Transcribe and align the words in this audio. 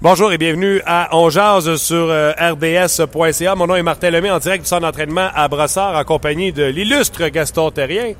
Bonjour 0.00 0.32
et 0.32 0.38
bienvenue 0.38 0.80
à 0.86 1.08
On 1.16 1.28
Jazz 1.28 1.74
sur 1.74 1.96
euh, 2.08 2.30
rds.ca. 2.38 3.54
Mon 3.56 3.66
nom 3.66 3.74
est 3.74 3.82
Martin 3.82 4.10
Lemay 4.10 4.30
en 4.30 4.38
direct 4.38 4.62
du 4.62 4.68
centre 4.68 4.82
d'entraînement 4.82 5.28
à 5.34 5.48
Brossard 5.48 5.96
en 5.96 6.04
compagnie 6.04 6.52
de 6.52 6.62
l'illustre 6.62 7.26
Gaston 7.28 7.72
Terrien. 7.72 8.12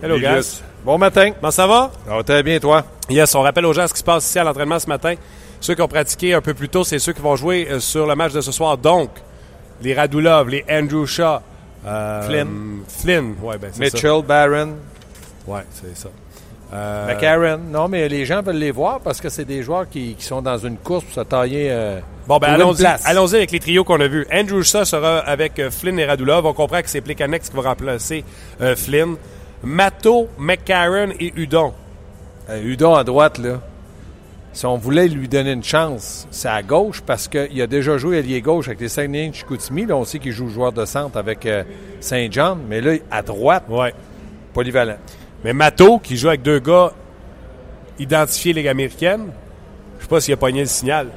Hello, 0.00 0.16
Gas. 0.20 0.32
Illustre. 0.32 0.62
Bon 0.84 0.96
matin. 0.96 1.32
Comment 1.32 1.50
ça 1.50 1.66
va? 1.66 1.90
Ça 2.06 2.14
va 2.14 2.22
très 2.22 2.44
bien, 2.44 2.60
toi? 2.60 2.84
Yes, 3.08 3.34
on 3.34 3.40
rappelle 3.40 3.66
aux 3.66 3.72
gens 3.72 3.88
ce 3.88 3.92
qui 3.92 3.98
se 3.98 4.04
passe 4.04 4.24
ici 4.28 4.38
à 4.38 4.44
l'entraînement 4.44 4.78
ce 4.78 4.86
matin. 4.86 5.14
Ceux 5.60 5.74
qui 5.74 5.82
ont 5.82 5.88
pratiqué 5.88 6.34
un 6.34 6.40
peu 6.40 6.54
plus 6.54 6.68
tôt, 6.68 6.84
c'est 6.84 7.00
ceux 7.00 7.14
qui 7.14 7.20
vont 7.20 7.34
jouer 7.34 7.66
euh, 7.68 7.80
sur 7.80 8.06
le 8.06 8.14
match 8.14 8.32
de 8.32 8.40
ce 8.40 8.52
soir. 8.52 8.78
Donc, 8.78 9.10
les 9.82 9.92
Radulov, 9.92 10.48
les 10.50 10.64
Andrew 10.70 11.04
Shaw, 11.04 11.40
euh, 11.84 12.22
Flynn. 12.28 12.82
Flynn, 12.86 13.34
ouais, 13.42 13.58
ben 13.58 13.72
ça. 13.72 13.80
Mitchell, 13.80 14.22
Barron, 14.24 14.76
Ouais, 15.48 15.62
c'est 15.72 15.96
ça. 15.96 16.10
Euh, 16.72 17.06
McCarron. 17.08 17.58
Non, 17.70 17.88
mais 17.88 18.08
les 18.08 18.24
gens 18.24 18.42
veulent 18.42 18.56
les 18.56 18.70
voir 18.70 19.00
parce 19.00 19.20
que 19.20 19.28
c'est 19.28 19.44
des 19.44 19.62
joueurs 19.62 19.88
qui, 19.88 20.14
qui 20.14 20.24
sont 20.24 20.40
dans 20.42 20.56
une 20.58 20.76
course 20.76 21.04
pour 21.04 21.14
se 21.14 21.20
tailler. 21.20 21.68
euh, 21.70 21.98
Bon, 22.28 22.38
ben 22.38 22.48
allons-y 22.52 22.84
allons 23.04 23.32
avec 23.34 23.50
les 23.50 23.58
trios 23.58 23.82
qu'on 23.82 24.00
a 24.00 24.06
vus. 24.06 24.24
Andrew 24.32 24.62
Shaw 24.62 24.84
sera 24.84 25.18
avec 25.18 25.58
euh, 25.58 25.70
Flynn 25.70 25.98
et 25.98 26.04
Radulov. 26.04 26.46
On 26.46 26.52
comprend 26.52 26.80
que 26.80 26.88
c'est 26.88 27.00
Plekanex 27.00 27.48
qui 27.50 27.56
va 27.56 27.62
remplacer 27.70 28.24
euh, 28.60 28.76
Flynn. 28.76 29.16
Matto, 29.64 30.28
McCarron 30.38 31.10
et 31.18 31.32
Udon. 31.36 31.72
Hudon 32.48 32.94
à 32.94 33.04
droite, 33.04 33.38
là. 33.38 33.60
Si 34.52 34.66
on 34.66 34.76
voulait 34.76 35.06
lui 35.06 35.28
donner 35.28 35.52
une 35.52 35.62
chance, 35.62 36.26
c'est 36.32 36.48
à 36.48 36.62
gauche 36.62 37.02
parce 37.06 37.28
qu'il 37.28 37.60
a 37.62 37.66
déjà 37.68 37.96
joué 37.98 38.18
allié 38.18 38.40
gauche 38.40 38.66
avec 38.66 38.80
les 38.80 38.88
Saguenay 38.88 39.28
de 39.28 39.34
Chicoutimi. 39.34 39.86
Là, 39.86 39.96
on 39.96 40.04
sait 40.04 40.18
qu'il 40.18 40.32
joue 40.32 40.48
joueur 40.48 40.72
de 40.72 40.84
centre 40.84 41.16
avec 41.18 41.46
Saint-John. 42.00 42.58
Mais 42.68 42.80
là, 42.80 42.94
à 43.10 43.22
droite, 43.22 43.64
Ouais. 43.68 43.94
polyvalent. 44.52 44.96
Mais 45.44 45.52
Matto, 45.52 45.98
qui 45.98 46.16
joue 46.16 46.28
avec 46.28 46.42
deux 46.42 46.58
gars 46.58 46.92
identifiés 47.98 48.52
Ligue 48.52 48.68
américaine, 48.68 49.26
je 49.98 50.02
sais 50.04 50.08
pas 50.08 50.20
s'il 50.20 50.34
a 50.34 50.36
pogné 50.36 50.60
le 50.60 50.66
signal. 50.66 51.08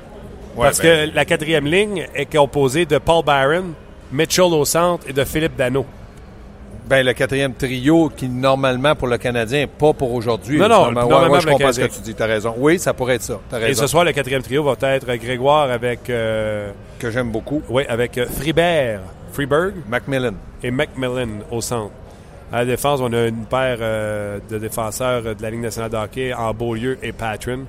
Parce 0.55 0.79
ben- 0.81 1.09
que 1.09 1.16
la 1.16 1.25
quatrième 1.25 1.66
ligne 1.66 2.07
est 2.13 2.31
composée 2.31 2.85
de 2.85 2.97
Paul 2.99 3.23
Byron, 3.25 3.73
Mitchell 4.11 4.45
au 4.53 4.66
centre 4.66 5.05
et 5.09 5.13
de 5.13 5.23
Philippe 5.23 5.55
Dano. 5.55 5.85
Ben, 6.85 7.05
le 7.05 7.13
quatrième 7.13 7.53
trio 7.53 8.11
qui, 8.16 8.27
normalement, 8.27 8.94
pour 8.94 9.07
le 9.07 9.17
Canadien, 9.17 9.67
pas 9.67 9.94
pour 9.94 10.13
aujourd'hui. 10.13 10.57
Non, 10.59 10.67
non, 10.67 10.91
Normalement, 10.91 11.01
ouais, 11.03 11.09
normalement 11.09 11.33
ouais, 11.35 11.41
je 11.41 11.47
comprends 11.47 11.71
ce 11.71 11.81
que 11.81 11.85
tu 11.95 12.01
dis. 12.01 12.13
Tu 12.13 12.21
as 12.21 12.25
raison. 12.25 12.53
Oui, 12.57 12.77
ça 12.77 12.94
pourrait 12.94 13.16
être 13.16 13.21
ça. 13.23 13.39
As 13.53 13.59
Et 13.59 13.63
raison. 13.66 13.81
ce 13.83 13.88
soir, 13.88 14.03
le 14.03 14.11
quatrième 14.11 14.41
trio 14.44 14.63
va 14.63 14.75
être 14.94 15.07
Grégoire 15.16 15.71
avec, 15.71 16.09
euh, 16.09 16.71
Que 16.99 17.09
j'aime 17.09 17.31
beaucoup. 17.31 17.61
ouais, 17.69 17.88
avec 17.88 18.17
euh, 18.17 18.25
Fribert, 18.27 18.99
Freeberg 19.31 19.73
Macmillan. 19.88 20.33
et 20.61 20.71
Macmillan 20.71 21.39
au 21.51 21.61
centre. 21.61 21.91
À 22.53 22.57
la 22.59 22.65
défense, 22.65 22.99
on 23.01 23.11
a 23.13 23.25
une 23.25 23.45
paire 23.45 23.79
euh, 23.81 24.37
de 24.47 24.59
défenseurs 24.59 25.23
de 25.23 25.41
la 25.41 25.49
Ligue 25.49 25.61
nationale 25.61 25.89
de 25.89 25.97
hockey 25.97 26.31
en 26.35 26.53
Beaulieu 26.53 26.99
et 27.01 27.11
Patron. 27.11 27.61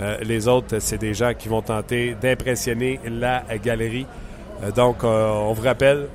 Euh, 0.00 0.16
les 0.22 0.48
autres, 0.48 0.78
c'est 0.78 0.96
des 0.96 1.12
gens 1.12 1.34
qui 1.38 1.50
vont 1.50 1.60
tenter 1.60 2.16
d'impressionner 2.18 2.98
la 3.04 3.42
galerie. 3.62 4.06
Euh, 4.62 4.70
donc, 4.70 5.04
on 5.04 5.52
vous 5.52 5.62
rappelle 5.62 6.06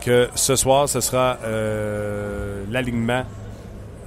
que 0.00 0.28
ce 0.34 0.56
soir, 0.56 0.88
ce 0.88 1.00
sera 1.00 1.38
l'alignement 2.68 3.22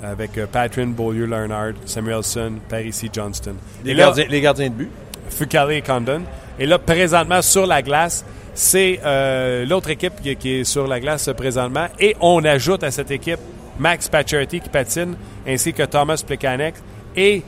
avec 0.03 0.31
Patron, 0.51 0.87
Beaulieu, 0.87 1.25
Leonard, 1.25 1.75
Samuelson, 1.85 2.55
Parisi, 2.67 3.09
Johnston. 3.11 3.55
Les, 3.85 3.91
Et 3.91 3.93
là, 3.93 4.07
gardiens, 4.07 4.25
les 4.29 4.41
gardiens 4.41 4.69
de 4.69 4.73
but. 4.73 4.91
Fukale 5.29 5.71
et 5.71 5.81
Condon. 5.81 6.23
Et 6.59 6.65
là, 6.65 6.77
présentement, 6.77 7.41
sur 7.41 7.65
la 7.65 7.81
glace, 7.81 8.25
c'est 8.55 8.99
euh, 9.05 9.65
l'autre 9.65 9.89
équipe 9.91 10.13
qui, 10.23 10.35
qui 10.37 10.61
est 10.61 10.63
sur 10.63 10.87
la 10.87 10.99
glace 10.99 11.29
présentement. 11.37 11.87
Et 11.99 12.15
on 12.21 12.43
ajoute 12.43 12.83
à 12.83 12.89
cette 12.89 13.11
équipe 13.11 13.39
Max 13.77 14.09
Pacioretty 14.09 14.61
qui 14.61 14.69
patine, 14.69 15.15
ainsi 15.47 15.73
que 15.73 15.83
Thomas 15.83 16.23
Plekanec. 16.25 16.73
Et 17.15 17.43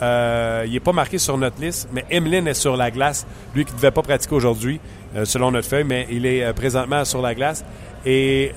euh, 0.00 0.62
il 0.66 0.72
n'est 0.72 0.80
pas 0.80 0.92
marqué 0.92 1.18
sur 1.18 1.36
notre 1.36 1.60
liste, 1.60 1.88
mais 1.92 2.04
Emeline 2.10 2.48
est 2.48 2.54
sur 2.54 2.76
la 2.76 2.90
glace. 2.90 3.26
Lui 3.54 3.64
qui 3.64 3.72
ne 3.72 3.76
devait 3.76 3.90
pas 3.90 4.02
pratiquer 4.02 4.34
aujourd'hui, 4.34 4.80
euh, 5.14 5.24
selon 5.24 5.50
notre 5.50 5.68
feuille, 5.68 5.84
mais 5.84 6.06
il 6.10 6.24
est 6.26 6.52
présentement 6.54 7.04
sur 7.04 7.20
la 7.20 7.34
glace. 7.34 7.64
Et 8.04 8.52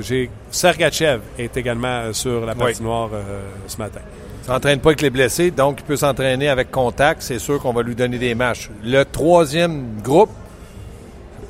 j'ai 0.00 0.28
Sergachev 0.50 1.20
est 1.38 1.56
également 1.56 2.12
sur 2.12 2.44
la 2.44 2.52
Oui. 2.54 2.58
patinoire 2.58 3.10
euh, 3.12 3.42
ce 3.68 3.76
matin. 3.78 4.00
s'entraîne 4.44 4.80
pas 4.80 4.88
avec 4.90 5.02
les 5.02 5.10
blessés, 5.10 5.52
donc 5.52 5.78
il 5.80 5.84
peut 5.84 5.96
s'entraîner 5.96 6.48
avec 6.48 6.70
contact. 6.72 7.22
C'est 7.22 7.38
sûr 7.38 7.60
qu'on 7.60 7.72
va 7.72 7.82
lui 7.82 7.94
donner 7.94 8.18
des 8.18 8.34
matchs. 8.34 8.68
Le 8.82 9.04
troisième 9.04 10.00
groupe, 10.02 10.30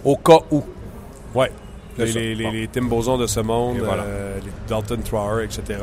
au 0.05 0.17
cas 0.17 0.39
où. 0.51 0.63
Oui. 1.35 1.47
Les, 1.99 2.07
ça. 2.07 2.19
les, 2.19 2.35
les, 2.35 2.45
Bon. 2.45 2.51
les 2.53 2.69
Tim 2.69 2.83
Bozon 2.85 3.19
de 3.19 3.27
ce 3.27 3.41
monde, 3.41 3.79
voilà. 3.85 4.03
euh, 4.05 4.39
les 4.43 4.51
Dalton 4.69 5.01
Trower, 5.05 5.45
etc. 5.45 5.79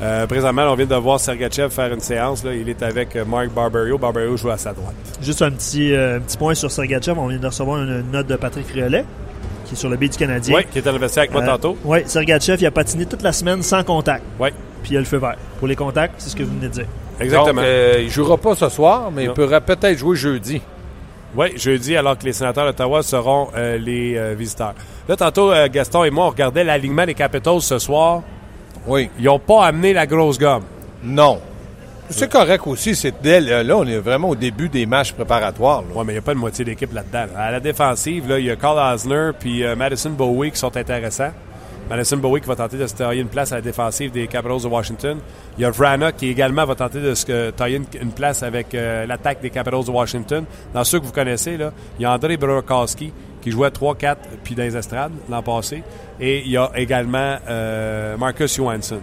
Euh, 0.00 0.26
présentement, 0.26 0.62
on 0.70 0.74
vient 0.74 0.86
de 0.86 0.94
voir 0.96 1.20
Sergachev 1.20 1.70
faire 1.70 1.92
une 1.92 2.00
séance. 2.00 2.42
Là. 2.42 2.54
Il 2.54 2.68
est 2.68 2.82
avec 2.82 3.14
euh, 3.14 3.24
Mark 3.24 3.50
Barberio. 3.50 3.98
Barberio 3.98 4.36
joue 4.36 4.50
à 4.50 4.56
sa 4.56 4.72
droite. 4.72 4.94
Juste 5.20 5.42
un 5.42 5.50
petit, 5.50 5.92
euh, 5.92 6.16
un 6.16 6.20
petit 6.20 6.36
point 6.36 6.54
sur 6.54 6.70
Sergachev. 6.70 7.18
On 7.18 7.28
vient 7.28 7.38
de 7.38 7.46
recevoir 7.46 7.82
une 7.82 8.10
note 8.10 8.26
de 8.26 8.34
Patrick 8.36 8.66
Riolet, 8.68 9.04
qui 9.66 9.74
est 9.74 9.76
sur 9.76 9.88
le 9.90 9.96
B 9.96 10.04
du 10.04 10.16
Canadien. 10.16 10.56
Oui, 10.56 10.64
qui 10.72 10.78
est 10.78 10.86
investi 10.88 11.18
avec 11.20 11.32
moi 11.32 11.42
Euh, 11.42 11.46
tantôt. 11.46 11.76
Oui, 11.84 11.98
Sergachev, 12.06 12.56
il 12.60 12.66
a 12.66 12.70
patiné 12.72 13.06
toute 13.06 13.22
la 13.22 13.32
semaine 13.32 13.62
sans 13.62 13.84
contact. 13.84 14.24
Oui, 14.40 14.48
Puis 14.82 14.92
il 14.92 14.96
a 14.96 15.00
le 15.00 15.06
feu 15.06 15.18
vert. 15.18 15.36
Pour 15.58 15.68
les 15.68 15.76
contacts, 15.76 16.14
c'est 16.18 16.30
ce 16.30 16.36
que 16.36 16.42
vous 16.42 16.54
venez 16.54 16.68
de 16.68 16.72
dire. 16.72 16.86
exactement. 17.20 17.52
Donc, 17.60 17.64
euh, 17.64 18.00
il 18.02 18.10
jouera 18.10 18.38
pas 18.38 18.56
ce 18.56 18.68
soir, 18.70 19.10
mais 19.14 19.26
Non. 19.26 19.32
il 19.32 19.34
pourra 19.34 19.60
peut-être 19.60 19.98
jouer 19.98 20.16
jeudi. 20.16 20.60
Oui, 21.34 21.56
jeudi, 21.56 21.96
alors 21.96 22.18
que 22.18 22.24
les 22.24 22.32
sénateurs 22.34 22.66
d'Ottawa 22.66 23.02
seront 23.02 23.48
euh, 23.56 23.78
les 23.78 24.16
euh, 24.16 24.34
visiteurs. 24.36 24.74
Là, 25.08 25.16
tantôt, 25.16 25.50
euh, 25.50 25.68
Gaston 25.72 26.04
et 26.04 26.10
moi, 26.10 26.26
on 26.26 26.30
regardait 26.30 26.62
l'alignement 26.62 27.06
des 27.06 27.14
Capitals 27.14 27.62
ce 27.62 27.78
soir. 27.78 28.22
Oui. 28.86 29.08
Ils 29.18 29.24
n'ont 29.24 29.38
pas 29.38 29.64
amené 29.66 29.94
la 29.94 30.06
grosse 30.06 30.38
gomme. 30.38 30.64
Non. 31.02 31.40
C'est 32.10 32.30
correct 32.30 32.66
aussi. 32.66 32.94
C'est 32.94 33.14
dès 33.22 33.40
là, 33.40 33.76
on 33.76 33.86
est 33.86 33.96
vraiment 33.96 34.28
au 34.28 34.36
début 34.36 34.68
des 34.68 34.84
matchs 34.84 35.12
préparatoires. 35.12 35.82
Oui, 35.94 36.02
mais 36.04 36.12
il 36.12 36.16
n'y 36.16 36.18
a 36.18 36.22
pas 36.22 36.34
de 36.34 36.38
moitié 36.38 36.64
d'équipe 36.64 36.92
là-dedans. 36.92 37.32
là. 37.32 37.40
À 37.44 37.50
la 37.50 37.60
défensive, 37.60 38.28
là, 38.28 38.38
il 38.38 38.44
y 38.44 38.50
a 38.50 38.56
Carl 38.56 38.78
Asner 38.78 39.30
puis 39.38 39.64
Madison 39.74 40.10
Bowie 40.10 40.50
qui 40.50 40.58
sont 40.58 40.76
intéressants. 40.76 41.30
Madison 41.96 42.16
Bowie 42.16 42.40
qui 42.40 42.48
va 42.48 42.56
tenter 42.56 42.78
de 42.78 42.86
se 42.86 42.94
tailler 42.94 43.20
une 43.20 43.28
place 43.28 43.52
à 43.52 43.56
la 43.56 43.60
défensive 43.60 44.12
des 44.12 44.26
Capitals 44.26 44.62
de 44.62 44.66
Washington. 44.66 45.18
Il 45.58 45.62
y 45.62 45.64
a 45.66 45.70
Vrana 45.70 46.10
qui 46.12 46.28
également 46.28 46.64
va 46.64 46.74
tenter 46.74 47.00
de 47.02 47.14
se 47.14 47.50
tailler 47.50 47.82
une, 48.00 48.12
place 48.12 48.42
avec 48.42 48.74
euh, 48.74 49.04
l'attaque 49.04 49.42
des 49.42 49.50
Capitals 49.50 49.84
de 49.84 49.90
Washington. 49.90 50.44
Dans 50.72 50.84
ceux 50.84 51.00
que 51.00 51.04
vous 51.04 51.12
connaissez, 51.12 51.58
là, 51.58 51.70
il 51.98 52.02
y 52.02 52.06
a 52.06 52.12
Andrei 52.12 52.38
Burakovsky 52.38 53.12
qui 53.42 53.50
jouait 53.50 53.68
3-4 53.68 54.16
puis 54.42 54.54
dans 54.54 54.62
les 54.62 54.74
estrades 54.74 55.12
l'an 55.28 55.42
passé. 55.42 55.82
Et 56.18 56.40
il 56.46 56.50
y 56.50 56.56
a 56.56 56.70
également 56.76 57.36
euh, 57.46 58.16
Marcus 58.16 58.56
Johansson. 58.56 59.00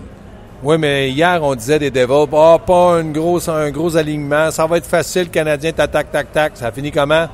Oui, 0.64 0.78
mais 0.80 1.12
hier, 1.12 1.42
on 1.44 1.54
disait 1.54 1.78
des 1.78 1.92
Devils, 1.92 2.28
ah, 2.34 2.58
pas 2.66 3.00
une 3.02 3.14
grosse, 3.14 3.50
un 3.50 3.70
gros 3.70 3.96
alignement. 3.96 4.50
Ça 4.50 4.66
va 4.66 4.78
être 4.78 4.88
facile, 4.88 5.30
Canadien, 5.30 5.72
tac, 5.74 5.92
tac, 5.92 6.12
tac, 6.12 6.32
tac. 6.32 6.58
Ça 6.58 6.72
finit 6.72 6.92
comment? 6.92 7.28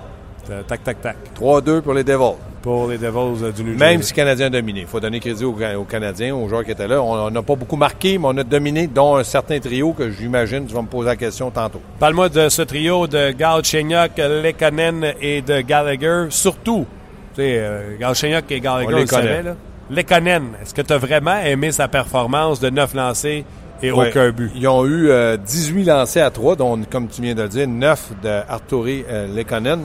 Euh, 0.50 0.62
tac, 0.68 0.84
tac, 0.84 1.02
tac. 1.02 1.16
3-2 1.40 1.82
pour 1.82 1.94
les 1.94 2.04
Devils. 2.04 2.36
Pour 2.66 2.88
les 2.90 2.98
Devils 2.98 3.44
euh, 3.44 3.52
du 3.52 3.64
New 3.64 3.78
Même 3.78 4.02
si 4.02 4.12
le 4.12 4.16
Canadien 4.16 4.48
a 4.48 4.50
dominé. 4.50 4.82
Il 4.82 4.88
faut 4.88 5.00
donner 5.00 5.20
crédit 5.20 5.46
aux, 5.46 5.56
aux 5.56 5.84
Canadiens, 5.84 6.36
aux 6.36 6.50
joueurs 6.50 6.66
qui 6.66 6.72
étaient 6.72 6.88
là. 6.88 7.00
On 7.02 7.30
n'a 7.30 7.42
pas 7.44 7.56
beaucoup 7.56 7.76
marqué, 7.76 8.18
mais 8.18 8.26
on 8.28 8.36
a 8.38 8.44
dominé, 8.44 8.88
dont 8.88 9.16
un 9.18 9.24
certain 9.24 9.60
trio 9.60 9.94
que 9.94 10.10
j'imagine, 10.10 10.66
tu 10.66 10.74
vas 10.74 10.82
me 10.82 10.88
poser 10.88 11.10
la 11.10 11.16
question 11.16 11.52
tantôt. 11.52 11.80
Parle-moi 12.00 12.28
de 12.30 12.50
ce 12.50 12.64
trio 12.64 13.06
de 13.06 13.30
Galchenyuk, 13.32 14.18
Lekanen 14.18 15.14
et 15.22 15.44
de 15.44 15.62
Gallagher. 15.62 16.26
Surtout, 16.32 16.88
tu 17.36 17.42
sais, 17.42 17.58
euh, 17.60 17.98
Galchenyuk 18.00 18.52
et 18.52 18.60
Gallagher, 18.60 18.94
On 18.94 18.98
les 18.98 19.06
connaît. 19.06 19.44
là. 19.44 19.56
Lekanen, 19.92 20.46
est-ce 20.60 20.74
que 20.74 20.82
tu 20.82 20.92
as 20.92 20.98
vraiment 20.98 21.38
aimé 21.42 21.72
sa 21.72 21.88
performance 21.88 22.60
de 22.60 22.72
9 22.72 22.96
lancés 22.96 23.46
et 23.84 23.92
Ouais. 23.92 24.10
aucun 24.10 24.32
but? 24.32 24.52
Ils 24.56 24.68
ont 24.68 24.84
eu 24.88 25.10
euh, 25.12 25.38
18 25.38 25.84
lancés 25.84 26.20
à 26.22 26.32
3, 26.32 26.56
dont, 26.56 26.80
comme 26.90 27.08
tu 27.10 27.22
viens 27.22 27.36
de 27.36 27.44
le 27.44 27.48
dire, 27.50 27.68
9 27.68 28.14
de 28.24 28.30
Arturi 28.50 29.06
euh, 29.08 29.28
Lekonen. 29.36 29.82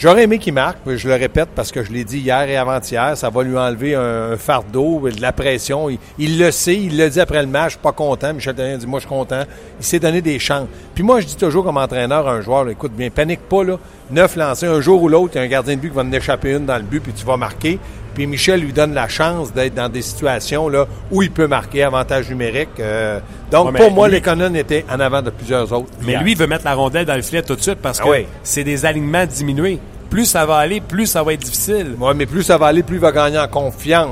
J'aurais 0.00 0.22
aimé 0.22 0.38
qu'il 0.38 0.54
marque, 0.54 0.78
je 0.86 1.06
le 1.06 1.14
répète 1.14 1.50
parce 1.54 1.70
que 1.70 1.84
je 1.84 1.92
l'ai 1.92 2.04
dit 2.04 2.20
hier 2.20 2.48
et 2.48 2.56
avant-hier, 2.56 3.14
ça 3.18 3.28
va 3.28 3.42
lui 3.42 3.58
enlever 3.58 3.94
un, 3.94 4.34
fardeau, 4.38 5.06
de 5.10 5.20
la 5.20 5.30
pression. 5.30 5.90
Il, 6.18 6.38
le 6.38 6.50
sait, 6.50 6.74
il 6.74 6.96
le 6.96 7.10
dit 7.10 7.20
après 7.20 7.42
le 7.42 7.48
match, 7.48 7.76
pas 7.76 7.92
content. 7.92 8.32
Michel 8.32 8.54
Therrien 8.54 8.78
dit, 8.78 8.86
moi 8.86 8.98
je 8.98 9.06
suis 9.06 9.14
content. 9.14 9.42
Il 9.78 9.84
s'est 9.84 9.98
donné 9.98 10.22
des 10.22 10.38
chances. 10.38 10.68
Puis 10.94 11.04
moi, 11.04 11.20
je 11.20 11.26
dis 11.26 11.36
toujours 11.36 11.64
comme 11.64 11.76
entraîneur 11.76 12.26
à 12.26 12.32
un 12.32 12.40
joueur, 12.40 12.66
écoute 12.70 12.92
bien, 12.92 13.10
panique 13.10 13.46
pas, 13.46 13.62
là. 13.62 13.78
Neuf 14.10 14.36
lancés, 14.36 14.66
un 14.66 14.80
jour 14.80 15.02
ou 15.02 15.08
l'autre, 15.10 15.32
il 15.34 15.36
y 15.36 15.40
a 15.42 15.44
un 15.44 15.48
gardien 15.48 15.76
de 15.76 15.80
but 15.80 15.90
qui 15.90 15.96
va 15.96 16.00
en 16.00 16.12
échapper 16.12 16.52
une 16.52 16.64
dans 16.64 16.78
le 16.78 16.82
but, 16.82 17.00
puis 17.00 17.12
tu 17.12 17.26
vas 17.26 17.36
marquer. 17.36 17.78
Puis 18.20 18.26
Michel 18.26 18.60
lui 18.60 18.74
donne 18.74 18.92
la 18.92 19.08
chance 19.08 19.50
d'être 19.54 19.72
dans 19.72 19.88
des 19.88 20.02
situations 20.02 20.68
là, 20.68 20.84
où 21.10 21.22
il 21.22 21.30
peut 21.30 21.46
marquer 21.46 21.84
avantage 21.84 22.28
numérique. 22.28 22.68
Euh, 22.78 23.18
donc, 23.50 23.72
Ouais, 23.72 23.78
pour 23.80 23.90
moi, 23.92 24.08
lui- 24.08 24.16
les 24.16 24.20
Conan 24.20 24.52
étaient 24.52 24.84
en 24.92 25.00
avant 25.00 25.22
de 25.22 25.30
plusieurs 25.30 25.72
autres. 25.72 25.88
Mais 26.02 26.18
lui, 26.18 26.32
il 26.32 26.36
veut 26.36 26.46
mettre 26.46 26.66
la 26.66 26.74
rondelle 26.74 27.06
dans 27.06 27.14
le 27.16 27.22
filet 27.22 27.40
tout 27.42 27.56
de 27.56 27.62
suite 27.62 27.78
parce 27.80 27.98
Ah 27.98 28.04
que 28.04 28.10
oui. 28.10 28.26
c'est 28.42 28.62
des 28.62 28.84
alignements 28.84 29.24
diminués. 29.24 29.78
Plus 30.10 30.26
ça 30.26 30.44
va 30.44 30.56
aller, 30.56 30.82
plus 30.82 31.06
ça 31.06 31.22
va 31.22 31.32
être 31.32 31.40
difficile. 31.40 31.94
Ouais, 31.98 32.12
mais 32.12 32.26
plus 32.26 32.42
ça 32.42 32.58
va 32.58 32.66
aller, 32.66 32.82
plus 32.82 32.96
il 32.96 33.00
va 33.00 33.10
gagner 33.10 33.38
en 33.38 33.48
confiance. 33.48 34.10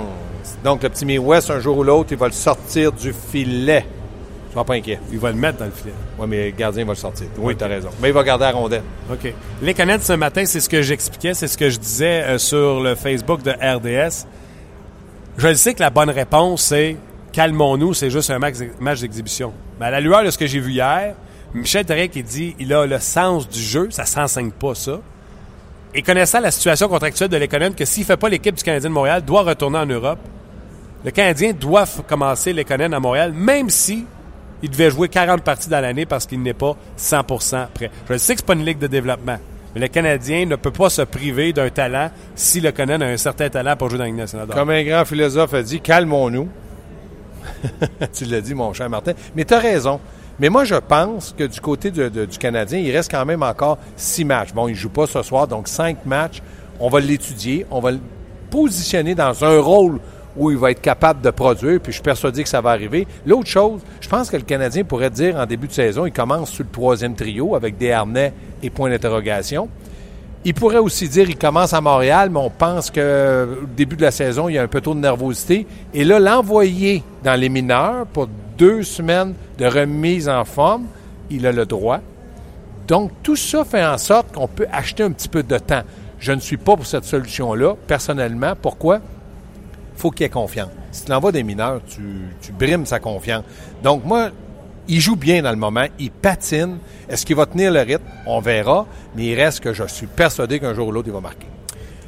Donc, 0.64 0.82
le 0.84 0.88
petit 0.88 1.04
May 1.04 1.18
West, 1.18 1.50
un 1.50 1.60
jour 1.60 1.76
ou 1.76 1.82
l'autre, 1.82 2.08
il 2.12 2.16
va 2.16 2.28
le 2.28 2.32
sortir 2.32 2.92
du 2.92 3.12
filet. 3.30 3.84
Sois 4.58 4.64
pas 4.64 4.74
inquiet. 4.74 4.98
Il 5.12 5.20
va 5.20 5.30
le 5.30 5.38
mettre 5.38 5.58
dans 5.58 5.66
le 5.66 5.70
filet. 5.70 5.92
Oui, 6.18 6.26
mais 6.28 6.46
le 6.46 6.50
gardien 6.50 6.84
va 6.84 6.90
le 6.90 6.96
sortir. 6.96 7.28
Oui, 7.38 7.54
tu 7.56 7.62
as 7.62 7.68
raison. 7.68 7.90
Mais 8.02 8.08
il 8.08 8.12
va 8.12 8.24
garder 8.24 8.42
la 8.42 8.50
rondelle. 8.50 8.82
OK. 9.08 9.32
Les 9.62 9.72
canettes 9.72 10.02
ce 10.02 10.14
matin, 10.14 10.44
c'est 10.46 10.58
ce 10.58 10.68
que 10.68 10.82
j'expliquais, 10.82 11.32
c'est 11.32 11.46
ce 11.46 11.56
que 11.56 11.70
je 11.70 11.78
disais 11.78 12.24
euh, 12.24 12.38
sur 12.38 12.80
le 12.80 12.96
Facebook 12.96 13.40
de 13.42 13.52
RDS. 13.52 14.26
Je 15.36 15.46
le 15.46 15.54
sais 15.54 15.74
que 15.74 15.80
la 15.80 15.90
bonne 15.90 16.10
réponse, 16.10 16.62
c'est 16.62 16.96
calmons-nous, 17.30 17.94
c'est 17.94 18.10
juste 18.10 18.30
un 18.30 18.40
match, 18.40 19.00
d'exhibition. 19.00 19.52
Mais 19.78 19.86
à 19.86 19.90
la 19.92 20.00
lueur 20.00 20.24
de 20.24 20.30
ce 20.32 20.38
que 20.38 20.48
j'ai 20.48 20.58
vu 20.58 20.72
hier, 20.72 21.14
Michel 21.54 21.84
Therrien 21.84 22.08
qui 22.08 22.24
dit 22.24 22.56
il 22.58 22.74
a 22.74 22.84
le 22.84 22.98
sens 22.98 23.48
du 23.48 23.60
jeu, 23.60 23.86
ça 23.92 24.06
s'enseigne 24.06 24.50
pas 24.50 24.74
ça. 24.74 24.98
Et 25.94 26.02
connaissant 26.02 26.40
la 26.40 26.50
situation 26.50 26.88
contractuelle 26.88 27.28
de 27.28 27.36
l'économie, 27.36 27.76
que 27.76 27.84
s'il 27.84 28.04
fait 28.04 28.16
pas 28.16 28.28
l'équipe 28.28 28.56
du 28.56 28.64
Canadien 28.64 28.90
de 28.90 28.94
Montréal, 28.94 29.24
doit 29.24 29.42
retourner 29.42 29.78
en 29.78 29.86
Europe. 29.86 30.18
Le 31.04 31.12
Canadien 31.12 31.52
doit 31.52 31.84
commencer 32.08 32.52
l'économie 32.52 32.92
à 32.92 32.98
Montréal, 32.98 33.32
même 33.32 33.70
si 33.70 34.04
il 34.62 34.70
devait 34.70 34.90
jouer 34.90 35.08
40 35.08 35.42
parties 35.42 35.68
dans 35.68 35.80
l'année 35.80 36.06
parce 36.06 36.26
qu'il 36.26 36.42
n'est 36.42 36.54
pas 36.54 36.76
100% 36.98 37.68
prêt. 37.74 37.90
Je 38.08 38.16
sais 38.16 38.34
que 38.34 38.40
c'est 38.40 38.46
pas 38.46 38.54
une 38.54 38.64
ligue 38.64 38.78
de 38.78 38.86
développement, 38.86 39.38
mais 39.74 39.80
le 39.80 39.88
Canadien 39.88 40.46
ne 40.46 40.56
peut 40.56 40.70
pas 40.70 40.90
se 40.90 41.02
priver 41.02 41.52
d'un 41.52 41.70
talent 41.70 42.10
si 42.34 42.60
le 42.60 42.72
Canadien 42.72 43.06
a 43.06 43.10
un 43.10 43.16
certain 43.16 43.48
talent 43.48 43.76
pour 43.76 43.88
jouer 43.88 43.98
dans 43.98 44.04
la 44.04 44.10
Ligue 44.10 44.18
nationale. 44.18 44.48
Comme 44.48 44.70
un 44.70 44.82
grand 44.82 45.04
philosophe 45.04 45.54
a 45.54 45.62
dit, 45.62 45.80
calmons-nous. 45.80 46.48
tu 48.12 48.24
l'as 48.24 48.40
dit, 48.40 48.54
mon 48.54 48.72
cher 48.72 48.90
Martin. 48.90 49.12
Mais 49.34 49.44
tu 49.44 49.54
as 49.54 49.58
raison. 49.58 50.00
Mais 50.40 50.48
moi, 50.50 50.64
je 50.64 50.76
pense 50.76 51.34
que 51.36 51.44
du 51.44 51.60
côté 51.60 51.90
du 51.90 52.38
Canadien, 52.38 52.78
il 52.78 52.94
reste 52.94 53.10
quand 53.10 53.24
même 53.24 53.42
encore 53.42 53.78
six 53.96 54.24
matchs. 54.24 54.52
Bon, 54.52 54.68
il 54.68 54.72
ne 54.72 54.76
joue 54.76 54.88
pas 54.88 55.06
ce 55.06 55.22
soir, 55.22 55.48
donc 55.48 55.66
cinq 55.66 56.06
matchs. 56.06 56.42
On 56.78 56.88
va 56.88 57.00
l'étudier, 57.00 57.66
on 57.70 57.80
va 57.80 57.90
le 57.90 57.98
positionner 58.50 59.16
dans 59.16 59.44
un 59.44 59.58
rôle 59.60 59.98
où 60.38 60.50
il 60.50 60.56
va 60.56 60.70
être 60.70 60.80
capable 60.80 61.20
de 61.20 61.30
produire, 61.30 61.80
puis 61.80 61.92
je 61.92 61.96
suis 61.96 62.02
persuadé 62.02 62.42
que 62.42 62.48
ça 62.48 62.60
va 62.60 62.70
arriver. 62.70 63.06
L'autre 63.26 63.48
chose, 63.48 63.80
je 64.00 64.08
pense 64.08 64.30
que 64.30 64.36
le 64.36 64.42
Canadien 64.42 64.84
pourrait 64.84 65.10
dire 65.10 65.36
en 65.36 65.46
début 65.46 65.66
de 65.66 65.72
saison, 65.72 66.06
il 66.06 66.12
commence 66.12 66.50
sur 66.50 66.64
le 66.64 66.70
troisième 66.70 67.14
trio 67.14 67.56
avec 67.56 67.76
des 67.76 67.90
harnais 67.90 68.32
et 68.62 68.70
points 68.70 68.88
d'interrogation. 68.88 69.68
Il 70.44 70.54
pourrait 70.54 70.78
aussi 70.78 71.08
dire 71.08 71.28
il 71.28 71.36
commence 71.36 71.72
à 71.72 71.80
Montréal, 71.80 72.30
mais 72.30 72.38
on 72.38 72.50
pense 72.50 72.90
que 72.90 73.58
début 73.76 73.96
de 73.96 74.02
la 74.02 74.12
saison, 74.12 74.48
il 74.48 74.54
y 74.54 74.58
a 74.58 74.62
un 74.62 74.68
peu 74.68 74.80
trop 74.80 74.94
de 74.94 75.00
nervosité. 75.00 75.66
Et 75.92 76.04
là, 76.04 76.20
l'envoyer 76.20 77.02
dans 77.24 77.34
les 77.34 77.48
mineurs 77.48 78.06
pour 78.06 78.28
deux 78.56 78.84
semaines 78.84 79.34
de 79.58 79.66
remise 79.66 80.28
en 80.28 80.44
forme, 80.44 80.86
il 81.28 81.46
a 81.46 81.52
le 81.52 81.66
droit. 81.66 82.00
Donc, 82.86 83.10
tout 83.22 83.36
ça 83.36 83.64
fait 83.64 83.84
en 83.84 83.98
sorte 83.98 84.32
qu'on 84.32 84.48
peut 84.48 84.66
acheter 84.72 85.02
un 85.02 85.10
petit 85.10 85.28
peu 85.28 85.42
de 85.42 85.58
temps. 85.58 85.82
Je 86.20 86.32
ne 86.32 86.40
suis 86.40 86.56
pas 86.56 86.76
pour 86.76 86.86
cette 86.86 87.04
solution-là, 87.04 87.74
personnellement. 87.86 88.54
Pourquoi? 88.60 89.00
Faut 89.98 90.10
qu'il 90.10 90.26
ait 90.26 90.30
confiance. 90.30 90.70
Si 90.92 91.04
tu 91.04 91.10
l'envoies 91.10 91.32
des 91.32 91.42
mineurs, 91.42 91.80
tu, 91.86 92.02
tu 92.40 92.52
brimes 92.52 92.86
sa 92.86 93.00
confiance. 93.00 93.44
Donc, 93.82 94.04
moi, 94.04 94.30
il 94.88 95.00
joue 95.00 95.16
bien 95.16 95.42
dans 95.42 95.50
le 95.50 95.56
moment, 95.56 95.84
il 95.98 96.10
patine. 96.10 96.78
Est-ce 97.08 97.26
qu'il 97.26 97.36
va 97.36 97.46
tenir 97.46 97.70
le 97.70 97.80
rythme? 97.80 98.04
On 98.26 98.40
verra. 98.40 98.86
Mais 99.14 99.26
il 99.26 99.34
reste 99.34 99.60
que 99.60 99.74
je 99.74 99.84
suis 99.86 100.06
persuadé 100.06 100.58
qu'un 100.58 100.74
jour 100.74 100.88
ou 100.88 100.92
l'autre, 100.92 101.08
il 101.08 101.12
va 101.12 101.20
marquer. 101.20 101.46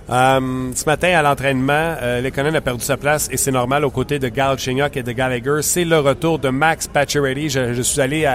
Euh, 0.09 0.71
ce 0.75 0.85
matin, 0.87 1.09
à 1.09 1.23
l'entraînement, 1.23 1.95
euh, 2.03 2.27
a 2.27 2.61
perdu 2.61 2.85
sa 2.85 2.97
place 2.97 3.29
et 3.31 3.37
c'est 3.37 3.53
normal 3.53 3.85
aux 3.85 3.91
côtés 3.91 4.19
de 4.19 4.29
Gal 4.29 4.57
et 4.95 5.03
de 5.03 5.13
Gallagher. 5.13 5.63
C'est 5.63 5.85
le 5.85 5.99
retour 6.01 6.39
de 6.39 6.49
Max 6.49 6.89
Pacioretty. 6.89 7.49
Je, 7.51 7.83
suis 7.83 8.01
allé 8.01 8.27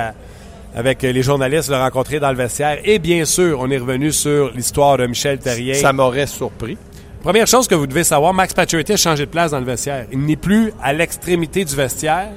avec 0.76 1.02
les 1.02 1.22
journalistes 1.22 1.70
le 1.70 1.78
rencontrer 1.78 2.20
dans 2.20 2.30
le 2.30 2.38
vestiaire. 2.38 2.80
Et 2.86 3.00
bien 3.00 3.26
sûr, 3.26 3.60
on 3.60 3.70
est 3.72 3.78
revenu 3.78 4.12
sur 4.12 4.52
l'histoire 4.52 4.98
de 4.98 5.08
Michel 5.08 5.40
Terrier. 5.40 5.74
Ça 5.74 5.92
m'aurait 5.92 6.28
surpris. 6.28 6.78
Première 7.26 7.48
chose 7.48 7.68
que 7.68 7.74
vous 7.74 7.88
devez 7.88 8.04
savoir, 8.04 8.36
Max 8.36 8.54
Pacioretty 8.54 8.94
a 8.94 8.98
changé 8.98 9.26
de 9.26 9.32
place 9.32 9.50
dans 9.50 9.58
le 9.58 9.66
vestiaire. 9.66 10.06
Il 10.12 10.20
n'est 10.20 10.36
plus 10.36 10.72
à 10.80 10.94
l'extrémité 10.94 11.66
du 11.66 11.76
vestiaire. 11.76 12.28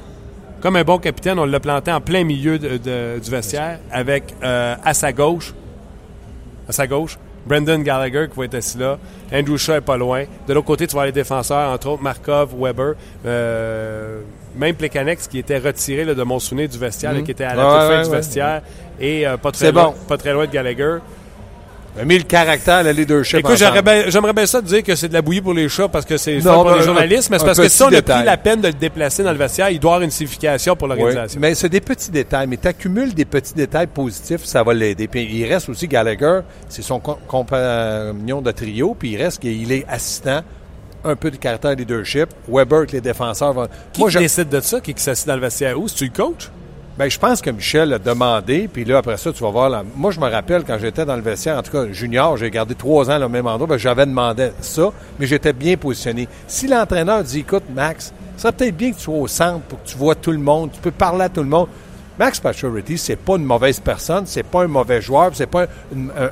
Comme 0.63 0.77
un 0.77 0.83
bon 0.83 0.97
capitaine, 0.97 1.39
on 1.39 1.45
l'a 1.45 1.61
planté 1.61 1.93
en 1.93 2.01
plein 2.01 2.25
milieu 2.25 2.59
du 2.59 3.31
vestiaire 3.31 3.81
avec 3.93 4.35
euh, 4.43 4.75
à 4.83 4.95
sa 4.95 5.13
gauche, 5.13 5.53
à 6.67 6.73
sa 6.73 6.87
gauche, 6.87 7.19
Brendan 7.47 7.83
Gallagher 7.83 8.29
qui 8.33 8.39
va 8.39 8.47
être 8.47 8.55
assis 8.55 8.79
là. 8.79 8.99
Andrew 9.31 9.59
Shaw 9.59 9.75
est 9.75 9.81
pas 9.83 9.99
loin. 9.99 10.25
De 10.47 10.55
l'autre 10.55 10.67
côté, 10.67 10.87
tu 10.87 10.93
vas 10.95 11.03
avoir 11.03 11.07
les 11.07 11.13
défenseurs, 11.13 11.71
entre 11.71 11.89
autres 11.89 12.03
Markov, 12.03 12.55
Weber, 12.59 12.95
euh, 13.27 14.23
même 14.57 14.75
Plekanex 14.75 15.29
qui 15.29 15.39
était 15.39 15.59
retiré 15.59 16.07
de 16.07 16.23
mon 16.23 16.39
souvenir 16.39 16.67
du 16.67 16.79
vestiaire, 16.79 17.13
mhm. 17.13 17.25
qui 17.25 17.33
était 17.33 17.45
à 17.45 17.55
la 17.55 17.63
toute 17.63 17.95
fin 17.95 18.03
du 18.05 18.11
vestiaire 18.11 18.63
et 18.99 19.27
euh, 19.27 19.37
pas, 19.37 19.53
très 19.53 19.71
loin, 19.71 19.93
pas 20.09 20.17
très 20.17 20.33
loin 20.33 20.47
de 20.47 20.51
Gallagher 20.51 20.97
a 21.99 22.05
mis 22.05 22.19
le 22.19 22.25
caractère, 22.25 22.83
le 22.83 22.91
leadership. 22.91 23.39
Écoute, 23.39 23.57
j'aimerais 23.57 24.33
bien 24.33 24.47
ça 24.47 24.61
dire 24.61 24.83
que 24.83 24.95
c'est 24.95 25.09
de 25.09 25.15
la 25.15 25.23
bouillie 25.23 25.41
pour 25.41 25.55
les 25.55 25.69
chats 25.69 25.89
parce 25.89 26.05
que 26.05 26.17
c'est 26.17 26.39
pour 26.39 26.71
les 26.71 26.83
journalistes, 26.83 27.31
mais 27.31 27.39
c'est 27.39 27.45
parce 27.47 27.59
que 27.59 27.69
si 27.69 27.83
on 27.83 27.93
a 27.93 28.03
pris 28.03 28.25
la 28.25 28.37
peine 28.37 28.61
de 28.61 28.69
le 28.69 28.75
déplacer 28.75 29.23
dans 29.23 29.33
le 29.33 29.39
vestiaire, 29.39 29.71
il 29.71 29.81
doit 29.81 29.93
avoir 29.93 30.05
une 30.05 30.11
signification 30.11 30.77
pour 30.77 30.89
l'organisation. 30.89 31.41
mais 31.41 31.55
c'est 31.55 31.69
des 31.69 31.81
petits 31.81 32.11
détails. 32.11 32.47
Mais 32.47 32.57
tu 32.57 32.69
accumules 32.69 33.15
des 33.15 33.25
petits 33.25 33.55
détails 33.55 33.87
positifs, 33.87 34.45
ça 34.45 34.63
va 34.63 34.75
l'aider. 34.75 35.09
Puis 35.09 35.25
il 35.25 35.45
reste 35.47 35.69
aussi 35.69 35.89
Gallagher, 35.89 36.41
c'est 36.69 36.83
son 36.83 37.01
compagnon 37.01 38.41
de 38.41 38.51
trio, 38.53 38.95
puis 38.99 39.11
il 39.11 39.23
reste 39.23 39.41
qu'il 39.41 39.71
est 39.73 39.85
assistant 39.89 40.43
un 41.05 41.17
peu 41.17 41.31
de 41.31 41.37
caractère 41.37 41.75
leadership. 41.75 42.29
Weber, 42.49 42.87
que 42.87 42.93
les 42.93 43.01
défenseurs 43.01 43.53
vont. 43.53 43.69
Qui 43.93 44.01
Moi, 44.01 44.11
décide 44.11 44.49
de 44.49 44.61
ça? 44.61 44.81
Qui, 44.81 44.95
qui 44.95 45.03
s'assied 45.03 45.29
dans 45.29 45.37
le 45.37 45.41
vestiaire? 45.41 45.79
Où? 45.79 45.89
C'est-tu 45.89 46.05
le 46.05 46.11
coach? 46.11 46.51
Bien, 46.99 47.09
je 47.09 47.19
pense 47.21 47.41
que 47.41 47.51
Michel 47.51 47.93
a 47.93 48.01
demandé, 48.01 48.67
puis 48.67 48.85
là, 48.85 48.99
après 48.99 49.17
ça, 49.19 49.33
tu 49.33 49.45
vas 49.45 49.51
voir. 49.51 49.85
Moi, 49.95 50.11
je 50.11 50.19
me 50.19 50.29
rappelle 50.29 50.65
quand 50.65 50.79
j'étais 50.81 51.05
dans 51.05 51.15
le 51.15 51.23
vestiaire, 51.23 51.57
en 51.57 51.63
tout 51.63 51.71
cas, 51.71 51.87
junior, 51.93 52.37
j'ai 52.37 52.51
gardé 52.51 52.75
trois 52.75 53.09
ans 53.09 53.23
au 53.23 53.29
même 53.29 53.47
endroit, 53.47 53.69
ben, 53.69 53.77
j'avais 53.77 54.05
demandé 54.05 54.51
ça, 54.61 54.91
mais 55.21 55.27
j'étais 55.27 55.53
bien 55.53 55.77
positionné. 55.77 56.27
Si 56.49 56.67
l'entraîneur 56.67 57.23
dit, 57.23 57.39
écoute, 57.39 57.63
Max, 57.73 58.13
ça 58.37 58.43
serait 58.43 58.53
peut-être 58.53 58.77
bien 58.77 58.91
que 58.91 58.97
tu 58.97 59.03
sois 59.03 59.15
au 59.15 59.29
centre 59.29 59.61
pour 59.61 59.81
que 59.81 59.89
tu 59.89 59.97
vois 59.97 60.17
tout 60.17 60.33
le 60.33 60.39
monde, 60.39 60.73
tu 60.73 60.81
peux 60.81 60.91
parler 60.91 61.27
à 61.27 61.29
tout 61.29 61.45
le 61.45 61.49
monde. 61.49 61.69
Max 62.19 62.41
Pacioretty, 62.41 62.99
c'est 62.99 63.17
pas 63.17 63.37
une 63.37 63.45
mauvaise 63.45 63.79
personne, 63.79 64.25
c'est 64.27 64.43
pas 64.43 64.65
un 64.65 64.67
mauvais 64.67 65.01
joueur, 65.01 65.31
c'est 65.35 65.47
pas 65.47 65.63
un, 65.63 65.67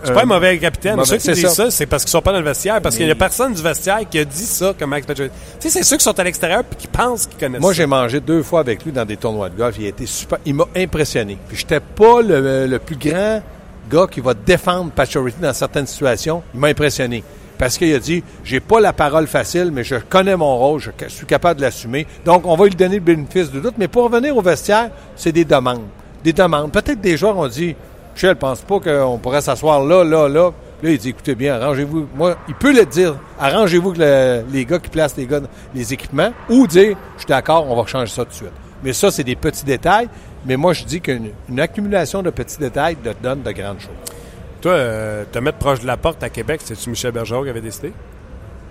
C'est 0.02 0.12
pas 0.12 0.22
un 0.22 0.26
mauvais 0.26 0.58
capitaine. 0.58 1.02
Ceux 1.04 1.18
qui 1.18 1.32
disent 1.32 1.48
ça, 1.48 1.70
c'est 1.70 1.86
parce 1.86 2.04
qu'ils 2.04 2.10
sont 2.10 2.22
pas 2.22 2.32
dans 2.32 2.40
le 2.40 2.44
vestiaire, 2.44 2.80
parce 2.80 2.96
qu'il 2.96 3.06
y 3.06 3.10
a 3.10 3.14
personne 3.14 3.54
du 3.54 3.62
vestiaire 3.62 4.00
qui 4.10 4.18
a 4.18 4.24
dit 4.24 4.46
ça 4.46 4.74
comme 4.76 4.90
Max 4.90 5.06
Pacioretty. 5.06 5.34
Tu 5.60 5.68
sais, 5.68 5.78
c'est 5.78 5.84
ceux 5.84 5.96
qui 5.96 6.04
sont 6.04 6.18
à 6.18 6.24
l'extérieur 6.24 6.62
et 6.70 6.74
qui 6.74 6.88
pensent 6.88 7.26
qu'ils 7.26 7.38
connaissent 7.38 7.60
Moi, 7.60 7.72
j'ai 7.72 7.86
mangé 7.86 8.20
deux 8.20 8.42
fois 8.42 8.60
avec 8.60 8.84
lui 8.84 8.90
dans 8.90 9.04
des 9.04 9.16
tournois 9.16 9.48
de 9.48 9.56
golf. 9.56 9.76
Il 9.78 9.86
a 9.86 9.88
été 9.88 10.06
super. 10.06 10.38
Il 10.44 10.54
m'a 10.54 10.66
impressionné. 10.76 11.38
Puis 11.48 11.58
j'étais 11.58 11.80
pas 11.80 12.20
le, 12.20 12.66
le, 12.66 12.78
plus 12.78 12.96
grand 12.96 13.42
gars 13.88 14.06
qui 14.10 14.20
va 14.20 14.34
défendre 14.34 14.90
Pacioretty 14.90 15.40
dans 15.40 15.52
certaines 15.52 15.86
situations. 15.86 16.42
Il 16.52 16.60
m'a 16.60 16.68
impressionné 16.68 17.22
parce 17.58 17.78
qu'il 17.78 17.94
a 17.94 17.98
dit 17.98 18.22
j'ai 18.44 18.60
pas 18.60 18.80
la 18.80 18.92
parole 18.92 19.26
facile, 19.26 19.70
mais 19.72 19.84
je 19.84 19.96
connais 19.96 20.36
mon 20.36 20.56
rôle, 20.56 20.80
je 20.80 20.90
suis 21.08 21.26
capable 21.26 21.60
de 21.60 21.64
l'assumer. 21.64 22.06
Donc, 22.24 22.46
on 22.46 22.56
va 22.56 22.64
lui 22.66 22.74
donner 22.74 22.96
le 22.96 23.00
bénéfice 23.00 23.50
du 23.50 23.60
doute. 23.60 23.74
Mais 23.78 23.88
pour 23.88 24.04
revenir 24.04 24.36
au 24.36 24.42
vestiaire, 24.42 24.90
c'est 25.16 25.32
des 25.32 25.44
demandes. 25.44 25.86
Des 26.22 26.32
demandes. 26.32 26.72
Peut-être 26.72 27.00
des 27.00 27.16
joueurs 27.16 27.38
ont 27.38 27.48
dit 27.48 27.74
ne 28.22 28.32
pense 28.32 28.60
pas 28.62 28.80
qu'on 28.80 29.18
pourrait 29.18 29.40
s'asseoir 29.42 29.82
là, 29.84 30.02
là, 30.04 30.28
là. 30.28 30.52
Là, 30.82 30.90
il 30.90 30.98
dit 30.98 31.10
écoutez 31.10 31.34
bien, 31.34 31.54
arrangez-vous. 31.54 32.06
Moi, 32.14 32.36
il 32.48 32.54
peut 32.54 32.74
le 32.74 32.84
dire 32.84 33.16
arrangez-vous 33.40 33.92
que 33.92 34.42
les 34.52 34.64
gars 34.64 34.78
qui 34.78 34.90
placent 34.90 35.16
les, 35.16 35.26
gars, 35.26 35.40
les 35.74 35.92
équipements 35.92 36.32
ou 36.50 36.66
dire 36.66 36.96
je 37.14 37.20
suis 37.20 37.28
d'accord, 37.28 37.66
on 37.70 37.80
va 37.80 37.86
changer 37.86 38.12
ça 38.12 38.24
tout 38.24 38.30
de 38.30 38.34
suite. 38.34 38.52
Mais 38.84 38.92
ça, 38.92 39.10
c'est 39.10 39.24
des 39.24 39.36
petits 39.36 39.64
détails. 39.64 40.08
Mais 40.44 40.56
moi, 40.56 40.72
je 40.74 40.84
dis 40.84 41.00
qu'une 41.00 41.32
accumulation 41.58 42.22
de 42.22 42.30
petits 42.30 42.58
détails 42.58 42.96
te 42.96 43.08
donne 43.22 43.42
de 43.42 43.52
grandes 43.52 43.80
choses. 43.80 44.15
Toi, 44.60 44.72
euh, 44.72 45.24
te 45.30 45.38
mettre 45.38 45.58
proche 45.58 45.80
de 45.80 45.86
la 45.86 45.96
porte 45.96 46.22
à 46.22 46.30
Québec, 46.30 46.60
c'est-tu 46.64 46.90
Michel 46.90 47.12
Bergeron 47.12 47.42
qui 47.42 47.50
avait 47.50 47.60
décidé? 47.60 47.92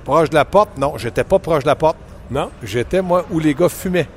Proche 0.04 0.30
de 0.30 0.36
la 0.36 0.46
porte? 0.46 0.77
Non, 0.77 0.98
j'étais 0.98 1.24
pas 1.24 1.39
proche 1.39 1.63
de 1.63 1.68
la 1.68 1.75
porte. 1.75 1.98
Non? 2.30 2.50
J'étais, 2.63 3.01
moi, 3.01 3.25
où 3.32 3.39
les 3.39 3.54
gars 3.54 3.70
fumaient. 3.70 4.08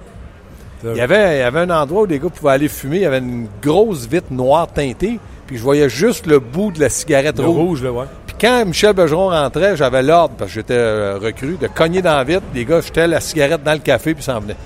Il 0.85 0.97
y, 0.97 1.01
avait, 1.01 1.39
il 1.39 1.41
y 1.41 1.43
avait 1.43 1.61
un 1.61 1.71
endroit 1.71 2.03
où 2.03 2.07
les 2.07 2.21
gars 2.21 2.29
pouvaient 2.29 2.53
aller 2.53 2.69
fumer. 2.69 2.99
Il 2.99 3.03
y 3.03 3.07
avait 3.07 3.19
une 3.19 3.49
grosse 3.61 4.07
vitre 4.07 4.29
noire 4.31 4.69
teintée. 4.69 5.19
Puis 5.47 5.57
je 5.57 5.63
voyais 5.63 5.89
juste 5.89 6.27
le 6.27 6.39
bout 6.39 6.71
de 6.71 6.81
la 6.81 6.89
cigarette 6.89 7.39
rouge. 7.39 7.57
rouge 7.57 7.83
là, 7.83 7.91
ouais. 7.91 8.05
Puis 8.27 8.37
quand 8.41 8.65
Michel 8.65 8.93
Bergeron 8.93 9.31
rentrait, 9.31 9.77
j'avais 9.77 10.03
l'ordre, 10.03 10.35
parce 10.39 10.51
que 10.51 10.55
j'étais 10.57 10.75
euh, 10.75 11.19
recru, 11.19 11.57
de 11.61 11.67
cogner 11.67 12.03
dans 12.03 12.15
la 12.15 12.25
vitre. 12.25 12.43
Les 12.55 12.65
gars 12.65 12.81
jetaient 12.81 13.09
la 13.09 13.21
cigarette 13.21 13.63
dans 13.63 13.73
le 13.73 13.79
café 13.79 14.15
puis 14.15 14.23
s'en 14.23 14.39
venaient. 14.41 14.57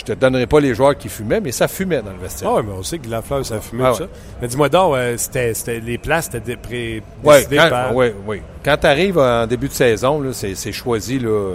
Je 0.00 0.04
te 0.06 0.12
donnerai 0.12 0.46
pas 0.46 0.60
les 0.60 0.74
joueurs 0.74 0.96
qui 0.96 1.10
fumaient, 1.10 1.42
mais 1.42 1.52
ça 1.52 1.68
fumait 1.68 2.00
dans 2.00 2.12
le 2.12 2.18
vestiaire. 2.18 2.50
Ah 2.50 2.56
oui, 2.56 2.62
mais 2.66 2.72
on 2.72 2.82
sait 2.82 2.98
que 2.98 3.06
Lafleur, 3.06 3.44
ça 3.44 3.60
fumait 3.60 3.84
ah, 3.84 3.92
ça. 3.92 4.06
Mais 4.40 4.48
dis-moi 4.48 4.70
donc, 4.70 4.94
euh, 4.96 5.16
c'était, 5.18 5.52
les 5.78 5.98
places 5.98 6.34
étaient 6.34 6.56
pré 6.56 7.02
ouais, 7.22 7.44
par... 7.68 7.94
Oui, 7.94 8.06
oui. 8.26 8.40
Quand 8.64 8.78
tu 8.78 8.86
arrives 8.86 9.18
en 9.18 9.46
début 9.46 9.68
de 9.68 9.74
saison, 9.74 10.22
c'est, 10.32 10.72
choisi. 10.72 11.18
Là, 11.18 11.52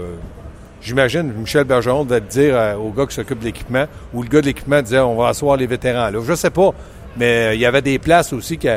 j'imagine 0.79 1.33
Michel 1.33 1.63
Bergeron 1.63 2.05
devait 2.05 2.21
dire 2.21 2.55
euh, 2.55 2.75
au 2.75 2.91
gars 2.91 3.07
qui 3.07 3.15
s'occupe 3.15 3.39
de 3.39 3.45
l'équipement, 3.45 3.85
ou 4.13 4.21
le 4.21 4.29
gars 4.29 4.41
de 4.41 4.45
l'équipement 4.45 4.79
disait 4.79 4.99
on 4.99 5.15
va 5.15 5.29
asseoir 5.29 5.57
les 5.57 5.65
vétérans 5.65 6.11
là. 6.11 6.19
Je 6.23 6.35
sais 6.35 6.51
pas, 6.51 6.69
mais 7.17 7.47
euh, 7.47 7.53
il 7.55 7.59
y 7.59 7.65
avait 7.65 7.81
des 7.81 7.97
places 7.97 8.31
aussi 8.31 8.59
qui 8.59 8.67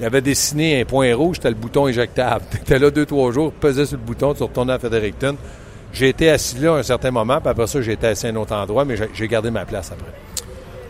il 0.00 0.06
avait 0.06 0.22
dessiné 0.22 0.80
un 0.80 0.86
point 0.86 1.14
rouge, 1.14 1.36
c'était 1.36 1.50
le 1.50 1.56
bouton 1.56 1.86
éjectable. 1.86 2.42
Tu 2.50 2.56
étais 2.56 2.78
là 2.78 2.90
deux, 2.90 3.04
trois 3.04 3.30
jours, 3.32 3.52
pesais 3.52 3.84
sur 3.84 3.98
le 3.98 4.02
bouton, 4.02 4.32
tu 4.32 4.42
retournais 4.42 4.72
à 4.72 4.78
Fredericton. 4.78 5.36
J'ai 5.92 6.08
été 6.08 6.30
assis 6.30 6.58
là 6.58 6.74
à 6.74 6.78
un 6.78 6.82
certain 6.82 7.10
moment, 7.10 7.40
puis 7.40 7.48
après 7.48 7.66
ça, 7.66 7.80
j'ai 7.82 7.92
été 7.92 8.06
assis 8.06 8.26
à 8.26 8.30
un 8.30 8.36
autre 8.36 8.54
endroit, 8.54 8.84
mais 8.84 8.96
j'ai 9.12 9.28
gardé 9.28 9.50
ma 9.50 9.64
place 9.64 9.92
après. 9.92 10.12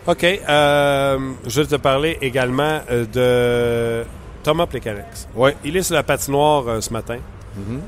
OK. 0.07 0.25
Euh, 0.49 1.19
je 1.47 1.61
vais 1.61 1.67
te 1.67 1.77
parler 1.77 2.19
également 2.21 2.81
euh, 2.91 4.03
de 4.03 4.07
Thomas 4.43 4.67
Plekanec. 4.67 5.05
Oui. 5.35 5.51
Il 5.65 5.77
est 5.77 5.83
sur 5.83 5.95
la 5.95 6.03
patinoire 6.03 6.69
euh, 6.69 6.81
ce 6.81 6.93
matin. 6.93 7.17
Mm-hmm. 7.57 7.81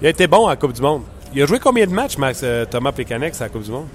Il 0.00 0.06
a 0.06 0.10
été 0.10 0.26
bon 0.26 0.46
à 0.46 0.50
la 0.50 0.56
Coupe 0.56 0.72
du 0.72 0.82
Monde. 0.82 1.02
Il 1.34 1.42
a 1.42 1.46
joué 1.46 1.58
combien 1.58 1.86
de 1.86 1.92
matchs, 1.92 2.18
Max, 2.18 2.44
Thomas 2.70 2.92
Plekanec, 2.92 3.34
à 3.38 3.44
la 3.44 3.48
Coupe 3.48 3.62
du 3.62 3.70
Monde? 3.70 3.86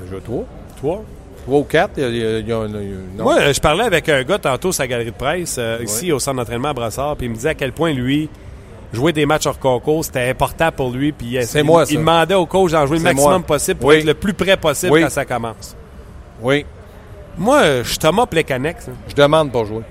Il 0.00 0.06
a 0.06 0.10
joué 0.10 0.20
trois. 0.20 0.44
Trois? 0.76 1.04
Trois 1.44 1.58
ou 1.58 1.64
quatre. 1.64 2.00
Moi, 3.18 3.52
je 3.52 3.60
parlais 3.60 3.84
avec 3.84 4.08
un 4.08 4.22
gars 4.22 4.38
tantôt 4.38 4.72
sur 4.72 4.82
la 4.82 4.88
galerie 4.88 5.10
de 5.10 5.16
presse, 5.16 5.60
ici 5.82 6.10
au 6.10 6.18
centre 6.18 6.38
d'entraînement 6.38 6.68
à 6.68 6.72
Brassard, 6.72 7.16
puis 7.16 7.26
il 7.26 7.30
me 7.30 7.34
disait 7.34 7.50
à 7.50 7.54
quel 7.54 7.72
point 7.72 7.92
lui 7.92 8.30
jouer 8.94 9.12
des 9.12 9.26
matchs 9.26 9.46
hors 9.46 9.58
concours, 9.58 10.04
c'était 10.04 10.28
important 10.30 10.70
pour 10.72 10.90
lui. 10.90 11.12
Puis 11.12 11.36
c'est 11.42 11.62
moi, 11.62 11.84
il 11.88 11.98
demandait 11.98 12.34
au 12.34 12.46
coach 12.46 12.72
d'en 12.72 12.86
jouer 12.86 12.98
le 12.98 13.04
maximum 13.04 13.42
possible 13.44 13.80
pour 13.80 13.92
être 13.92 14.04
le 14.04 14.14
plus 14.14 14.34
près 14.34 14.56
possible 14.56 14.92
quand 15.02 15.10
ça 15.10 15.24
commence. 15.24 15.76
Oui. 16.40 16.64
Moi, 17.36 17.82
je 17.82 17.88
suis 17.88 17.98
Thomas 17.98 18.26
Plekanec. 18.26 18.76
ça. 18.80 18.92
Je 19.08 19.14
demande 19.14 19.50
pour 19.50 19.64
jouer. 19.66 19.82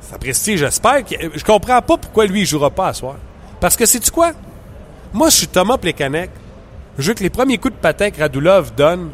Ça 0.00 0.18
prestige, 0.18 0.60
j'espère. 0.60 1.04
que- 1.04 1.14
Je 1.34 1.44
comprends 1.44 1.80
pas 1.82 1.96
pourquoi 1.96 2.26
lui, 2.26 2.40
il 2.42 2.46
jouera 2.46 2.70
pas 2.70 2.88
à 2.88 2.92
soir. 2.94 3.16
Parce 3.60 3.76
que, 3.76 3.84
sais-tu 3.86 4.10
quoi? 4.10 4.32
Moi, 5.12 5.28
je 5.30 5.34
suis 5.36 5.46
Thomas 5.48 5.76
Plekanec. 5.78 6.30
Je 6.98 7.08
veux 7.08 7.14
que 7.14 7.22
les 7.22 7.30
premiers 7.30 7.58
coups 7.58 7.74
de 7.74 7.78
patin 7.80 8.10
que 8.10 8.20
Radulov 8.20 8.74
donne, 8.74 9.10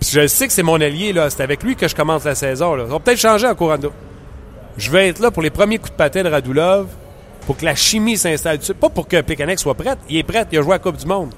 puis 0.00 0.10
je 0.12 0.26
sais 0.26 0.46
que 0.46 0.52
c'est 0.52 0.62
mon 0.62 0.80
allié, 0.80 1.12
là. 1.12 1.30
C'est 1.30 1.42
avec 1.42 1.62
lui 1.62 1.74
que 1.76 1.88
je 1.88 1.94
commence 1.94 2.24
la 2.24 2.34
saison, 2.34 2.74
là. 2.74 2.84
Ça 2.86 2.92
va 2.92 2.98
peut-être 3.00 3.18
changer 3.18 3.46
en 3.46 3.54
courant 3.54 3.78
d'eau. 3.78 3.92
Je 4.76 4.90
vais 4.90 5.08
être 5.08 5.18
là 5.20 5.30
pour 5.30 5.42
les 5.42 5.50
premiers 5.50 5.78
coups 5.78 5.90
de 5.92 5.96
patin 5.96 6.22
de 6.22 6.28
Radulov, 6.28 6.86
pour 7.46 7.56
que 7.56 7.64
la 7.64 7.74
chimie 7.74 8.16
s'installe 8.16 8.58
dessus. 8.58 8.74
Pas 8.74 8.88
pour 8.88 9.06
que 9.08 9.20
Plekanec 9.20 9.58
soit 9.58 9.74
prêt. 9.74 9.94
Il 10.08 10.16
est 10.18 10.22
prêt, 10.22 10.46
il 10.52 10.58
a 10.58 10.62
joué 10.62 10.70
à 10.72 10.74
la 10.74 10.78
Coupe 10.78 10.96
du 10.96 11.06
Monde. 11.06 11.32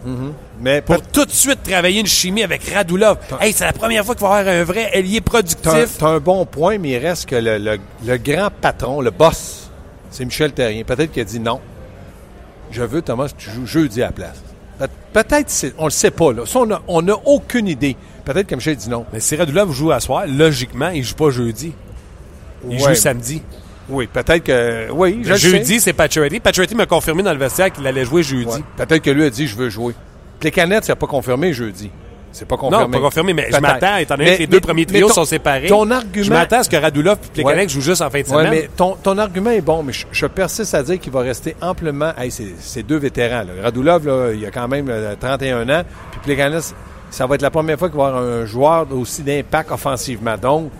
Mais 0.60 0.82
Pour 0.82 1.00
tout 1.02 1.24
de 1.24 1.30
suite 1.30 1.62
travailler 1.62 2.00
une 2.00 2.06
chimie 2.06 2.42
avec 2.42 2.62
Radulov. 2.68 3.18
Hey, 3.40 3.52
c'est 3.52 3.64
la 3.64 3.72
première 3.72 4.04
fois 4.04 4.14
qu'il 4.14 4.26
va 4.26 4.36
y 4.36 4.40
avoir 4.40 4.54
un 4.54 4.64
vrai 4.64 4.90
ailier 4.92 5.20
productif. 5.20 5.96
t'as 5.98 6.08
un 6.08 6.20
bon 6.20 6.44
point, 6.46 6.78
mais 6.78 6.90
il 6.90 6.98
reste 6.98 7.26
que 7.26 7.36
le, 7.36 7.58
le- 7.58 7.78
le 8.06 8.16
grand 8.18 8.50
patron, 8.60 9.00
le 9.00 9.10
boss, 9.10 9.70
c'est 10.10 10.24
Michel 10.24 10.52
Terrien. 10.52 10.84
Peut-être 10.84 11.10
qu'il 11.12 11.22
a 11.22 11.24
dit 11.24 11.40
non. 11.40 11.60
Je 12.70 12.82
veux, 12.82 13.02
Thomas, 13.02 13.28
que 13.28 13.36
tu 13.36 13.50
joues 13.50 13.66
jeudi 13.66 14.02
à 14.02 14.06
la 14.06 14.12
place. 14.12 14.42
Peut- 14.78 14.88
Peut-être, 15.12 15.72
on 15.78 15.84
le 15.84 15.90
sait 15.90 16.10
pas. 16.10 16.32
Là. 16.32 16.44
Ça, 16.46 16.60
on 16.88 17.02
n'a 17.02 17.14
aucune 17.24 17.68
idée. 17.68 17.96
Peut-être 18.24 18.46
que 18.46 18.54
Michel 18.54 18.76
dit 18.76 18.88
non. 18.88 19.06
Mais 19.12 19.20
si 19.20 19.36
Radulov 19.36 19.72
joue 19.72 19.92
à 19.92 20.00
soir, 20.00 20.24
logiquement, 20.26 20.88
il 20.88 21.04
joue 21.04 21.14
pas 21.14 21.30
jeudi. 21.30 21.72
Il 22.68 22.80
Ouais. 22.82 22.88
joue 22.88 22.94
samedi. 22.94 23.42
Oui, 23.88 24.06
peut-être 24.12 24.42
que. 24.44 24.90
Oui, 24.92 25.20
je 25.22 25.34
jeudi, 25.34 25.80
c'est 25.80 25.92
Pacioretty. 25.92 26.40
Pacioretty 26.40 26.74
m'a 26.74 26.86
confirmé 26.86 27.22
dans 27.22 27.32
le 27.32 27.38
vestiaire 27.38 27.70
qu'il 27.72 27.86
allait 27.86 28.04
jouer 28.04 28.22
jeudi. 28.22 28.46
Ouais. 28.46 28.62
Peut-être 28.76 29.02
que 29.02 29.10
lui 29.10 29.24
a 29.24 29.30
dit 29.30 29.46
je 29.46 29.56
veux 29.56 29.68
jouer. 29.70 29.94
Les 30.42 30.50
canettes, 30.50 30.84
c'est 30.84 30.94
pas 30.94 31.06
confirmé 31.06 31.52
jeudi. 31.52 31.90
C'est 32.32 32.48
pas 32.48 32.56
confirmé. 32.56 32.84
Non, 32.86 32.90
pas 32.90 32.98
confirmé, 32.98 33.32
mais 33.32 33.46
je 33.52 33.58
m'attends, 33.58 33.96
étant 33.98 34.16
donné 34.16 34.30
Mais- 34.30 34.34
que 34.36 34.40
les 34.40 34.46
deux 34.48 34.56
mais- 34.56 34.60
premiers 34.60 34.86
trios 34.86 35.06
ton- 35.06 35.14
sont 35.14 35.24
séparés. 35.24 35.68
Ton 35.68 35.86
Je 35.86 35.92
argument. 35.92 36.30
m'attends 36.30 36.58
à 36.58 36.62
ce 36.64 36.68
que 36.68 36.74
Radulov 36.76 37.16
et 37.22 37.30
Plekanec 37.42 37.62
Ouais. 37.62 37.68
jouent 37.68 37.80
juste 37.80 38.02
en 38.02 38.10
fin 38.10 38.22
de 38.22 38.26
semaine. 38.26 38.50
mais 38.50 38.68
ton, 38.76 38.96
ton 39.00 39.16
argument 39.18 39.50
est 39.50 39.60
bon, 39.60 39.84
mais 39.84 39.92
je, 39.92 40.04
je 40.10 40.26
persiste 40.26 40.74
à 40.74 40.82
dire 40.82 40.98
qu'il 40.98 41.12
va 41.12 41.20
rester 41.20 41.54
amplement. 41.60 42.12
Hey, 42.18 42.32
c'est, 42.32 42.48
c'est 42.58 42.82
deux 42.82 42.96
vétérans. 42.96 43.44
là. 43.44 43.62
Radulov, 43.62 44.04
là, 44.06 44.32
il 44.34 44.44
a 44.44 44.50
quand 44.50 44.66
même 44.66 44.86
euh, 44.90 45.14
31 45.18 45.68
ans. 45.68 45.82
Puis 46.10 46.20
Plekanec, 46.24 46.62
ça 47.10 47.26
va 47.26 47.36
être 47.36 47.42
la 47.42 47.50
première 47.52 47.78
fois 47.78 47.88
qu'il 47.88 47.98
va 47.98 48.04
y 48.04 48.08
avoir 48.08 48.22
un 48.24 48.46
joueur 48.46 48.86
aussi 48.92 49.22
d'impact 49.22 49.70
offensivement. 49.70 50.34
Donc, 50.36 50.72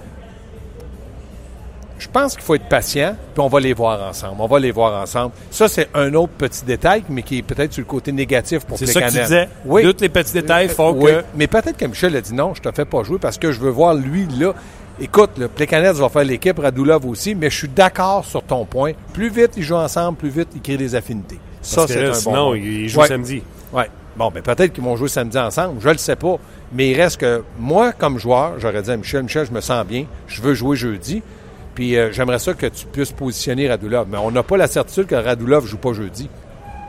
je 2.05 2.09
pense 2.11 2.35
qu'il 2.35 2.43
faut 2.43 2.55
être 2.55 2.69
patient, 2.69 3.17
puis 3.35 3.41
on 3.43 3.49
va 3.49 3.61
les 3.61 3.73
voir 3.73 4.01
ensemble. 4.09 4.37
On 4.39 4.47
va 4.47 4.59
les 4.59 4.71
voir 4.71 5.01
ensemble. 5.03 5.33
Ça, 5.51 5.69
c'est 5.69 5.89
un 5.95 6.13
autre 6.15 6.33
petit 6.37 6.65
détail, 6.65 7.03
mais 7.09 7.23
qui 7.23 7.39
est 7.39 7.43
peut-être 7.43 7.73
sur 7.73 7.81
le 7.81 7.87
côté 7.87 8.13
négatif 8.13 8.65
pour 8.67 8.77
c'est 8.79 8.87
ça 8.87 9.01
que 9.03 9.11
tu 9.13 9.21
disais. 9.21 9.49
Oui. 9.65 9.83
Tous 9.83 10.01
les 10.03 10.09
petits 10.09 10.33
détails 10.35 10.69
font 10.69 10.93
Oui, 10.93 11.11
que. 11.13 11.25
mais 11.35 11.47
peut-être 11.47 11.77
que 11.77 11.87
Michel 11.87 12.15
a 12.17 12.21
dit 12.21 12.35
non, 12.35 12.55
je 12.55 12.61
te 12.61 12.71
fais 12.73 12.85
pas 12.85 13.03
jouer 13.03 13.19
parce 13.19 13.39
que 13.39 13.51
je 13.53 13.61
veux 13.61 13.71
voir 13.71 13.95
lui 13.95 14.27
là. 14.39 14.53
Écoute, 15.01 15.31
le 15.39 15.49
Plekanec 15.49 15.95
va 15.95 16.09
faire 16.09 16.25
l'équipe, 16.25 16.59
Radulov 16.59 17.05
aussi, 17.07 17.35
mais 17.35 17.51
je 17.51 17.57
suis 17.57 17.69
d'accord 17.69 18.25
sur 18.25 18.43
ton 18.45 18.65
point. 18.65 18.93
Plus 19.13 19.29
vite 19.29 19.53
ils 19.57 19.63
jouent 19.65 19.75
ensemble, 19.75 20.17
plus 20.19 20.29
vite 20.29 20.49
ils 20.55 20.61
créent 20.61 20.77
des 20.77 20.95
affinités. 20.95 21.39
Ça, 21.63 21.81
Parce 21.83 21.93
c'est 21.93 22.05
un 22.05 22.13
sinon, 22.15 22.35
bon 22.35 22.47
point. 22.51 22.59
ils 22.59 22.89
jouent 22.89 23.01
Ouais. 23.01 23.09
samedi. 23.09 23.43
Ouais. 23.73 23.89
Bon, 24.17 24.31
ben 24.31 24.43
peut-être 24.43 24.73
qu'ils 24.73 24.85
vont 24.85 24.95
jouer 24.95 25.09
samedi 25.09 25.37
ensemble, 25.39 25.81
je 25.81 25.89
le 25.89 25.99
sais 25.99 26.15
pas. 26.15 26.37
Mais 26.73 26.91
il 26.91 27.01
reste 27.01 27.17
que 27.17 27.43
moi, 27.59 27.93
comme 27.93 28.19
joueur, 28.19 28.53
j'aurais 28.61 28.83
dit 28.83 28.91
à 28.93 28.97
Michel, 28.97 29.25
Michel, 29.25 29.47
je 29.47 29.51
me 29.53 29.61
sens 29.61 29.85
bien, 29.85 30.05
je 30.29 30.41
veux 30.43 30.55
jouer 30.55 30.77
jeudi. 30.77 31.23
Puis 31.75 31.97
euh, 31.97 32.12
j'aimerais 32.12 32.38
ça 32.38 32.54
que 32.54 32.66
tu 32.66 32.87
puisses 32.87 33.12
positionner 33.12 33.69
Radulov. 33.69 34.07
Mais 34.11 34.19
on 34.19 34.31
n'a 34.31 34.43
pas 34.43 34.57
la 34.57 34.66
certitude 34.66 35.07
que 35.07 35.14
Radulov 35.14 35.66
joue 35.66 35.78
pas 35.78 35.93
jeudi. 35.93 36.28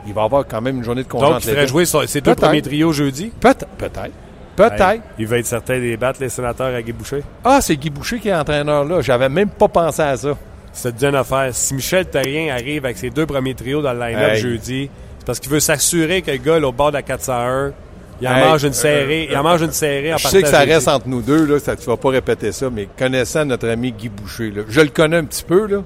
Il 0.06 0.14
va 0.14 0.22
avoir 0.22 0.46
quand 0.46 0.60
même 0.60 0.76
une 0.78 0.84
journée 0.84 1.02
de 1.02 1.08
congé 1.08 1.26
Donc, 1.26 1.44
il 1.44 1.50
ferait 1.50 1.66
jouer 1.66 1.84
ses 1.84 1.96
deux 2.20 2.30
Peut-être. 2.30 2.40
premiers 2.40 2.62
trios 2.62 2.92
jeudi? 2.92 3.32
Peut-être. 3.40 3.66
Peut-être. 3.76 4.12
Peut-être. 4.54 4.80
Hey, 4.80 5.00
il 5.18 5.26
va 5.26 5.38
être 5.38 5.46
certain 5.46 5.78
des 5.78 5.96
battre 5.96 6.18
les 6.22 6.28
sénateurs 6.28 6.74
à 6.74 6.80
Guy 6.80 6.92
Boucher. 6.92 7.22
Ah, 7.44 7.60
c'est 7.60 7.76
Guy 7.76 7.90
Boucher 7.90 8.18
qui 8.20 8.28
est 8.28 8.34
entraîneur 8.34 8.84
là. 8.84 9.00
J'avais 9.02 9.28
même 9.28 9.48
pas 9.50 9.68
pensé 9.68 10.00
à 10.02 10.16
ça. 10.16 10.30
C'est 10.72 10.92
te 10.92 10.98
dit 10.98 11.06
une 11.06 11.14
affaire. 11.14 11.48
Si 11.52 11.74
Michel 11.74 12.06
Terrien 12.06 12.54
arrive 12.54 12.84
avec 12.84 12.96
ses 12.98 13.10
deux 13.10 13.26
premiers 13.26 13.54
trios 13.54 13.82
dans 13.82 13.92
le 13.92 13.98
line-up 13.98 14.32
Hey. 14.34 14.40
jeudi, 14.40 14.90
c'est 15.18 15.26
parce 15.26 15.40
qu'il 15.40 15.50
veut 15.50 15.60
s'assurer 15.60 16.22
que 16.22 16.30
le 16.30 16.36
gars, 16.38 16.58
là, 16.58 16.68
au 16.68 16.72
bord 16.72 16.88
de 16.90 16.96
la 16.96 17.02
401, 17.02 17.72
il 18.20 18.28
en 18.28 18.34
Hey, 18.34 18.44
mange 18.44 18.64
une 18.64 18.72
serrée. 18.72 19.28
il 19.30 19.36
en 19.36 19.42
mange 19.42 19.62
une 19.62 19.72
serrée 19.72 20.14
en 20.14 20.16
Je 20.16 20.28
sais 20.28 20.42
que 20.42 20.48
ça 20.48 20.60
reste 20.60 20.88
entre 20.88 21.08
nous 21.08 21.22
deux, 21.22 21.44
là, 21.44 21.58
ça, 21.58 21.76
tu 21.76 21.86
vas 21.86 21.96
pas 21.96 22.10
répéter 22.10 22.52
ça, 22.52 22.70
mais 22.70 22.88
connaissant 22.98 23.44
notre 23.44 23.68
ami 23.68 23.92
Guy 23.92 24.08
Boucher, 24.08 24.50
là, 24.50 24.62
je 24.68 24.80
le 24.80 24.88
connais 24.88 25.16
un 25.18 25.24
petit 25.24 25.44
peu, 25.44 25.66
là. 25.66 25.82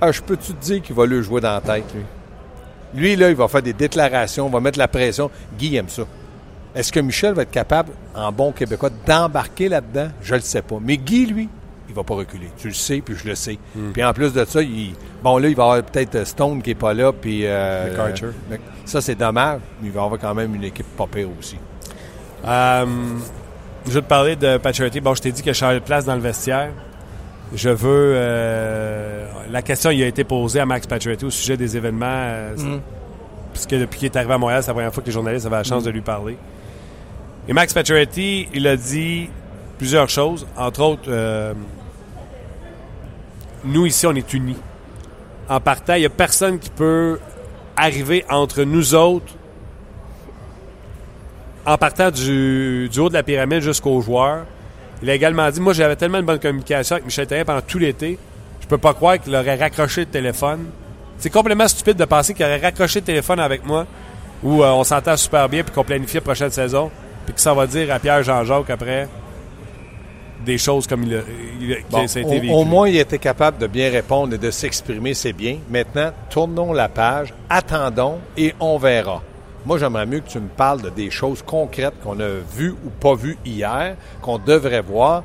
Ah, 0.00 0.10
je 0.10 0.20
peux-tu 0.20 0.52
te 0.52 0.64
dire 0.64 0.82
qu'il 0.82 0.96
va 0.96 1.06
le 1.06 1.22
jouer 1.22 1.40
dans 1.40 1.52
la 1.54 1.60
tête, 1.60 1.84
lui? 1.94 2.02
Lui, 2.94 3.16
là, 3.16 3.30
il 3.30 3.36
va 3.36 3.48
faire 3.48 3.62
des 3.62 3.72
déclarations, 3.72 4.48
va 4.48 4.60
mettre 4.60 4.78
la 4.78 4.88
pression. 4.88 5.30
Guy 5.58 5.76
aime 5.76 5.88
ça. 5.88 6.02
Est-ce 6.74 6.90
que 6.92 7.00
Michel 7.00 7.34
va 7.34 7.42
être 7.42 7.50
capable, 7.50 7.92
en 8.14 8.32
bon 8.32 8.52
québécois, 8.52 8.90
d'embarquer 9.06 9.68
là-dedans? 9.68 10.08
Je 10.22 10.34
le 10.34 10.40
sais 10.40 10.62
pas. 10.62 10.76
Mais 10.80 10.96
Guy, 10.96 11.26
lui, 11.26 11.48
il 11.88 11.94
va 11.94 12.02
pas 12.02 12.14
reculer. 12.14 12.48
Tu 12.58 12.68
le 12.68 12.74
sais, 12.74 13.00
puis 13.00 13.14
je 13.14 13.28
le 13.28 13.34
sais. 13.34 13.58
Hmm. 13.74 13.92
Puis 13.92 14.02
en 14.02 14.12
plus 14.12 14.32
de 14.32 14.44
ça, 14.44 14.62
il, 14.62 14.94
bon, 15.22 15.38
là, 15.38 15.48
il 15.48 15.54
va 15.56 15.62
y 15.62 15.66
avoir 15.70 15.82
peut-être 15.84 16.14
euh, 16.16 16.24
Stone 16.24 16.62
qui 16.62 16.70
est 16.70 16.74
pas 16.74 16.94
là, 16.94 17.12
puis... 17.12 17.46
euh, 17.46 17.94
euh, 17.96 18.56
ça, 18.84 19.00
c'est 19.00 19.14
dommage, 19.14 19.60
mais 19.80 19.88
il 19.88 19.92
va 19.92 20.00
y 20.00 20.04
avoir 20.04 20.20
quand 20.20 20.34
même 20.34 20.54
une 20.54 20.64
équipe 20.64 20.86
pas 20.96 21.06
pire 21.06 21.28
aussi. 21.38 21.56
Euh, 22.44 22.86
je 23.86 23.90
veux 23.92 24.00
te 24.02 24.06
parler 24.06 24.36
de 24.36 24.56
Pacioretty. 24.58 25.00
Bon, 25.00 25.14
je 25.14 25.22
t'ai 25.22 25.32
dit 25.32 25.42
que 25.42 25.52
je 25.52 25.58
changeais 25.58 25.80
de 25.80 25.84
place 25.84 26.04
dans 26.04 26.14
le 26.14 26.20
vestiaire. 26.20 26.70
Je 27.54 27.68
veux... 27.68 28.12
euh, 28.16 29.26
la 29.50 29.60
question 29.62 29.90
il 29.90 30.02
a 30.02 30.06
été 30.06 30.24
posée 30.24 30.60
à 30.60 30.66
Max 30.66 30.86
Pacioretty 30.86 31.24
au 31.26 31.30
sujet 31.30 31.56
des 31.56 31.76
événements. 31.76 32.06
euh, 32.06 32.54
Puisque 33.52 33.74
depuis 33.74 33.98
qu'il 33.98 34.06
est 34.06 34.16
arrivé 34.16 34.32
à 34.32 34.38
Montréal, 34.38 34.62
c'est 34.62 34.68
la 34.68 34.74
première 34.74 34.94
fois 34.94 35.02
que 35.02 35.08
les 35.08 35.12
journalistes 35.12 35.44
avaient 35.44 35.56
la 35.56 35.64
chance 35.64 35.84
de 35.84 35.90
lui 35.90 36.00
parler. 36.00 36.38
Et 37.46 37.52
Max 37.52 37.74
Pacioretty, 37.74 38.48
il 38.54 38.66
a 38.66 38.76
dit 38.76 39.28
plusieurs 39.76 40.08
choses. 40.08 40.46
Entre 40.56 40.80
autres, 40.80 41.02
euh, 41.08 41.52
nous 43.64 43.84
ici, 43.84 44.06
on 44.06 44.14
est 44.14 44.32
unis. 44.32 44.56
En 45.50 45.60
partant, 45.60 45.94
il 45.94 46.00
n'y 46.00 46.06
a 46.06 46.10
personne 46.10 46.58
qui 46.58 46.70
peut 46.70 47.18
arriver 47.76 48.24
entre 48.30 48.62
nous 48.62 48.94
autres 48.94 49.34
en 51.66 51.76
partant 51.78 52.10
du, 52.10 52.88
du 52.90 52.98
haut 53.00 53.08
de 53.08 53.14
la 53.14 53.22
pyramide 53.22 53.60
jusqu'aux 53.60 54.00
joueurs. 54.00 54.44
Il 55.02 55.10
a 55.10 55.14
également 55.14 55.50
dit 55.50 55.60
Moi, 55.60 55.72
j'avais 55.72 55.96
tellement 55.96 56.18
de 56.18 56.24
bonne 56.26 56.38
communication 56.38 56.94
avec 56.96 57.04
Michel 57.06 57.26
Therrien 57.26 57.44
pendant 57.44 57.60
tout 57.60 57.78
l'été, 57.78 58.18
je 58.60 58.66
peux 58.66 58.78
pas 58.78 58.94
croire 58.94 59.20
qu'il 59.20 59.34
aurait 59.34 59.56
raccroché 59.56 60.02
le 60.02 60.06
téléphone. 60.06 60.66
C'est 61.18 61.30
complètement 61.30 61.68
stupide 61.68 61.96
de 61.96 62.04
penser 62.04 62.34
qu'il 62.34 62.44
aurait 62.44 62.58
raccroché 62.60 63.00
le 63.00 63.04
téléphone 63.06 63.38
avec 63.40 63.64
moi, 63.64 63.86
où 64.42 64.62
euh, 64.62 64.70
on 64.70 64.82
s'entend 64.84 65.16
super 65.16 65.48
bien, 65.48 65.62
puis 65.62 65.72
qu'on 65.72 65.84
planifie 65.84 66.16
la 66.16 66.20
prochaine 66.20 66.50
saison, 66.50 66.90
puis 67.26 67.34
que 67.34 67.40
ça 67.40 67.54
va 67.54 67.66
dire 67.66 67.92
à 67.94 67.98
Pierre 68.00 68.22
Jean-Jacques 68.24 68.70
après 68.70 69.08
des 70.44 70.58
choses 70.58 70.88
comme 70.88 71.04
il 71.04 71.14
a, 71.14 71.20
il 71.60 71.72
a- 71.72 71.76
que 71.76 71.82
Bon, 71.90 72.08
ça 72.08 72.18
a 72.18 72.22
été 72.22 72.28
au, 72.36 72.40
vécu. 72.40 72.52
au 72.52 72.64
moins, 72.64 72.88
il 72.88 72.96
était 72.96 73.18
capable 73.18 73.58
de 73.58 73.68
bien 73.68 73.90
répondre 73.90 74.34
et 74.34 74.38
de 74.38 74.50
s'exprimer, 74.50 75.14
c'est 75.14 75.32
bien. 75.32 75.58
Maintenant, 75.70 76.10
tournons 76.30 76.72
la 76.72 76.88
page, 76.88 77.32
attendons 77.48 78.18
et 78.36 78.52
on 78.58 78.76
verra. 78.78 79.22
Moi, 79.64 79.78
j'aimerais 79.78 80.06
mieux 80.06 80.20
que 80.20 80.28
tu 80.28 80.40
me 80.40 80.48
parles 80.48 80.82
de 80.82 80.90
des 80.90 81.10
choses 81.10 81.42
concrètes 81.42 81.94
qu'on 82.02 82.18
a 82.18 82.28
vues 82.28 82.74
ou 82.84 82.90
pas 82.90 83.14
vues 83.14 83.38
hier, 83.44 83.96
qu'on 84.20 84.38
devrait 84.38 84.82
voir. 84.82 85.22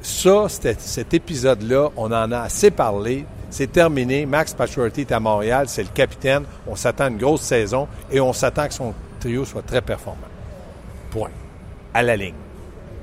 Ça, 0.00 0.46
cet 0.48 1.12
épisode-là, 1.12 1.90
on 1.96 2.06
en 2.06 2.32
a 2.32 2.40
assez 2.40 2.70
parlé. 2.70 3.26
C'est 3.50 3.70
terminé. 3.70 4.26
Max 4.26 4.54
Pacioretty 4.54 5.02
est 5.02 5.12
à 5.12 5.20
Montréal, 5.20 5.66
c'est 5.68 5.82
le 5.82 5.88
capitaine. 5.88 6.44
On 6.66 6.76
s'attend 6.76 7.04
à 7.04 7.08
une 7.08 7.18
grosse 7.18 7.42
saison 7.42 7.86
et 8.10 8.20
on 8.20 8.32
s'attend 8.32 8.66
que 8.68 8.74
son 8.74 8.94
trio 9.20 9.44
soit 9.44 9.62
très 9.62 9.80
performant. 9.80 10.28
Point. 11.10 11.30
À 11.92 12.02
la 12.02 12.16
ligne. 12.16 12.34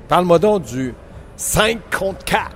Parle-moi 0.08 0.38
donc 0.38 0.64
du 0.64 0.94
5 1.36 1.78
contre 1.96 2.24
4. 2.24 2.50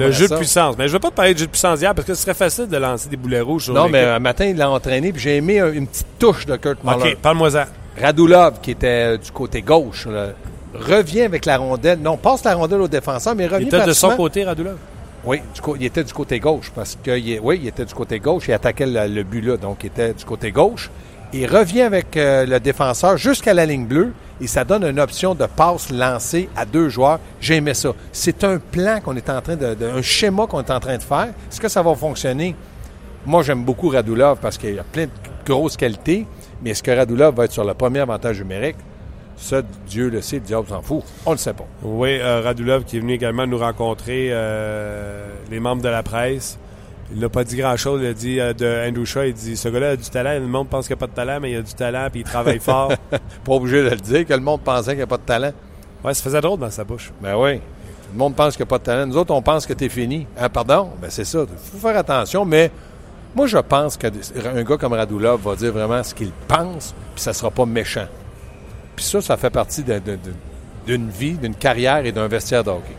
Le 0.00 0.10
jeu 0.12 0.28
de 0.28 0.36
puissance. 0.36 0.76
Mais 0.78 0.88
je 0.88 0.92
veux 0.92 0.98
pas 0.98 1.10
te 1.10 1.14
parler 1.14 1.34
de 1.34 1.38
jeu 1.38 1.46
de 1.46 1.50
puissance 1.50 1.80
hier 1.80 1.94
parce 1.94 2.06
que 2.06 2.14
ce 2.14 2.22
serait 2.22 2.34
facile 2.34 2.66
de 2.68 2.76
lancer 2.76 3.08
des 3.08 3.16
boulets 3.16 3.40
rouges 3.40 3.64
sur 3.64 3.74
Non, 3.74 3.88
mais 3.88 4.02
un 4.04 4.18
matin, 4.18 4.46
il 4.46 4.56
l'a 4.56 4.70
entraîné, 4.70 5.12
puis 5.12 5.20
j'ai 5.22 5.36
aimé 5.36 5.60
un- 5.60 5.72
une 5.72 5.86
petite 5.86 6.06
touche 6.18 6.46
de 6.46 6.56
Kurt 6.56 6.82
Muller. 6.84 7.12
OK, 7.12 7.16
parle-moi-en. 7.22 7.64
Radulov, 8.00 8.60
qui 8.60 8.72
était 8.72 9.14
euh, 9.14 9.16
du 9.16 9.30
côté 9.30 9.62
gauche, 9.62 10.06
là, 10.06 10.28
revient 10.74 11.22
avec 11.22 11.46
la 11.46 11.56
rondelle. 11.58 11.98
Non, 12.00 12.16
passe 12.16 12.44
la 12.44 12.54
rondelle 12.54 12.80
au 12.82 12.88
défenseur, 12.88 13.34
mais 13.34 13.46
revient 13.46 13.66
Il 13.70 13.74
était 13.74 13.86
de 13.86 13.92
son 13.92 14.10
côté, 14.10 14.44
Radulov? 14.44 14.76
Oui, 15.24 15.38
du 15.54 15.60
il 15.80 15.86
était 15.86 16.04
du 16.04 16.12
côté 16.12 16.38
gauche, 16.38 16.70
parce 16.74 16.96
que 17.02 17.18
il 17.18 17.40
oui, 17.42 17.58
il 17.62 17.68
était 17.68 17.84
du 17.84 17.94
côté 17.94 18.20
gauche, 18.20 18.44
il 18.48 18.52
attaquait 18.52 18.86
le, 18.86 19.12
le 19.12 19.22
but 19.24 19.40
là, 19.40 19.56
donc 19.56 19.78
il 19.82 19.86
était 19.86 20.12
du 20.14 20.24
côté 20.24 20.52
gauche. 20.52 20.88
Il 21.32 21.46
revient 21.46 21.82
avec 21.82 22.16
euh, 22.16 22.46
le 22.46 22.60
défenseur 22.60 23.16
jusqu'à 23.16 23.52
la 23.52 23.66
ligne 23.66 23.86
bleue 23.86 24.12
et 24.40 24.46
ça 24.46 24.64
donne 24.64 24.84
une 24.84 25.00
option 25.00 25.34
de 25.34 25.46
passe 25.46 25.90
lancée 25.90 26.48
à 26.56 26.64
deux 26.64 26.88
joueurs. 26.88 27.18
J'aimais 27.40 27.74
ça. 27.74 27.90
C'est 28.12 28.44
un 28.44 28.58
plan 28.58 29.00
qu'on 29.02 29.16
est 29.16 29.28
en 29.28 29.40
train 29.40 29.56
de, 29.56 29.76
un 29.82 30.02
schéma 30.02 30.46
qu'on 30.46 30.60
est 30.60 30.70
en 30.70 30.80
train 30.80 30.96
de 30.96 31.02
faire. 31.02 31.28
Est-ce 31.50 31.60
que 31.60 31.68
ça 31.68 31.82
va 31.82 31.94
fonctionner? 31.94 32.54
Moi, 33.24 33.42
j'aime 33.42 33.64
beaucoup 33.64 33.88
Radulov 33.88 34.38
parce 34.40 34.56
qu'il 34.56 34.78
a 34.78 34.84
plein 34.84 35.06
de 35.06 35.10
grosses 35.44 35.76
qualités, 35.76 36.26
mais 36.62 36.70
est-ce 36.70 36.82
que 36.82 36.92
Radulov 36.92 37.34
va 37.34 37.46
être 37.46 37.52
sur 37.52 37.64
le 37.64 37.74
premier 37.74 38.00
avantage 38.00 38.38
numérique? 38.38 38.76
Ça, 39.36 39.62
Dieu 39.86 40.08
le 40.08 40.22
sait, 40.22 40.36
le 40.36 40.42
diable 40.42 40.68
s'en 40.68 40.80
fout. 40.80 41.02
On 41.26 41.32
le 41.32 41.36
sait 41.36 41.52
pas. 41.52 41.66
Oui, 41.82 42.18
euh, 42.20 42.40
Radulov 42.40 42.84
qui 42.84 42.98
est 42.98 43.00
venu 43.00 43.14
également 43.14 43.46
nous 43.46 43.58
rencontrer, 43.58 44.28
euh, 44.30 45.26
les 45.50 45.60
membres 45.60 45.82
de 45.82 45.88
la 45.88 46.02
presse. 46.02 46.58
Il 47.12 47.20
n'a 47.20 47.28
pas 47.28 47.44
dit 47.44 47.56
grand-chose. 47.56 48.00
Il 48.02 48.08
a 48.08 48.12
dit 48.12 48.40
euh, 48.40 48.52
de 48.52 48.88
Andrew 48.88 49.04
Shaw, 49.04 49.24
il 49.24 49.34
dit 49.34 49.56
ce 49.56 49.68
gars-là 49.68 49.90
a 49.90 49.96
du 49.96 50.08
talent. 50.10 50.34
Le 50.34 50.46
monde 50.46 50.68
pense 50.68 50.86
qu'il 50.86 50.96
n'a 50.96 51.00
pas 51.00 51.06
de 51.06 51.12
talent, 51.12 51.38
mais 51.40 51.52
il 51.52 51.56
a 51.56 51.62
du 51.62 51.74
talent 51.74 52.08
puis 52.10 52.20
il 52.20 52.24
travaille 52.24 52.58
fort. 52.60 52.92
Pas 53.10 53.52
obligé 53.52 53.82
de 53.82 53.90
le 53.90 53.96
dire 53.96 54.26
que 54.26 54.34
le 54.34 54.40
monde 54.40 54.62
pensait 54.62 54.90
qu'il 54.90 54.98
n'y 54.98 55.02
a 55.02 55.06
pas 55.06 55.18
de 55.18 55.22
talent. 55.22 55.52
Ouais, 56.04 56.14
ça 56.14 56.22
faisait 56.22 56.40
drôle 56.40 56.58
dans 56.58 56.70
sa 56.70 56.84
bouche. 56.84 57.12
Ben 57.20 57.36
oui. 57.36 57.58
Tout 57.58 58.12
le 58.12 58.18
monde 58.18 58.34
pense 58.34 58.56
qu'il 58.56 58.64
n'y 58.64 58.68
a 58.68 58.70
pas 58.70 58.78
de 58.78 58.84
talent. 58.84 59.06
Nous 59.06 59.16
autres, 59.16 59.34
on 59.34 59.42
pense 59.42 59.66
que 59.66 59.72
tu 59.72 59.84
es 59.84 59.88
fini. 59.88 60.26
Ah, 60.38 60.48
pardon? 60.48 60.90
Ben, 61.00 61.10
c'est 61.10 61.24
ça. 61.24 61.40
Il 61.40 61.78
faut 61.80 61.88
faire 61.88 61.96
attention, 61.96 62.44
mais 62.44 62.70
moi, 63.34 63.46
je 63.46 63.58
pense 63.58 63.96
qu'un 63.96 64.62
gars 64.62 64.76
comme 64.76 64.94
Radulov 64.94 65.42
va 65.42 65.56
dire 65.56 65.72
vraiment 65.72 66.02
ce 66.02 66.14
qu'il 66.14 66.30
pense, 66.48 66.94
puis 67.14 67.22
ça 67.22 67.30
ne 67.30 67.34
sera 67.34 67.50
pas 67.50 67.66
méchant. 67.66 68.06
Puis 68.94 69.04
ça, 69.04 69.20
ça 69.20 69.36
fait 69.36 69.50
partie 69.50 69.84
d'une 70.86 71.10
vie, 71.10 71.34
d'une 71.34 71.54
carrière 71.54 72.06
et 72.06 72.12
d'un 72.12 72.28
vestiaire 72.28 72.64
de 72.64 72.70
hockey. 72.70 72.96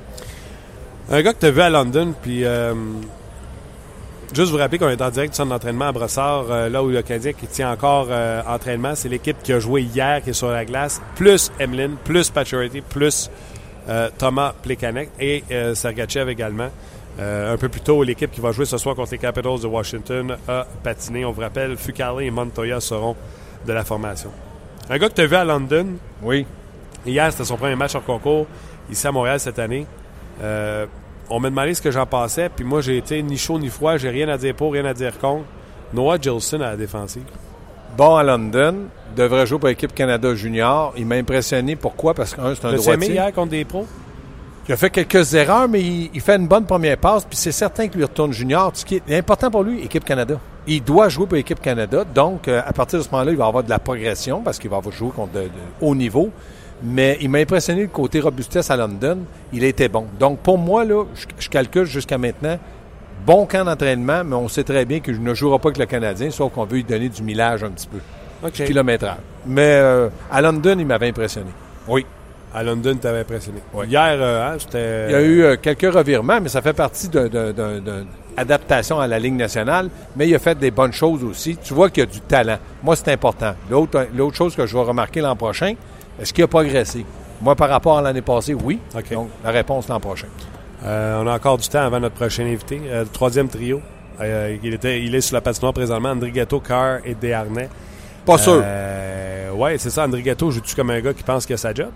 Un 1.10 1.22
gars 1.22 1.34
que 1.34 1.40
tu 1.40 1.46
as 1.48 1.52
vu 1.52 1.62
à 1.62 1.70
London, 1.70 2.14
puis 2.22 2.46
euh, 2.46 2.74
juste 4.34 4.52
vous 4.52 4.58
rappeler 4.58 4.78
qu'on 4.78 4.90
est 4.90 5.02
en 5.02 5.10
direct 5.10 5.34
du 5.34 5.38
centre 5.38 5.50
d'entraînement 5.50 5.86
à 5.86 5.92
Brossard, 5.92 6.46
euh, 6.50 6.70
là 6.70 6.84
où 6.84 6.90
le 6.90 7.02
Canadien 7.02 7.34
qui 7.34 7.48
tient 7.48 7.72
encore 7.72 8.08
euh, 8.10 8.42
entraînement, 8.48 8.96
c'est 8.96 9.10
l'équipe 9.10 9.38
qui 9.42 9.54
a 9.54 9.60
joué 9.60 9.84
hier 9.84 10.22
qui 10.24 10.32
est 10.32 10.34
sur 10.34 10.50
la 10.50 10.66
glace, 10.66 11.02
plus 11.16 11.52
Emeline, 11.60 11.96
plus 12.04 12.30
Paturity, 12.30 12.82
plus 12.82 13.30
Thomas 14.18 14.54
Plekanec 14.62 15.12
et 15.18 15.46
Sergachev 15.74 16.30
également. 16.30 16.70
un 17.18 17.56
peu 17.56 17.70
plus 17.70 17.80
tôt, 17.80 18.04
l'équipe 18.04 18.30
qui 18.30 18.42
va 18.42 18.52
jouer 18.52 18.66
ce 18.66 18.78
soir 18.78 18.96
contre 18.96 19.14
les 19.14 19.18
Capitals 19.18 19.62
de 19.62 19.68
Washington 19.68 20.36
a 20.46 20.68
patiné. 20.84 21.24
On 21.24 21.32
vous 21.32 21.40
rappelle, 21.40 21.78
Fucale 21.78 22.22
et 22.22 22.30
Montoya 22.30 22.82
seront 22.82 23.16
de 23.66 23.72
la 23.72 23.86
formation. 23.86 24.30
Un 24.90 24.98
gars 24.98 25.08
que 25.08 25.14
tu 25.14 25.22
as 25.22 25.26
vu 25.26 25.36
à 25.38 25.46
London? 25.46 25.88
Oui. 26.22 26.46
Hier, 27.06 27.32
c'était 27.32 27.46
son 27.46 27.56
premier 27.56 27.78
match 27.78 27.96
en 27.96 28.02
concours 28.02 28.46
ici 28.92 29.08
à 29.08 29.12
Montréal 29.14 29.40
cette 29.40 29.60
année. 29.60 29.86
On 31.30 31.40
m'a 31.40 31.50
demandé 31.50 31.74
ce 31.74 31.82
que 31.82 31.92
j'en 31.92 32.06
pensais, 32.06 32.50
puis 32.50 32.64
moi, 32.64 32.82
j'ai 32.82 32.98
été 32.98 33.22
ni 33.22 33.38
chaud 33.38 33.60
ni 33.60 33.70
froid, 33.70 33.98
j'ai 33.98 34.10
rien 34.10 34.30
à 34.30 34.38
dire 34.38 34.56
pour, 34.56 34.74
rien 34.74 34.86
à 34.86 34.94
dire 34.94 35.18
contre. 35.20 35.46
Noah 35.94 36.18
Gilson 36.20 36.62
à 36.62 36.72
la 36.72 36.78
défensive. 36.78 37.24
Bon 37.98 38.16
à 38.16 38.24
London, 38.24 38.76
devrait 39.16 39.48
jouer 39.48 39.60
pour 39.60 39.68
l'équipe 39.70 39.94
Canada 39.94 40.36
Junior. 40.36 40.94
Il 40.98 41.06
m'a 41.06 41.16
impressionné. 41.16 41.76
Pourquoi? 41.76 42.14
Parce 42.14 42.36
qu'un, 42.36 42.54
c'est 42.56 42.66
un 42.66 42.74
droitier. 42.74 42.94
aimé 42.94 43.08
hier 43.08 43.34
contre 43.34 43.52
des 43.52 43.66
pros? 43.66 43.88
Il 44.68 44.74
a 44.74 44.78
fait 44.78 44.90
quelques 44.90 45.34
erreurs, 45.34 45.70
mais 45.70 45.82
il, 45.82 46.20
fait 46.20 46.36
une 46.36 46.48
bonne 46.48 46.66
première 46.66 46.98
passe, 46.98 47.24
puis 47.24 47.38
c'est 47.38 47.54
certain 47.54 47.88
qu'il 47.88 48.00
lui 48.00 48.04
retourne 48.04 48.34
junior. 48.34 48.72
Ce 48.74 48.84
qui 48.84 48.96
est 48.96 49.18
important 49.18 49.50
pour 49.50 49.64
lui, 49.64 49.82
équipe 49.82 50.04
Canada. 50.04 50.38
Il 50.68 50.84
doit 50.84 51.08
jouer 51.08 51.26
pour 51.26 51.36
l'équipe 51.36 51.62
Canada, 51.62 52.04
donc 52.04 52.50
euh, 52.50 52.62
à 52.66 52.74
partir 52.74 53.00
de 53.00 53.04
ce 53.06 53.10
moment-là, 53.12 53.32
il 53.32 53.38
va 53.38 53.46
avoir 53.46 53.64
de 53.64 53.70
la 53.70 53.80
progression 53.80 54.42
parce 54.42 54.60
qu'il 54.60 54.70
va 54.70 54.76
avoir 54.78 54.94
jouer 54.94 55.12
contre 55.16 55.32
de 55.32 55.48
haut 55.80 55.96
niveau. 55.96 56.32
Mais 56.84 57.18
il 57.22 57.30
m'a 57.30 57.40
impressionné 57.40 57.82
le 57.82 57.88
côté 57.88 58.20
robustesse 58.20 58.70
à 58.70 58.78
London. 58.78 59.20
Il 59.52 59.64
était 59.64 59.90
bon. 59.90 60.06
Donc, 60.20 60.40
pour 60.40 60.58
moi, 60.58 60.86
là, 60.86 61.06
je, 61.40 61.50
calcule 61.50 61.86
jusqu'à 61.86 62.18
maintenant, 62.18 62.60
bon 63.26 63.46
camp 63.46 63.66
d'entraînement, 63.66 64.24
mais 64.24 64.36
on 64.36 64.48
sait 64.48 64.64
très 64.64 64.86
bien 64.86 65.00
qu'il 65.00 65.22
ne 65.22 65.34
jouera 65.34 65.60
pas 65.60 65.70
avec 65.70 65.80
le 65.80 65.86
Canadien, 65.86 66.30
sauf 66.30 66.54
qu'on 66.54 66.66
veut 66.66 66.76
lui 66.76 66.84
donner 66.84 67.10
du 67.10 67.24
millage 67.24 67.64
un 67.64 67.70
petit 67.70 67.88
peu. 67.88 68.00
Okay. 68.48 68.66
Kilométrage. 68.66 69.18
Mais 69.48 69.76
euh, 69.76 70.10
à 70.32 70.42
London, 70.42 70.76
il 70.78 70.86
m'avait 70.86 71.08
impressionné. 71.08 71.50
Oui. 71.88 72.06
À 72.54 72.64
London, 72.64 72.94
tu 72.94 73.00
t'avais 73.00 73.20
impressionné. 73.20 73.60
Hier, 73.88 74.16
euh, 74.20 74.48
hein, 74.48 74.58
c'était. 74.60 75.08
Il 75.08 75.12
y 75.12 75.16
a 75.16 75.22
eu 75.22 75.44
euh, 75.44 75.58
quelques 75.62 75.94
revirements, 75.94 76.40
mais 76.40 76.50
ça 76.50 76.62
fait 76.62 76.74
partie 76.74 77.10
d'une 77.10 78.08
adaptation 78.38 79.00
à 79.00 79.08
la 79.08 79.20
Ligue 79.20 79.36
nationale. 79.36 79.90
Mais 80.16 80.28
il 80.28 80.36
a 80.36 80.40
fait 80.40 80.58
des 80.58 80.72
bonnes 80.72 80.94
choses 80.94 81.24
aussi. 81.24 81.58
Tu 81.58 81.74
vois 81.74 81.90
qu'il 81.90 82.04
y 82.04 82.08
a 82.08 82.10
du 82.10 82.22
talent. 82.22 82.58
Moi, 82.84 82.96
c'est 82.96 83.12
important. 83.12 83.54
L'autre 83.70 84.36
chose 84.36 84.56
que 84.56 84.66
je 84.66 84.78
vais 84.78 84.84
remarquer 84.84 85.22
l'an 85.22 85.36
prochain, 85.36 85.74
est-ce 86.20 86.34
qu'il 86.34 86.44
a 86.44 86.48
progressé? 86.48 87.06
Moi, 87.42 87.56
par 87.56 87.70
rapport 87.70 87.98
à 87.98 88.02
l'année 88.02 88.22
passée, 88.22 88.54
oui. 88.54 88.80
Donc, 88.94 89.30
la 89.44 89.52
réponse 89.52 89.88
l'an 89.88 90.00
prochain. 90.00 90.28
Euh, 90.84 91.22
on 91.22 91.28
a 91.28 91.36
encore 91.36 91.58
du 91.58 91.68
temps 91.68 91.82
avant 91.82 92.00
notre 92.00 92.16
prochain 92.16 92.46
invité. 92.46 92.82
Euh, 92.86 93.04
le 93.04 93.10
troisième 93.10 93.48
trio. 93.48 93.82
Euh, 94.20 94.58
il, 94.64 94.74
était, 94.74 95.04
il 95.04 95.14
est 95.14 95.22
sur 95.22 95.36
la 95.36 95.42
patinoire 95.42 95.74
présentement. 95.74 96.10
André 96.10 96.32
Gatto, 96.32 96.60
Carr 96.60 97.00
et 97.06 97.14
Desharnais. 97.14 97.70
Pas 98.26 98.38
sûr. 98.38 98.64
oui, 99.56 99.72
c'est 99.78 99.90
ça. 99.90 100.06
André 100.06 100.22
Gatto, 100.22 100.50
joue-tu 100.52 100.76
comme 100.76 100.90
un 100.90 101.00
gars 101.00 101.14
qui 101.14 101.24
pense 101.24 101.46
qu'il 101.46 101.54
a 101.54 101.58
sa 101.58 101.74
job? 101.74 101.90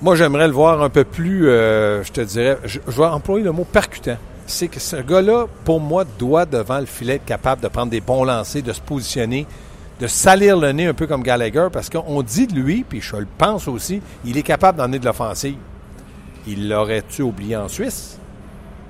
Moi, 0.00 0.14
j'aimerais 0.14 0.46
le 0.46 0.52
voir 0.52 0.82
un 0.82 0.90
peu 0.90 1.04
plus, 1.04 1.44
je 1.44 2.12
te 2.12 2.20
dirais, 2.20 2.58
je, 2.64 2.80
je, 2.86 2.96
vais 2.96 3.06
employer 3.06 3.44
le 3.44 3.52
mot 3.52 3.64
percutant. 3.64 4.18
C'est 4.46 4.68
que 4.68 4.78
ce 4.78 4.96
gars-là, 4.96 5.46
pour 5.64 5.80
moi, 5.80 6.04
doit 6.18 6.44
devant 6.44 6.78
le 6.78 6.86
filet 6.86 7.14
être 7.14 7.24
capable 7.24 7.62
de 7.62 7.68
prendre 7.68 7.90
des 7.90 8.00
bons 8.00 8.24
lancers, 8.24 8.62
de 8.62 8.72
se 8.72 8.80
positionner, 8.80 9.46
de 10.00 10.06
salir 10.06 10.58
le 10.58 10.72
nez 10.72 10.86
un 10.86 10.94
peu 10.94 11.06
comme 11.06 11.22
Gallagher, 11.22 11.68
parce 11.72 11.88
qu'on 11.88 12.22
dit 12.22 12.46
de 12.46 12.54
lui, 12.54 12.84
puis 12.86 13.00
je 13.00 13.16
le 13.16 13.26
pense 13.38 13.66
aussi, 13.68 14.02
il 14.24 14.36
est 14.36 14.42
capable 14.42 14.78
d'emmener 14.78 14.98
de 14.98 15.06
l'offensive. 15.06 15.56
Il 16.46 16.68
l'aurait-tu 16.68 17.22
oublié 17.22 17.56
en 17.56 17.68
Suisse? 17.68 18.18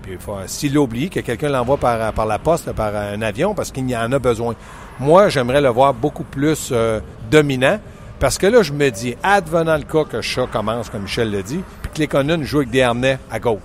Puis 0.03 0.19
s'il 0.47 0.75
l'a 0.75 0.81
oublié, 0.81 1.09
que 1.09 1.21
quelqu'un 1.21 1.49
l'envoie 1.49 1.79
par, 1.79 2.27
la 2.27 2.39
poste, 2.39 2.73
par 2.73 2.95
un 2.95 3.23
avion, 3.23 3.55
parce 3.55 3.73
qu'il 3.73 3.89
y 3.89 3.97
en 3.97 4.13
a 4.13 4.19
besoin. 4.19 4.55
Moi, 5.01 5.29
j'aimerais 5.29 5.61
le 5.61 5.69
voir 5.69 5.95
beaucoup 5.95 6.25
plus 6.25 6.71
euh, 6.73 7.01
dominant, 7.31 7.79
parce 8.19 8.39
que 8.39 8.47
là, 8.47 8.63
je 8.63 8.73
me 8.73 8.91
dis, 8.91 9.15
advenant 9.23 9.77
le 9.77 9.83
cas 9.83 10.05
que 10.05 10.21
Chat 10.21 10.47
commence, 10.47 10.91
comme 10.91 11.03
Michel 11.03 11.31
l'a 11.31 11.43
dit, 11.43 11.61
puis 11.83 12.07
que 12.07 12.11
Conan 12.11 12.43
jouent 12.43 12.59
avec 12.59 12.71
des 12.71 12.83
harnais 12.83 13.19
à 13.31 13.39
gauche. 13.39 13.61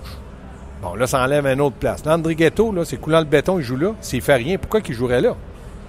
Bon, 0.82 0.94
là, 0.94 1.06
ça 1.06 1.22
enlève 1.22 1.46
une 1.46 1.60
autre 1.60 1.76
place. 1.76 2.04
Landry 2.04 2.34
Ghetto, 2.34 2.72
là, 2.72 2.84
c'est 2.84 2.96
coulant 2.96 3.20
le 3.20 3.24
béton, 3.24 3.58
il 3.58 3.64
joue 3.64 3.76
là. 3.76 3.94
S'il 4.00 4.20
fait 4.20 4.34
rien, 4.34 4.58
pourquoi 4.58 4.80
qu'il 4.80 4.94
jouerait 4.94 5.20
là? 5.20 5.36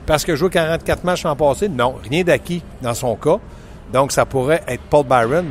Parce 0.05 0.25
que 0.25 0.35
jouer 0.35 0.49
44 0.49 1.03
matchs 1.03 1.25
en 1.25 1.35
passé, 1.35 1.69
non, 1.69 1.95
rien 2.03 2.23
d'acquis 2.23 2.61
dans 2.81 2.93
son 2.93 3.15
cas. 3.15 3.37
Donc, 3.91 4.11
ça 4.11 4.25
pourrait 4.25 4.63
être 4.67 4.81
Paul 4.89 5.05
Byron, 5.05 5.45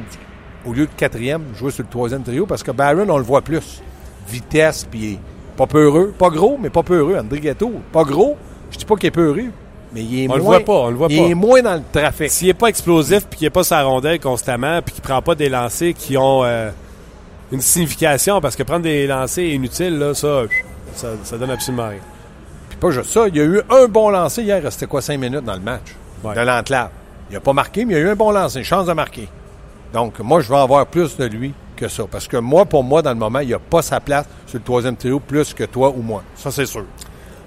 au 0.66 0.72
lieu 0.72 0.86
de 0.86 0.90
quatrième, 0.96 1.42
jouer 1.56 1.70
sur 1.70 1.84
le 1.84 1.88
troisième 1.88 2.22
trio, 2.22 2.44
parce 2.44 2.62
que 2.62 2.70
Byron, 2.70 3.10
on 3.10 3.18
le 3.18 3.24
voit 3.24 3.40
plus. 3.40 3.82
Vitesse, 4.28 4.86
puis 4.90 5.18
pas 5.56 5.66
peureux. 5.66 6.14
Pas 6.18 6.30
gros, 6.30 6.58
mais 6.60 6.70
pas 6.70 6.82
peureux. 6.82 7.16
André 7.16 7.40
Ghetto, 7.40 7.72
pas 7.92 8.04
gros. 8.04 8.36
Je 8.70 8.78
dis 8.78 8.84
pas 8.84 8.96
qu'il 8.96 9.08
est 9.08 9.10
peureux, 9.10 9.50
mais 9.92 10.02
il 10.02 10.24
est 10.24 10.26
on 10.26 10.28
moins... 10.28 10.36
Le 10.36 10.42
voit 10.42 10.60
pas, 10.60 10.72
on 10.72 10.90
le 10.90 10.96
voit 10.96 11.08
il 11.10 11.18
est 11.18 11.34
moins 11.34 11.62
dans 11.62 11.74
le 11.74 11.82
trafic. 11.92 12.30
S'il 12.30 12.48
n'est 12.48 12.54
pas 12.54 12.68
explosif, 12.68 13.26
puis 13.26 13.38
qu'il 13.38 13.46
n'est 13.46 13.50
pas 13.50 13.64
sa 13.64 13.82
rondelle 13.82 14.20
constamment, 14.20 14.80
puis 14.82 14.94
qu'il 14.94 15.02
prend 15.02 15.22
pas 15.22 15.34
des 15.34 15.48
lancers 15.48 15.94
qui 15.94 16.16
ont 16.16 16.44
euh, 16.44 16.70
une 17.50 17.60
signification, 17.60 18.40
parce 18.40 18.56
que 18.56 18.62
prendre 18.62 18.82
des 18.82 19.06
lancers 19.06 19.44
inutiles, 19.44 19.98
là, 19.98 20.14
ça, 20.14 20.44
ça, 20.94 21.08
ça 21.22 21.38
donne 21.38 21.50
absolument 21.50 21.88
rien 21.88 22.00
pas 22.82 22.90
juste 22.90 23.10
ça. 23.10 23.28
Il 23.28 23.36
y 23.36 23.40
a 23.40 23.44
eu 23.44 23.62
un 23.70 23.86
bon 23.86 24.10
lancer 24.10 24.42
hier. 24.42 24.60
Restait 24.60 24.86
quoi, 24.86 25.00
cinq 25.00 25.18
minutes 25.18 25.44
dans 25.44 25.54
le 25.54 25.60
match? 25.60 25.94
De 26.24 26.40
l'enclave. 26.40 26.90
Il 27.30 27.34
n'a 27.34 27.40
pas 27.40 27.52
marqué, 27.52 27.84
mais 27.84 27.94
il 27.94 27.96
y 27.96 28.00
a 28.00 28.04
eu 28.04 28.08
un 28.10 28.16
bon 28.16 28.32
lancer, 28.32 28.58
une 28.58 28.64
chance 28.64 28.86
de 28.86 28.92
marquer. 28.92 29.28
Donc, 29.92 30.18
moi, 30.18 30.40
je 30.40 30.48
vais 30.48 30.58
avoir 30.58 30.86
plus 30.86 31.16
de 31.16 31.24
lui 31.24 31.54
que 31.76 31.86
ça. 31.88 32.04
Parce 32.10 32.26
que 32.26 32.36
moi, 32.36 32.64
pour 32.64 32.82
moi, 32.82 33.00
dans 33.00 33.12
le 33.12 33.16
moment, 33.16 33.38
il 33.38 33.50
n'a 33.50 33.58
pas 33.58 33.82
sa 33.82 34.00
place 34.00 34.26
sur 34.46 34.58
le 34.58 34.64
troisième 34.64 34.96
trio 34.96 35.20
plus 35.20 35.54
que 35.54 35.64
toi 35.64 35.92
ou 35.96 36.02
moi. 36.02 36.22
Ça, 36.34 36.50
c'est 36.50 36.66
sûr. 36.66 36.84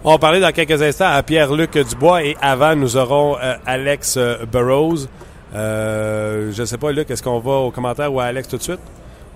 On 0.04 0.12
va 0.12 0.18
parler 0.20 0.40
dans 0.40 0.52
quelques 0.52 0.82
instants 0.82 1.10
à 1.10 1.22
Pierre-Luc 1.22 1.78
Dubois 1.78 2.24
et 2.24 2.38
avant, 2.42 2.76
nous 2.76 2.96
aurons 2.96 3.38
euh, 3.42 3.56
Alex 3.66 4.16
euh, 4.18 4.46
Burroughs. 4.46 5.08
Euh, 5.54 6.52
je 6.54 6.62
ne 6.62 6.66
sais 6.66 6.78
pas, 6.78 6.92
Luc, 6.92 7.10
est-ce 7.10 7.24
qu'on 7.24 7.40
va 7.40 7.54
au 7.54 7.72
commentaire 7.72 8.14
ou 8.14 8.20
à 8.20 8.26
Alex 8.26 8.48
tout 8.48 8.58
de 8.58 8.64
suite? 8.64 8.82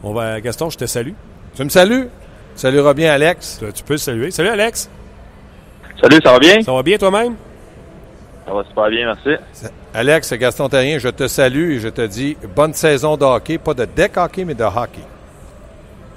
On 0.03 0.13
va, 0.13 0.39
Gaston, 0.39 0.69
je 0.69 0.77
te 0.77 0.85
salue. 0.85 1.13
Tu 1.55 1.63
me 1.63 1.69
salues? 1.69 2.09
Salut 2.55 2.81
bien, 2.93 3.12
Alex. 3.12 3.59
Tu, 3.59 3.73
tu 3.73 3.83
peux 3.83 3.93
le 3.95 3.99
saluer. 3.99 4.31
Salut, 4.31 4.49
Alex. 4.49 4.89
Salut, 6.01 6.19
ça 6.23 6.31
va 6.31 6.39
bien? 6.39 6.62
Ça 6.62 6.71
va 6.71 6.83
bien 6.83 6.97
toi-même? 6.97 7.35
Ça 8.45 8.53
va 8.53 8.63
super 8.63 8.89
bien, 8.89 9.05
merci. 9.05 9.41
Alex, 9.93 10.33
Gaston 10.33 10.69
Terrien, 10.69 10.97
je 10.97 11.09
te 11.09 11.27
salue 11.27 11.71
et 11.71 11.79
je 11.79 11.89
te 11.89 12.05
dis 12.05 12.38
bonne 12.55 12.73
saison 12.73 13.17
de 13.17 13.25
hockey, 13.25 13.57
pas 13.57 13.73
de 13.73 13.85
deck 13.85 14.17
hockey, 14.17 14.45
mais 14.45 14.55
de 14.55 14.63
hockey. 14.63 15.01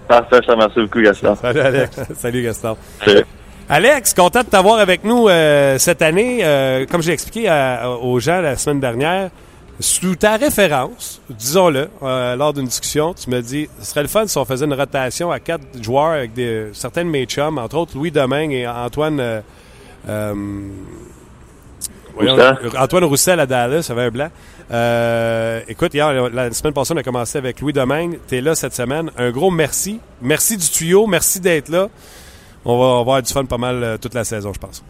Parfait, 0.06 0.40
ça 0.46 0.54
merci 0.54 0.80
beaucoup, 0.80 1.00
Gaston. 1.00 1.34
Salut, 1.34 1.60
Alex. 1.60 2.00
Salut, 2.16 2.42
Gaston. 2.42 2.76
Salut. 3.04 3.24
Alex, 3.68 4.14
content 4.14 4.40
de 4.42 4.46
t'avoir 4.46 4.78
avec 4.78 5.04
nous 5.04 5.28
euh, 5.28 5.78
cette 5.78 6.02
année. 6.02 6.40
Euh, 6.42 6.86
comme 6.86 7.02
j'ai 7.02 7.12
expliqué 7.12 7.50
aux 8.02 8.20
gens 8.20 8.40
la 8.40 8.56
semaine 8.56 8.80
dernière, 8.80 9.30
sous 9.80 10.14
ta 10.14 10.36
référence, 10.36 11.20
disons-le, 11.30 11.88
euh, 12.02 12.36
lors 12.36 12.52
d'une 12.52 12.66
discussion, 12.66 13.14
tu 13.14 13.30
me 13.30 13.40
dis 13.40 13.68
ce 13.80 13.86
serait 13.86 14.02
le 14.02 14.08
fun 14.08 14.26
si 14.26 14.38
on 14.38 14.44
faisait 14.44 14.66
une 14.66 14.74
rotation 14.74 15.30
à 15.30 15.40
quatre 15.40 15.64
joueurs 15.82 16.12
avec 16.12 16.34
des, 16.34 16.68
certains 16.72 17.04
de 17.04 17.10
mes 17.10 17.24
chums, 17.24 17.58
entre 17.58 17.76
autres 17.78 17.96
Louis 17.96 18.10
Domingue 18.10 18.52
et 18.52 18.68
Antoine 18.68 19.42
euh, 20.08 20.34
Antoine 22.78 23.04
Roussel 23.04 23.40
à 23.40 23.46
Dallas, 23.46 23.88
avait 23.90 24.02
un 24.02 24.10
blanc. 24.10 24.28
Euh, 24.70 25.60
écoute, 25.68 25.94
hier, 25.94 26.30
la 26.30 26.52
semaine 26.52 26.72
passée, 26.72 26.94
on 26.94 26.98
a 26.98 27.02
commencé 27.02 27.38
avec 27.38 27.60
Louis 27.60 27.72
Domingue. 27.72 28.18
Tu 28.28 28.36
es 28.36 28.40
là 28.40 28.54
cette 28.54 28.74
semaine. 28.74 29.10
Un 29.16 29.30
gros 29.30 29.50
merci. 29.50 30.00
Merci 30.20 30.56
du 30.56 30.68
tuyau. 30.68 31.06
Merci 31.06 31.40
d'être 31.40 31.68
là. 31.68 31.88
On 32.64 32.78
va 32.78 33.00
avoir 33.00 33.22
du 33.22 33.32
fun 33.32 33.44
pas 33.44 33.58
mal 33.58 33.82
euh, 33.82 33.98
toute 33.98 34.14
la 34.14 34.24
saison, 34.24 34.52
je 34.52 34.60
pense. 34.60 34.84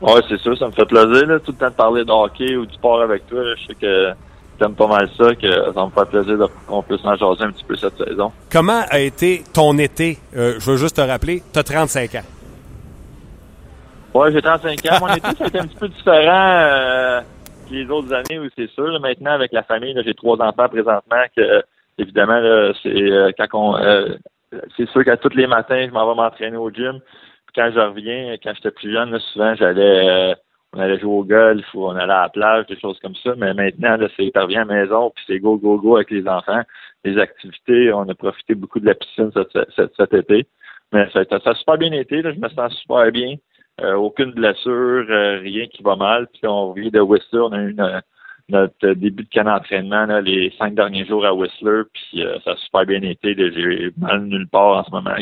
Oui, 0.00 0.20
c'est 0.28 0.38
sûr. 0.40 0.56
Ça 0.58 0.66
me 0.66 0.72
fait 0.72 0.84
plaisir, 0.84 1.26
là, 1.26 1.38
tout 1.38 1.52
le 1.52 1.56
temps 1.56 1.68
de 1.68 1.74
parler 1.74 2.04
de 2.04 2.10
hockey 2.10 2.56
ou 2.56 2.66
du 2.66 2.74
sport 2.74 3.00
avec 3.00 3.26
toi. 3.28 3.40
Je 3.56 3.66
sais 3.66 3.74
que 3.74 4.10
t'aimes 4.58 4.74
pas 4.74 4.86
mal 4.86 5.08
ça, 5.16 5.34
que 5.34 5.72
ça 5.72 5.86
me 5.86 5.90
fait 5.90 6.10
plaisir 6.10 6.48
qu'on 6.66 6.82
puisse 6.82 7.04
en 7.04 7.16
jaser 7.16 7.44
un 7.44 7.50
petit 7.50 7.64
peu 7.64 7.76
cette 7.76 7.96
saison. 7.96 8.30
Comment 8.50 8.82
a 8.90 8.98
été 8.98 9.42
ton 9.54 9.78
été? 9.78 10.18
je 10.34 10.70
veux 10.70 10.76
juste 10.76 10.96
te 10.96 11.00
rappeler, 11.00 11.42
tu 11.50 11.58
as 11.58 11.62
35 11.62 12.14
ans. 12.16 12.39
Oui, 14.14 14.32
j'ai 14.32 14.42
35 14.42 14.86
ans. 14.86 14.98
Mon 15.00 15.14
été, 15.14 15.28
c'était 15.38 15.60
un 15.60 15.66
petit 15.66 15.76
peu 15.76 15.88
différent 15.88 16.52
euh, 16.52 17.20
que 17.68 17.74
les 17.74 17.88
autres 17.90 18.12
années, 18.12 18.38
où 18.38 18.48
c'est 18.56 18.70
sûr. 18.70 18.98
maintenant, 19.00 19.32
avec 19.32 19.52
la 19.52 19.62
famille, 19.62 19.94
j'ai 20.04 20.14
trois 20.14 20.40
enfants 20.40 20.68
présentement, 20.68 21.22
que 21.36 21.62
évidemment, 21.98 22.72
c'est 22.82 22.88
euh, 22.88 23.30
quand 23.38 23.46
on 23.52 23.76
euh, 23.76 24.16
c'est 24.76 24.88
sûr 24.90 25.04
qu'à 25.04 25.16
tous 25.16 25.34
les 25.36 25.46
matins, 25.46 25.86
je 25.86 25.92
m'en 25.92 26.08
vais 26.08 26.20
m'entraîner 26.20 26.56
au 26.56 26.70
gym. 26.70 26.98
Puis 27.46 27.54
quand 27.54 27.70
je 27.72 27.78
reviens, 27.78 28.36
quand 28.42 28.52
j'étais 28.54 28.72
plus 28.72 28.92
jeune, 28.92 29.16
souvent 29.32 29.54
j'allais 29.54 30.34
on 30.72 30.78
allait 30.78 30.98
jouer 30.98 31.12
au 31.12 31.24
golf 31.24 31.64
ou 31.74 31.86
on 31.86 31.96
allait 31.96 32.12
à 32.12 32.22
la 32.22 32.28
plage, 32.28 32.66
des 32.66 32.78
choses 32.78 32.98
comme 33.00 33.14
ça. 33.16 33.34
Mais 33.36 33.54
maintenant, 33.54 33.96
là, 33.96 34.08
c'est 34.16 34.30
revient 34.36 34.58
à 34.58 34.64
la 34.64 34.82
maison, 34.82 35.10
puis 35.14 35.24
c'est 35.26 35.38
go, 35.40 35.56
go, 35.56 35.78
go 35.78 35.96
avec 35.96 36.10
les 36.10 36.26
enfants. 36.28 36.62
Les 37.04 37.18
activités, 37.18 37.92
on 37.92 38.08
a 38.08 38.14
profité 38.14 38.54
beaucoup 38.54 38.78
de 38.78 38.86
la 38.86 38.94
piscine 38.94 39.30
cet, 39.96 40.14
été. 40.14 40.46
Mais 40.92 41.08
ça, 41.12 41.24
ça, 41.24 41.50
a 41.50 41.54
super 41.54 41.78
bien 41.78 41.92
été, 41.92 42.22
là, 42.22 42.32
je 42.32 42.38
me 42.38 42.48
sens 42.48 42.72
super 42.74 43.10
bien. 43.10 43.36
Euh, 43.82 43.94
aucune 43.94 44.32
blessure, 44.32 45.06
euh, 45.08 45.38
rien 45.40 45.66
qui 45.66 45.82
va 45.82 45.96
mal. 45.96 46.26
Puis 46.32 46.46
on 46.46 46.72
vient 46.72 46.90
de 46.90 47.00
Whistler, 47.00 47.40
on 47.40 47.52
a 47.52 47.58
eu 47.62 47.76
notre 48.48 48.88
début 48.94 49.24
de 49.24 49.28
camp 49.32 49.44
d'entraînement 49.44 50.06
les 50.20 50.52
cinq 50.58 50.74
derniers 50.74 51.06
jours 51.06 51.24
à 51.24 51.32
Whistler, 51.32 51.82
puis 51.92 52.22
euh, 52.22 52.36
ça 52.44 52.52
a 52.52 52.56
super 52.56 52.84
bien 52.84 53.00
été. 53.02 53.34
J'ai 53.36 53.90
mal 53.96 54.24
nulle 54.24 54.48
part 54.48 54.78
en 54.78 54.84
ce 54.84 54.90
moment. 54.90 55.14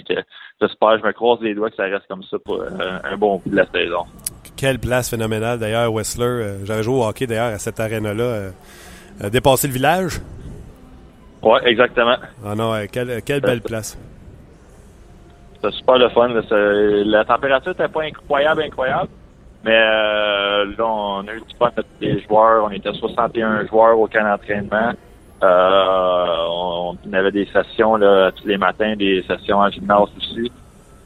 J'espère, 0.60 0.98
je 0.98 1.04
me 1.04 1.12
croise 1.12 1.40
les 1.40 1.54
doigts 1.54 1.70
que 1.70 1.76
ça 1.76 1.84
reste 1.84 2.06
comme 2.08 2.22
ça 2.24 2.38
pour 2.44 2.60
un 2.62 3.16
bon 3.16 3.36
bout 3.36 3.50
de 3.50 3.56
la 3.56 3.66
saison. 3.66 4.04
Quelle 4.56 4.78
place 4.80 5.10
phénoménale 5.10 5.58
d'ailleurs, 5.60 5.92
Whistler. 5.92 6.64
J'avais 6.64 6.82
joué 6.82 6.96
au 6.96 7.04
hockey 7.04 7.26
d'ailleurs 7.26 7.54
à 7.54 7.58
cette 7.58 7.78
arène-là. 7.78 8.50
dépasser 9.30 9.68
le 9.68 9.74
village? 9.74 10.20
Oui, 11.42 11.58
exactement. 11.64 12.16
Ah 12.44 12.56
non, 12.56 12.74
quelle, 12.90 13.22
quelle 13.22 13.40
belle 13.40 13.60
place. 13.60 13.96
C'était 15.60 15.76
super 15.76 15.98
le 15.98 16.08
fun. 16.10 16.28
La 17.06 17.24
température 17.24 17.72
n'était 17.72 17.88
pas 17.88 18.02
incroyable, 18.02 18.62
incroyable. 18.62 19.08
Mais 19.64 19.76
euh, 19.76 20.66
là, 20.78 20.86
on 20.86 21.26
a 21.26 21.34
eu 21.34 21.40
du 21.40 21.56
fun 21.58 21.70
avec 21.76 21.86
les 22.00 22.20
joueurs. 22.22 22.64
On 22.64 22.70
était 22.70 22.92
61 22.92 23.66
joueurs 23.66 23.98
au 23.98 24.06
camp 24.06 24.22
d'entraînement. 24.22 24.92
Euh, 25.42 26.36
on, 26.48 26.96
avait 27.12 27.30
des 27.30 27.46
sessions 27.46 27.96
là, 27.96 28.30
tous 28.32 28.46
les 28.46 28.58
matins, 28.58 28.94
des 28.96 29.22
sessions 29.26 29.58
en 29.58 29.70
gymnase 29.70 30.08
aussi. 30.16 30.50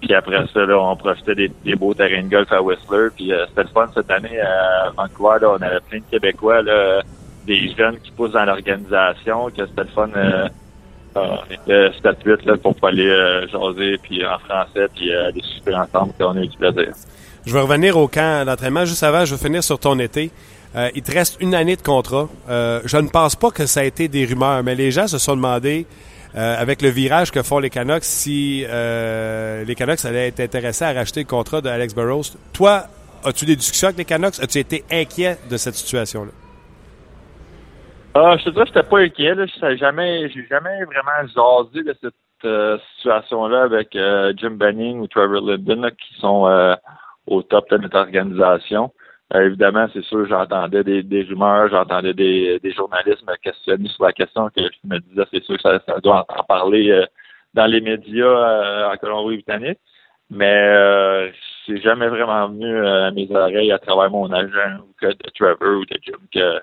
Puis 0.01 0.15
après 0.15 0.47
ça, 0.53 0.67
là, 0.67 0.79
on 0.79 0.97
profitait 0.97 1.35
des, 1.35 1.75
beaux 1.77 1.95
terrains 1.95 2.23
de 2.23 2.29
golf 2.29 2.51
à 2.53 2.61
Whistler. 2.61 3.09
Puis 3.17 3.33
euh, 3.33 3.47
c'était 3.49 3.63
le 3.63 3.69
fun 3.69 3.89
cette 3.95 4.11
année 4.11 4.41
à 4.41 4.91
Vancouver. 4.91 5.39
Là, 5.41 5.51
on 5.51 5.63
avait 5.63 5.81
plein 5.89 5.99
de 5.99 6.05
Québécois, 6.11 6.63
là, 6.63 7.03
des 7.47 7.73
jeunes 7.77 7.99
qui 8.01 8.11
poussent 8.11 8.33
dans 8.33 8.45
l'organisation. 8.45 9.47
Que 9.47 9.67
c'était 9.67 9.85
le 9.85 9.89
fun. 9.89 10.11
Euh, 10.15 10.49
on 11.15 11.45
était 11.51 11.89
7-8 12.03 12.47
là, 12.47 12.57
pour 12.57 12.75
aller 12.83 13.09
euh, 13.09 13.47
jaser 13.49 13.99
puis 14.03 14.25
en 14.25 14.39
français 14.39 14.87
puis 14.95 15.13
euh, 15.13 15.29
aller 15.29 15.43
super 15.57 15.79
ensemble 15.79 16.13
on 16.21 16.37
a 16.37 16.41
eu 16.41 16.49
du 16.49 16.57
plaisir. 16.57 16.93
Je 17.45 17.53
vais 17.53 17.61
revenir 17.61 17.97
au 17.97 18.07
camp 18.07 18.47
d'entraînement. 18.47 18.85
Juste 18.85 19.03
avant, 19.03 19.25
je 19.25 19.35
vais 19.35 19.45
finir 19.45 19.65
sur 19.65 19.79
ton 19.79 19.99
été. 19.99 20.31
Euh, 20.75 20.91
il 20.95 21.03
te 21.03 21.13
reste 21.13 21.37
une 21.41 21.55
année 21.55 21.77
de 21.77 21.83
contrat. 21.83 22.29
Euh, 22.49 22.81
je 22.85 22.97
ne 22.97 23.09
pense 23.09 23.37
pas 23.37 23.51
que 23.51 23.67
ça 23.67 23.81
a 23.81 23.85
été 23.85 24.09
des 24.09 24.25
rumeurs, 24.25 24.63
mais 24.63 24.75
les 24.75 24.91
gens 24.91 25.07
se 25.07 25.19
sont 25.19 25.37
demandé, 25.37 25.87
euh, 26.35 26.57
avec 26.59 26.81
le 26.81 26.89
virage 26.89 27.31
que 27.31 27.43
font 27.43 27.59
les 27.59 27.69
Canucks, 27.69 28.05
si 28.05 28.61
les 28.61 29.75
Canucks 29.77 30.05
allaient 30.05 30.29
être 30.29 30.41
intéressés 30.41 30.85
à 30.85 30.93
racheter 30.93 31.21
le 31.21 31.27
contrat 31.27 31.61
d'Alex 31.61 31.95
Burrows. 31.95 32.37
Toi, 32.53 32.85
as-tu 33.25 33.45
des 33.45 33.57
discussions 33.57 33.89
avec 33.89 33.99
les 33.99 34.05
Canucks? 34.05 34.41
As-tu 34.41 34.59
été 34.59 34.85
inquiet 34.91 35.37
de 35.51 35.57
cette 35.57 35.75
situation-là? 35.75 36.31
Ah, 38.15 38.37
je 38.39 38.45
te 38.45 38.51
dis, 38.51 38.61
j'étais 38.67 38.83
pas 38.83 38.99
inquiet. 38.99 39.35
J'ai 39.61 39.77
jamais, 39.79 40.29
j'ai 40.31 40.47
jamais 40.47 40.85
vraiment 40.85 41.27
jasé 41.35 41.83
de 41.83 41.97
cette 42.01 42.15
situation-là 42.97 43.63
avec 43.63 43.97
Jim 44.37 44.53
Benning 44.53 45.01
ou 45.01 45.07
Trevor 45.07 45.41
Linden, 45.41 45.91
qui 45.93 46.15
sont 46.21 46.77
au 47.27 47.43
top 47.43 47.71
de 47.71 47.79
notre 47.79 47.99
organisation. 47.99 48.93
Euh, 49.35 49.47
évidemment, 49.47 49.87
c'est 49.93 50.05
sûr, 50.05 50.27
j'entendais 50.27 50.85
des, 50.85 51.03
des 51.03 51.23
rumeurs, 51.23 51.69
j'entendais 51.71 52.13
des, 52.13 52.59
des 52.61 52.73
journalistes 52.73 53.27
me 53.27 53.35
questionner 53.37 53.89
sur 53.89 54.05
la 54.05 54.13
question 54.13 54.51
que 54.51 54.61
je 54.63 54.89
me 54.89 54.99
disais, 54.99 55.23
c'est 55.31 55.43
sûr 55.45 55.57
que 55.57 55.63
ça, 55.63 55.81
doit 56.03 56.27
en 56.29 56.45
parler 56.45 56.91
euh, 56.91 57.07
dans 57.55 57.67
les 57.67 57.81
médias 57.81 58.27
euh, 58.27 58.93
en 58.93 58.97
Colombie-Britannique. 58.99 59.79
Mais 60.31 61.31
c'est 61.67 61.83
jamais 61.83 62.09
vraiment 62.09 62.49
venu 62.49 62.87
à 62.87 63.11
mes 63.11 63.31
oreilles 63.31 63.71
à 63.71 63.79
travers 63.79 64.11
mon 64.11 64.33
agent 64.33 64.79
ou 64.81 64.95
que 64.99 65.09
de 65.09 65.31
Trevor 65.35 65.81
ou 65.81 65.85
de 65.85 65.99
Jim 66.01 66.17
que 66.33 66.59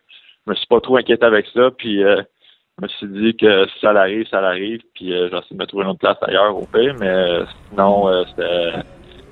je 0.50 0.54
me 0.54 0.56
suis 0.56 0.68
pas 0.68 0.82
trop 0.82 0.98
inquiété 0.98 1.24
avec 1.24 1.46
ça. 1.54 1.70
Puis 1.78 2.02
je 2.02 2.82
me 2.82 2.88
suis 2.88 3.08
dit 3.08 3.38
que 3.38 3.68
si 3.68 3.80
ça 3.82 3.92
arrive, 3.92 4.28
ça 4.30 4.40
arrive. 4.40 4.82
Puis 4.96 5.10
j'ai 5.10 5.26
essayé 5.26 5.42
de 5.52 5.58
me 5.58 5.66
trouver 5.66 5.84
une 5.84 5.92
autre 5.92 6.00
place 6.00 6.18
ailleurs 6.22 6.58
au 6.58 6.66
pays, 6.66 6.92
mais 7.00 7.42
sinon 7.70 8.26
c'était 8.30 8.84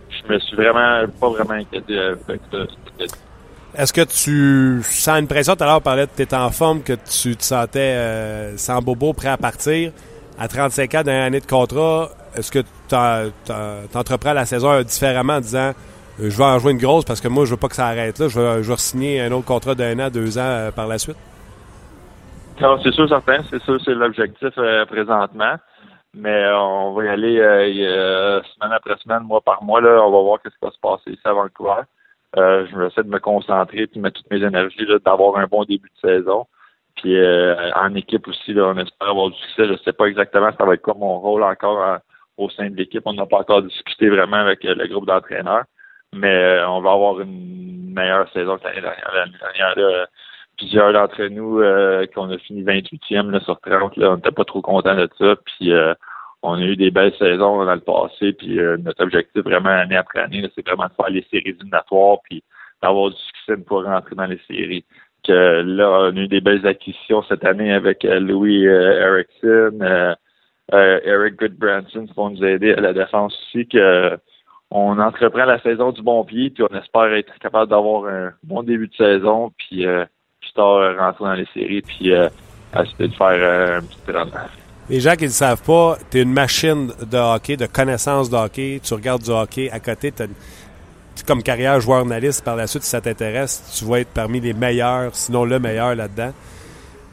je 0.10 0.34
me 0.34 0.40
suis 0.40 0.56
vraiment 0.56 1.06
pas 1.20 1.30
vraiment 1.30 1.54
inquiété 1.54 1.98
avec 2.00 2.42
ça. 2.52 2.58
Est-ce 3.78 3.94
que 3.94 4.02
tu 4.02 4.82
sens 4.84 5.20
une 5.20 5.28
pression? 5.28 5.56
Tout 5.56 5.64
à 5.64 5.68
l'heure, 5.68 5.78
on 5.78 5.82
parlait 5.82 6.08
de 6.08 6.12
t'es 6.12 6.34
en 6.34 6.50
forme, 6.50 6.82
que 6.82 6.94
tu 6.94 7.36
te 7.36 7.44
sentais 7.44 7.80
euh, 7.80 8.58
sans 8.58 8.82
bobo, 8.82 9.14
prêt 9.14 9.30
à 9.30 9.38
partir. 9.38 9.92
À 10.40 10.48
35 10.48 10.96
ans, 10.96 11.02
d'une 11.02 11.12
année 11.12 11.40
de 11.40 11.46
contrat, 11.46 12.10
est-ce 12.36 12.52
que 12.52 12.60
tu 12.60 13.98
entreprends 13.98 14.34
la 14.34 14.46
saison 14.46 14.82
différemment 14.82 15.34
en 15.34 15.42
disant 15.42 15.70
euh, 15.70 15.74
je 16.20 16.38
vais 16.38 16.44
en 16.44 16.60
jouer 16.60 16.72
une 16.72 16.78
grosse 16.80 17.06
parce 17.06 17.22
que 17.22 17.28
moi, 17.28 17.46
je 17.46 17.52
veux 17.52 17.58
pas 17.58 17.68
que 17.68 17.76
ça 17.76 17.88
arrête 17.88 18.20
là. 18.20 18.28
Je 18.28 18.40
veux, 18.40 18.62
je 18.64 18.74
signer 18.76 19.22
un 19.22 19.32
autre 19.32 19.46
contrat 19.46 19.76
d'un 19.76 20.00
an, 20.00 20.10
deux 20.10 20.38
ans 20.38 20.42
euh, 20.42 20.72
par 20.72 20.88
la 20.88 20.98
suite? 20.98 21.18
Non, 22.60 22.80
c'est 22.84 22.92
sûr, 22.92 23.08
certain. 23.08 23.44
C'est 23.50 23.62
sûr, 23.62 23.80
c'est 23.84 23.94
l'objectif 23.94 24.50
présentement. 24.88 25.56
Mais 26.16 26.48
on 26.54 26.94
va 26.94 27.06
y 27.06 27.08
aller 27.10 27.36
semaine 27.36 28.72
après 28.72 28.98
semaine, 28.98 29.24
mois 29.24 29.42
par 29.42 29.64
mois. 29.64 29.82
Là, 29.82 30.02
on 30.04 30.12
va 30.12 30.22
voir 30.22 30.40
ce 30.44 30.50
qui 30.50 30.56
va 30.62 30.72
se 30.72 30.80
passer 30.80 31.12
ici 31.12 31.22
à 31.26 31.34
Vancouver. 31.34 31.84
Euh, 32.36 32.68
je 32.70 32.78
vais 32.78 32.88
essayer 32.88 33.04
de 33.04 33.10
me 33.10 33.20
concentrer 33.20 33.88
et 33.94 34.00
mettre 34.00 34.22
toutes 34.22 34.32
mes 34.32 34.44
énergies 34.44 34.86
d'avoir 35.06 35.38
un 35.38 35.48
bon 35.48 35.64
début 35.64 35.90
de 35.90 36.10
saison. 36.10 36.46
Puis 36.96 37.16
euh, 37.16 37.72
en 37.74 37.94
équipe 37.96 38.28
aussi, 38.28 38.54
là, 38.54 38.74
on 38.76 38.78
espère 38.78 39.10
avoir 39.10 39.30
du 39.30 39.38
succès. 39.38 39.66
Je 39.66 39.74
ne 39.74 39.78
sais 39.78 39.94
pas 39.94 40.06
exactement 40.06 40.50
ça 40.58 40.66
va 40.66 40.74
être 40.74 40.82
quoi 40.82 40.96
mon 40.96 41.20
rôle 41.20 41.44
encore 41.44 42.00
au 42.38 42.50
sein 42.50 42.70
de 42.70 42.76
l'équipe. 42.76 43.04
On 43.06 43.14
n'a 43.14 43.26
pas 43.26 43.40
encore 43.40 43.64
discuté 43.64 44.10
vraiment 44.10 44.38
avec 44.38 44.66
euh, 44.66 44.76
le 44.76 44.88
groupe 44.88 45.08
d'entraîneurs. 45.08 45.64
Mais 46.14 46.62
on 46.68 46.82
va 46.82 46.92
avoir 46.92 47.20
une 47.22 47.94
meilleure 47.94 48.32
saison 48.32 48.58
que 48.58 48.64
l'année 48.64 48.82
dernière. 48.82 49.12
L'année 49.14 49.38
dernière, 49.40 50.08
plusieurs 50.58 50.94
d'entre 50.94 51.24
nous 51.26 51.62
qu'on 52.14 52.32
a 52.32 52.38
fini 52.40 52.64
28e 52.64 53.30
là, 53.30 53.40
sur 53.42 53.60
30, 53.60 53.98
là, 53.98 54.12
on 54.12 54.16
n'était 54.16 54.32
pas 54.32 54.46
trop 54.46 54.62
contents 54.62 54.96
de 54.96 55.10
ça. 55.20 55.36
Puis 55.46 55.72
on 56.44 56.54
a 56.54 56.62
eu 56.62 56.76
des 56.76 56.92
belles 56.92 57.16
saisons 57.18 57.66
dans 57.66 57.74
le 57.74 57.82
passé, 57.82 58.34
puis 58.34 58.60
euh, 58.60 58.78
notre 58.78 59.04
objectif 59.04 59.42
vraiment 59.44 59.70
année 59.70 59.96
après 59.96 60.22
année, 60.22 60.50
c'est 60.56 60.66
vraiment 60.66 60.86
de 60.88 60.94
faire 60.94 61.10
les 61.10 61.26
séries 61.32 61.50
éliminatoires, 61.50 62.18
puis 62.24 62.44
d'avoir 62.82 63.10
du 63.10 63.18
succès 63.18 63.58
pour 63.58 63.84
rentrer 63.84 64.16
dans 64.16 64.26
les 64.26 64.40
séries. 64.48 64.86
Que 65.26 65.62
là, 65.66 66.10
on 66.12 66.16
a 66.16 66.20
eu 66.20 66.28
des 66.28 66.42
belles 66.42 66.66
acquisitions 66.68 67.24
cette 67.24 67.44
année 67.44 67.74
avec 67.74 68.06
euh, 68.06 68.20
Louis 68.20 68.68
euh, 68.68 69.26
Erickson, 69.42 70.16
Eric 70.72 71.36
Goodbranson 71.38 72.06
qui 72.06 72.14
vont 72.14 72.30
nous 72.30 72.44
aider 72.44 72.74
à 72.74 72.82
la 72.82 72.94
défense 72.94 73.34
aussi, 73.42 73.68
que 73.68 74.18
on 74.72 75.00
entreprend 75.00 75.46
la 75.46 75.62
saison 75.62 75.92
du 75.92 76.02
bon 76.02 76.24
pied, 76.24 76.50
puis 76.50 76.64
on 76.70 76.76
espère 76.78 77.14
être 77.14 77.34
capable 77.40 77.70
d'avoir 77.70 78.06
un 78.06 78.34
bon 78.44 78.64
début 78.64 78.88
de 78.88 78.96
saison, 78.96 79.52
puis 79.58 79.86
plus 80.42 80.54
tard 80.54 80.98
rentrer 80.98 81.24
dans 81.24 81.34
les 81.34 81.48
séries, 81.54 81.82
puis 81.82 82.12
essayer 82.12 83.08
de 83.08 83.16
faire 83.16 83.78
un 83.78 83.82
petit 83.82 84.12
rendement. 84.12 84.40
Les 84.90 85.02
gens 85.02 85.16
qui 85.16 85.24
ne 85.24 85.28
le 85.28 85.34
savent 85.34 85.64
pas, 85.64 85.98
tu 86.10 86.18
es 86.18 86.22
une 86.22 86.32
machine 86.32 86.92
de 87.12 87.18
hockey, 87.18 87.58
de 87.58 87.66
connaissance 87.66 88.30
de 88.30 88.38
hockey. 88.38 88.80
Tu 88.82 88.94
regardes 88.94 89.22
du 89.22 89.32
hockey 89.32 89.70
à 89.70 89.82
côté. 89.82 90.14
comme 91.26 91.44
carrière 91.44 91.82
joueur 91.82 92.02
analyste, 92.02 92.44
par 92.46 92.56
la 92.56 92.68
suite, 92.68 92.84
si 92.84 92.90
ça 92.90 93.02
t'intéresse, 93.02 93.78
tu 93.78 93.84
vas 93.84 94.00
être 94.00 94.14
parmi 94.14 94.40
les 94.40 94.54
meilleurs, 94.54 95.14
sinon 95.14 95.44
le 95.44 95.60
meilleur 95.60 95.94
là-dedans. 95.94 96.32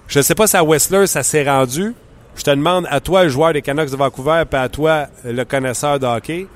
Je 0.06 0.20
ne 0.20 0.22
sais 0.22 0.36
pas 0.36 0.46
si 0.46 0.56
à 0.56 0.62
Whistler, 0.62 1.08
ça 1.08 1.24
s'est 1.24 1.48
rendu. 1.48 1.94
Je 2.36 2.44
te 2.44 2.50
demande 2.50 2.86
à 2.90 3.00
toi, 3.00 3.24
le 3.24 3.28
joueur 3.28 3.52
des 3.52 3.62
Canucks 3.62 3.90
de 3.90 3.96
Vancouver, 3.96 4.44
puis 4.48 4.60
à 4.60 4.68
toi, 4.68 5.06
le 5.24 5.44
connaisseur 5.44 5.98
de 5.98 6.06
hockey. 6.06 6.46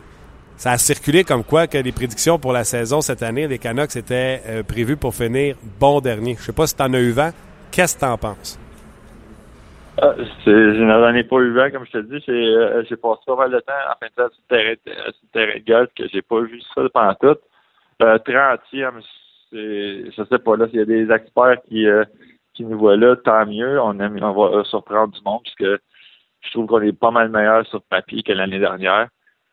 Ça 0.59 0.73
a 0.73 0.77
circulé 0.77 1.23
comme 1.23 1.45
quoi 1.45 1.69
que 1.69 1.79
les 1.79 1.93
prédictions 1.93 2.37
pour 2.37 2.53
la 2.53 2.65
saison 2.65 3.01
cette 3.01 3.23
année, 3.23 3.47
les 3.47 3.59
Canucks 3.59 3.95
étaient 3.95 4.43
euh, 4.49 4.63
prévus 4.65 4.97
pour 4.97 5.15
finir 5.15 5.55
bon 5.79 6.01
dernier. 6.01 6.35
Je 6.35 6.43
sais 6.43 6.53
pas 6.53 6.67
si 6.67 6.75
tu 6.75 6.83
en 6.83 6.93
as 6.95 7.01
eu 7.01 7.13
vent. 7.13 7.31
Qu'est-ce 7.71 7.95
que 7.95 8.01
tu 8.01 8.07
en 8.07 8.19
penses? 8.19 8.59
Ah, 10.03 10.15
je 10.45 10.83
n'en 10.83 11.15
ai 11.15 11.23
pas 11.23 11.37
eu 11.37 11.53
vent, 11.53 11.71
comme 11.71 11.87
je 11.87 11.93
te 11.93 11.99
dis. 11.99 12.25
J'ai, 12.27 12.33
euh, 12.33 12.83
passé 12.83 12.97
pas 13.25 13.37
mal 13.37 13.53
de 13.53 13.61
temps 13.61 13.73
en 13.89 13.95
fin 14.01 14.07
de 14.07 14.29
temps 14.29 14.37
terrain, 14.49 14.75
sur 14.85 15.13
le 15.23 15.29
terrain 15.33 15.59
de 15.61 15.65
golf 15.65 15.91
que 15.97 16.09
j'ai 16.09 16.23
pas 16.23 16.41
vu 16.41 16.61
ça 16.75 16.83
pendant 16.93 17.15
tout. 17.15 17.41
Euh, 18.03 18.19
30e, 18.19 19.01
c'est, 19.51 20.11
je 20.11 20.23
sais 20.29 20.39
pas, 20.41 20.57
là, 20.57 20.67
s'il 20.69 20.81
y 20.81 20.83
a 20.83 20.85
des 20.85 21.09
experts 21.09 21.63
qui, 21.69 21.87
euh, 21.87 22.05
nous 22.59 22.79
voient 22.79 22.97
là, 22.97 23.15
tant 23.15 23.47
mieux. 23.47 23.81
On, 23.81 23.99
aime, 24.01 24.19
va 24.19 24.65
surprendre 24.65 25.15
du 25.15 25.23
monde 25.25 25.43
puisque 25.45 25.81
je 26.41 26.51
trouve 26.51 26.67
qu'on 26.67 26.83
est 26.83 26.93
pas 26.93 27.13
mal 27.13 27.29
meilleur 27.29 27.65
sur 27.67 27.81
papier 27.83 28.25
que 28.25 28.33
l'année 28.33 28.59
dernière. 28.59 29.09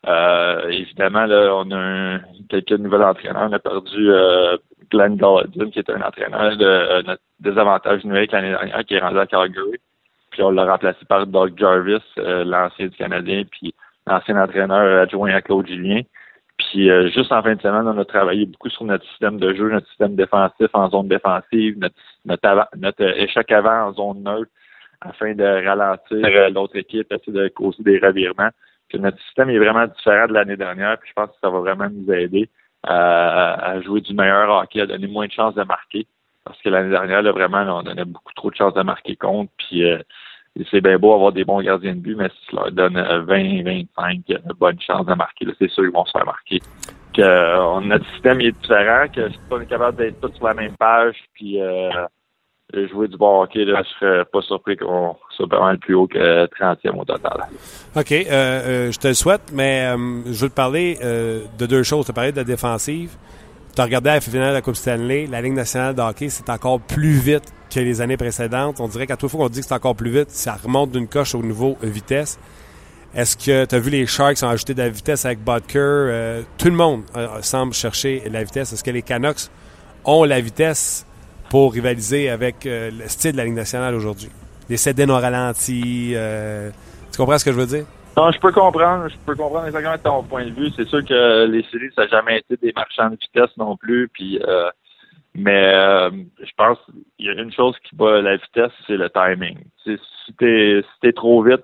Euh, 0.08 0.70
évidemment, 0.70 1.26
là, 1.26 1.56
on 1.56 1.72
a 1.72 1.78
un, 1.78 2.22
quelques 2.50 2.72
nouveaux 2.72 3.02
entraîneurs. 3.02 3.48
On 3.50 3.54
a 3.54 3.60
perdu 3.60 4.12
euh, 4.12 4.58
Glenn 4.92 5.16
Galladin, 5.16 5.70
qui 5.72 5.80
est 5.80 5.90
un 5.90 6.02
entraîneur 6.02 6.58
de 6.58 7.02
notre 7.04 7.22
désavantage 7.40 8.04
numérique 8.04 8.32
l'année 8.32 8.52
dernière, 8.52 8.86
qui 8.86 8.96
est 8.96 9.00
rendu 9.00 9.20
à 9.20 9.26
Calgary. 9.26 9.80
Puis 10.32 10.44
on 10.44 10.52
l'a 10.52 10.66
remplacé 10.66 11.04
par 11.08 11.26
Doug 11.26 11.58
Jarvis, 11.58 12.04
euh, 12.18 12.44
l'ancien 12.44 12.88
du 12.88 12.98
Canadien, 12.98 13.44
puis 13.50 13.74
l'ancien 14.06 14.42
entraîneur 14.42 15.02
adjoint 15.02 15.34
à 15.34 15.42
Claude 15.42 15.68
Julien. 15.68 16.02
Puis 16.58 16.90
euh, 16.90 17.10
juste 17.10 17.32
en 17.32 17.42
fin 17.42 17.56
de 17.56 17.62
semaine, 17.62 17.88
on 17.88 17.98
a 17.98 18.06
travaillé 18.06 18.46
beaucoup 18.46 18.70
sur 18.70 18.86
notre 18.86 19.06
système 19.10 19.38
de 19.40 19.54
jeu, 19.54 19.70
notre 19.70 19.88
système 19.88 20.16
défensif 20.16 20.68
en 20.74 20.90
zone 20.90 21.08
défensive, 21.08 21.78
notre, 21.80 22.70
notre, 22.78 23.02
échec 23.02 23.52
avant 23.52 23.88
en 23.88 23.94
zone 23.94 24.24
neutre, 24.24 24.52
afin 25.02 25.34
de 25.34 25.44
ralentir 25.44 26.26
euh, 26.26 26.50
l'autre 26.50 26.78
équipe, 26.78 27.12
essayer 27.12 27.34
de 27.34 27.48
causer 27.50 27.84
des 27.84 28.00
revirements. 28.00 28.52
Puis 28.90 29.00
notre 29.00 29.20
système 29.24 29.50
est 29.50 29.58
vraiment 29.58 29.88
différent 29.88 30.28
de 30.28 30.34
l'année 30.34 30.58
dernière, 30.58 30.98
puis 31.00 31.10
je 31.10 31.14
pense 31.14 31.30
que 31.30 31.38
ça 31.42 31.50
va 31.50 31.60
vraiment 31.60 31.90
nous 31.90 32.12
aider 32.12 32.50
à, 32.84 33.82
jouer 33.82 34.02
du 34.02 34.14
meilleur 34.14 34.50
hockey, 34.50 34.82
à 34.82 34.86
donner 34.86 35.08
moins 35.08 35.26
de 35.26 35.32
chances 35.32 35.56
de 35.56 35.64
marquer. 35.64 36.08
Parce 36.44 36.62
que 36.62 36.70
l'année 36.70 36.92
dernière, 36.92 37.24
là, 37.24 37.32
vraiment, 37.32 37.80
on 37.80 37.82
donnait 37.82 38.06
beaucoup 38.06 38.34
trop 38.36 38.52
de 38.52 38.56
chances 38.56 38.76
de 38.76 38.84
marquer 38.84 39.16
contre. 39.16 39.52
Puis 39.58 39.84
euh, 39.84 39.98
c'est 40.72 40.82
bien 40.82 40.98
beau 40.98 41.14
avoir 41.14 41.32
des 41.32 41.44
bons 41.44 41.62
gardiens 41.62 41.96
de 41.96 42.00
but, 42.00 42.16
mais 42.16 42.30
si 42.30 42.48
tu 42.48 42.56
leur 42.56 42.72
donnes 42.72 42.98
20, 42.98 43.64
25 43.64 44.22
bonnes 44.58 44.80
chances 44.80 45.06
de 45.06 45.14
marquer, 45.14 45.48
c'est 45.60 45.70
sûr 45.70 45.84
qu'ils 45.84 45.92
vont 45.92 46.06
se 46.06 46.12
faire 46.12 46.26
marquer. 46.26 46.60
Que, 47.14 47.22
euh, 47.22 47.80
notre 47.82 48.06
système 48.12 48.40
est 48.42 48.52
différent, 48.52 49.08
que 49.14 49.30
si 49.30 49.40
on 49.50 49.62
est 49.62 49.66
capable 49.66 49.98
d'être 49.98 50.22
tous 50.22 50.36
sur 50.36 50.46
la 50.46 50.54
même 50.54 50.76
page, 50.78 51.16
puis 51.34 51.62
euh, 51.62 51.90
jouer 52.74 53.08
du 53.08 53.18
bon 53.18 53.42
hockey, 53.42 53.64
là, 53.66 53.84
je 53.84 53.90
serais 54.00 54.26
pas 54.26 54.42
surpris 54.42 54.76
qu'on 54.76 55.16
soit 55.30 55.48
mal 55.48 55.78
plus 55.78 55.96
haut 55.96 56.08
que 56.08 56.46
30e 56.48 57.00
au 57.00 57.06
total. 57.06 57.48
OK. 57.96 58.12
Euh, 58.12 58.92
je 58.92 59.00
te 59.00 59.08
le 59.08 59.14
souhaite, 59.14 59.52
mais 59.54 59.88
je 60.26 60.42
veux 60.42 60.50
te 60.50 60.56
parler 60.56 60.98
de 61.02 61.66
deux 61.66 61.84
choses. 61.84 62.06
Tu 62.06 62.12
as 62.12 62.14
parlé 62.14 62.32
de 62.32 62.38
la 62.38 62.44
défensive. 62.44 63.16
Tu 63.76 63.82
as 63.82 63.86
regardé 63.86 64.10
la 64.10 64.22
finale 64.22 64.50
de 64.50 64.54
la 64.54 64.62
Coupe 64.62 64.78
Stanley, 64.78 65.28
la 65.28 65.42
Ligue 65.42 65.54
nationale 65.54 65.94
de 65.94 66.02
hockey, 66.02 66.30
c'est 66.30 66.50
encore 66.50 66.80
plus 66.80 67.20
vite 67.20 67.54
que 67.70 67.82
les 67.82 68.00
années 68.00 68.16
précédentes. 68.16 68.80
On 68.80 68.88
dirait 68.88 69.06
qu'à 69.06 69.18
toute 69.18 69.30
fois 69.30 69.42
qu'on 69.42 69.50
dit 69.50 69.60
que 69.60 69.66
c'est 69.66 69.74
encore 69.74 69.98
plus 69.98 70.12
vite, 70.12 70.30
ça 70.30 70.56
remonte 70.56 70.92
d'une 70.92 71.10
coche 71.10 71.36
au 71.36 71.44
niveau 71.44 71.78
vitesse. 71.82 72.40
Est-ce 73.14 73.36
que 73.38 73.66
tu 73.66 73.76
as 73.76 73.80
vu 73.80 73.90
les 73.90 74.06
Sharks 74.06 74.44
ont 74.44 74.50
ajouté 74.50 74.74
de 74.74 74.82
la 74.82 74.90
vitesse 74.90 75.26
avec? 75.26 75.40
Euh, 75.76 76.42
tout 76.58 76.68
le 76.68 76.76
monde 76.76 77.04
euh, 77.18 77.28
semble 77.42 77.74
chercher 77.74 78.24
la 78.30 78.44
vitesse. 78.44 78.72
Est-ce 78.72 78.84
que 78.84 78.92
les 78.92 79.02
Canucks 79.02 79.50
ont 80.06 80.24
la 80.24 80.40
vitesse 80.40 81.06
rivaliser 81.70 82.30
avec 82.30 82.66
euh, 82.66 82.92
le 82.92 83.08
style 83.08 83.34
de 83.34 83.38
la 83.38 83.46
Ligue 83.46 83.56
nationale 83.56 83.96
aujourd'hui? 83.96 84.30
Les 84.70 84.78
CD 84.78 85.06
non 85.06 85.16
ralentis. 85.16 86.16
tu 87.12 87.18
comprends 87.18 87.38
ce 87.38 87.46
que 87.46 87.52
je 87.52 87.58
veux 87.58 87.68
dire? 87.68 87.86
Non, 88.18 88.32
je 88.32 88.40
peux 88.40 88.52
comprendre. 88.52 89.10
Je 89.10 89.16
peux 89.26 89.36
comprendre 89.36 89.68
exactement 89.68 89.98
ton 89.98 90.24
point 90.24 90.46
de 90.46 90.52
vue. 90.52 90.70
C'est 90.76 90.88
sûr 90.88 91.04
que 91.04 91.46
les 91.46 91.64
séries, 91.64 91.92
ça 91.96 92.04
n'a 92.04 92.08
jamais 92.08 92.40
été 92.40 92.56
des 92.58 92.74
marchands 92.74 93.10
de 93.10 93.18
vitesse 93.18 93.56
non 93.58 93.76
plus. 93.76 94.08
Puis, 94.08 94.40
euh, 94.42 94.70
mais 95.34 95.74
euh, 95.74 96.10
je 96.40 96.52
pense 96.56 96.78
qu'il 96.86 97.26
y 97.26 97.30
a 97.30 97.34
une 97.34 97.52
chose 97.52 97.76
qui 97.84 97.96
bat 97.96 98.22
la 98.22 98.38
vitesse, 98.38 98.72
c'est 98.88 98.96
le 98.96 99.10
timing. 99.10 99.58
si 99.84 99.98
t'es 100.38 100.82
si 100.82 101.08
es 101.08 101.14
trop 101.14 101.44
vite 101.44 101.64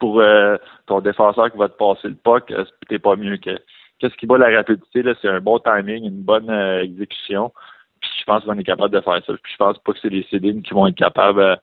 pour 0.00 0.20
euh, 0.20 0.56
ton 0.86 1.00
défenseur 1.00 1.52
qui 1.52 1.58
va 1.58 1.68
te 1.68 1.76
passer 1.76 2.08
le 2.08 2.16
puck, 2.16 2.52
t'es 2.88 2.98
pas 2.98 3.16
mieux 3.16 3.36
que. 3.36 3.56
Qu'est-ce 4.00 4.16
qui 4.16 4.26
bat 4.26 4.38
la 4.38 4.50
rapidité 4.56 5.04
c'est 5.22 5.28
un 5.28 5.40
bon 5.40 5.60
timing, 5.60 6.04
une 6.04 6.22
bonne 6.22 6.50
exécution. 6.82 7.52
Je 8.18 8.24
pense 8.24 8.44
qu'on 8.44 8.58
est 8.58 8.64
capable 8.64 8.94
de 8.94 9.00
faire 9.00 9.22
ça. 9.24 9.32
Puis 9.42 9.52
je 9.52 9.56
pense 9.56 9.78
pas 9.78 9.92
que 9.92 9.98
c'est 10.00 10.08
les 10.08 10.26
CD 10.30 10.60
qui 10.62 10.74
vont 10.74 10.86
être 10.86 10.96
capables 10.96 11.58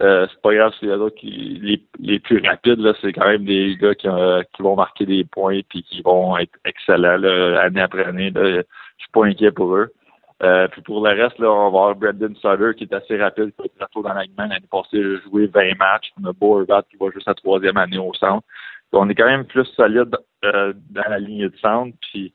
euh, 0.00 0.26
c'est 0.28 0.42
pas 0.42 0.54
grave 0.54 0.72
si 0.78 0.86
les 0.86 0.92
autres 0.92 1.14
qui 1.14 1.78
les, 2.00 2.18
plus 2.18 2.40
rapides, 2.44 2.80
là, 2.80 2.94
c'est 3.00 3.12
quand 3.12 3.26
même 3.28 3.44
des 3.44 3.76
gars 3.76 3.94
qui, 3.94 4.08
euh, 4.08 4.42
qui 4.52 4.62
vont 4.62 4.74
marquer 4.74 5.06
des 5.06 5.24
points 5.24 5.60
puis 5.68 5.84
qui 5.84 6.02
vont 6.02 6.36
être 6.36 6.58
excellents 6.64 7.16
là, 7.16 7.60
année 7.62 7.80
après 7.80 8.04
année. 8.04 8.30
Là. 8.30 8.62
Je 8.62 8.62
suis 8.98 9.10
pas 9.12 9.24
inquiet 9.26 9.52
pour 9.52 9.76
eux. 9.76 9.92
Euh, 10.42 10.66
puis 10.68 10.82
pour 10.82 11.06
le 11.06 11.14
reste, 11.14 11.38
là, 11.38 11.48
on 11.48 11.70
va 11.70 11.78
avoir 11.78 11.94
Brendan 11.94 12.34
Sutter 12.34 12.72
qui 12.76 12.84
est 12.84 12.92
assez 12.92 13.16
rapide, 13.16 13.52
qui 13.56 13.66
est 13.66 13.86
très 13.86 14.02
dans 14.02 14.12
l'année 14.12 14.30
L'année 14.36 14.66
passée, 14.68 14.88
il 14.94 15.16
a 15.16 15.30
joué 15.30 15.46
20 15.46 15.78
matchs. 15.78 16.12
On 16.20 16.28
a 16.28 16.32
Beauregard 16.32 16.82
qui 16.88 16.96
va 16.96 17.10
juste 17.12 17.26
sa 17.26 17.34
troisième 17.34 17.76
année 17.76 17.98
au 17.98 18.12
centre. 18.14 18.44
on 18.92 19.08
est 19.08 19.14
quand 19.14 19.26
même 19.26 19.44
plus 19.44 19.64
solide 19.76 20.16
euh, 20.44 20.72
dans 20.90 21.08
la 21.08 21.20
ligne 21.20 21.48
de 21.48 21.56
centre. 21.58 21.96
Puis 22.00 22.34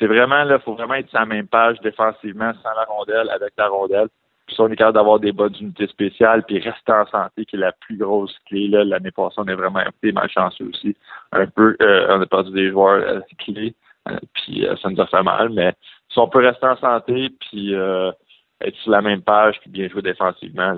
c'est 0.00 0.06
vraiment 0.06 0.42
là, 0.44 0.58
faut 0.58 0.74
vraiment 0.74 0.94
être 0.94 1.10
sur 1.10 1.20
la 1.20 1.26
même 1.26 1.46
page 1.46 1.78
défensivement, 1.80 2.52
sans 2.62 2.74
la 2.74 2.84
rondelle, 2.84 3.28
avec 3.30 3.52
la 3.58 3.68
rondelle. 3.68 4.08
Puis 4.46 4.56
si 4.56 4.60
on 4.62 4.68
est 4.68 4.76
capable 4.76 4.94
d'avoir 4.94 5.20
des 5.20 5.30
bonnes 5.30 5.54
unités 5.60 5.86
spéciales, 5.86 6.42
puis 6.44 6.58
rester 6.58 6.92
en 6.92 7.06
santé, 7.06 7.44
qui 7.44 7.56
est 7.56 7.60
la 7.60 7.72
plus 7.72 7.98
grosse 7.98 8.34
clé. 8.46 8.66
Là. 8.66 8.82
L'année 8.82 9.10
passée, 9.10 9.36
on 9.36 9.46
est 9.46 9.54
vraiment 9.54 9.80
été 9.80 10.10
malchanceux 10.10 10.70
aussi. 10.72 10.96
Un 11.32 11.46
peu, 11.46 11.76
euh, 11.82 12.06
on 12.08 12.22
a 12.22 12.26
perdu 12.26 12.50
des 12.50 12.70
joueurs 12.70 13.02
euh, 13.02 13.20
clés, 13.38 13.74
euh, 14.08 14.16
puis 14.32 14.66
ça 14.82 14.88
nous 14.88 15.00
a 15.00 15.06
fait 15.06 15.22
mal. 15.22 15.50
Mais 15.50 15.74
si 16.08 16.18
on 16.18 16.28
peut 16.28 16.44
rester 16.44 16.66
en 16.66 16.76
santé, 16.78 17.28
puis 17.38 17.74
être 17.74 18.76
sur 18.82 18.90
la 18.90 19.02
même 19.02 19.20
page, 19.20 19.60
puis 19.60 19.70
bien 19.70 19.88
jouer 19.88 20.02
défensivement, 20.02 20.74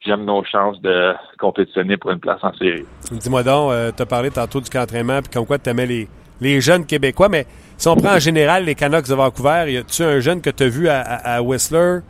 j'aime 0.00 0.24
nos 0.24 0.42
chances 0.44 0.80
de 0.80 1.14
compétitionner 1.38 1.98
pour 1.98 2.12
une 2.12 2.20
place 2.20 2.42
en 2.42 2.52
série. 2.54 2.84
Dis-moi 3.12 3.42
donc, 3.42 3.72
tu 3.94 4.02
as 4.02 4.06
parlé 4.06 4.30
tantôt 4.30 4.60
du 4.60 4.70
camp 4.70 4.80
d'entraînement, 4.80 5.20
puis 5.20 5.30
comme 5.30 5.46
quoi 5.46 5.58
tu 5.58 5.70
aimais 5.70 5.86
les, 5.86 6.08
les 6.40 6.60
jeunes 6.60 6.86
Québécois, 6.86 7.28
mais 7.28 7.46
si 7.76 7.88
on 7.88 7.96
prend 7.96 8.14
en 8.14 8.18
général 8.18 8.64
les 8.64 8.74
Canucks 8.74 9.08
de 9.08 9.14
Vancouver, 9.14 9.66
y 9.68 9.76
a-tu 9.76 10.02
un 10.02 10.20
jeune 10.20 10.40
que 10.40 10.50
tu 10.50 10.64
as 10.64 10.68
vu 10.68 10.88
à, 10.88 11.00
à 11.00 11.42
Whistler 11.42 12.00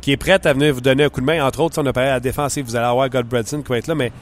qui 0.00 0.12
est 0.12 0.16
prête 0.16 0.46
à 0.46 0.52
venir 0.52 0.74
vous 0.74 0.80
donner 0.80 1.04
un 1.04 1.08
coup 1.08 1.20
de 1.20 1.26
main? 1.26 1.44
Entre 1.44 1.60
autres, 1.60 1.80
on 1.80 1.86
a 1.86 1.92
parlé 1.92 2.10
à 2.10 2.14
la 2.14 2.20
défensive, 2.20 2.64
vous 2.64 2.76
allez 2.76 2.86
avoir 2.86 3.08
Godbredson 3.08 3.62
qui 3.62 3.68
va 3.68 3.78
être 3.78 3.88
là, 3.88 3.94
mais 3.94 4.12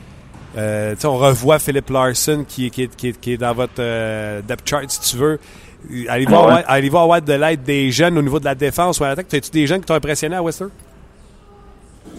euh, 0.56 0.94
on 1.04 1.16
revoit 1.16 1.58
Philip 1.58 1.88
Larson 1.90 2.44
qui, 2.46 2.70
qui, 2.70 2.88
qui, 2.88 3.32
est 3.32 3.36
dans 3.36 3.52
votre 3.52 3.80
euh, 3.80 4.40
depth 4.42 4.68
chart, 4.68 4.88
si 4.88 5.10
tu 5.10 5.16
veux. 5.16 5.38
Allez-vous 6.08 6.34
allez 6.66 6.88
avoir 6.88 7.20
de 7.20 7.32
l'aide 7.32 7.62
des 7.62 7.90
jeunes 7.90 8.16
au 8.16 8.22
niveau 8.22 8.38
de 8.38 8.44
la 8.44 8.54
défense 8.54 9.00
ou 9.00 9.04
à 9.04 9.08
l'attaque? 9.08 9.32
As-tu 9.34 9.50
des 9.50 9.66
jeunes 9.66 9.80
qui 9.80 9.86
t'ont 9.86 9.94
impressionné 9.94 10.36
à 10.36 10.42
Western? 10.42 10.70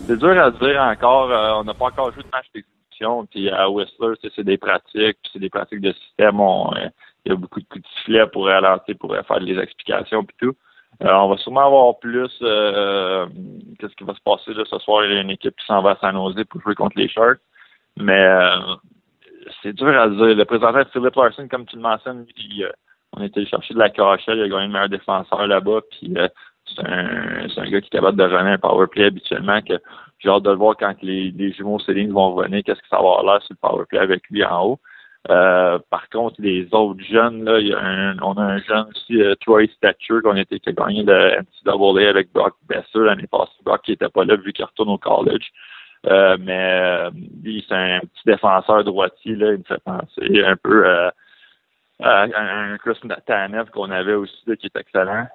C'est 0.08 0.18
dur 0.18 0.40
à 0.40 0.52
dire 0.52 0.82
encore. 0.82 1.32
Euh, 1.32 1.54
on 1.60 1.64
n'a 1.64 1.74
pas 1.74 1.86
encore 1.86 2.12
joué 2.14 2.24
de 2.24 2.30
match 2.32 2.46
d'exécution. 2.54 3.26
Puis 3.32 3.50
à 3.50 3.70
Whistler, 3.70 4.14
c'est 4.36 4.44
des 4.44 4.58
pratiques, 4.58 5.18
c'est 5.32 5.40
des 5.40 5.50
pratiques 5.50 5.82
de 5.82 5.94
système. 5.94 6.40
Euh, 6.40 6.90
il 7.26 7.30
y 7.30 7.32
a 7.34 7.36
beaucoup 7.36 7.60
de 7.60 7.66
coups 7.66 7.84
de 7.84 7.88
sifflet 7.98 8.28
pour 8.28 8.46
ralentir, 8.46 8.96
pour 9.00 9.16
faire 9.16 9.40
des 9.40 9.58
explications 9.58 10.24
puis 10.24 10.36
tout. 10.40 10.56
Euh, 11.04 11.12
on 11.12 11.30
va 11.30 11.38
sûrement 11.38 11.66
avoir 11.66 12.00
plus 12.00 12.32
euh, 12.42 13.26
qu'est-ce 13.80 13.96
qui 13.96 14.06
va 14.06 14.14
se 14.14 14.22
passer 14.22 14.54
là, 14.54 14.64
ce 14.70 14.80
soir. 14.80 15.04
Il 15.06 15.14
y 15.14 15.18
a 15.18 15.22
une 15.22 15.30
équipe 15.30 15.56
qui 15.58 15.66
s'en 15.66 15.82
va 15.82 15.92
à 15.92 15.98
San 15.98 16.16
pour 16.50 16.62
jouer 16.62 16.76
contre 16.76 16.98
les 16.98 17.10
Sharks. 17.10 17.40
Mais 17.98 18.14
euh, 18.18 18.76
c'est 19.62 19.74
dur 19.74 19.88
à 20.00 20.08
dire. 20.08 20.36
Le 20.36 20.46
présentant 20.46 20.86
Philip 20.94 21.16
Larson, 21.16 21.48
comme 21.50 21.66
tu 21.66 21.76
le 21.76 21.82
mentionnes, 21.82 22.26
on 23.14 23.22
a 23.22 23.26
été 23.26 23.46
chercher 23.46 23.74
de 23.74 23.80
la 23.80 23.90
KHL, 23.90 24.38
il 24.38 24.44
a 24.44 24.48
gagné 24.48 24.68
le 24.68 24.74
meilleur 24.74 24.90
défenseur 24.90 25.48
là-bas. 25.48 25.82
Puis 25.92 26.14
c'est 26.66 26.86
un, 26.86 27.46
un 27.46 27.70
gars 27.70 27.82
qui 27.82 27.88
est 27.88 27.90
capable 27.90 28.18
de 28.18 28.24
runner 28.24 28.52
un 28.52 28.58
power 28.58 28.88
play 28.88 29.06
habituellement 29.06 29.62
que 29.62 29.74
j'ai 30.20 30.30
hâte 30.30 30.44
de 30.44 30.50
le 30.50 30.56
voir 30.56 30.76
quand 30.78 30.96
les, 31.02 31.32
les 31.32 31.52
jumeaux 31.52 31.80
Céline 31.80 32.14
vont 32.14 32.34
revenir, 32.34 32.64
qu'est-ce 32.64 32.82
que 32.82 32.88
ça 32.88 32.98
va 32.98 33.02
avoir 33.02 33.24
l'air 33.24 33.42
sur 33.44 33.56
le 33.62 33.68
power 33.68 33.86
play 33.86 34.00
avec 34.00 34.24
lui 34.30 34.44
en 34.46 34.66
haut. 34.66 34.80
Euh, 35.30 35.80
par 35.90 36.08
contre, 36.10 36.36
les 36.40 36.68
autres 36.72 37.04
jeunes, 37.04 37.44
là, 37.46 37.60
y 37.60 37.74
a 37.74 37.80
un, 37.80 38.18
on 38.20 38.34
a 38.34 38.44
un 38.44 38.60
jeune 38.60 38.88
aussi, 38.90 39.22
euh, 39.22 39.34
Troy 39.42 39.68
Stature, 39.76 40.22
qu'on 40.22 40.36
était, 40.36 40.60
qui 40.60 40.70
a 40.70 40.74
gagné 40.74 41.04
le 41.04 41.42
NCAA 41.42 42.10
avec 42.10 42.32
Brock 42.32 42.56
Besser 42.68 43.00
l'année 43.00 43.28
passée. 43.28 43.52
Brock 43.64 43.82
qui 43.84 43.94
était 43.94 44.10
pas 44.10 44.24
là 44.24 44.36
vu 44.36 44.54
qu'il 44.54 44.66
retourne 44.66 44.90
au 44.90 44.98
college. 44.98 45.50
Euh, 46.06 46.38
mais 46.40 47.10
lui, 47.44 47.66
c'est 47.68 47.76
un 47.76 48.00
petit 48.02 48.24
défenseur 48.28 48.84
droitier, 48.84 49.36
là, 49.36 49.54
il 49.54 49.60
me 49.60 49.64
fait 49.64 49.82
penser 49.84 50.44
un 50.46 50.56
peu 50.56 50.88
à, 50.88 51.14
un 52.04 52.78
Chris 52.78 53.00
Tanev 53.26 53.72
qu'on 53.72 53.90
avait 53.90 54.14
aussi, 54.14 54.44
là, 54.46 54.56
qui 54.56 54.68
est 54.68 54.80
excellent. 54.80 55.26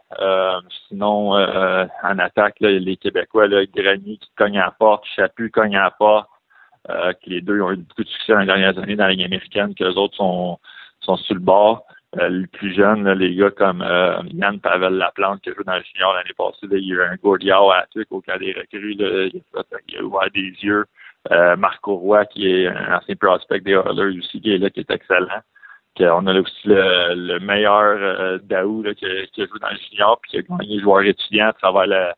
sinon, 0.89 1.33
en 1.33 2.19
attaque, 2.21 2.61
là, 2.61 2.71
les 2.71 2.97
Québécois, 2.97 3.49
là, 3.49 3.65
Granier 3.67 4.19
qui 4.19 4.31
cogne 4.37 4.59
à 4.59 4.67
la 4.67 4.71
porte, 4.71 5.05
Chaput 5.17 5.51
cogne 5.51 5.77
à 5.77 5.93
la. 5.99 6.29
Euh, 6.89 7.13
que 7.13 7.29
les 7.29 7.43
deux 7.43 7.61
ont 7.61 7.73
eu 7.73 7.77
beaucoup 7.77 8.05
de 8.05 8.09
succès 8.09 8.33
dans 8.33 8.41
les 8.41 8.47
dernières 8.47 8.79
années 8.79 8.97
dans 8.97 9.05
la 9.05 9.11
Ligue 9.11 9.25
américaine, 9.25 9.75
que 9.75 9.85
les 9.85 9.97
autres 9.99 10.17
sont, 10.17 10.59
sont 11.01 11.17
sur 11.17 11.35
le 11.35 11.41
bord. 11.41 11.85
Euh, 12.19 12.29
les 12.29 12.47
plus 12.47 12.75
jeunes, 12.75 13.09
les 13.13 13.35
gars 13.37 13.51
comme 13.51 13.83
euh, 13.83 14.21
Yann 14.33 14.59
Pavel 14.59 14.95
Laplante 14.95 15.43
qui 15.43 15.51
a 15.51 15.55
joué 15.55 15.63
dans 15.65 15.77
le 15.77 15.83
junior 15.83 16.15
l'année 16.15 16.35
passée, 16.37 16.67
il 16.73 16.89
y 16.89 16.93
a 16.93 16.97
eu 16.97 17.03
un 17.03 17.15
Gordiao 17.17 17.71
à 17.71 17.85
truc 17.91 18.09
au 18.11 18.21
cas 18.21 18.39
des 18.39 18.53
recrues, 18.53 18.95
là, 18.95 19.29
il, 19.33 19.43
a 19.55 19.61
a 19.61 20.03
ouvert 20.03 20.31
des 20.35 20.53
yeux. 20.63 20.87
Marco 21.59 21.97
Roy, 21.97 22.25
qui 22.27 22.51
est 22.51 22.67
un 22.67 22.97
ancien 22.97 23.15
prospect 23.15 23.61
des 23.61 23.73
Oilers 23.73 24.19
aussi, 24.19 24.41
qui 24.41 24.55
est 24.55 24.59
là, 24.59 24.71
qui 24.71 24.81
est 24.81 24.91
excellent. 24.91 25.43
on 26.01 26.27
a 26.27 26.41
aussi 26.41 26.63
le, 26.65 27.39
meilleur 27.41 28.41
Daou 28.41 28.83
qui, 28.97 29.07
qui, 29.33 29.43
a 29.43 29.47
joué 29.47 29.59
dans 29.61 29.69
le 29.69 29.77
junior 29.91 30.19
puis 30.23 30.31
qui 30.31 30.39
a 30.39 30.43
gagné 30.57 30.81
joueur 30.81 31.03
étudiant 31.03 31.49
à 31.49 31.53
travers 31.53 31.87
la, 31.87 32.15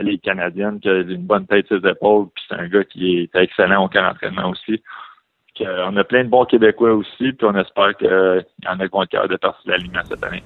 les 0.00 0.18
Canadiennes, 0.18 0.80
qui 0.80 0.88
a 0.88 1.00
une 1.00 1.24
bonne 1.24 1.46
tête 1.46 1.66
sur 1.66 1.80
ses 1.80 1.88
épaules, 1.88 2.26
puis 2.34 2.44
c'est 2.48 2.56
un 2.56 2.68
gars 2.68 2.84
qui 2.84 3.18
est 3.20 3.36
excellent 3.38 3.84
au 3.84 3.88
camp 3.88 4.02
d'entraînement 4.02 4.50
aussi. 4.50 4.82
on 5.60 5.96
a 5.96 6.04
plein 6.04 6.24
de 6.24 6.28
bons 6.28 6.44
Québécois 6.44 6.94
aussi, 6.94 7.32
puis 7.32 7.46
on 7.46 7.54
espère 7.54 7.96
qu'il 7.96 8.08
y 8.08 8.68
en 8.68 8.80
a 8.80 8.84
qui 8.84 8.92
vont 8.92 9.02
être 9.02 9.28
de 9.28 9.36
passer 9.36 9.58
la 9.66 9.76
ligne 9.76 9.92
cette 10.08 10.24
année. 10.24 10.42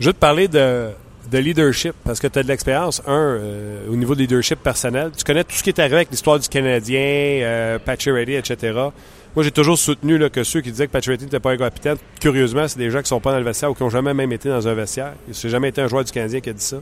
Je 0.00 0.06
veux 0.06 0.12
te 0.12 0.18
parler 0.18 0.48
de, 0.48 0.90
de 1.30 1.38
leadership, 1.38 1.92
parce 2.04 2.18
que 2.18 2.26
tu 2.26 2.38
as 2.38 2.42
de 2.42 2.48
l'expérience, 2.48 3.02
un, 3.06 3.12
euh, 3.12 3.88
au 3.88 3.96
niveau 3.96 4.14
de 4.14 4.20
leadership 4.20 4.58
personnel. 4.60 5.10
Tu 5.16 5.24
connais 5.24 5.44
tout 5.44 5.52
ce 5.52 5.62
qui 5.62 5.70
est 5.70 5.78
arrivé 5.78 5.96
avec 5.96 6.10
l'histoire 6.10 6.38
du 6.38 6.48
Canadien, 6.48 7.00
euh, 7.00 7.78
Ready, 7.86 8.34
etc. 8.34 8.72
Moi, 9.36 9.44
j'ai 9.44 9.52
toujours 9.52 9.78
soutenu 9.78 10.18
là, 10.18 10.28
que 10.28 10.42
ceux 10.42 10.60
qui 10.60 10.72
disaient 10.72 10.88
que 10.88 10.92
Ready 10.92 11.24
n'était 11.24 11.38
pas 11.38 11.52
un 11.52 11.56
capitaine, 11.56 11.96
curieusement, 12.20 12.66
c'est 12.66 12.78
des 12.78 12.90
gens 12.90 13.00
qui 13.00 13.08
sont 13.08 13.20
pas 13.20 13.30
dans 13.30 13.38
le 13.38 13.44
vestiaire 13.44 13.70
ou 13.70 13.74
qui 13.74 13.82
n'ont 13.84 13.90
jamais 13.90 14.12
même 14.12 14.32
été 14.32 14.48
dans 14.48 14.66
un 14.66 14.74
vestiaire. 14.74 15.12
C'est 15.30 15.48
jamais 15.48 15.68
été 15.68 15.80
un 15.80 15.86
joueur 15.86 16.02
du 16.02 16.10
Canadien 16.10 16.40
qui 16.40 16.50
a 16.50 16.52
dit 16.52 16.64
ça. 16.64 16.78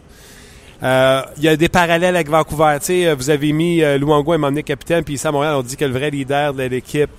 Euh, 0.83 1.23
il 1.39 1.43
y 1.43 1.49
a 1.49 1.57
des 1.57 1.69
parallèles 1.69 2.15
avec 2.15 2.29
Vancouver. 2.29 2.77
sais, 2.81 3.13
vous 3.15 3.31
avez 3.31 3.53
mis 3.53 3.83
euh, 3.83 3.99
Luango 3.99 4.35
et 4.35 4.39
Monique 4.39 4.67
capitaine, 4.67 5.03
puis 5.03 5.15
ici 5.15 5.27
à 5.27 5.33
Montréal, 5.33 5.55
on 5.57 5.63
dit 5.63 5.77
que 5.77 5.85
le 5.85 5.93
vrai 5.93 6.11
leader 6.11 6.55
de 6.55 6.63
l'équipe, 6.63 7.11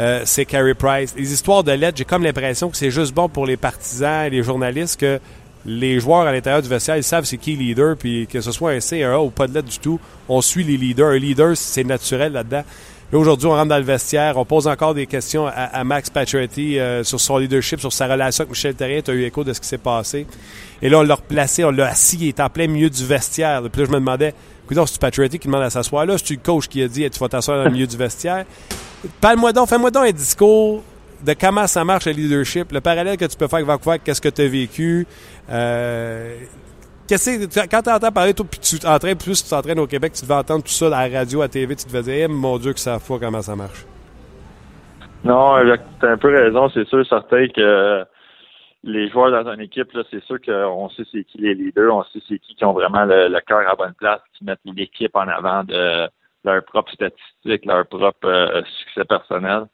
euh, 0.00 0.22
c'est 0.24 0.44
Carey 0.44 0.74
Price. 0.74 1.14
Les 1.16 1.32
histoires 1.32 1.62
de 1.62 1.72
lettres, 1.72 1.98
j'ai 1.98 2.04
comme 2.04 2.24
l'impression 2.24 2.70
que 2.70 2.76
c'est 2.76 2.90
juste 2.90 3.14
bon 3.14 3.28
pour 3.28 3.46
les 3.46 3.56
partisans 3.56 4.26
et 4.26 4.30
les 4.30 4.42
journalistes 4.42 5.00
que 5.00 5.20
les 5.66 5.98
joueurs 6.00 6.26
à 6.26 6.32
l'intérieur 6.32 6.60
du 6.60 6.68
vestiaire, 6.68 6.96
ils 6.96 7.04
savent 7.04 7.24
c'est 7.24 7.38
qui 7.38 7.54
le 7.54 7.62
leader, 7.62 7.96
puis 7.96 8.26
que 8.26 8.40
ce 8.40 8.52
soit 8.52 8.72
un 8.72 8.80
C, 8.80 9.02
un 9.02 9.14
A 9.14 9.18
ou 9.20 9.30
pas 9.30 9.46
de 9.46 9.54
lettre 9.54 9.68
du 9.68 9.78
tout, 9.78 9.98
on 10.28 10.42
suit 10.42 10.64
les 10.64 10.76
leaders. 10.76 11.10
Un 11.10 11.18
leader, 11.18 11.56
c'est 11.56 11.84
naturel 11.84 12.32
là-dedans. 12.32 12.64
Aujourd'hui, 13.14 13.46
on 13.46 13.52
rentre 13.52 13.68
dans 13.68 13.78
le 13.78 13.84
vestiaire. 13.84 14.36
On 14.36 14.44
pose 14.44 14.66
encore 14.66 14.92
des 14.92 15.06
questions 15.06 15.46
à, 15.46 15.84
Max 15.84 16.10
Pacioretty 16.10 16.80
euh, 16.80 17.04
sur 17.04 17.20
son 17.20 17.38
leadership, 17.38 17.78
sur 17.78 17.92
sa 17.92 18.08
relation 18.08 18.42
avec 18.42 18.50
Michel 18.50 18.74
Terrien. 18.74 19.00
Tu 19.02 19.10
as 19.12 19.14
eu 19.14 19.22
écho 19.22 19.44
de 19.44 19.52
ce 19.52 19.60
qui 19.60 19.68
s'est 19.68 19.78
passé. 19.78 20.26
Et 20.82 20.88
là, 20.88 20.98
on 20.98 21.02
l'a 21.02 21.14
replacé, 21.14 21.64
on 21.64 21.70
l'a 21.70 21.86
assis. 21.86 22.18
Il 22.20 22.28
est 22.28 22.40
en 22.40 22.48
plein 22.48 22.66
milieu 22.66 22.90
du 22.90 23.06
vestiaire. 23.06 23.62
Puis 23.70 23.82
là, 23.82 23.86
je 23.86 23.92
me 23.92 24.00
demandais, 24.00 24.34
écoute, 24.64 24.88
c'est 24.88 25.00
Pacioretty 25.00 25.38
qui 25.38 25.46
demande 25.46 25.62
à 25.62 25.70
s'asseoir 25.70 26.06
là? 26.06 26.18
C'est-tu 26.18 26.34
le 26.34 26.40
coach 26.40 26.66
qui 26.66 26.82
a 26.82 26.88
dit, 26.88 27.08
tu 27.08 27.18
vas 27.20 27.28
t'asseoir 27.28 27.58
dans 27.58 27.64
le 27.64 27.70
milieu 27.70 27.86
du 27.86 27.96
vestiaire? 27.96 28.44
Parle-moi 29.20 29.52
donc, 29.52 29.68
fais-moi 29.68 29.92
donc 29.92 30.06
un 30.06 30.12
discours 30.12 30.82
de 31.24 31.34
comment 31.34 31.68
ça 31.68 31.84
marche 31.84 32.06
le 32.06 32.12
leadership, 32.12 32.72
le 32.72 32.80
parallèle 32.80 33.16
que 33.16 33.26
tu 33.26 33.36
peux 33.36 33.46
faire 33.46 33.58
avec 33.58 33.66
Vancouver, 33.66 33.98
qu'est-ce 34.02 34.20
que 34.20 34.28
tu 34.28 34.42
as 34.42 34.48
vécu. 34.48 35.06
Euh, 35.50 36.36
qu'est-ce 37.08 37.66
quand 37.68 37.82
tu 37.82 37.90
entends 37.90 38.12
parler, 38.12 38.34
toi, 38.34 38.46
puis 38.50 38.60
tu 38.60 38.78
t'entraînes 38.78 39.18
plus, 39.18 39.42
tu 39.42 39.50
t'entraînes 39.50 39.78
au 39.78 39.86
Québec, 39.86 40.12
tu 40.12 40.22
devais 40.22 40.34
entendre 40.34 40.64
tout 40.64 40.70
ça 40.70 40.86
à 40.86 41.08
la 41.08 41.18
radio, 41.18 41.40
à 41.40 41.44
la 41.44 41.48
TV, 41.48 41.76
tu 41.76 41.84
te 41.84 42.02
dire, 42.02 42.14
eh, 42.24 42.28
mon 42.28 42.58
Dieu, 42.58 42.72
que 42.72 42.80
ça 42.80 42.98
fois 42.98 43.18
comment 43.18 43.42
ça 43.42 43.56
marche. 43.56 43.84
Non, 45.24 45.56
tu 46.00 46.06
as 46.06 46.10
un 46.10 46.18
peu 46.18 46.28
raison, 46.28 46.68
c'est 46.70 46.86
sûr, 46.86 47.06
certain 47.06 47.48
que 47.48 48.04
les 48.84 49.08
joueurs 49.08 49.30
dans 49.30 49.50
une 49.50 49.62
équipe, 49.62 49.88
c'est 50.10 50.22
sûr 50.24 50.40
qu'on 50.40 50.90
sait 50.90 51.04
c'est 51.10 51.24
qui 51.24 51.38
les 51.38 51.54
leaders, 51.54 51.94
on 51.94 52.04
sait 52.04 52.20
c'est 52.28 52.38
qui 52.38 52.54
qui 52.54 52.64
ont 52.64 52.74
vraiment 52.74 53.04
le, 53.06 53.40
cœur 53.40 53.66
à 53.68 53.74
bonne 53.74 53.94
place, 53.94 54.20
qui 54.36 54.44
mettent 54.44 54.60
l'équipe 54.64 55.16
en 55.16 55.26
avant 55.26 55.64
de 55.64 56.08
leur 56.44 56.64
propre 56.64 56.92
statistique, 56.92 57.64
leur 57.64 57.86
propre 57.86 58.26
euh, 58.26 58.62
succès 58.80 59.04
personnel. 59.04 59.64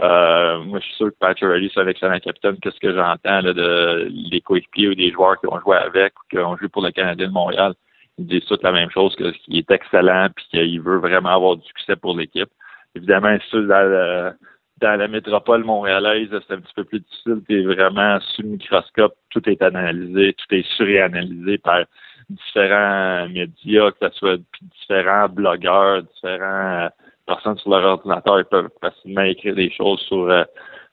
Euh, 0.00 0.62
moi, 0.64 0.78
je 0.78 0.84
suis 0.86 0.94
sûr 0.94 1.08
que 1.08 1.16
Patrick 1.18 1.50
Riley, 1.50 1.70
c'est 1.72 1.80
avec 1.80 1.98
son 1.98 2.08
capitaine. 2.20 2.56
Qu'est-ce 2.60 2.78
que 2.78 2.94
j'entends 2.94 3.42
de 3.42 4.08
les 4.30 4.40
coéquipiers 4.40 4.88
ou 4.88 4.94
des 4.94 5.10
joueurs 5.10 5.40
qui 5.40 5.46
ont 5.46 5.60
joué 5.60 5.76
avec 5.76 6.12
ou 6.18 6.22
qui 6.30 6.38
ont 6.38 6.56
joué 6.56 6.68
pour 6.68 6.82
le 6.82 6.90
Canadien 6.90 7.26
de 7.26 7.32
Montréal? 7.32 7.74
Ils 8.18 8.26
disent 8.26 8.44
toutes 8.46 8.62
la 8.62 8.72
même 8.72 8.90
chose, 8.90 9.16
qu'il 9.16 9.56
est 9.56 9.70
excellent 9.70 10.28
puis 10.34 10.46
qu'il 10.50 10.80
veut 10.80 10.98
vraiment 10.98 11.30
avoir 11.30 11.56
du 11.56 11.66
succès 11.66 11.96
pour 11.96 12.16
l'équipe. 12.16 12.50
Évidemment, 12.94 13.36
dans, 13.52 14.34
dans 14.80 14.96
la 14.98 15.08
métropole 15.08 15.64
montréalaise, 15.64 16.28
c'est 16.46 16.54
un 16.54 16.60
petit 16.60 16.74
peu 16.74 16.84
plus 16.84 17.00
difficile. 17.00 17.42
Tu 17.48 17.64
vraiment 17.64 18.20
sous 18.20 18.42
le 18.42 18.48
microscope. 18.48 19.14
Tout 19.30 19.48
est 19.48 19.62
analysé, 19.62 20.34
tout 20.34 20.54
est 20.54 20.66
suranalysé 20.76 21.58
par 21.58 21.84
différents 22.28 23.28
médias, 23.28 23.90
que 23.92 24.08
ce 24.08 24.18
soit 24.18 24.40
différents 24.60 25.28
blogueurs, 25.28 26.02
différents 26.02 26.90
personnes 27.26 27.58
sur 27.58 27.70
leur 27.70 27.84
ordinateur, 27.84 28.40
ils 28.40 28.44
peuvent 28.44 28.70
facilement 28.80 29.22
écrire 29.22 29.54
des 29.54 29.70
choses 29.70 30.00
sur 30.00 30.30
euh, 30.30 30.44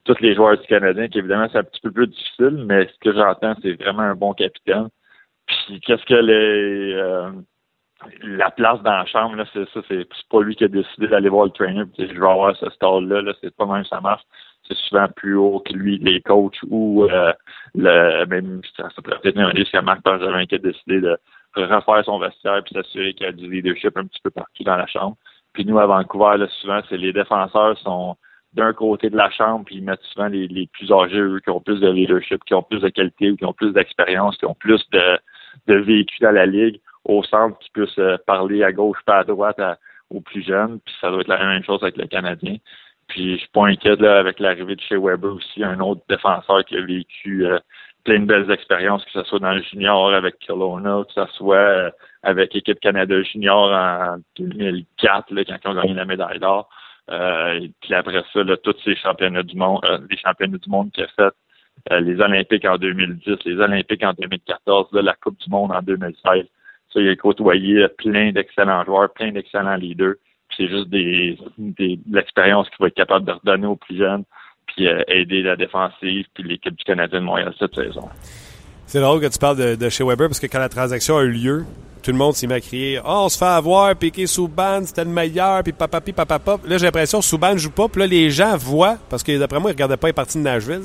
tous 0.06 0.20
les 0.22 0.36
joueurs 0.36 0.58
du 0.58 0.68
Canadien, 0.68 1.08
qui 1.08 1.20
évidemment 1.20 1.48
c'est 1.52 1.60
un 1.60 1.64
petit 1.64 1.82
peu 1.82 1.92
plus 1.92 2.08
difficile, 2.08 2.64
mais 2.66 2.88
ce 2.88 3.00
que 3.00 3.14
j'entends, 3.14 3.56
c'est 3.62 3.74
vraiment 3.74 4.04
un 4.04 4.16
bon 4.16 4.34
capitaine. 4.34 4.90
Puis 5.48 5.82
qu'est-ce 5.82 6.06
que 6.06 6.14
les 6.14 6.94
euh, 6.94 7.32
la 8.24 8.52
place 8.52 8.82
dans 8.82 8.92
la 8.92 9.06
chambre, 9.06 9.36
là, 9.36 9.46
c'est 9.54 9.68
ça, 9.70 9.82
c'est 9.88 10.08
pas 10.30 10.42
lui 10.42 10.56
qui 10.56 10.64
a 10.64 10.68
décidé 10.68 11.08
d'aller 11.08 11.30
voir 11.30 11.46
le 11.46 11.52
trainer, 11.52 11.84
puis 11.86 12.08
je 12.08 12.20
vais 12.20 12.30
avoir 12.30 12.56
ce 12.56 12.70
stall-là, 12.70 13.22
là, 13.22 13.34
c'est 13.42 13.56
pas 13.56 13.66
même 13.66 13.84
ça 13.86 14.00
marche. 14.00 14.24
C'est 14.68 14.78
souvent 14.88 15.08
plus 15.16 15.36
haut 15.36 15.60
que 15.60 15.74
lui, 15.74 15.98
les 15.98 16.22
coachs 16.22 16.60
ou 16.70 17.06
euh, 17.06 17.34
le 17.74 18.26
même 18.26 18.62
ça, 18.78 18.88
peut 19.04 19.12
être 19.24 19.38
un 19.38 19.48
risque 19.48 19.74
à 19.74 19.82
Marc 19.82 20.04
Benjamin 20.04 20.46
qui 20.46 20.56
a 20.56 20.60
décidé 20.60 21.02
de 21.02 21.18
refaire 21.56 22.06
son 22.06 22.20
vestiaire 22.20 22.64
puis 22.64 22.76
s'assurer 22.76 23.14
qu'il 23.14 23.26
y 23.26 23.30
a 23.30 23.32
du 23.32 23.50
leadership 23.50 23.98
un 23.98 24.06
petit 24.06 24.22
peu 24.24 24.30
partout 24.30 24.64
dans 24.64 24.76
la 24.76 24.86
chambre. 24.86 25.18
Puis 25.54 25.66
nous, 25.66 25.80
à 25.80 25.86
Vancouver, 25.86 26.38
là, 26.38 26.48
souvent, 26.62 26.82
c'est 26.90 26.98
les 26.98 27.14
défenseurs 27.14 27.78
sont 27.80 28.16
d'un 28.54 28.74
côté 28.74 29.10
de 29.10 29.18
la 29.18 29.30
chambre, 29.30 29.66
puis 29.66 29.76
ils 29.76 29.84
mettent 29.84 30.02
souvent 30.02 30.28
les, 30.28 30.68
plus 30.74 30.92
âgés, 30.92 31.20
eux, 31.20 31.40
qui 31.44 31.50
ont 31.52 31.60
plus 31.62 31.80
de 31.80 31.90
leadership, 31.90 32.44
qui 32.46 32.54
ont 32.54 32.64
plus 32.64 32.82
de 32.82 32.90
qualité, 32.90 33.32
ou 33.32 33.38
qui 33.38 33.46
ont 33.46 33.54
plus 33.54 33.74
d'expérience, 33.74 34.38
qui 34.38 34.46
ont 34.46 34.56
plus 34.56 34.82
de, 34.92 35.20
de 35.68 35.76
vécu 35.76 36.18
dans 36.22 36.32
la 36.32 36.46
ligue, 36.46 36.80
au 37.06 37.24
centre, 37.24 37.58
qui 37.60 37.70
puissent 37.72 38.00
euh, 38.00 38.18
parler 38.26 38.64
à 38.64 38.72
gauche, 38.72 38.98
pas 39.06 39.20
à 39.20 39.24
droite 39.24 39.60
aux 40.10 40.22
plus 40.22 40.44
jeunes. 40.44 40.80
Puis 40.84 40.96
ça 41.00 41.12
doit 41.12 41.22
être 41.22 41.28
la 41.28 41.46
même 41.46 41.64
chose 41.64 41.82
avec 41.84 41.98
le 41.98 42.08
Canadien. 42.08 42.58
Puis 43.08 43.34
je 43.34 43.40
suis 43.40 43.50
pas 43.50 43.68
inquiet 43.68 43.96
là, 43.96 44.20
avec 44.20 44.40
l'arrivée 44.40 44.76
de 44.76 44.82
chez 44.82 44.98
Weber 44.98 45.34
aussi, 45.34 45.64
un 45.64 45.80
autre 45.80 46.02
défenseur 46.08 46.64
qui 46.66 46.78
a 46.78 46.82
vécu 46.82 47.46
euh, 47.46 47.60
plein 48.04 48.20
de 48.20 48.26
belles 48.26 48.52
expériences, 48.52 49.04
que 49.06 49.12
ce 49.12 49.24
soit 49.24 49.40
dans 49.40 49.54
le 49.54 49.62
junior 49.62 50.14
avec 50.14 50.38
Kelowna, 50.40 51.04
que 51.08 51.14
ce 51.14 51.26
soit 51.34 51.56
euh, 51.56 51.92
avec 52.24 52.54
l'équipe 52.54 52.80
Canada 52.80 53.22
Junior 53.24 53.72
en 53.72 54.18
2004, 54.38 55.32
là, 55.32 55.44
quand 55.46 55.58
ils 55.64 55.68
ont 55.70 55.82
gagné 55.82 55.94
la 55.94 56.06
médaille 56.06 56.40
d'or. 56.40 56.70
Euh, 57.10 57.68
puis 57.82 57.94
après 57.94 58.24
ça, 58.34 58.44
là, 58.44 58.58
tous 58.58 58.76
ces 58.84 58.96
championnats 58.96 59.44
du 59.44 59.56
monde, 59.56 59.80
euh, 59.86 60.00
les 60.10 60.18
championnats 60.18 60.58
du 60.58 60.70
monde 60.70 60.92
qu'il 60.92 61.04
a 61.04 61.08
fait, 61.08 61.34
euh, 61.92 62.00
les 62.02 62.20
Olympiques 62.20 62.66
en 62.66 62.78
2010, 62.78 63.38
les 63.46 63.56
Olympiques 63.56 64.04
en 64.04 64.14
2014, 64.14 64.88
la 64.94 65.14
Coupe 65.16 65.40
du 65.40 65.50
monde 65.50 65.72
en 65.72 65.82
2016. 65.82 66.46
Ça, 66.94 67.00
il 67.00 67.10
a 67.10 67.16
côtoyé 67.16 67.88
plein 67.98 68.32
d'excellents 68.32 68.84
joueurs, 68.84 69.12
plein 69.14 69.32
d'excellents 69.32 69.76
leaders. 69.76 70.16
C'est 70.56 70.68
juste 70.68 70.90
des, 70.90 71.38
des 71.58 71.98
de 71.98 72.16
l'expérience 72.16 72.68
qu'il 72.70 72.78
va 72.80 72.88
être 72.88 72.96
capable 72.96 73.26
de 73.26 73.32
redonner 73.32 73.68
aux 73.68 73.76
plus 73.76 73.98
jeunes, 73.98 74.24
puis 74.66 74.88
aider 75.08 75.44
la 75.44 75.56
défensive, 75.56 76.26
puis 76.34 76.44
l'équipe 76.44 76.76
du 76.76 76.84
Canadien 76.84 77.20
de 77.20 77.26
Montréal 77.26 77.54
cette 77.60 77.76
saison. 77.76 78.10
C'est 78.88 79.02
drôle 79.02 79.22
que 79.22 79.28
tu 79.28 79.38
parles 79.38 79.58
de, 79.58 79.76
de, 79.76 79.90
chez 79.90 80.04
Weber 80.04 80.28
parce 80.28 80.40
que 80.40 80.48
quand 80.48 80.58
la 80.58 80.70
transaction 80.70 81.18
a 81.18 81.24
eu 81.24 81.32
lieu, 81.32 81.64
tout 82.02 82.12
le 82.12 82.18
monde 82.18 82.34
s'est 82.34 82.48
mis 82.48 82.54
à 82.54 82.62
crier 82.62 83.00
Oh, 83.04 83.24
on 83.26 83.30
se 83.30 83.38
fait 83.38 83.46
avoir, 83.46 83.96
piqué 83.96 84.26
Souban, 84.28 84.82
c'était 84.86 85.04
le 85.04 85.10
meilleur, 85.10 85.64
puis 85.64 85.74
papa, 85.74 86.00
papa, 86.02 86.26
papa. 86.26 86.58
Là, 86.66 86.78
j'ai 86.78 86.86
l'impression 86.86 87.20
que 87.20 87.26
Souban 87.26 87.58
joue 87.58 87.72
pas, 87.72 87.88
puis 87.88 88.02
là, 88.02 88.08
les 88.08 88.30
gens 88.30 88.56
voient, 88.58 88.98
parce 89.10 89.24
que 89.24 89.38
d'après 89.38 89.60
moi, 89.60 89.72
ils 89.72 89.74
ne 89.74 89.78
regardaient 89.78 89.98
pas 89.98 90.08
les 90.08 90.14
parties 90.14 90.38
de 90.38 90.44
Nashville. 90.44 90.84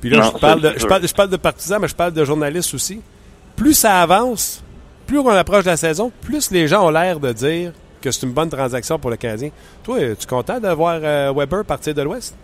Puis 0.00 0.10
là, 0.10 0.30
je, 0.32 0.38
parle 0.38 0.60
de, 0.60 0.74
je, 0.76 0.86
parle, 0.86 1.06
je 1.06 1.14
parle 1.14 1.30
de 1.30 1.36
partisans, 1.36 1.78
mais 1.80 1.88
je 1.88 1.94
parle 1.94 2.12
de 2.12 2.24
journalistes 2.24 2.72
aussi. 2.74 3.00
Plus 3.56 3.74
ça 3.74 4.00
avance, 4.00 4.62
plus 5.06 5.18
on 5.18 5.28
approche 5.28 5.64
de 5.64 5.70
la 5.70 5.76
saison, 5.76 6.12
plus 6.22 6.50
les 6.50 6.68
gens 6.68 6.86
ont 6.86 6.90
l'air 6.90 7.18
de 7.18 7.32
dire 7.32 7.72
que 8.00 8.10
c'est 8.10 8.24
une 8.26 8.32
bonne 8.32 8.50
transaction 8.50 8.98
pour 8.98 9.10
le 9.10 9.16
Canadien. 9.16 9.50
Toi, 9.82 10.00
es-tu 10.00 10.26
content 10.26 10.60
de 10.60 10.68
voir 10.68 11.00
euh, 11.02 11.32
Weber 11.34 11.64
partir 11.64 11.94
de 11.94 12.02
l'Ouest? 12.02 12.36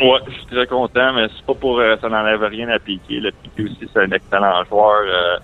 Oui, 0.00 0.18
je 0.26 0.32
suis 0.32 0.46
très 0.46 0.66
content, 0.66 1.12
mais 1.12 1.28
c'est 1.36 1.46
pas 1.46 1.54
pour 1.54 1.78
euh, 1.78 1.96
ça 2.00 2.08
n'enlève 2.08 2.42
rien 2.42 2.68
à 2.68 2.80
Piqué. 2.80 3.20
Le 3.20 3.30
Piqué 3.30 3.62
aussi, 3.62 3.88
c'est 3.92 4.00
un 4.00 4.10
excellent 4.10 4.64
joueur. 4.64 5.02
Euh, 5.06 5.38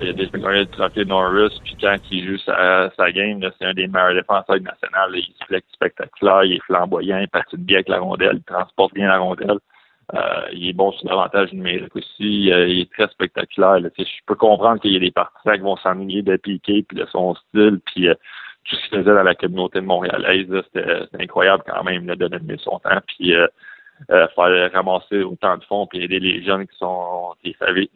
il 0.00 0.08
a 0.08 0.12
déjà 0.12 0.30
gagné 0.38 0.60
le 0.60 0.66
trophée 0.66 1.04
Norris, 1.04 1.58
puis 1.64 1.76
quand 1.80 1.96
il 2.10 2.26
joue 2.26 2.38
sa, 2.38 2.90
sa 2.96 3.10
game, 3.12 3.40
c'est 3.58 3.64
un 3.64 3.74
des 3.74 3.86
meilleurs 3.86 4.14
défenseurs 4.14 4.60
nationaux. 4.60 5.14
Il 5.14 5.34
se 5.38 5.44
flex 5.46 5.66
spectaculaire, 5.72 6.44
il 6.44 6.54
est 6.54 6.62
flamboyant, 6.64 7.18
il 7.18 7.28
patine 7.28 7.64
bien 7.64 7.76
avec 7.76 7.88
la 7.88 8.00
rondelle, 8.00 8.36
il 8.36 8.42
transporte 8.42 8.92
bien 8.94 9.08
la 9.08 9.18
rondelle. 9.18 9.58
Euh, 10.14 10.46
il 10.52 10.68
est 10.68 10.72
bon 10.72 10.92
sur 10.92 11.08
l'avantage 11.08 11.52
numérique 11.52 11.96
aussi. 11.96 12.52
Euh, 12.52 12.68
il 12.68 12.80
est 12.80 12.92
très 12.92 13.08
spectaculaire. 13.08 13.80
Là. 13.80 13.88
Je 13.98 14.04
peux 14.26 14.36
comprendre 14.36 14.80
qu'il 14.80 14.92
y 14.92 14.96
a 14.96 15.00
des 15.00 15.10
partisans 15.10 15.56
qui 15.56 15.62
vont 15.62 15.76
s'ennuyer 15.76 16.22
de 16.22 16.36
Piqué 16.36 16.84
puis 16.86 16.96
de 16.96 17.06
son 17.06 17.34
style, 17.34 17.80
puis 17.86 18.08
euh, 18.08 18.14
tout 18.64 18.76
ce 18.76 18.88
qu'il 18.88 18.98
faisait 18.98 19.14
dans 19.14 19.22
la 19.22 19.34
communauté 19.34 19.80
montréalaise. 19.80 20.46
C'était 20.72 21.08
incroyable 21.20 21.64
quand 21.66 21.82
même 21.84 22.06
là, 22.06 22.14
de 22.14 22.28
donner 22.28 22.56
son 22.58 22.78
temps. 22.78 23.00
Puis 23.08 23.34
euh, 24.10 24.26
faire 24.34 24.72
ramasser 24.72 25.22
autant 25.22 25.56
de 25.56 25.64
fonds 25.64 25.86
puis 25.86 26.02
aider 26.02 26.20
les 26.20 26.42
jeunes 26.44 26.66
qui 26.66 26.76
sont 26.76 27.34
des 27.44 27.54
familles, 27.54 27.88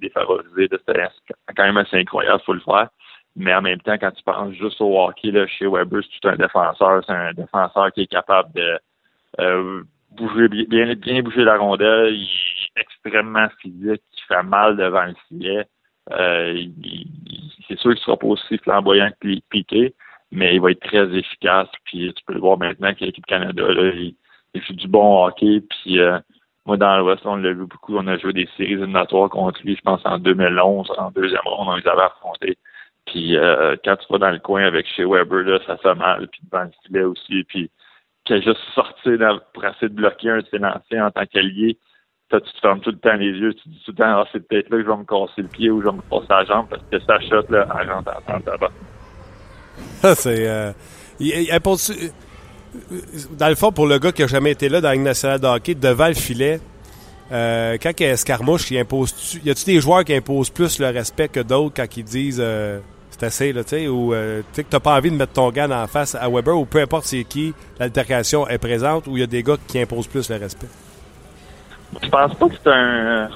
défavorisées. 0.00 0.68
C'était 0.70 1.08
quand 1.56 1.64
même 1.64 1.76
assez 1.76 1.96
incroyable, 1.96 2.42
faut 2.44 2.52
le 2.52 2.60
faire. 2.60 2.88
Mais 3.36 3.54
en 3.54 3.62
même 3.62 3.80
temps, 3.80 3.96
quand 3.98 4.10
tu 4.10 4.22
penses 4.22 4.54
juste 4.54 4.80
au 4.80 5.00
hockey, 5.00 5.30
là, 5.30 5.46
chez 5.46 5.66
Weber, 5.66 6.02
c'est 6.02 6.20
tout 6.20 6.28
un 6.28 6.36
défenseur. 6.36 7.04
C'est 7.06 7.12
un 7.12 7.32
défenseur 7.32 7.92
qui 7.92 8.02
est 8.02 8.06
capable 8.06 8.52
de 8.54 8.78
euh, 9.40 9.82
bouger 10.10 10.48
bien, 10.48 10.94
bien 10.94 11.22
bouger 11.22 11.44
la 11.44 11.56
rondelle. 11.56 12.14
Il 12.14 12.22
est 12.24 12.80
extrêmement 12.80 13.48
physique, 13.60 14.02
il 14.16 14.22
fait 14.26 14.42
mal 14.42 14.76
devant 14.76 15.04
le 15.04 15.14
filet. 15.28 15.66
Euh, 16.10 16.64
c'est 17.68 17.78
sûr 17.78 17.94
qu'il 17.94 18.02
sera 18.02 18.16
pas 18.16 18.26
aussi 18.26 18.58
flamboyant 18.58 19.10
que 19.20 19.38
Piqué, 19.50 19.94
mais 20.32 20.54
il 20.54 20.60
va 20.60 20.70
être 20.70 20.80
très 20.80 21.06
efficace. 21.16 21.68
Puis 21.84 22.12
tu 22.14 22.24
peux 22.24 22.34
le 22.34 22.40
voir 22.40 22.58
maintenant 22.58 22.94
que 22.94 23.04
l'équipe 23.04 23.26
Canada, 23.26 23.62
là, 23.62 23.92
il, 23.94 24.14
il 24.58 24.62
fait 24.62 24.74
du 24.74 24.88
bon 24.88 25.26
hockey. 25.26 25.62
Puis 25.68 26.00
euh, 26.00 26.18
moi, 26.66 26.76
dans 26.76 26.98
l'Ouest, 26.98 27.22
on 27.24 27.36
l'a 27.36 27.52
vu 27.52 27.66
beaucoup. 27.66 27.96
On 27.96 28.06
a 28.06 28.18
joué 28.18 28.32
des 28.32 28.48
séries 28.56 28.72
éliminatoires 28.72 29.30
contre 29.30 29.60
lui, 29.64 29.76
je 29.76 29.82
pense, 29.82 30.00
en 30.04 30.18
2011, 30.18 30.92
en 30.98 31.10
deuxième 31.10 31.40
ronde, 31.44 31.68
on 31.68 31.76
les 31.76 31.88
avait 31.88 32.02
affrontés. 32.02 32.58
Puis 33.06 33.36
euh, 33.36 33.76
quand 33.84 33.96
tu 33.96 34.12
vas 34.12 34.18
dans 34.18 34.30
le 34.30 34.38
coin 34.38 34.64
avec 34.64 34.86
chez 34.86 35.04
Weber, 35.04 35.44
là, 35.44 35.58
ça 35.66 35.76
fait 35.78 35.94
mal. 35.94 36.28
Puis 36.28 36.40
devant 36.50 36.64
le 36.64 36.70
filet 36.84 37.04
aussi. 37.04 37.44
Puis 37.44 37.70
qu'il 38.24 38.36
a 38.36 38.40
juste 38.40 38.60
sorti 38.74 39.10
pour 39.54 39.64
essayer 39.64 39.88
de 39.88 39.94
bloquer 39.94 40.30
un 40.30 40.38
de 40.38 41.00
en 41.02 41.10
tant 41.10 41.26
qu'allié. 41.26 41.78
tu 42.30 42.40
te 42.40 42.60
fermes 42.60 42.80
tout 42.80 42.90
le 42.90 42.98
temps 42.98 43.14
les 43.14 43.30
yeux. 43.30 43.54
Tu 43.54 43.68
dis 43.70 43.82
tout 43.84 43.92
le 43.92 43.96
temps, 43.96 44.20
ah, 44.20 44.26
c'est 44.32 44.46
peut-être 44.46 44.68
là 44.68 44.76
que 44.76 44.84
je 44.84 44.88
vais 44.88 44.96
me 44.96 45.04
casser 45.04 45.42
le 45.42 45.48
pied 45.48 45.70
ou 45.70 45.80
je 45.80 45.86
vais 45.86 45.96
me 45.96 46.02
casser 46.10 46.26
la 46.28 46.44
jambe 46.44 46.66
parce 46.68 46.82
que 46.90 46.98
ça 47.00 47.18
shot, 47.20 47.50
là, 47.50 47.66
elle 47.80 47.90
rentre 47.90 48.12
en 48.28 48.40
tabac. 48.40 48.70
c'est... 50.14 50.48
Euh, 50.48 50.72
il, 51.20 51.28
il, 51.28 51.50
dans 53.38 53.48
le 53.48 53.54
fond, 53.54 53.72
pour 53.72 53.86
le 53.86 53.98
gars 53.98 54.12
qui 54.12 54.22
a 54.22 54.26
jamais 54.26 54.52
été 54.52 54.68
là 54.68 54.80
dans 54.80 54.90
la 54.90 54.96
nationale 54.96 55.40
de 55.40 55.46
hockey, 55.46 55.74
devant 55.74 56.08
le 56.08 56.14
filet, 56.14 56.60
euh, 57.30 57.76
quand 57.80 57.90
il 57.98 58.06
y 58.06 58.06
a 58.06 58.12
escarmouche, 58.12 58.70
il 58.70 58.76
y 58.76 59.50
a-tu 59.50 59.64
des 59.66 59.80
joueurs 59.80 60.04
qui 60.04 60.14
imposent 60.14 60.50
plus 60.50 60.78
le 60.78 60.86
respect 60.86 61.28
que 61.28 61.40
d'autres 61.40 61.74
quand 61.76 61.96
ils 61.96 62.04
disent 62.04 62.40
euh, 62.42 62.80
c'est 63.10 63.24
assez, 63.24 63.52
là, 63.52 63.64
tu 63.64 63.70
sais, 63.70 63.88
ou 63.88 64.14
euh, 64.14 64.40
tu 64.40 64.46
sais 64.54 64.64
que 64.64 64.70
t'as 64.70 64.80
pas 64.80 64.96
envie 64.96 65.10
de 65.10 65.16
mettre 65.16 65.32
ton 65.32 65.50
gars 65.50 65.68
en 65.68 65.86
face 65.86 66.14
à 66.14 66.28
Weber, 66.28 66.56
ou 66.56 66.64
peu 66.64 66.80
importe 66.80 67.04
c'est 67.04 67.24
qui, 67.24 67.52
l'altercation 67.78 68.46
est 68.48 68.58
présente, 68.58 69.06
ou 69.06 69.16
y 69.16 69.22
a 69.22 69.26
des 69.26 69.42
gars 69.42 69.56
qui 69.66 69.80
imposent 69.80 70.06
plus 70.06 70.30
le 70.30 70.36
respect? 70.36 70.68
Je 72.02 72.08
pense 72.08 72.34
pas 72.34 72.48
que 72.48 72.54
c'est 72.62 72.70
un, 72.70 73.28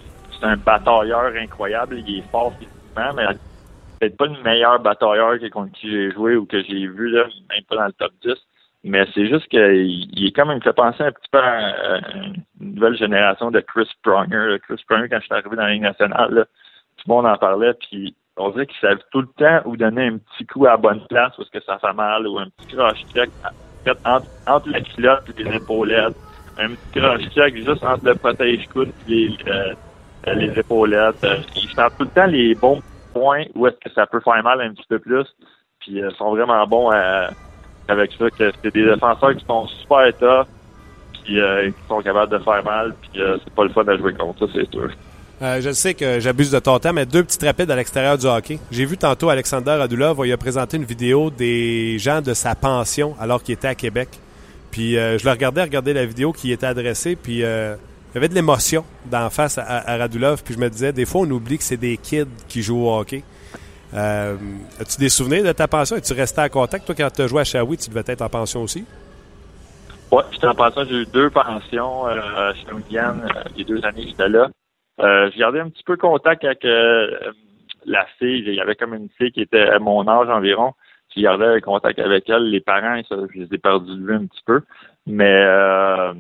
un 0.42 0.56
batailleur 0.56 1.32
incroyable, 1.40 2.02
il 2.06 2.18
est 2.18 2.30
fort 2.30 2.52
physiquement, 2.58 3.12
mais 3.16 3.26
peut-être 3.98 4.16
pas 4.16 4.26
le 4.26 4.42
meilleur 4.42 4.78
batailleur 4.80 5.34
contre 5.50 5.72
qui 5.72 5.90
j'ai 5.90 6.12
joué 6.12 6.36
ou 6.36 6.46
que 6.46 6.62
j'ai 6.62 6.86
vu, 6.86 7.10
là, 7.10 7.24
même 7.50 7.64
pas 7.68 7.76
dans 7.76 7.86
le 7.86 7.92
top 7.92 8.12
10 8.24 8.34
Mais 8.84 9.06
c'est 9.14 9.28
juste 9.28 9.46
qu'il 9.46 10.26
est 10.26 10.34
comme 10.34 10.50
il 10.50 10.56
me 10.56 10.60
fait 10.60 10.72
penser 10.72 11.04
un 11.04 11.12
petit 11.12 11.28
peu 11.30 11.38
à, 11.38 11.98
une 12.60 12.74
nouvelle 12.74 12.96
génération 12.96 13.50
de 13.50 13.60
Chris 13.60 13.88
Pronger. 14.02 14.56
Chris 14.62 14.82
Pronger, 14.88 15.08
quand 15.08 15.20
je 15.20 15.24
suis 15.24 15.34
arrivé 15.34 15.56
dans 15.56 15.62
la 15.62 15.72
Ligue 15.72 15.82
nationale, 15.82 16.46
tout 16.96 17.04
le 17.06 17.14
monde 17.14 17.26
en 17.26 17.36
parlait, 17.36 17.74
puis 17.74 18.14
on 18.36 18.50
dirait 18.50 18.66
qu'il 18.66 18.80
savait 18.80 19.00
tout 19.12 19.20
le 19.20 19.28
temps 19.38 19.60
où 19.66 19.76
donner 19.76 20.08
un 20.08 20.18
petit 20.18 20.46
coup 20.46 20.66
à 20.66 20.76
bonne 20.76 21.06
place 21.08 21.32
parce 21.36 21.50
que 21.50 21.60
ça 21.60 21.78
fait 21.78 21.92
mal, 21.92 22.26
ou 22.26 22.38
un 22.38 22.48
petit 22.48 22.74
croche-check 22.74 23.30
entre, 24.04 24.26
entre 24.46 24.68
la 24.70 24.80
culotte 24.80 25.24
et 25.38 25.44
les 25.44 25.56
épaulettes. 25.56 26.16
Un 26.58 26.70
petit 26.70 27.00
croche-check 27.00 27.56
juste 27.56 27.84
entre 27.84 28.04
le 28.04 28.14
protège-coude 28.16 28.90
et 29.08 29.10
les, 29.10 29.36
euh, 29.46 30.34
les 30.34 30.58
épaulettes. 30.58 31.24
Il 31.54 31.68
fait 31.68 31.90
tout 31.90 32.04
le 32.04 32.08
temps 32.08 32.26
les 32.26 32.54
bons 32.56 32.82
points 33.12 33.44
où 33.54 33.66
est-ce 33.68 33.76
que 33.76 33.90
ça 33.94 34.06
peut 34.06 34.20
faire 34.20 34.42
mal 34.42 34.60
un 34.60 34.72
petit 34.72 34.86
peu 34.88 34.98
plus. 34.98 35.26
Puis 35.78 35.92
ils 35.92 36.04
euh, 36.04 36.10
sont 36.12 36.34
vraiment 36.34 36.66
bons 36.66 36.90
avec 37.88 38.10
ça. 38.18 38.30
que 38.30 38.52
C'est 38.62 38.74
des 38.74 38.84
défenseurs 38.84 39.36
qui 39.36 39.44
sont 39.44 39.66
super 39.66 40.12
tough, 40.18 40.46
puis 41.24 41.40
euh, 41.40 41.68
qui 41.68 41.88
sont 41.88 42.00
capables 42.00 42.32
de 42.32 42.38
faire 42.38 42.64
mal. 42.64 42.94
Puis 43.00 43.20
c'est 43.44 43.54
pas 43.54 43.64
le 43.64 43.70
fun 43.70 43.84
de 43.84 43.96
jouer 43.96 44.14
contre 44.14 44.46
ça, 44.46 44.52
c'est 44.54 44.70
sûr. 44.70 44.90
Euh, 45.42 45.60
je 45.60 45.72
sais 45.72 45.94
que 45.94 46.20
j'abuse 46.20 46.52
de 46.52 46.60
ton 46.60 46.78
temps, 46.78 46.92
mais 46.92 47.04
deux 47.04 47.24
petites 47.24 47.42
rapides 47.42 47.68
à 47.68 47.74
l'extérieur 47.74 48.16
du 48.16 48.26
hockey. 48.26 48.60
J'ai 48.70 48.84
vu 48.84 48.96
tantôt 48.96 49.28
Alexander 49.28 49.72
Adulov, 49.72 50.20
il 50.24 50.32
a 50.32 50.36
présenté 50.36 50.76
une 50.76 50.84
vidéo 50.84 51.30
des 51.30 51.98
gens 51.98 52.20
de 52.20 52.32
sa 52.32 52.54
pension 52.54 53.16
alors 53.18 53.42
qu'il 53.42 53.54
était 53.54 53.66
à 53.66 53.74
Québec. 53.74 54.08
Puis 54.70 54.96
euh, 54.96 55.18
je 55.18 55.24
le 55.24 55.32
regardais 55.32 55.62
regarder 55.62 55.94
la 55.94 56.06
vidéo 56.06 56.32
qui 56.32 56.52
était 56.52 56.66
adressée, 56.66 57.16
puis 57.16 57.42
euh, 57.42 57.74
il 58.12 58.14
y 58.14 58.18
avait 58.18 58.28
de 58.28 58.34
l'émotion 58.34 58.84
d'en 59.06 59.30
face 59.30 59.58
à, 59.58 59.96
Radulov, 59.96 60.44
puis 60.44 60.54
je 60.54 60.60
me 60.60 60.70
disais, 60.70 60.92
des 60.92 61.06
fois 61.06 61.22
on 61.22 61.30
oublie 61.32 61.58
que 61.58 61.64
c'est 61.64 61.76
des 61.76 61.96
kids 61.96 62.24
qui 62.46 62.62
jouent 62.62 62.86
au 62.86 62.96
hockey. 62.96 63.24
As-tu 63.94 64.98
des 64.98 65.08
souvenirs 65.08 65.44
de 65.44 65.52
ta 65.52 65.68
pension? 65.68 65.96
Es-tu 65.96 66.12
resté 66.14 66.40
en 66.40 66.48
contact? 66.48 66.86
Toi, 66.86 66.94
quand 66.96 67.10
tu 67.10 67.22
as 67.22 67.26
joué 67.26 67.40
à 67.40 67.44
Shawi, 67.44 67.76
tu 67.76 67.90
devais 67.90 68.04
être 68.06 68.22
en 68.22 68.28
pension 68.28 68.62
aussi? 68.62 68.84
Oui, 70.10 70.22
j'étais 70.30 70.46
en 70.46 70.54
pension. 70.54 70.84
J'ai 70.88 71.02
eu 71.02 71.06
deux 71.06 71.30
pensions 71.30 72.04
chez 72.54 72.72
William. 72.72 73.26
les 73.56 73.64
deux 73.64 73.84
années 73.84 74.06
j'étais 74.06 74.28
là. 74.28 74.48
Euh, 75.00 75.30
j'ai 75.32 75.40
gardé 75.40 75.60
un 75.60 75.68
petit 75.68 75.84
peu 75.84 75.96
contact 75.96 76.44
avec 76.44 76.64
euh, 76.64 77.32
la 77.86 78.06
fille. 78.18 78.44
Il 78.46 78.54
y 78.54 78.60
avait 78.60 78.74
comme 78.74 78.94
une 78.94 79.08
fille 79.18 79.32
qui 79.32 79.40
était 79.40 79.68
à 79.68 79.78
mon 79.78 80.06
âge 80.06 80.28
environ. 80.28 80.72
J'ai 81.14 81.22
gardé 81.22 81.60
contact 81.60 81.98
avec 81.98 82.28
elle. 82.28 82.50
Les 82.50 82.60
parents, 82.60 83.00
je 83.10 83.38
les 83.38 83.54
ai 83.54 83.58
perdus 83.58 83.96
de 83.96 84.06
vue 84.06 84.14
un 84.14 84.26
petit 84.26 84.42
peu. 84.46 84.62
Mais 85.06 85.44
euh, 85.44 86.12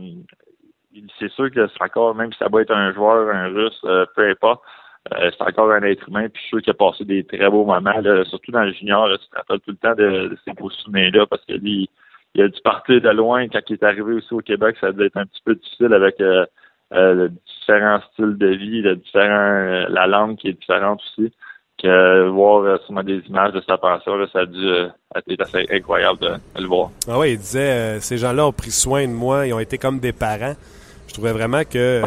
c'est 1.18 1.30
sûr 1.30 1.50
que 1.50 1.66
c'est 1.68 1.82
encore, 1.82 2.14
même 2.14 2.32
si 2.32 2.38
ça 2.38 2.48
va 2.50 2.60
être 2.60 2.72
un 2.74 2.92
joueur, 2.92 3.34
un 3.34 3.48
russe, 3.48 3.80
peu 4.14 4.28
importe, 4.28 4.62
c'est 5.10 5.42
encore 5.42 5.70
un 5.72 5.82
être 5.82 6.08
humain. 6.08 6.28
Puis 6.28 6.40
je 6.40 6.40
suis 6.40 6.48
sûr 6.48 6.62
qu'il 6.62 6.70
a 6.70 6.74
passé 6.74 7.04
des 7.04 7.24
très 7.24 7.50
beaux 7.50 7.64
moments, 7.64 8.24
surtout 8.24 8.52
dans 8.52 8.64
le 8.64 8.72
junior. 8.72 9.08
tu 9.18 9.28
te 9.28 9.36
rappelles 9.36 9.60
tout 9.60 9.70
le 9.70 9.76
temps 9.76 9.94
de, 9.94 10.36
ces 10.44 10.52
beaux 10.52 10.70
souvenirs-là 10.70 11.26
parce 11.26 11.44
que 11.44 11.54
lui, 11.54 11.88
il 12.34 12.42
a 12.42 12.48
dû 12.48 12.60
partir 12.62 13.00
de 13.00 13.10
loin 13.10 13.48
quand 13.48 13.60
il 13.68 13.74
est 13.74 13.82
arrivé 13.82 14.14
aussi 14.14 14.32
au 14.32 14.40
Québec. 14.40 14.76
Ça 14.80 14.92
devait 14.92 15.06
être 15.06 15.16
un 15.16 15.26
petit 15.26 15.42
peu 15.44 15.54
difficile 15.54 15.92
avec 15.92 16.20
euh, 16.94 17.28
différents 17.46 18.00
styles 18.12 18.36
de 18.36 18.48
vie, 18.48 18.82
de 18.82 18.94
différents, 18.94 19.24
euh, 19.24 19.86
la 19.88 20.06
langue 20.06 20.36
qui 20.36 20.48
est 20.48 20.52
différente 20.52 21.00
aussi. 21.00 21.32
Que 21.82 22.28
voir 22.28 22.64
euh, 22.64 22.76
sûrement 22.84 23.02
des 23.02 23.18
images 23.28 23.52
de 23.52 23.62
sa 23.66 23.78
pension, 23.78 24.12
ça 24.32 24.40
a 24.40 24.46
dû 24.46 24.68
être 25.30 25.40
assez 25.40 25.66
incroyable 25.70 26.18
de, 26.20 26.60
le 26.60 26.66
voir. 26.66 26.90
Ah 27.08 27.18
oui, 27.18 27.32
il 27.32 27.38
disait 27.38 27.98
ces 28.00 28.18
gens-là 28.18 28.46
ont 28.46 28.52
pris 28.52 28.70
soin 28.70 29.06
de 29.06 29.12
moi, 29.12 29.46
ils 29.46 29.54
ont 29.54 29.58
été 29.58 29.78
comme 29.78 29.98
des 29.98 30.12
parents. 30.12 30.54
Je 31.12 31.18
trouvais 31.18 31.32
vraiment 31.32 31.62
que 31.62 32.02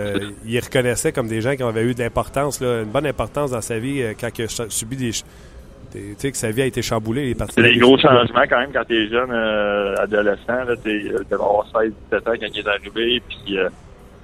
il 0.47 0.59
reconnaissait 0.59 1.11
comme 1.11 1.27
des 1.27 1.39
gens 1.39 1.55
qui 1.55 1.61
avaient 1.61 1.83
eu 1.83 1.93
de 1.93 1.99
l'importance, 1.99 2.59
une 2.59 2.85
bonne 2.85 3.05
importance 3.05 3.51
dans 3.51 3.61
sa 3.61 3.77
vie 3.77 4.03
quand 4.19 4.29
il 4.39 4.45
a 4.45 4.69
subi 4.69 4.97
des, 4.97 5.11
tu 5.11 6.15
sais, 6.17 6.31
que 6.31 6.37
sa 6.37 6.49
vie 6.49 6.63
a 6.63 6.65
été 6.65 6.81
chamboulée. 6.81 7.35
C'est 7.51 7.61
des 7.61 7.77
gros 7.77 7.99
changements 7.99 8.43
quand 8.49 8.59
même 8.59 8.71
quand 8.73 8.83
tu 8.83 8.95
es 8.95 9.07
jeune, 9.07 9.31
adolescent. 9.31 10.65
Tu 10.83 11.09
devais 11.09 11.33
avoir 11.35 11.67
16-17 11.67 11.83
ans 11.83 11.91
quand 12.25 12.47
il 12.51 12.59
est 12.59 12.67
arrivé. 12.67 13.21
Puis 13.29 13.57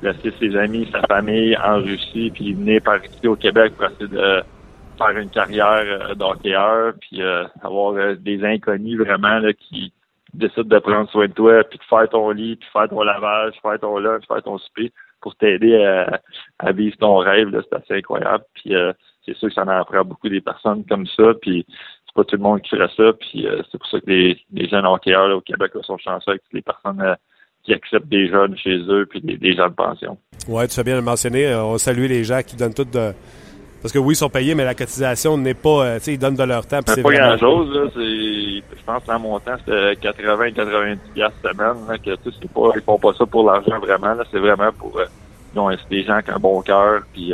laisser 0.01 0.33
ses 0.39 0.55
amis, 0.55 0.87
sa 0.91 1.01
famille 1.01 1.55
en 1.57 1.77
Russie, 1.77 2.31
puis 2.33 2.53
venir 2.53 2.81
par 2.81 3.03
ici 3.03 3.27
au 3.27 3.35
Québec 3.35 3.73
pour 3.75 3.85
essayer 3.85 4.07
de 4.07 4.41
faire 4.97 5.17
une 5.17 5.29
carrière 5.29 5.83
euh, 5.85 6.15
d'hockeyeur, 6.15 6.93
puis 6.99 7.21
euh, 7.21 7.45
avoir 7.63 7.93
euh, 7.93 8.15
des 8.15 8.43
inconnus 8.43 8.97
vraiment 8.99 9.39
là, 9.39 9.53
qui 9.53 9.91
décident 10.33 10.63
de 10.63 10.79
prendre 10.79 11.09
soin 11.09 11.27
de 11.27 11.33
toi, 11.33 11.63
puis 11.63 11.79
de 11.79 11.83
faire 11.83 12.09
ton 12.09 12.29
lit, 12.31 12.55
puis 12.55 12.69
faire 12.71 12.89
ton 12.89 13.01
lavage, 13.01 13.53
faire 13.61 13.79
ton 13.79 13.97
lunch, 13.97 14.23
faire 14.27 14.43
ton 14.43 14.57
souper 14.57 14.91
pour 15.21 15.35
t'aider 15.35 15.75
à, 16.59 16.71
vivre 16.71 16.97
ton 16.97 17.17
rêve. 17.17 17.49
C'est 17.51 17.77
assez 17.77 17.93
incroyable. 17.99 18.43
Puis 18.53 18.73
c'est 19.25 19.35
sûr 19.35 19.49
que 19.49 19.53
ça 19.53 19.63
en 19.63 19.67
apprend 19.67 20.03
beaucoup 20.03 20.29
des 20.29 20.41
personnes 20.41 20.83
comme 20.85 21.05
ça. 21.05 21.33
Puis 21.41 21.65
c'est 21.69 22.15
pas 22.15 22.23
tout 22.23 22.37
le 22.37 22.41
monde 22.41 22.61
qui 22.61 22.69
ferait 22.69 22.89
ça. 22.97 23.13
Puis 23.13 23.45
c'est 23.71 23.77
pour 23.77 23.87
ça 23.87 23.99
que 23.99 24.09
les, 24.09 24.39
les 24.51 24.67
jeunes 24.67 24.85
hockeyeurs 24.85 25.27
là, 25.27 25.35
au 25.35 25.41
Québec 25.41 25.71
sont 25.83 25.97
chanceux 25.97 26.31
avec 26.31 26.43
les 26.51 26.61
personnes 26.61 27.15
qui 27.63 27.73
acceptent 27.73 28.07
des 28.07 28.27
jeunes 28.27 28.57
chez 28.57 28.77
eux 28.89 29.05
puis 29.09 29.21
des, 29.21 29.53
gens 29.53 29.69
de 29.69 29.73
pension. 29.73 30.17
Oui, 30.47 30.67
tu 30.67 30.79
as 30.79 30.83
bien 30.83 30.95
le 30.95 31.01
mentionné. 31.01 31.47
Euh, 31.47 31.63
on 31.63 31.77
salue 31.77 32.05
les 32.07 32.23
gens 32.23 32.41
qui 32.45 32.55
donnent 32.55 32.73
tout 32.73 32.85
de. 32.85 33.11
Parce 33.81 33.91
que 33.91 33.99
oui, 33.99 34.13
ils 34.13 34.17
sont 34.17 34.29
payés, 34.29 34.53
mais 34.55 34.65
la 34.65 34.75
cotisation 34.75 35.37
n'est 35.37 35.53
pas. 35.53 35.85
Euh, 35.85 35.97
tu 35.97 36.05
sais, 36.05 36.13
ils 36.13 36.19
donnent 36.19 36.35
de 36.35 36.43
leur 36.43 36.65
temps. 36.65 36.79
C'est 36.85 37.01
pas 37.01 37.11
grand-chose. 37.11 37.73
Là, 37.73 37.89
je 38.81 38.85
pense 38.85 39.03
que 39.03 39.17
mon 39.17 39.39
temps, 39.39 39.55
c'était 39.59 39.93
80-90$ 39.93 40.97
semaine. 41.15 41.87
Là, 41.87 41.97
que, 41.97 42.11
c'est 42.23 42.51
pas, 42.51 42.71
ils 42.75 42.81
font 42.81 42.99
pas 42.99 43.13
ça 43.17 43.25
pour 43.25 43.49
l'argent 43.49 43.79
vraiment. 43.79 44.13
Là, 44.13 44.23
c'est 44.31 44.39
vraiment 44.39 44.71
pour. 44.77 44.97
Euh, 44.97 45.05
des 45.89 46.03
gens 46.03 46.21
qui 46.21 46.31
ont 46.31 46.35
un 46.35 46.39
bon 46.39 46.61
cœur. 46.61 47.01
Puis. 47.13 47.33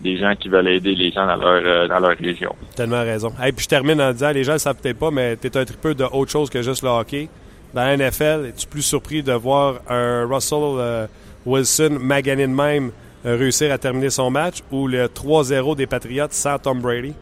des 0.00 0.16
gens 0.16 0.34
qui 0.34 0.48
veulent 0.48 0.68
aider 0.68 0.94
les 0.94 1.10
gens 1.10 1.26
dans 1.26 1.36
leur, 1.36 1.88
dans 1.88 1.98
leur 1.98 2.16
région. 2.16 2.54
Tellement 2.74 3.02
raison. 3.02 3.32
Et 3.44 3.52
puis 3.52 3.64
je 3.64 3.68
termine 3.68 4.00
en 4.00 4.12
disant, 4.12 4.30
les 4.30 4.44
gens 4.44 4.54
ne 4.54 4.58
savent 4.58 4.76
peut-être 4.76 4.98
pas, 4.98 5.10
mais 5.10 5.36
tu 5.36 5.46
es 5.46 5.56
un 5.56 5.64
tripeux 5.64 5.94
de 5.94 6.04
autre 6.04 6.30
chose 6.30 6.48
que 6.48 6.62
juste 6.62 6.82
le 6.82 6.88
hockey 6.88 7.28
dans 7.74 7.84
la 7.84 7.96
NFL, 7.96 8.46
es-tu 8.48 8.66
plus 8.66 8.82
surpris 8.82 9.22
de 9.22 9.32
voir 9.32 9.80
un 9.88 10.26
Russell 10.26 10.58
euh, 10.62 11.06
Wilson 11.46 11.98
magané 12.00 12.46
de 12.46 12.52
même 12.52 12.90
euh, 13.24 13.36
réussir 13.36 13.72
à 13.72 13.78
terminer 13.78 14.10
son 14.10 14.30
match 14.30 14.58
ou 14.72 14.88
le 14.88 15.06
3-0 15.06 15.76
des 15.76 15.86
Patriots 15.86 16.26
sans 16.30 16.58
Tom 16.58 16.80
Brady? 16.80 17.14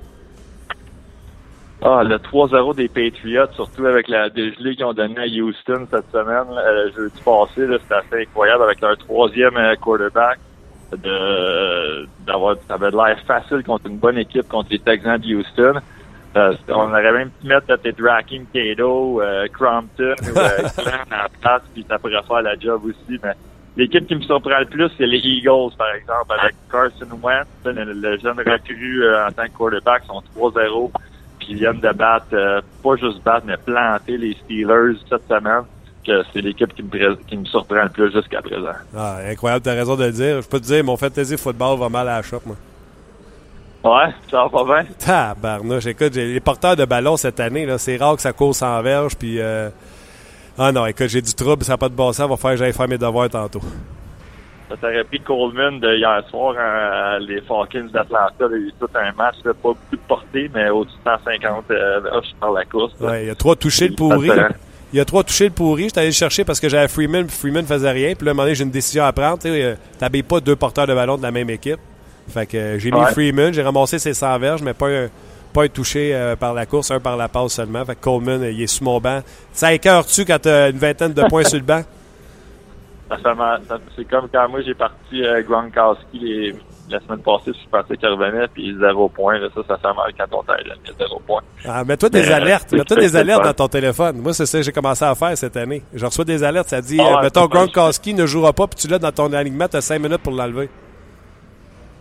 Ah, 1.80 2.02
le 2.02 2.16
3-0 2.16 2.74
des 2.74 2.88
Patriots, 2.88 3.52
surtout 3.54 3.86
avec 3.86 4.08
la 4.08 4.28
dégelée 4.30 4.74
qu'ils 4.74 4.84
ont 4.84 4.92
donnée 4.92 5.20
à 5.20 5.26
Houston 5.26 5.86
cette 5.90 6.10
semaine, 6.10 6.46
le 6.50 6.92
jeudi 6.92 7.20
passé, 7.24 7.66
c'était 7.80 7.94
assez 7.94 8.22
incroyable 8.22 8.64
avec 8.64 8.80
leur 8.80 8.96
troisième 8.98 9.56
euh, 9.56 9.76
quarterback. 9.76 10.38
De 10.90 12.06
d'avoir 12.26 12.56
ça 12.66 12.74
avait 12.74 12.90
l'air 12.90 13.18
facile 13.26 13.62
contre 13.62 13.88
une 13.88 13.98
bonne 13.98 14.16
équipe 14.16 14.48
contre 14.48 14.70
les 14.70 14.78
Texans 14.78 15.18
de 15.18 15.34
Houston. 15.34 15.80
Euh, 16.36 16.54
on 16.68 16.90
aurait 16.90 17.12
même 17.12 17.30
pu 17.30 17.46
mettre 17.46 17.66
peut-être 17.66 18.02
Racking 18.02 18.46
Cato, 18.52 19.20
euh, 19.22 19.46
Crompton 19.52 20.14
ou 20.22 20.38
euh, 20.38 20.68
Glenn 20.76 21.12
en 21.12 21.40
place, 21.40 21.62
puis 21.72 21.84
ça 21.88 21.98
pourrait 21.98 22.22
faire 22.26 22.42
la 22.42 22.58
job 22.58 22.82
aussi. 22.84 23.18
Mais 23.22 23.32
l'équipe 23.76 24.06
qui 24.06 24.14
me 24.14 24.20
surprend 24.20 24.58
le 24.58 24.66
plus, 24.66 24.90
c'est 24.98 25.06
les 25.06 25.18
Eagles, 25.18 25.74
par 25.76 25.94
exemple, 25.94 26.32
avec 26.38 26.54
Carson 26.70 27.18
Wentz, 27.22 27.46
le, 27.64 28.18
jeune 28.18 28.38
recru 28.38 29.04
euh, 29.04 29.26
en 29.26 29.32
tant 29.32 29.44
que 29.44 29.56
quarterback, 29.56 30.04
sont 30.04 30.22
3-0, 30.36 30.90
ils 31.48 31.56
viennent 31.56 31.80
de 31.80 31.92
battre, 31.92 32.62
pas 32.82 32.96
juste 32.96 33.22
battre, 33.22 33.46
mais 33.46 33.56
planter 33.56 34.16
les 34.16 34.36
Steelers 34.44 34.98
cette 35.08 35.26
semaine. 35.28 35.62
Que 36.06 36.22
c'est 36.32 36.40
l'équipe 36.40 36.72
qui 36.74 36.82
me, 36.82 37.14
qui 37.26 37.36
me 37.36 37.44
surprend 37.44 37.82
le 37.82 37.88
plus 37.90 38.10
jusqu'à 38.10 38.40
présent. 38.40 38.72
Ah, 38.96 39.18
incroyable, 39.28 39.62
t'as 39.62 39.74
raison 39.74 39.94
de 39.94 40.04
le 40.04 40.12
dire. 40.12 40.40
Je 40.40 40.48
peux 40.48 40.58
te 40.58 40.64
dire, 40.64 40.82
mon 40.82 40.96
fantasy 40.96 41.36
football 41.36 41.78
va 41.78 41.90
mal 41.90 42.08
à 42.08 42.16
la 42.16 42.22
shop, 42.22 42.40
moi. 42.46 42.56
Ouais, 43.84 44.14
ça 44.30 44.44
va 44.44 44.48
pas 44.48 44.64
bien. 44.64 44.86
Tabarnouche, 44.98 45.86
écoute, 45.86 46.14
les 46.14 46.40
porteurs 46.40 46.76
de 46.76 46.84
ballon 46.86 47.18
cette 47.18 47.38
année, 47.40 47.66
là, 47.66 47.76
c'est 47.76 47.96
rare 47.96 48.16
que 48.16 48.22
ça 48.22 48.32
court 48.32 48.54
sans 48.54 48.80
verge, 48.80 49.16
puis... 49.16 49.38
Euh... 49.38 49.68
Ah 50.56 50.72
non, 50.72 50.86
écoute, 50.86 51.08
j'ai 51.08 51.20
du 51.20 51.34
trouble, 51.34 51.62
ça 51.64 51.74
n'a 51.74 51.78
pas 51.78 51.88
de 51.90 51.94
bon 51.94 52.12
sens, 52.12 52.28
va 52.28 52.36
faire 52.36 52.52
que 52.52 52.56
j'aille 52.56 52.72
faire 52.72 52.88
mes 52.88 52.98
devoirs 52.98 53.28
tantôt. 53.28 53.60
Ça 54.68 54.76
t'aurait 54.76 55.04
pris 55.04 55.20
Coleman 55.20 55.80
de 55.80 55.96
hier 55.96 56.22
soir, 56.28 56.54
hein, 56.58 57.18
les 57.20 57.40
Falcons 57.40 57.88
d'Atlanta, 57.92 58.32
il 58.40 58.50
y 58.50 58.54
a 58.54 58.56
eu 58.56 58.72
tout 58.78 58.88
un 58.94 59.12
match, 59.12 59.36
pas 59.44 59.52
beaucoup 59.52 59.78
de 59.92 60.00
portée, 60.06 60.50
mais 60.54 60.68
au-dessus 60.68 60.96
de 61.04 61.10
150 61.10 61.64
euh, 61.70 62.00
par 62.38 62.52
la 62.52 62.64
course. 62.64 62.92
Ouais, 63.00 63.24
il 63.24 63.28
y 63.28 63.30
a 63.30 63.34
trois 63.34 63.56
touchés 63.56 63.88
le 63.88 63.94
pourri. 63.94 64.30
Il 64.92 64.96
y 64.96 65.00
a 65.00 65.04
trois 65.04 65.22
touchés 65.22 65.44
le 65.44 65.50
pourri. 65.50 65.84
J'étais 65.84 66.00
allé 66.00 66.08
le 66.08 66.14
chercher 66.14 66.44
parce 66.44 66.60
que 66.60 66.68
j'avais 66.68 66.88
Freeman, 66.88 67.26
puis 67.26 67.36
Freeman 67.36 67.66
faisait 67.66 67.90
rien. 67.90 68.14
Puis 68.14 68.24
là, 68.24 68.30
à 68.30 68.32
un 68.32 68.34
moment 68.34 68.44
donné, 68.44 68.54
j'ai 68.54 68.64
une 68.64 68.70
décision 68.70 69.04
à 69.04 69.12
prendre. 69.12 69.38
Tu 69.38 69.48
euh, 69.48 69.74
t'habilles 69.98 70.22
pas 70.22 70.40
deux 70.40 70.56
porteurs 70.56 70.86
de 70.86 70.94
ballon 70.94 71.18
de 71.18 71.22
la 71.22 71.30
même 71.30 71.50
équipe. 71.50 71.78
Fait 72.28 72.46
que 72.46 72.56
euh, 72.56 72.78
j'ai 72.78 72.90
mis 72.90 73.04
Freeman, 73.12 73.52
j'ai 73.52 73.62
ramassé 73.62 73.98
ses 73.98 74.14
100 74.14 74.38
verges, 74.38 74.62
mais 74.62 74.74
pas 74.74 74.88
un, 74.88 75.08
pas 75.52 75.64
un 75.64 75.68
touché 75.68 76.14
euh, 76.14 76.36
par 76.36 76.54
la 76.54 76.66
course, 76.66 76.90
un 76.90 77.00
par 77.00 77.16
la 77.16 77.28
passe 77.28 77.52
seulement. 77.52 77.84
Fait 77.84 77.96
que 77.96 78.00
Coleman, 78.00 78.42
il 78.44 78.62
est 78.62 78.66
sous 78.66 78.84
mon 78.84 78.98
banc. 79.00 79.20
Ça 79.52 79.72
écœure-tu 79.72 80.24
quand 80.24 80.38
tu 80.40 80.48
as 80.48 80.68
une 80.68 80.78
vingtaine 80.78 81.12
de 81.12 81.22
points 81.24 81.44
sur 81.44 81.58
le 81.58 81.64
banc? 81.64 81.82
C'est 83.96 84.04
comme 84.04 84.28
quand 84.32 84.48
moi 84.48 84.60
j'ai 84.62 84.74
parti 84.74 85.22
euh, 85.24 85.42
Gronkowski 85.42 86.52
la 86.90 87.00
semaine 87.00 87.20
passée, 87.20 87.52
je 87.52 87.58
suis 87.58 87.68
parti 87.68 87.96
qu'il 87.96 88.08
revenait, 88.08 88.48
puis 88.48 88.74
zéro 88.78 89.08
point. 89.08 89.38
ça, 89.54 89.62
ça 89.68 89.76
fait 89.76 89.94
mal 89.94 90.12
quand 90.16 90.38
on 90.38 90.42
t'aide, 90.42 90.72
zéro 90.98 91.20
point. 91.26 91.42
Ah, 91.64 91.84
mets-toi 91.84 92.08
des 92.08 92.30
alertes. 92.30 92.72
Mets-toi 92.72 92.96
des 92.96 93.16
alertes 93.16 93.44
dans 93.44 93.52
ton 93.52 93.68
téléphone. 93.68 94.18
Moi, 94.18 94.32
c'est 94.32 94.46
ça 94.46 94.58
que 94.58 94.64
j'ai 94.64 94.72
commencé 94.72 95.04
à 95.04 95.14
faire 95.14 95.36
cette 95.36 95.56
année. 95.56 95.82
Je 95.92 96.04
reçois 96.04 96.24
des 96.24 96.42
alertes. 96.42 96.68
Ça 96.68 96.80
dit, 96.80 96.98
ah 97.00 97.20
mettons, 97.22 97.46
Gronkowski 97.46 98.14
ne 98.14 98.26
jouera 98.26 98.52
pas, 98.52 98.66
puis 98.66 98.78
tu 98.80 98.88
l'as 98.88 98.98
dans 98.98 99.12
ton 99.12 99.32
alignement, 99.32 99.68
tu 99.68 99.76
as 99.76 99.80
5 99.80 100.00
minutes 100.00 100.22
pour 100.22 100.32
l'enlever. 100.32 100.70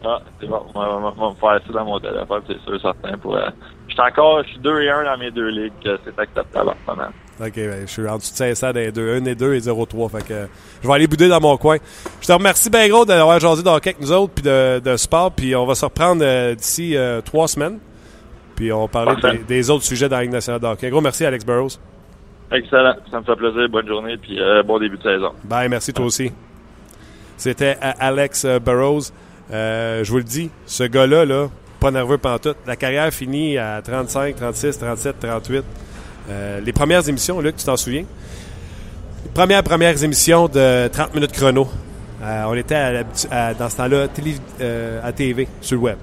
Ah, 0.06 0.20
c'est 0.40 0.48
bon. 0.48 0.64
On 0.74 0.80
va, 0.80 1.30
me 1.30 1.36
faire 1.36 1.60
ça 1.66 1.74
dans 1.74 1.86
mon 1.86 2.00
téléphone, 2.00 2.42
c'est 2.48 2.60
sûr, 2.62 2.80
certain. 2.82 3.18
Pour, 3.18 3.36
euh, 3.36 3.50
je 3.88 3.94
suis 3.94 4.02
encore, 4.02 4.44
je 4.44 4.50
suis 4.50 4.60
2 4.60 4.82
et 4.82 4.90
1 4.90 5.04
dans 5.04 5.18
mes 5.18 5.32
deux 5.32 5.50
ligues. 5.50 5.74
C'est 5.84 6.20
acceptable 6.20 6.70
en 6.70 6.76
ce 6.86 6.92
moment. 6.92 7.10
OK, 7.40 7.54
ben, 7.56 7.82
je 7.86 7.92
suis 7.92 8.08
en 8.08 8.18
dessous 8.18 8.32
de 8.32 8.38
500 8.38 8.74
des 8.74 8.92
deux. 8.92 9.16
1 9.18 9.26
et 9.26 9.36
2 9.36 9.54
et 9.54 9.60
0,3. 9.60 10.10
Fait 10.10 10.28
que 10.28 10.34
euh, 10.34 10.46
je 10.82 10.88
vais 10.88 10.94
aller 10.94 11.08
bouder 11.08 11.30
dans 11.30 11.40
mon 11.40 11.56
coin. 11.58 11.78
Je 12.22 12.28
te 12.28 12.32
remercie 12.34 12.70
bien 12.70 12.88
gros 12.90 13.06
d'avoir 13.06 13.40
jasé 13.40 13.64
d'hockey 13.64 13.90
avec 13.92 14.02
nous 14.02 14.12
autres 14.12 14.34
puis 14.34 14.44
de, 14.44 14.80
de 14.80 14.98
sport. 14.98 15.32
Puis 15.32 15.56
on 15.56 15.66
va 15.66 15.76
se 15.76 15.86
reprendre 15.86 16.24
euh, 16.24 16.56
d'ici 16.56 16.96
euh, 16.96 17.22
trois 17.22 17.48
semaines. 17.48 17.80
Puis 18.56 18.72
on 18.72 18.82
va 18.82 18.88
parler 18.88 19.16
des, 19.22 19.38
des 19.44 19.70
autres 19.70 19.84
sujets 19.84 20.10
dans 20.10 20.18
la 20.18 20.24
Ligue 20.24 20.32
nationale 20.32 20.60
de 20.62 20.66
hockey. 20.68 20.90
Gros 20.90 21.02
merci, 21.02 21.26
Alex 21.26 21.46
Burrows. 21.46 21.78
Excellent. 22.52 22.96
Ça 23.12 23.20
me 23.20 23.26
fait 23.26 23.36
plaisir. 23.36 23.70
Bonne 23.70 23.88
journée, 23.88 24.18
puis 24.18 24.40
euh, 24.40 24.64
bon 24.64 24.80
début 24.80 24.98
de 24.98 25.04
saison. 25.04 25.32
Bye, 25.44 25.70
merci 25.70 25.94
toi 25.94 26.06
aussi. 26.06 26.32
C'était 27.36 27.78
Alex 27.82 28.46
Burrows. 28.66 29.12
Euh, 29.52 30.04
je 30.04 30.12
vous 30.12 30.18
le 30.18 30.24
dis, 30.24 30.50
ce 30.66 30.84
gars-là, 30.84 31.26
là, 31.26 31.48
pas 31.80 31.92
nerveux 31.92 32.18
pantoute. 32.18 32.58
La 32.66 32.76
carrière 32.76 33.12
finit 33.14 33.58
à 33.58 33.82
35, 33.82 34.36
36, 34.36 34.80
37, 34.80 35.20
38. 35.20 35.64
Euh, 36.30 36.60
les 36.62 36.74
premières 36.74 37.08
émissions, 37.08 37.40
Luc, 37.40 37.56
tu 37.58 37.66
t'en 37.66 37.78
souviens? 37.78 38.06
Les 39.24 39.32
premières, 39.34 39.64
premières 39.64 40.04
émissions 40.04 40.48
de 40.48 40.88
30 40.88 41.14
minutes 41.16 41.32
chrono. 41.32 41.68
Euh, 42.22 42.44
on 42.48 42.54
était 42.56 43.04
à 43.32 43.54
dans 43.54 43.70
ce 43.70 43.78
temps-là 43.78 44.08
euh, 44.62 45.00
à 45.04 45.12
TV, 45.12 45.48
sur 45.62 45.76
le 45.76 45.82
web. 45.82 45.98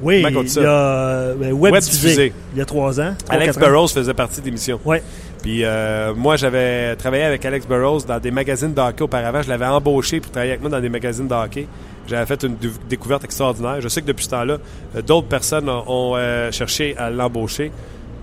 Oui, 0.00 0.18
il 0.18 0.22
y 0.22 0.26
a 0.64 1.34
ben, 1.34 1.52
web, 1.52 1.72
Web 1.72 1.82
diffusé, 1.82 2.08
diffusé. 2.08 2.32
il 2.52 2.58
y 2.58 2.62
a 2.62 2.64
trois 2.64 3.00
ans. 3.00 3.14
trois, 3.18 3.34
Alex 3.34 3.56
ans. 3.56 3.60
Burrows 3.60 3.88
faisait 3.88 4.14
partie 4.14 4.40
de 4.40 4.46
l'émission. 4.46 4.78
Ouais. 4.84 5.02
Puis 5.42 5.64
euh, 5.64 6.14
moi, 6.14 6.36
j'avais 6.36 6.94
travaillé 6.96 7.24
avec 7.24 7.44
Alex 7.44 7.66
Burrows 7.66 8.00
dans 8.06 8.18
des 8.18 8.30
magazines 8.30 8.72
de 8.74 8.80
hockey 8.80 9.02
auparavant. 9.02 9.42
Je 9.42 9.48
l'avais 9.48 9.66
embauché 9.66 10.20
pour 10.20 10.30
travailler 10.30 10.52
avec 10.52 10.60
moi 10.62 10.70
dans 10.70 10.80
des 10.80 10.88
magazines 10.88 11.26
de 11.26 11.34
hockey. 11.34 11.66
J'avais 12.06 12.26
fait 12.26 12.42
une 12.44 12.56
découverte 12.88 13.24
extraordinaire. 13.24 13.80
Je 13.80 13.88
sais 13.88 14.00
que 14.00 14.06
depuis 14.06 14.24
ce 14.24 14.30
temps-là, 14.30 14.58
d'autres 15.06 15.28
personnes 15.28 15.68
ont, 15.68 15.84
ont, 15.86 16.16
euh, 16.16 16.50
cherché 16.52 16.96
à 16.96 17.10
l'embaucher. 17.10 17.70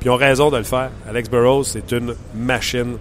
Puis 0.06 0.12
ont 0.12 0.18
raison 0.18 0.51
de 0.51 0.58
le 0.58 0.64
faire. 0.64 0.91
Alex 1.10 1.28
Burrows, 1.32 1.64
c'est 1.64 1.91
une 1.91 2.14
machine 2.36 2.97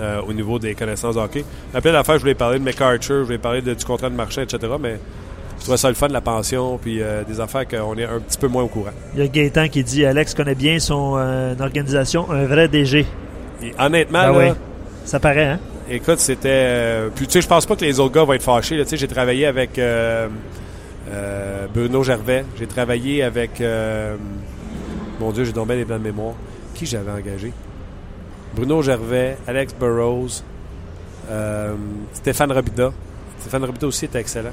euh, 0.00 0.22
au 0.26 0.32
niveau 0.32 0.58
des 0.58 0.74
connaissances 0.74 1.16
de 1.16 1.20
hockey. 1.20 1.44
À 1.74 1.82
plein 1.82 1.92
d'affaires, 1.92 2.14
je 2.14 2.20
voulais 2.20 2.34
parler 2.34 2.58
de 2.58 2.64
McArthur, 2.64 3.18
je 3.18 3.24
voulais 3.24 3.36
parler 3.36 3.60
de- 3.60 3.74
du 3.74 3.84
contrat 3.84 4.08
de 4.08 4.14
marché, 4.14 4.40
etc. 4.40 4.58
Mais 4.80 4.98
je 5.58 5.64
trouvais 5.64 5.76
ça 5.76 5.90
le 5.90 5.94
fun, 5.94 6.08
la 6.08 6.22
pension, 6.22 6.78
puis 6.78 7.02
euh, 7.02 7.24
des 7.24 7.38
affaires 7.40 7.68
qu'on 7.68 7.94
est 7.98 8.06
un 8.06 8.20
petit 8.20 8.38
peu 8.38 8.48
moins 8.48 8.62
au 8.62 8.68
courant. 8.68 8.92
Il 9.12 9.20
y 9.20 9.22
a 9.22 9.28
Gaétan 9.28 9.68
qui 9.68 9.84
dit 9.84 10.06
Alex 10.06 10.32
connaît 10.32 10.54
bien 10.54 10.78
son 10.78 11.16
euh, 11.18 11.54
organisation, 11.60 12.30
un 12.30 12.46
vrai 12.46 12.68
DG. 12.68 13.04
Et 13.62 13.74
honnêtement, 13.78 14.32
Ben 14.32 14.32
là, 14.32 14.48
oui. 14.52 14.56
Ça 15.04 15.20
paraît, 15.20 15.44
hein? 15.44 15.60
Écoute, 15.90 16.20
c'était. 16.20 17.02
puis 17.14 17.26
tu 17.26 17.32
sais, 17.34 17.42
je 17.42 17.48
pense 17.48 17.66
pas 17.66 17.76
que 17.76 17.84
les 17.84 18.00
autres 18.00 18.14
gars 18.14 18.24
vont 18.24 18.32
être 18.32 18.42
fâchés. 18.42 18.78
Tu 18.82 18.88
sais, 18.88 18.96
j'ai 18.96 19.08
travaillé 19.08 19.44
avec 19.44 19.78
Bruno 21.74 22.02
Gervais. 22.02 22.46
J'ai 22.58 22.66
travaillé 22.66 23.22
avec. 23.22 23.62
Mon 25.20 25.32
Dieu, 25.32 25.44
j'ai 25.44 25.52
tombé 25.52 25.76
les 25.76 25.84
plans 25.84 25.98
de 25.98 26.04
mémoire. 26.04 26.34
Qui 26.74 26.86
j'avais 26.86 27.10
engagé? 27.10 27.52
Bruno 28.54 28.82
Gervais, 28.82 29.36
Alex 29.46 29.74
Burrows, 29.74 30.42
euh, 31.30 31.74
Stéphane 32.14 32.52
Robida. 32.52 32.92
Stéphane 33.40 33.64
Robida 33.64 33.86
aussi 33.86 34.04
était 34.06 34.20
excellent. 34.20 34.52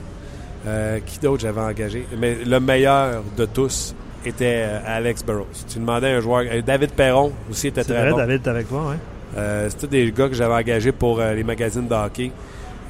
Euh, 0.68 1.00
qui 1.06 1.20
d'autre 1.20 1.42
j'avais 1.42 1.62
engagé? 1.62 2.06
Mais 2.18 2.38
le 2.44 2.60
meilleur 2.60 3.24
de 3.38 3.46
tous 3.46 3.94
était 4.26 4.64
euh, 4.66 4.80
Alex 4.86 5.24
Burrows. 5.24 5.46
Tu 5.72 5.80
demandais 5.80 6.14
à 6.14 6.18
un 6.18 6.20
joueur. 6.20 6.44
David 6.66 6.92
Perron 6.92 7.32
aussi 7.50 7.68
était 7.68 7.84
très 7.84 8.02
vrai, 8.02 8.12
bon. 8.12 8.18
David 8.18 8.48
avec 8.48 8.68
toi, 8.68 8.90
ouais. 8.90 8.96
Euh, 9.38 9.68
c'est 9.70 9.78
tous 9.80 9.88
des 9.88 10.12
gars 10.12 10.30
que 10.30 10.34
j'avais 10.34 10.54
engagés 10.54 10.92
pour 10.92 11.20
euh, 11.20 11.34
les 11.34 11.44
magazines 11.44 11.88
de 11.88 11.94
hockey. 11.94 12.32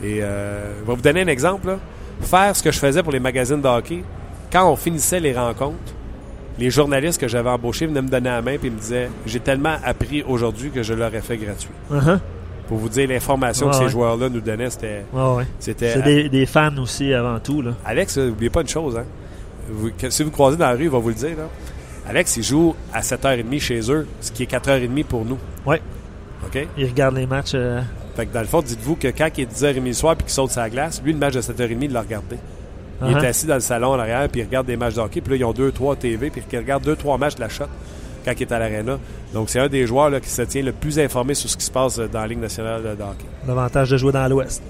Et 0.04 0.22
euh, 0.22 0.80
je 0.82 0.88
vais 0.88 0.96
vous 0.96 1.02
donner 1.02 1.22
un 1.22 1.28
exemple. 1.28 1.68
là. 1.68 1.80
Faire 2.22 2.56
ce 2.56 2.64
que 2.64 2.72
je 2.72 2.80
faisais 2.80 3.04
pour 3.04 3.12
les 3.12 3.20
magazines 3.20 3.62
de 3.62 3.68
hockey, 3.68 4.04
quand 4.52 4.72
on 4.72 4.76
finissait 4.76 5.20
les 5.20 5.34
rencontres, 5.34 5.94
les 6.58 6.70
journalistes 6.70 7.20
que 7.20 7.28
j'avais 7.28 7.50
embauchés 7.50 7.86
venaient 7.86 8.02
me 8.02 8.08
donner 8.10 8.30
la 8.30 8.42
main 8.42 8.54
et 8.62 8.70
me 8.70 8.78
disaient 8.80 9.10
J'ai 9.26 9.40
tellement 9.40 9.76
appris 9.84 10.24
aujourd'hui 10.24 10.70
que 10.70 10.84
je 10.84 10.94
l'aurais 10.94 11.22
fait 11.22 11.38
gratuit. 11.38 11.70
Uh-huh. 11.92 12.20
Pour 12.68 12.78
vous 12.80 12.90
dire, 12.90 13.08
l'information 13.08 13.70
que 13.70 13.76
ces 13.76 13.84
ouais. 13.84 13.90
joueurs-là 13.90 14.28
nous 14.30 14.42
donnaient, 14.42 14.70
c'était. 14.70 15.06
Ouais. 15.14 15.46
c'était 15.60 15.94
C'est 15.94 16.02
des, 16.02 16.30
des 16.30 16.46
fans 16.46 16.76
aussi 16.78 17.14
avant 17.14 17.40
tout, 17.40 17.62
là. 17.62 17.72
Alex, 17.86 18.18
n'oubliez 18.18 18.50
pas 18.50 18.62
une 18.62 18.68
chose. 18.68 18.98
Hein. 18.98 19.06
Vous- 19.70 19.92
que- 19.92 20.10
si 20.10 20.24
vous 20.24 20.32
croisez 20.32 20.58
dans 20.58 20.66
la 20.68 20.74
rue, 20.74 20.86
il 20.86 20.90
va 20.90 20.98
vous 20.98 21.10
le 21.10 21.16
dire. 21.16 21.38
Là. 21.38 21.48
Alex, 22.08 22.38
il 22.38 22.44
joue 22.44 22.76
à 22.94 23.02
7h30 23.02 23.60
chez 23.60 23.92
eux, 23.92 24.08
ce 24.22 24.32
qui 24.32 24.44
est 24.44 24.52
4h30 24.52 25.04
pour 25.04 25.26
nous. 25.26 25.38
Ouais. 25.66 25.82
OK? 26.46 26.68
Il 26.78 26.86
regarde 26.88 27.16
les 27.16 27.26
matchs. 27.28 27.52
euh, 27.56 27.82
Fait 28.16 28.26
que 28.28 28.34
dans 28.34 28.42
le 28.42 28.48
fond, 28.48 28.62
dites-vous 28.62 28.96
que 28.96 29.08
quand 29.10 29.28
il 29.38 29.42
est 29.44 29.52
10h30 29.52 29.84
le 29.86 29.94
soir 29.94 30.16
puis 30.16 30.26
qu'il 30.26 30.34
saute 30.34 30.52
sa 30.52 30.70
glace, 30.70 31.02
lui, 31.04 31.14
le 31.14 31.20
match 31.20 31.34
de 31.34 31.42
7h30, 31.42 31.78
il 31.82 31.92
l'a 31.92 32.02
regardé. 32.02 32.38
Il 33.02 33.08
uh-huh. 33.08 33.24
est 33.24 33.28
assis 33.28 33.46
dans 33.46 33.56
le 33.56 33.60
salon 33.60 33.90
en 33.90 34.00
arrière 34.00 34.28
puis 34.30 34.42
il 34.42 34.46
regarde 34.46 34.68
des 34.68 34.78
matchs 34.78 34.96
de 34.96 35.02
hockey. 35.02 35.22
Puis 35.22 35.32
là, 35.32 35.38
ils 35.38 35.46
ont 35.46 35.54
deux, 35.54 35.72
trois 35.72 35.96
TV 35.96 36.30
puis 36.30 36.42
il 36.52 36.58
regarde 36.58 36.84
deux, 36.84 36.96
trois 36.96 37.18
matchs 37.18 37.36
de 37.36 37.42
la 37.42 37.50
shot 37.50 37.66
quand 38.24 38.32
il 38.36 38.42
est 38.42 38.52
à 38.52 38.60
l'aréna. 38.60 38.98
Donc, 39.34 39.50
c'est 39.50 39.60
un 39.60 39.68
des 39.68 39.86
joueurs 39.86 40.10
là, 40.10 40.20
qui 40.20 40.30
se 40.30 40.42
tient 40.42 40.64
le 40.64 40.72
plus 40.72 40.98
informé 41.00 41.34
sur 41.34 41.50
ce 41.50 41.58
qui 41.58 41.66
se 41.66 41.72
passe 41.72 42.00
euh, 42.00 42.08
dans 42.08 42.22
la 42.22 42.28
Ligue 42.28 42.40
nationale 42.40 42.82
de 42.82 42.90
hockey. 42.90 43.26
L'avantage 43.48 43.90
de 43.90 43.98
jouer 43.98 44.12
dans 44.12 44.28
l'Ouest. 44.28 44.64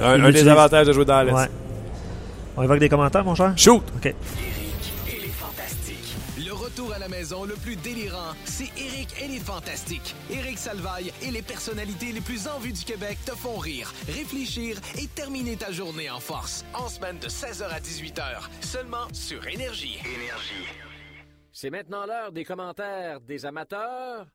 Un, 0.00 0.24
un 0.24 0.30
des 0.30 0.48
avantages 0.48 0.86
de 0.86 0.92
jouer 0.92 1.04
dans 1.04 1.22
l'Est. 1.22 1.32
Ouais. 1.32 1.48
On 2.56 2.62
évoque 2.62 2.78
des 2.78 2.88
commentaires, 2.88 3.24
mon 3.24 3.34
cher? 3.34 3.52
Shoot! 3.56 3.82
OK. 3.96 4.14
Le 7.40 7.54
plus 7.54 7.76
délirant, 7.76 8.34
c'est 8.44 8.70
Eric 8.78 9.08
et 9.22 9.28
les 9.28 9.38
Fantastiques. 9.38 10.14
Eric 10.30 10.58
Salvaille 10.58 11.12
et 11.22 11.30
les 11.30 11.42
personnalités 11.42 12.12
les 12.12 12.20
plus 12.20 12.46
en 12.46 12.58
vue 12.58 12.72
du 12.72 12.84
Québec 12.84 13.18
te 13.24 13.32
font 13.32 13.56
rire, 13.56 13.92
réfléchir 14.06 14.78
et 14.98 15.06
terminer 15.06 15.56
ta 15.56 15.72
journée 15.72 16.10
en 16.10 16.20
force. 16.20 16.64
En 16.74 16.88
semaine 16.88 17.18
de 17.18 17.28
16h 17.28 17.64
à 17.64 17.80
18h, 17.80 18.48
seulement 18.60 19.06
sur 19.12 19.46
Énergie. 19.48 19.98
Énergie. 20.04 20.68
C'est 21.52 21.70
maintenant 21.70 22.06
l'heure 22.06 22.32
des 22.32 22.44
commentaires 22.44 23.20
des 23.20 23.46
amateurs. 23.46 24.26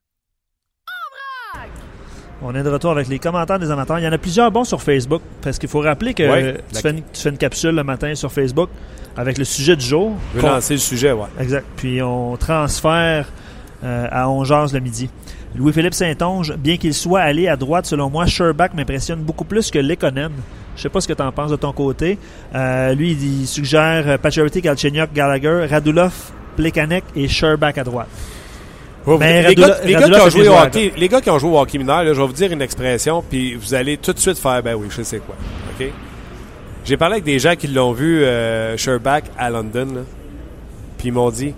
On 2.43 2.53
est 2.53 2.61
de 2.63 2.69
retour 2.69 2.91
avec 2.91 3.07
les 3.07 3.17
commentaires 3.19 3.57
des 3.59 3.71
amateurs. 3.71 3.97
Il 3.99 4.05
y 4.05 4.07
en 4.07 4.11
a 4.11 4.17
plusieurs 4.17 4.51
bons 4.51 4.63
sur 4.63 4.81
Facebook. 4.81 5.21
Parce 5.41 5.57
qu'il 5.57 5.69
faut 5.69 5.79
rappeler 5.81 6.13
que 6.13 6.23
Ouais. 6.23 6.57
tu, 6.73 6.81
fais 6.81 6.91
une, 6.91 7.01
tu 7.11 7.21
fais 7.21 7.29
une 7.29 7.37
capsule 7.37 7.71
le 7.75 7.83
matin 7.83 8.13
sur 8.15 8.31
Facebook 8.31 8.69
avec 9.15 9.37
le 9.39 9.43
sujet 9.45 9.75
du 9.75 9.83
jour. 9.85 10.13
Je 10.33 10.35
veux 10.37 10.41
Qu'on- 10.47 10.53
lancer 10.53 10.73
le 10.75 10.79
sujet, 10.79 11.11
ouais. 11.11 11.25
Exact. 11.39 11.65
Puis 11.77 12.01
on 12.01 12.37
transfère 12.37 13.27
euh, 13.83 14.07
à 14.11 14.27
11h 14.27 14.71
le 14.73 14.79
midi. 14.79 15.09
Louis-Philippe 15.55 15.93
Saint-Onge, 15.95 16.53
bien 16.57 16.77
qu'il 16.77 16.93
soit 16.93 17.21
allé 17.21 17.47
à 17.47 17.55
droite, 17.55 17.85
selon 17.87 18.09
moi, 18.09 18.25
Sherbach 18.27 18.73
m'impressionne 18.75 19.21
beaucoup 19.21 19.45
plus 19.45 19.71
que 19.71 19.79
Lekonen. 19.79 20.31
Je 20.75 20.81
sais 20.83 20.89
pas 20.89 21.01
ce 21.01 21.07
que 21.07 21.13
tu 21.13 21.21
en 21.23 21.31
penses 21.31 21.49
de 21.49 21.55
ton 21.55 21.71
côté. 21.71 22.19
Euh, 22.53 22.93
lui, 22.93 23.13
il 23.13 23.47
suggère 23.47 24.03
euh, 24.07 24.17
Pacioretty, 24.19 24.61
Galchenyuk, 24.61 25.11
Gallagher, 25.13 25.65
Radulov, 25.67 26.13
Plekanec 26.55 27.03
et 27.15 27.27
Sherbach 27.27 27.77
à 27.77 27.83
droite. 27.83 28.07
Les, 29.07 29.41
Radula- 29.43 29.55
gars, 29.55 29.77
les 29.85 29.93
gars 29.93 29.99
Radula 29.99 30.17
qui 30.19 30.25
ont 30.25 30.29
joué 30.29 30.47
au 30.49 30.53
hockey, 30.57 30.93
les 30.97 31.07
gars 31.09 31.21
qui 31.21 31.29
ont 31.29 31.39
joué 31.39 31.49
au 31.51 31.59
hockey 31.59 31.77
mineur, 31.77 32.03
là, 32.03 32.13
je 32.13 32.19
vais 32.21 32.27
vous 32.27 32.33
dire 32.33 32.51
une 32.51 32.61
expression, 32.61 33.23
puis 33.27 33.55
vous 33.55 33.73
allez 33.73 33.97
tout 33.97 34.11
de 34.13 34.19
suite 34.19 34.37
faire, 34.37 34.61
ben 34.61 34.75
oui, 34.75 34.87
je 34.89 35.01
sais 35.01 35.19
quoi. 35.19 35.35
OK? 35.79 35.87
J'ai 36.83 36.97
parlé 36.97 37.13
avec 37.13 37.23
des 37.25 37.39
gens 37.39 37.55
qui 37.55 37.67
l'ont 37.67 37.91
vu, 37.93 38.23
euh, 38.23 38.75
Sherbach, 38.77 39.23
à 39.37 39.49
London, 39.49 39.87
là, 39.95 40.01
puis 40.97 41.07
ils 41.09 41.13
m'ont 41.13 41.29
dit, 41.29 41.53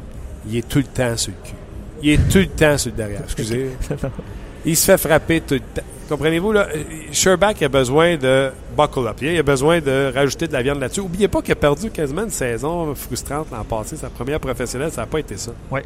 il 0.48 0.58
est 0.58 0.68
tout 0.68 0.80
le 0.80 0.86
temps 0.86 1.16
sur 1.18 1.32
le 1.32 1.48
cul. 1.50 1.56
Il 2.02 2.10
est 2.12 2.30
tout 2.32 2.38
le 2.40 2.48
temps 2.48 2.78
sur 2.78 2.92
le 2.92 2.98
derrière. 2.98 3.22
Excusez. 3.24 3.72
il 4.66 4.76
se 4.78 4.86
fait 4.86 4.98
frapper 4.98 5.42
tout 5.42 5.56
le 5.56 5.60
temps. 5.60 5.82
Comprenez-vous, 6.08 6.52
là? 6.54 6.68
Sherbach 7.12 7.62
a 7.62 7.68
besoin 7.68 8.18
de 8.18 8.50
buckle 8.76 9.08
up. 9.08 9.18
Il 9.22 9.38
a 9.38 9.44
besoin 9.44 9.80
de 9.80 10.12
rajouter 10.14 10.48
de 10.48 10.54
la 10.54 10.62
viande 10.64 10.80
là-dessus. 10.80 11.02
Oubliez 11.02 11.28
pas 11.28 11.42
qu'il 11.42 11.52
a 11.52 11.56
perdu 11.56 11.92
quasiment 11.92 12.24
une 12.24 12.32
saison 12.32 12.96
frustrante 12.96 13.48
l'an 13.52 13.64
passé. 13.64 13.96
Sa 13.96 14.10
première 14.10 14.40
professionnelle, 14.40 14.92
ça 14.92 15.02
n'a 15.02 15.08
pas 15.08 15.20
été 15.20 15.38
ça 15.38 15.52
Ouais. 15.70 15.84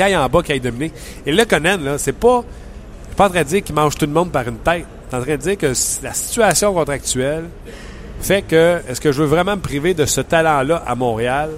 Qui 0.00 0.04
aille 0.04 0.16
en 0.16 0.28
bas, 0.30 0.42
qui 0.42 0.52
aille 0.52 0.60
dominer. 0.60 0.92
Et 1.26 1.32
le 1.32 1.44
Conan, 1.44 1.76
là, 1.78 1.98
c'est 1.98 2.14
pas. 2.14 2.42
Je 3.02 3.08
suis 3.08 3.16
pas 3.16 3.26
en 3.26 3.30
train 3.30 3.42
de 3.42 3.48
dire 3.48 3.62
qu'il 3.62 3.74
mange 3.74 3.96
tout 3.96 4.06
le 4.06 4.12
monde 4.12 4.32
par 4.32 4.48
une 4.48 4.56
tête. 4.56 4.86
Je 4.86 5.08
suis 5.08 5.16
en 5.16 5.22
train 5.22 5.36
de 5.36 5.42
dire 5.42 5.58
que 5.58 5.66
la 6.02 6.14
situation 6.14 6.72
contractuelle 6.72 7.44
fait 8.22 8.42
que 8.42 8.80
est-ce 8.88 9.00
que 9.00 9.12
je 9.12 9.20
veux 9.20 9.28
vraiment 9.28 9.56
me 9.56 9.60
priver 9.60 9.92
de 9.92 10.06
ce 10.06 10.22
talent-là 10.22 10.82
à 10.86 10.94
Montréal? 10.94 11.50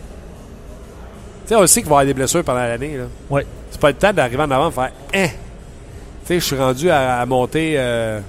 Tu 1.44 1.48
sais, 1.48 1.56
on 1.56 1.66
sait 1.68 1.82
qu'il 1.82 1.90
va 1.90 1.96
y 1.96 1.98
avoir 1.98 2.06
des 2.06 2.14
blessures 2.14 2.42
pendant 2.42 2.60
l'année. 2.60 2.96
Là. 2.96 3.04
Ouais. 3.30 3.46
C'est 3.70 3.80
pas 3.80 3.90
le 3.90 3.96
temps 3.96 4.12
d'arriver 4.12 4.42
en 4.42 4.50
avant 4.50 4.70
et 4.70 4.72
faire 4.72 4.92
Hein! 5.14 5.28
Tu 5.28 6.26
sais, 6.26 6.40
je 6.40 6.44
suis 6.44 6.56
rendu 6.56 6.90
à, 6.90 7.20
à 7.20 7.26
monter, 7.26 7.74
euh, 7.76 8.20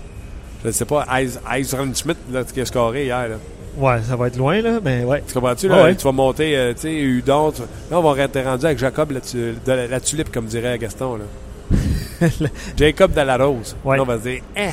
je 0.61 0.67
ne 0.67 0.73
sais 0.73 0.85
pas, 0.85 1.05
Eisran 1.55 1.93
Schmidt 1.93 2.19
là, 2.31 2.43
qui 2.43 2.61
a 2.61 2.65
scoré 2.65 3.05
hier. 3.05 3.29
Là. 3.29 3.35
Ouais, 3.77 4.01
ça 4.07 4.15
va 4.15 4.27
être 4.27 4.37
loin, 4.37 4.61
là, 4.61 4.79
mais 4.83 5.03
ouais. 5.03 5.23
Tu 5.27 5.33
comprends-tu? 5.33 5.67
Là, 5.67 5.77
Ah 5.79 5.83
ouais. 5.85 5.95
Tu 5.95 6.03
vas 6.03 6.11
monter, 6.11 6.55
euh, 6.55 6.73
tu 6.73 6.81
sais, 6.81 6.93
Udon. 6.93 7.51
tu- 7.51 7.61
Là, 7.89 7.99
on 7.99 8.01
va 8.13 8.21
être 8.23 8.39
rendu 8.43 8.65
avec 8.65 8.77
Jacob 8.77 9.11
la, 9.11 9.21
tu- 9.21 9.37
de 9.37 9.71
la, 9.71 9.87
la 9.87 9.99
tulipe, 9.99 10.31
comme 10.31 10.45
dirait 10.45 10.77
Gaston. 10.77 11.17
Là. 11.17 12.27
Jacob 12.77 13.13
de 13.13 13.21
la 13.21 13.37
rose. 13.37 13.75
Ouais. 13.83 13.97
Là, 13.97 14.03
on 14.03 14.05
va 14.05 14.17
se 14.17 14.23
dire, 14.23 14.41
hein, 14.55 14.69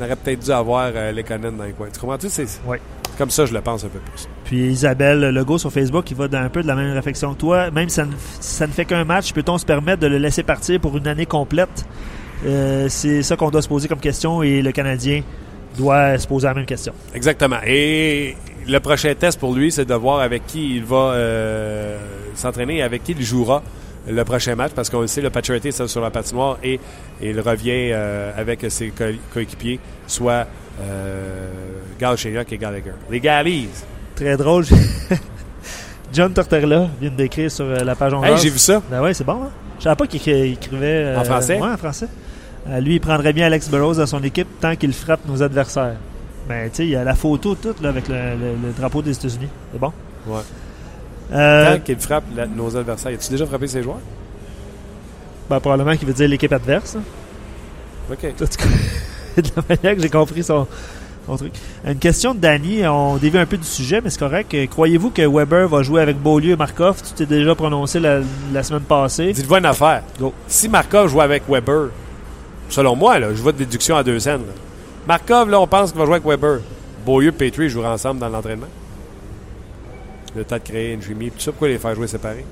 on 0.00 0.04
aurait 0.04 0.16
peut-être 0.16 0.40
dû 0.44 0.50
avoir 0.52 0.90
euh, 0.94 1.12
les 1.12 1.22
Conan 1.24 1.52
dans 1.52 1.64
les 1.64 1.72
coins. 1.72 1.88
Tu 1.92 1.98
comprends-tu? 1.98 2.28
C'est 2.28 2.46
Ouais. 2.66 2.80
comme 3.18 3.30
ça, 3.30 3.44
je 3.46 3.52
le 3.52 3.60
pense 3.60 3.84
un 3.84 3.88
peu 3.88 3.98
plus. 3.98 4.28
Puis 4.44 4.68
Isabelle 4.70 5.20
Legault 5.20 5.58
sur 5.58 5.72
Facebook, 5.72 6.04
qui 6.04 6.14
va 6.14 6.28
dans 6.28 6.38
un 6.38 6.48
peu 6.48 6.62
de 6.62 6.68
la 6.68 6.74
même 6.76 6.92
réflexion 6.92 7.34
que 7.34 7.40
toi. 7.40 7.70
Même 7.72 7.88
si 7.88 7.96
ça 7.96 8.04
ne, 8.04 8.12
ça 8.40 8.66
ne 8.66 8.72
fait 8.72 8.84
qu'un 8.84 9.04
match, 9.04 9.32
peut-on 9.32 9.58
se 9.58 9.66
permettre 9.66 10.00
de 10.00 10.06
le 10.06 10.18
laisser 10.18 10.42
partir 10.44 10.80
pour 10.80 10.96
une 10.96 11.08
année 11.08 11.26
complète? 11.26 11.84
Euh, 12.46 12.86
c'est 12.88 13.22
ça 13.24 13.34
qu'on 13.36 13.50
doit 13.50 13.62
se 13.62 13.68
poser 13.68 13.88
comme 13.88 13.98
question 13.98 14.44
et 14.44 14.62
le 14.62 14.70
Canadien 14.70 15.22
doit 15.76 16.18
se 16.18 16.26
poser 16.26 16.46
la 16.46 16.54
même 16.54 16.66
question. 16.66 16.92
Exactement. 17.14 17.58
Et 17.66 18.36
le 18.66 18.78
prochain 18.80 19.14
test 19.14 19.38
pour 19.38 19.54
lui, 19.54 19.70
c'est 19.72 19.84
de 19.84 19.94
voir 19.94 20.20
avec 20.20 20.46
qui 20.46 20.76
il 20.76 20.84
va 20.84 21.12
euh, 21.12 21.98
s'entraîner 22.34 22.78
et 22.78 22.82
avec 22.82 23.04
qui 23.04 23.12
il 23.12 23.22
jouera 23.24 23.62
le 24.08 24.24
prochain 24.24 24.54
match 24.54 24.72
parce 24.74 24.88
qu'on 24.88 25.00
le 25.02 25.06
sait, 25.06 25.20
le 25.20 25.30
Paturity 25.30 25.68
est 25.68 25.86
sur 25.86 26.00
la 26.00 26.10
patinoire 26.10 26.58
et, 26.62 26.74
et 27.20 27.30
il 27.30 27.40
revient 27.40 27.90
euh, 27.92 28.30
avec 28.36 28.64
ses 28.70 28.88
co- 28.88 29.04
coéquipiers, 29.34 29.78
soit 30.06 30.46
euh, 30.80 31.48
Galchenyuk 32.00 32.50
et 32.52 32.58
Gallagher. 32.58 32.92
Les 33.10 33.20
Gallies! 33.20 33.68
Très 34.16 34.36
drôle. 34.36 34.64
John 36.12 36.32
Tortorella 36.32 36.88
vient 37.00 37.10
décrire 37.10 37.50
sur 37.50 37.66
euh, 37.66 37.78
la 37.84 37.94
page 37.94 38.12
Hey, 38.12 38.18
hongroise. 38.18 38.42
j'ai 38.42 38.50
vu 38.50 38.58
ça. 38.58 38.82
Ben 38.90 39.02
ouais, 39.02 39.12
c'est 39.12 39.24
bon, 39.24 39.42
hein? 39.44 39.50
Je 39.78 39.84
savais 39.84 39.96
pas 39.96 40.06
qu'il 40.06 40.20
écri- 40.20 40.46
il 40.46 40.52
écrivait... 40.54 41.14
En 41.16 41.24
français? 41.24 41.60
Ouais, 41.60 41.68
en 41.68 41.76
français. 41.76 42.08
Euh, 42.70 42.80
lui, 42.80 42.94
il 42.96 43.00
prendrait 43.00 43.32
bien 43.32 43.46
Alex 43.46 43.68
Burrows 43.70 43.94
dans 43.94 44.06
son 44.06 44.22
équipe 44.22 44.48
tant 44.60 44.76
qu'il 44.76 44.92
frappe 44.92 45.20
nos 45.26 45.42
adversaires. 45.42 45.96
Ben, 46.48 46.68
tu 46.70 46.76
sais, 46.76 46.84
il 46.84 46.90
y 46.90 46.96
a 46.96 47.04
la 47.04 47.14
photo 47.14 47.54
toute, 47.54 47.80
là, 47.82 47.88
avec 47.90 48.08
le, 48.08 48.14
le- 48.14 48.66
le 48.66 48.72
drapeau 48.76 49.02
des 49.02 49.12
États-Unis. 49.12 49.48
C'est 49.72 49.78
bon? 49.78 49.92
Ouais. 50.26 50.40
Euh, 51.32 51.74
Tant 51.76 51.80
qu'il 51.82 51.96
frappe 51.98 52.24
la- 52.34 52.46
nos 52.46 52.74
adversaires. 52.76 53.12
As-tu 53.12 53.30
déjà 53.30 53.46
frappé 53.46 53.66
ses 53.66 53.82
joueurs? 53.82 54.00
ben, 55.48 55.60
probablement 55.60 55.96
qu'il 55.96 56.06
veut 56.06 56.14
dire 56.14 56.28
l'équipe 56.28 56.52
adverse. 56.52 56.96
hein. 56.96 57.02
OK. 58.12 58.18
En 58.24 58.30
tout 58.32 58.44
cas, 58.46 58.64
de 59.42 59.48
la 59.56 59.62
manière 59.76 59.96
que 59.96 60.02
j'ai 60.02 60.08
compris 60.10 60.42
son, 60.42 60.66
son 61.26 61.36
truc. 61.36 61.52
Une 61.86 61.98
question 61.98 62.34
de 62.34 62.40
Danny, 62.40 62.86
on 62.86 63.16
dévie 63.16 63.38
un 63.38 63.46
peu 63.46 63.56
du 63.56 63.66
sujet, 63.66 64.00
mais 64.02 64.10
c'est 64.10 64.18
correct. 64.18 64.54
Croyez-vous 64.70 65.10
que 65.10 65.22
Weber 65.26 65.68
va 65.68 65.82
jouer 65.82 66.02
avec 66.02 66.18
Beaulieu 66.18 66.52
et 66.52 66.56
Markov? 66.56 67.02
Tu 67.02 67.12
t'es 67.14 67.26
déjà 67.26 67.54
prononcé 67.54 67.98
la, 68.00 68.20
la 68.52 68.62
semaine 68.62 68.82
passée. 68.82 69.32
Dites-vous 69.32 69.56
une 69.56 69.66
affaire. 69.66 70.02
Go. 70.20 70.32
Si 70.46 70.68
Markov 70.68 71.08
joue 71.10 71.20
avec 71.22 71.42
Weber, 71.48 71.88
selon 72.68 72.96
moi, 72.96 73.18
là, 73.18 73.28
je 73.34 73.42
vois 73.42 73.52
de 73.52 73.58
déduction 73.58 73.96
à 73.96 74.02
deux 74.02 74.18
scènes. 74.18 74.40
là. 74.42 74.52
Markov, 75.06 75.48
là, 75.50 75.60
on 75.60 75.66
pense 75.66 75.90
qu'il 75.90 75.98
va 75.98 76.04
jouer 76.06 76.16
avec 76.16 76.26
Weber. 76.26 76.60
Beaulieu 77.06 77.28
et 77.28 77.32
Petrie 77.32 77.68
joueront 77.70 77.88
ensemble 77.92 78.20
dans 78.20 78.28
l'entraînement. 78.28 78.66
Le 80.36 80.44
temps 80.44 80.56
de 80.56 80.62
créer 80.62 80.92
une 80.92 81.02
chimie. 81.02 81.30
Tout 81.30 81.40
ça, 81.40 81.50
pourquoi 81.52 81.68
les 81.68 81.78
faire 81.78 81.94
jouer 81.94 82.06
séparés? 82.06 82.44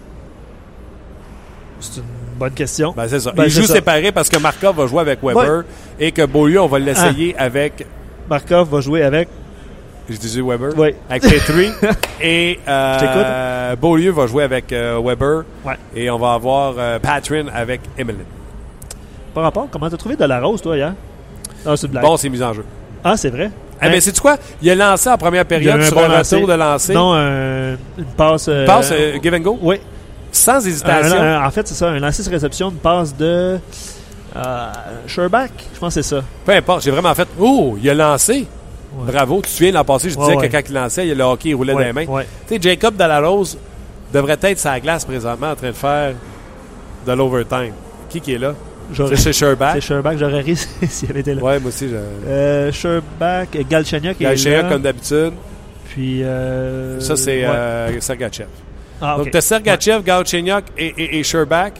C'est 1.80 1.98
une 2.00 2.04
bonne 2.38 2.52
question. 2.54 2.94
Ben, 2.96 3.06
c'est 3.08 3.20
ça. 3.20 3.32
Ben, 3.32 3.44
Ils 3.44 3.50
jouent 3.50 3.62
ça. 3.64 3.74
séparés 3.74 4.10
parce 4.12 4.28
que 4.30 4.38
Markov 4.38 4.76
va 4.76 4.86
jouer 4.86 5.00
avec 5.00 5.22
Weber 5.22 5.64
et 6.00 6.10
que 6.12 6.24
Beaulieu, 6.24 6.60
on 6.62 6.66
va 6.66 6.78
l'essayer 6.78 7.34
Ah. 7.38 7.44
avec. 7.44 7.86
Markov 8.30 8.70
va 8.70 8.80
jouer 8.80 9.02
avec. 9.02 9.28
J'ai 10.08 10.16
dit 10.16 10.40
Weber? 10.40 10.70
Oui. 10.78 10.94
Avec 11.10 11.22
Petrie. 11.24 11.70
et 12.22 12.58
euh, 12.66 13.70
Je 13.72 13.76
Beaulieu 13.76 14.12
va 14.12 14.26
jouer 14.26 14.44
avec 14.44 14.72
euh, 14.72 14.98
Weber. 15.04 15.42
Ouais. 15.64 15.74
Et 15.94 16.08
on 16.10 16.18
va 16.18 16.32
avoir 16.32 16.74
euh, 16.78 16.98
Patrin 16.98 17.46
avec 17.52 17.82
Emeline. 17.98 18.24
Par 19.36 19.44
rapport, 19.44 19.68
comment 19.70 19.90
t'as 19.90 19.98
trouvé 19.98 20.16
de 20.16 20.24
la 20.24 20.40
rose, 20.40 20.62
toi, 20.62 20.74
hier? 20.78 20.94
Ah, 21.66 21.76
c'est 21.76 21.88
blague. 21.88 22.02
Bon, 22.02 22.16
c'est 22.16 22.30
mis 22.30 22.42
en 22.42 22.54
jeu. 22.54 22.64
Ah, 23.04 23.18
c'est 23.18 23.28
vrai? 23.28 23.50
Ah, 23.78 23.90
mais 23.90 24.00
c'est 24.00 24.18
quoi? 24.18 24.38
Il 24.62 24.70
a 24.70 24.74
lancé 24.74 25.10
en 25.10 25.18
première 25.18 25.44
période 25.44 25.78
un 25.78 25.84
sur 25.84 25.94
bon 25.94 26.04
un 26.04 26.08
lancer. 26.08 26.36
retour 26.36 26.48
de 26.48 26.54
lancer. 26.54 26.94
Non, 26.94 27.12
un- 27.12 27.72
une 27.98 28.04
passe. 28.16 28.46
euh, 28.48 28.64
Passe 28.64 28.88
euh, 28.92 29.18
give 29.22 29.34
and 29.34 29.40
go? 29.40 29.58
Oui. 29.60 29.78
Sans 30.32 30.66
hésitation? 30.66 31.20
un- 31.20 31.46
en 31.46 31.50
fait, 31.50 31.68
c'est 31.68 31.74
ça. 31.74 31.90
Un 31.90 31.98
lancer 31.98 32.22
de 32.22 32.30
réception, 32.30 32.70
une 32.70 32.76
passe 32.78 33.14
de. 33.14 33.58
Euh, 34.36 34.72
Sherback, 35.06 35.50
je 35.74 35.78
pense 35.80 35.94
que 35.94 36.00
c'est 36.00 36.14
ça. 36.16 36.22
Peu 36.46 36.52
importe. 36.52 36.82
J'ai 36.84 36.90
vraiment 36.90 37.14
fait. 37.14 37.28
Oh, 37.38 37.76
il 37.78 37.90
a 37.90 37.94
lancé. 37.94 38.46
Ouais. 38.96 39.12
Bravo. 39.12 39.36
Tu 39.42 39.42
te 39.42 39.48
souviens 39.48 39.72
l'an 39.72 39.84
passé, 39.84 40.08
je 40.08 40.16
Ouais, 40.16 40.24
disais 40.24 40.36
ouais. 40.38 40.48
que 40.48 40.52
quand 40.56 40.62
il 40.66 40.74
lançait, 40.74 41.08
il- 41.08 41.14
le 41.14 41.24
hockey 41.24 41.50
il 41.50 41.54
roulait 41.56 41.74
Ouais, 41.74 41.82
dans 41.92 41.98
les 41.98 42.06
mains. 42.06 42.10
ouais. 42.10 42.26
Tu 42.48 42.54
sais, 42.54 42.62
Jacob 42.70 42.96
Dalarose 42.96 43.58
devrait 44.14 44.38
être 44.40 44.58
sa 44.58 44.80
glace 44.80 45.04
présentement 45.04 45.50
en 45.50 45.54
train 45.56 45.68
de 45.68 45.72
faire 45.72 46.14
de 47.06 47.12
l'overtime. 47.12 47.74
Qui 48.08 48.22
qui 48.22 48.32
est 48.32 48.38
là? 48.38 48.54
J'aurais- 48.92 49.16
C'est 49.16 49.22
chez 49.22 49.32
Sherback? 49.32 49.74
C'est 49.74 49.80
Sherback, 49.80 50.18
j'aurais 50.18 50.40
ri 50.40 50.56
s'il 50.88 51.10
avait 51.10 51.20
été 51.20 51.34
là. 51.34 51.42
Ouais, 51.42 51.58
moi 51.58 51.68
aussi. 51.68 51.88
Euh, 51.92 52.70
Sherback, 52.72 53.56
Galchenyuk 53.68 54.18
Galchenyuk, 54.20 54.68
comme 54.68 54.82
d'habitude. 54.82 55.32
Puis. 55.88 56.22
euh, 56.22 57.00
Ça, 57.00 57.16
c'est 57.16 57.46
ouais. 57.46 57.52
euh, 57.54 58.00
Sergachev. 58.00 58.48
Ah. 59.00 59.16
Donc, 59.18 59.30
tu 59.30 59.36
as 59.36 59.40
Sergachev, 59.40 60.02
Galchenyuk 60.04 60.64
et, 60.78 60.94
et, 60.96 61.18
et 61.18 61.22
Sherback? 61.22 61.74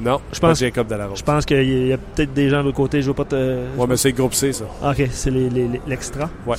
Non, 0.00 0.20
Je 0.32 0.38
pense 0.38 0.60
Jacob. 0.60 0.86
Je 1.16 1.22
pense 1.24 1.44
qu'il 1.44 1.88
y 1.88 1.92
a 1.92 1.96
peut-être 1.98 2.32
des 2.32 2.48
gens 2.48 2.58
de 2.60 2.64
l'autre 2.66 2.76
côté. 2.76 3.02
Je 3.02 3.08
veux 3.08 3.14
pas 3.14 3.24
te. 3.24 3.34
Ouais, 3.76 3.86
mais 3.88 3.96
c'est 3.96 4.12
groupe 4.12 4.32
C, 4.34 4.52
ça. 4.52 4.64
Ah, 4.80 4.90
Ok, 4.90 5.08
c'est 5.10 5.30
les- 5.30 5.50
les- 5.50 5.66
les- 5.66 5.80
l'extra. 5.88 6.30
Ouais. 6.46 6.56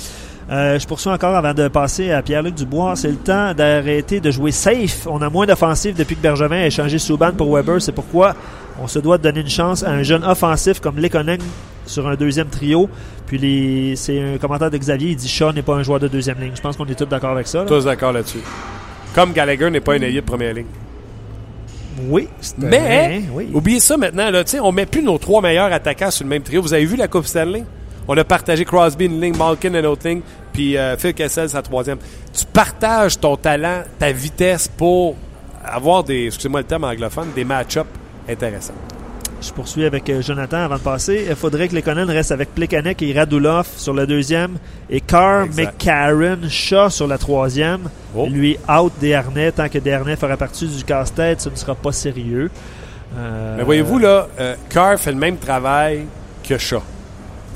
Euh, 0.52 0.80
je 0.80 0.88
poursuis 0.88 1.10
encore 1.10 1.36
avant 1.36 1.54
de 1.54 1.68
passer 1.68 2.12
à 2.12 2.24
Pierre-Luc 2.24 2.56
Dubois. 2.56 2.96
C'est 2.96 3.10
le 3.10 3.18
temps 3.18 3.54
d'arrêter 3.54 4.20
de 4.20 4.32
jouer 4.32 4.52
safe. 4.52 5.06
On 5.08 5.22
a 5.22 5.30
moins 5.30 5.46
d'offensive 5.46 5.96
depuis 5.96 6.16
que 6.16 6.22
Bergevin 6.22 6.58
a 6.58 6.66
échangé 6.66 6.98
Souban 6.98 7.32
pour 7.34 7.54
Weber. 7.56 7.80
C'est 7.82 7.92
pourquoi 7.92 8.36
on 8.82 8.88
se 8.88 8.98
doit 8.98 9.18
de 9.20 9.24
donner 9.24 9.42
une 9.42 9.50
chance 9.50 9.84
à 9.84 9.92
un 9.92 10.02
jeune 10.02 10.24
offensif 10.24 10.80
comme 10.80 10.98
Lekonen 10.98 11.40
sur 11.86 12.08
un 12.08 12.16
deuxième 12.16 12.48
trio. 12.48 12.90
Puis 13.28 13.38
les, 13.38 13.96
c'est 13.96 14.20
un 14.20 14.38
commentaire 14.40 14.72
de 14.72 14.78
Xavier. 14.78 15.12
Il 15.12 15.16
dit 15.18 15.28
Shaw 15.28 15.54
n'est 15.54 15.62
pas 15.62 15.76
un 15.76 15.84
joueur 15.84 16.00
de 16.00 16.08
deuxième 16.08 16.40
ligne. 16.40 16.54
Je 16.56 16.62
pense 16.62 16.78
qu'on 16.78 16.86
est 16.88 16.96
tous 16.96 17.06
d'accord 17.06 17.32
avec 17.32 17.48
ça. 17.48 17.60
là. 17.60 17.66
Tous 17.66 17.86
d'accord 17.86 18.12
là-dessus. 18.12 18.40
Comme 19.14 19.34
Gallagher 19.34 19.70
n'est 19.70 19.82
pas 19.82 19.94
un 19.94 20.02
ailier 20.02 20.22
de 20.22 20.26
première 20.26 20.54
ligne. 20.54 20.66
Oui. 22.08 22.28
Mais, 22.58 23.24
oui. 23.34 23.50
oubliez 23.54 23.80
ça 23.80 23.98
maintenant, 23.98 24.32
là, 24.32 24.44
on 24.64 24.72
met 24.72 24.86
plus 24.86 25.04
nos 25.04 25.18
trois 25.18 25.42
meilleurs 25.42 25.72
attaquants 25.72 26.12
sur 26.12 26.24
le 26.24 26.30
même 26.30 26.42
trio. 26.42 26.62
Vous 26.62 26.74
avez 26.74 26.86
vu 26.86 26.96
la 26.96 27.08
Coupe 27.08 27.26
Stanley? 27.26 27.66
On 28.12 28.18
a 28.18 28.24
partagé 28.24 28.66
Crosby 28.66 29.06
une 29.06 29.22
ligne, 29.22 29.38
Malkin 29.38 29.72
une 29.72 29.86
autre 29.86 30.08
ligne, 30.08 30.22
puis 30.52 30.76
euh, 30.76 30.98
Phil 30.98 31.14
Kessel 31.14 31.48
sa 31.48 31.62
troisième. 31.62 32.00
Tu 32.34 32.44
partages 32.44 33.20
ton 33.20 33.38
talent, 33.38 33.84
ta 34.00 34.12
vitesse 34.12 34.68
pour 34.68 35.16
avoir 35.64 36.04
des, 36.04 36.26
excusez-moi 36.26 36.62
le 36.62 36.66
terme 36.66 36.86
anglophone, 36.86 37.28
des 37.36 37.46
match-ups 37.46 37.88
intéressants. 38.28 38.74
Je 39.40 39.52
poursuis 39.52 39.86
avec 39.86 40.10
euh, 40.10 40.24
Jonathan 40.24 40.58
avant 40.58 40.78
de 40.78 40.82
passer. 40.82 41.28
Il 41.30 41.36
faudrait 41.36 41.68
que 41.68 41.76
Lekonen 41.76 42.10
reste 42.10 42.32
avec 42.32 42.56
Plekanec 42.56 43.00
et 43.04 43.14
Radulov 43.14 43.68
sur 43.78 43.94
le 43.94 44.08
deuxième 44.08 44.58
et 44.90 45.02
Carr. 45.02 45.46
McCarron, 45.56 46.50
Shaw 46.50 46.90
sur 46.90 47.06
la 47.06 47.20
troisième. 47.20 47.90
Oh. 48.16 48.28
Lui, 48.28 48.58
out 48.68 48.92
Desharnais. 49.00 49.52
Tant 49.52 49.70
que 49.70 49.78
Desharnais 49.78 50.16
fera 50.16 50.36
partie 50.36 50.68
du 50.68 50.84
casse-tête, 50.84 51.42
ce 51.42 51.50
ne 51.50 51.56
sera 51.56 51.76
pas 51.76 51.92
sérieux. 51.92 52.50
Euh, 53.16 53.56
Mais 53.58 53.64
voyez-vous, 53.64 54.00
là, 54.00 54.28
euh, 54.40 54.56
Carr 54.68 54.98
fait 54.98 55.12
le 55.12 55.20
même 55.20 55.38
travail 55.38 56.06
que 56.44 56.58
Shaw. 56.58 56.82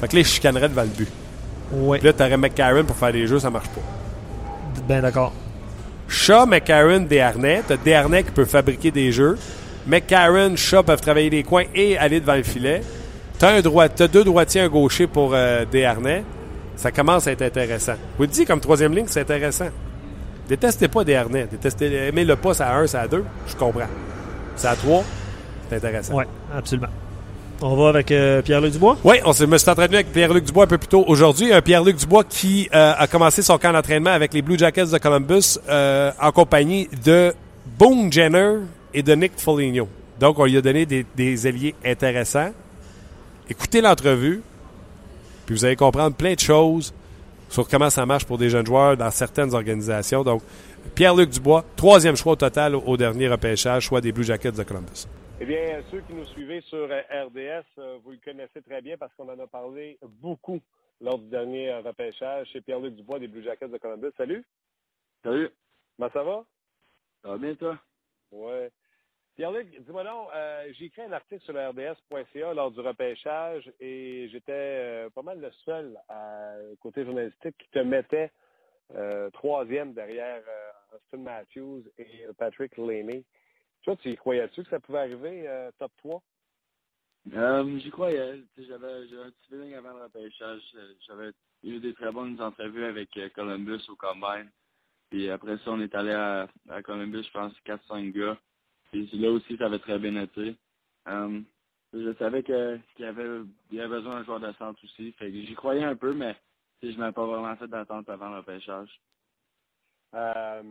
Fait 0.03 0.09
que 0.09 0.15
là, 0.17 0.19
il 0.19 0.25
chicanerait 0.25 0.67
devant 0.67 0.81
le 0.81 0.89
but. 0.89 1.07
Oui, 1.71 1.97
Puis 1.97 2.07
là, 2.07 2.11
t'aurais 2.13 2.35
McCarron 2.35 2.83
pour 2.83 2.97
faire 2.97 3.13
des 3.13 3.25
jeux, 3.25 3.39
ça 3.39 3.49
marche 3.49 3.69
pas. 3.69 3.81
ben 4.85 5.01
d'accord. 5.01 5.31
Shaw, 6.09 6.45
McCarron, 6.45 6.99
Desharnais. 6.99 7.63
T'as 7.65 7.77
Desharnais 7.77 8.23
qui 8.23 8.31
peut 8.31 8.43
fabriquer 8.43 8.91
des 8.91 9.13
jeux. 9.13 9.37
McCarron, 9.87 10.57
Shaw 10.57 10.83
peuvent 10.83 10.99
travailler 10.99 11.29
les 11.29 11.43
coins 11.43 11.63
et 11.73 11.97
aller 11.97 12.19
devant 12.19 12.35
le 12.35 12.43
filet. 12.43 12.81
T'as 13.39 13.55
un 13.55 13.61
droit, 13.61 13.87
t'as 13.87 14.09
deux 14.09 14.25
droitiers, 14.25 14.59
un 14.59 14.67
gaucher 14.67 15.07
pour 15.07 15.31
euh, 15.33 15.63
Desharnais. 15.71 16.25
Ça 16.75 16.91
commence 16.91 17.25
à 17.27 17.31
être 17.31 17.41
intéressant. 17.43 17.93
Vous 18.17 18.23
le 18.23 18.27
dites 18.27 18.45
comme 18.45 18.59
troisième 18.59 18.93
ligne, 18.93 19.05
c'est 19.07 19.21
intéressant. 19.21 19.69
Détestez 20.49 20.89
pas 20.89 21.05
Desharnais. 21.05 21.47
Détestez, 21.49 22.09
aimez-le 22.09 22.35
pas, 22.35 22.53
c'est 22.53 22.63
à 22.63 22.75
1, 22.75 22.87
c'est 22.87 22.97
à 22.97 23.07
2. 23.07 23.23
Je 23.47 23.55
comprends. 23.55 23.87
C'est 24.57 24.67
à 24.67 24.75
3. 24.75 25.01
C'est 25.69 25.77
intéressant. 25.77 26.13
Oui, 26.13 26.25
absolument. 26.53 26.89
On 27.65 27.77
va 27.77 27.87
avec 27.87 28.11
euh, 28.11 28.41
Pierre-Luc 28.41 28.73
Dubois? 28.73 28.97
Oui, 29.05 29.15
on 29.23 29.31
se, 29.31 29.45
me 29.45 29.57
suis 29.57 29.69
entretenu 29.69 29.95
avec 29.95 30.11
Pierre-Luc 30.11 30.43
Dubois 30.43 30.65
un 30.65 30.67
peu 30.67 30.77
plus 30.77 30.89
tôt 30.89 31.05
aujourd'hui. 31.07 31.53
Un 31.53 31.61
Pierre-Luc 31.61 31.95
Dubois 31.95 32.25
qui 32.25 32.67
euh, 32.73 32.93
a 32.97 33.07
commencé 33.07 33.41
son 33.41 33.57
camp 33.57 33.71
d'entraînement 33.71 34.09
avec 34.09 34.33
les 34.33 34.41
Blue 34.41 34.59
Jackets 34.59 34.87
de 34.87 34.97
Columbus 34.97 35.57
euh, 35.69 36.11
en 36.21 36.33
compagnie 36.33 36.89
de 37.05 37.33
Boone 37.79 38.11
Jenner 38.11 38.55
et 38.93 39.01
de 39.01 39.15
Nick 39.15 39.31
Foligno. 39.37 39.87
Donc, 40.19 40.39
on 40.39 40.43
lui 40.43 40.57
a 40.57 40.61
donné 40.61 40.85
des, 40.85 41.47
ailiers 41.47 41.73
intéressants. 41.85 42.51
Écoutez 43.49 43.79
l'entrevue, 43.79 44.41
puis 45.45 45.55
vous 45.55 45.63
allez 45.63 45.77
comprendre 45.77 46.17
plein 46.17 46.33
de 46.33 46.41
choses 46.41 46.93
sur 47.47 47.65
comment 47.69 47.89
ça 47.89 48.05
marche 48.05 48.25
pour 48.25 48.37
des 48.37 48.49
jeunes 48.49 48.65
joueurs 48.65 48.97
dans 48.97 49.09
certaines 49.09 49.53
organisations. 49.53 50.25
Donc, 50.25 50.41
Pierre-Luc 50.95 51.29
Dubois, 51.29 51.63
troisième 51.77 52.17
choix 52.17 52.33
au 52.33 52.35
total 52.35 52.75
au 52.75 52.97
dernier 52.97 53.29
repêchage, 53.29 53.83
choix 53.83 54.01
des 54.01 54.11
Blue 54.11 54.25
Jackets 54.25 54.51
de 54.51 54.63
Columbus. 54.63 55.07
Eh 55.43 55.45
bien, 55.45 55.83
ceux 55.91 55.99
qui 55.99 56.13
nous 56.13 56.23
suivez 56.27 56.61
sur 56.61 56.89
euh, 56.89 57.01
RDS, 57.11 57.65
euh, 57.77 57.99
vous 58.01 58.11
le 58.11 58.17
connaissez 58.23 58.61
très 58.61 58.81
bien 58.81 58.97
parce 58.97 59.13
qu'on 59.15 59.27
en 59.27 59.37
a 59.37 59.45
parlé 59.45 59.99
beaucoup 60.01 60.61
lors 61.01 61.19
du 61.19 61.27
dernier 61.27 61.69
euh, 61.69 61.81
repêchage 61.81 62.47
chez 62.47 62.61
Pierre-Luc 62.61 62.95
Dubois 62.95 63.19
des 63.19 63.27
Blue 63.27 63.43
Jackets 63.43 63.67
de 63.67 63.77
Columbus. 63.77 64.13
Salut. 64.15 64.45
Salut, 65.21 65.49
Comment 65.97 66.09
ça 66.13 66.23
va? 66.23 66.45
ça 67.21 67.27
va 67.27 67.37
bien 67.37 67.55
toi? 67.55 67.77
Ouais. 68.31 68.71
Pierre-Luc, 69.35 69.67
dis-moi 69.83 70.05
donc, 70.05 70.29
euh, 70.33 70.71
j'ai 70.79 70.85
écrit 70.85 71.01
un 71.01 71.11
article 71.11 71.41
sur 71.41 71.51
le 71.51 71.67
RDS.ca 71.67 72.53
lors 72.53 72.71
du 72.71 72.79
repêchage 72.79 73.69
et 73.81 74.29
j'étais 74.31 74.53
euh, 74.53 75.09
pas 75.09 75.23
mal 75.23 75.41
le 75.41 75.51
seul 75.65 75.99
à, 76.07 76.53
côté 76.79 77.03
journalistique 77.03 77.57
qui 77.57 77.69
te 77.69 77.79
mettait 77.79 78.31
euh, 78.95 79.29
troisième 79.31 79.91
derrière 79.93 80.41
Austin 80.95 81.17
Matthews 81.17 81.83
et 81.97 82.27
Patrick 82.37 82.77
Laney. 82.77 83.25
Toi, 83.83 83.95
tu 83.97 84.15
croyais-tu 84.15 84.63
que 84.63 84.69
ça 84.69 84.79
pouvait 84.79 84.99
arriver 84.99 85.47
euh, 85.47 85.71
top 85.77 85.91
3? 85.97 86.21
Euh, 87.33 87.79
J'y 87.79 87.89
croyais. 87.91 88.41
J'avais 88.57 88.93
un 88.93 89.29
petit 89.31 89.49
feeling 89.49 89.73
avant 89.75 89.93
le 89.93 90.03
repêchage. 90.03 90.61
J'avais 91.07 91.31
eu 91.63 91.79
des 91.79 91.93
très 91.93 92.11
bonnes 92.11 92.39
entrevues 92.41 92.85
avec 92.85 93.15
euh, 93.17 93.29
Columbus 93.29 93.81
au 93.89 93.95
Combine. 93.95 94.49
Puis 95.09 95.29
après 95.29 95.57
ça, 95.57 95.71
on 95.71 95.81
est 95.81 95.93
allé 95.95 96.11
à, 96.11 96.47
à 96.69 96.81
Columbus, 96.81 97.23
je 97.23 97.31
pense, 97.31 97.53
4-5 97.65 98.11
gars. 98.11 98.37
Puis 98.91 99.09
là 99.13 99.31
aussi, 99.31 99.57
ça 99.57 99.65
avait 99.65 99.79
très 99.79 99.99
bien 99.99 100.21
été. 100.21 100.55
Je 101.93 102.13
savais 102.17 102.41
qu'il 102.43 102.81
y 102.99 103.03
avait, 103.05 103.23
avait 103.23 103.87
besoin 103.87 104.15
d'un 104.15 104.23
joueur 104.23 104.39
de 104.39 104.51
centre 104.53 104.83
aussi. 104.83 105.13
J'y 105.19 105.53
croyais 105.55 105.83
un 105.83 105.95
peu, 105.95 106.13
mais 106.13 106.35
je 106.81 106.97
n'avais 106.97 107.13
pas 107.13 107.25
vraiment 107.25 107.55
fait 107.55 107.67
d'attente 107.67 108.09
avant 108.09 108.29
le 108.29 108.37
repêchage. 108.37 108.89
Euh, 110.13 110.61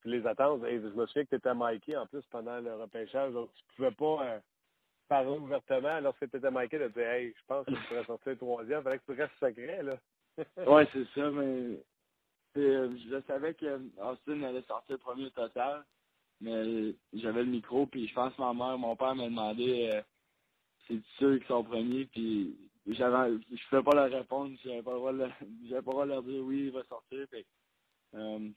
puis 0.00 0.10
les 0.10 0.26
attentes. 0.26 0.64
Et 0.64 0.80
je 0.80 0.86
me 0.88 1.06
souviens 1.06 1.24
que 1.24 1.30
tu 1.30 1.36
étais 1.36 1.54
Mikey 1.54 1.96
en 1.96 2.06
plus 2.06 2.22
pendant 2.30 2.60
le 2.60 2.74
repêchage, 2.74 3.32
donc 3.32 3.50
tu 3.54 3.64
pouvais 3.74 3.90
pas 3.90 4.24
euh, 4.24 4.38
parler 5.08 5.30
ouvertement 5.30 6.00
lorsque 6.00 6.30
tu 6.30 6.36
étais 6.36 6.50
Mikey 6.50 6.78
de 6.78 6.88
dire 6.88 7.08
Hey, 7.08 7.34
je 7.34 7.44
pense 7.46 7.64
que 7.64 7.72
tu 7.72 7.80
pourrais 7.88 8.04
sortir 8.04 8.36
troisième. 8.36 8.80
Il 8.80 8.84
fallait 8.84 8.98
que 8.98 9.12
tu 9.12 9.20
restes 9.20 9.32
secret, 9.40 9.82
là. 9.82 9.96
ouais, 10.66 10.88
c'est 10.92 11.06
ça, 11.14 11.30
mais 11.30 11.78
euh, 12.58 12.96
je 13.10 13.20
savais 13.26 13.54
que 13.54 13.80
Austin 13.98 14.42
allait 14.42 14.62
sortir 14.62 14.96
le 14.96 14.98
premier 14.98 15.30
total, 15.30 15.84
mais 16.40 16.94
j'avais 17.14 17.44
le 17.44 17.50
micro, 17.50 17.86
puis 17.86 18.08
je 18.08 18.14
pense 18.14 18.34
que 18.34 18.42
ma 18.42 18.52
mère, 18.52 18.78
mon 18.78 18.96
père 18.96 19.14
m'a 19.14 19.24
demandé 19.24 19.90
euh, 19.90 20.02
c'est 20.86 21.00
sûr 21.16 21.38
qu'ils 21.38 21.46
sont 21.46 21.64
premiers, 21.64 22.06
puis 22.06 22.56
j'avais 22.86 23.38
je 23.50 23.68
pouvais 23.68 23.82
pas 23.82 23.94
leur 23.94 24.18
répondre, 24.18 24.54
j'avais 24.64 24.82
pas 24.82 24.92
le 24.92 24.98
droit 24.98 25.12
de 25.12 25.28
j'avais 25.68 25.82
pas 25.82 25.90
le 25.90 25.92
droit 25.92 26.04
de 26.04 26.10
leur 26.10 26.22
dire 26.22 26.42
oui, 26.44 26.64
il 26.66 26.72
va 26.72 26.84
sortir. 26.84 27.26
Euh, 28.14 28.48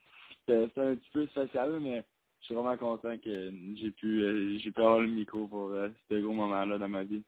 c'était 0.48 0.82
un 0.82 0.96
petit 0.96 1.10
peu 1.12 1.28
spécial, 1.28 1.80
mais 1.80 2.04
je 2.42 2.46
suis 2.46 2.56
vraiment 2.56 2.78
content 2.78 3.18
que 3.18 3.52
j'ai 3.76 3.92
pu 3.92 4.22
euh, 4.24 4.58
j'ai 4.60 4.72
pu 4.72 4.80
avoir 4.82 5.00
le 5.00 5.08
micro 5.08 5.48
pour 5.48 5.70
euh, 5.72 5.90
ce 6.10 6.16
gros 6.16 6.34
moment-là 6.34 6.78
dans 6.78 6.90
ma 6.90 7.04
vie. 7.04 7.24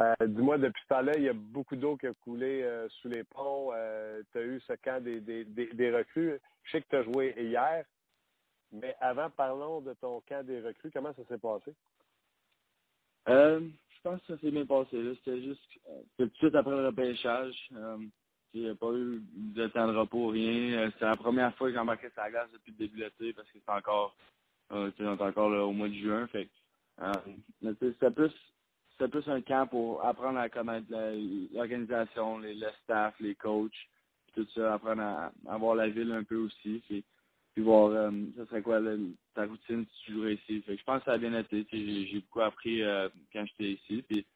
Euh, 0.00 0.14
Dis-moi, 0.26 0.58
depuis 0.58 0.82
ce 0.82 0.88
temps-là, 0.88 1.12
il 1.16 1.22
y 1.22 1.28
a 1.28 1.34
beaucoup 1.34 1.76
d'eau 1.76 1.96
qui 1.96 2.06
a 2.06 2.14
coulé 2.14 2.62
euh, 2.62 2.88
sous 3.00 3.08
les 3.08 3.22
ponts. 3.22 3.70
Euh, 3.72 4.22
tu 4.32 4.38
as 4.38 4.42
eu 4.42 4.60
ce 4.66 4.72
camp 4.74 5.02
des, 5.02 5.20
des, 5.20 5.44
des, 5.44 5.66
des 5.66 5.94
recrues. 5.94 6.40
Je 6.64 6.70
sais 6.70 6.82
que 6.82 6.88
tu 6.88 6.96
as 6.96 7.04
joué 7.04 7.34
hier, 7.38 7.84
mais 8.72 8.96
avant, 9.00 9.30
parlons 9.30 9.80
de 9.82 9.94
ton 9.94 10.20
camp 10.22 10.44
des 10.44 10.60
recrues. 10.60 10.90
Comment 10.90 11.14
ça 11.14 11.24
s'est 11.28 11.38
passé? 11.38 11.72
Euh, 13.28 13.60
je 13.60 14.00
pense 14.02 14.20
que 14.22 14.34
ça 14.34 14.40
s'est 14.40 14.50
bien 14.50 14.66
passé. 14.66 15.14
C'était 15.16 15.42
juste 15.42 15.62
tout 16.18 16.26
de 16.26 16.34
suite 16.34 16.54
après 16.54 16.72
le 16.74 16.86
repêchage. 16.88 17.70
Il 18.54 18.62
n'y 18.62 18.70
a 18.70 18.74
pas 18.74 18.92
eu 18.92 19.20
de 19.34 19.66
temps 19.68 19.88
de 19.88 19.96
repos, 19.96 20.28
rien. 20.28 20.90
C'était 20.92 21.06
la 21.06 21.16
première 21.16 21.54
fois 21.56 21.68
que 21.68 21.74
j'embarquais 21.74 22.10
sur 22.10 22.22
la 22.22 22.30
glace 22.30 22.48
depuis 22.52 22.72
le 22.72 22.78
début 22.78 22.98
de 22.98 23.04
l'été 23.04 23.32
parce 23.32 23.48
que 23.48 23.58
c'était 23.58 23.70
encore, 23.70 24.14
euh, 24.72 24.90
on 25.00 25.04
est 25.04 25.22
encore 25.22 25.50
au 25.50 25.72
mois 25.72 25.88
de 25.88 25.94
juin. 25.94 26.26
Fait, 26.28 26.48
c'était 27.60 28.10
plus 28.10 28.32
c'était 28.92 29.10
plus 29.10 29.28
un 29.28 29.40
camp 29.40 29.66
pour 29.66 30.04
apprendre 30.04 30.38
à 30.38 30.48
connaître 30.48 30.86
l'organisation, 31.52 32.38
le 32.38 32.54
staff, 32.82 33.14
les 33.18 33.34
coachs, 33.34 33.72
tout 34.34 34.46
ça, 34.54 34.74
apprendre 34.74 35.02
à, 35.02 35.58
voir 35.58 35.74
la 35.74 35.88
ville 35.88 36.12
un 36.12 36.22
peu 36.22 36.36
aussi, 36.36 36.80
puis, 36.86 37.04
puis 37.54 37.62
voir 37.62 37.90
euh, 37.90 38.10
ça 38.36 38.46
serait 38.46 38.62
quoi 38.62 38.80
ta 39.34 39.46
routine 39.46 39.84
si 39.84 40.04
tu 40.04 40.12
jouerais 40.12 40.34
ici. 40.34 40.62
Je 40.66 40.84
pense 40.84 41.00
que 41.00 41.06
ça 41.06 41.12
a 41.12 41.18
bien 41.18 41.36
été. 41.38 41.66
J'ai 41.72 42.20
beaucoup 42.20 42.42
appris 42.42 42.82
euh, 42.82 43.08
quand 43.32 43.44
j'étais 43.46 43.72
ici, 43.72 44.02
puis, 44.02 44.22
puis 44.22 44.26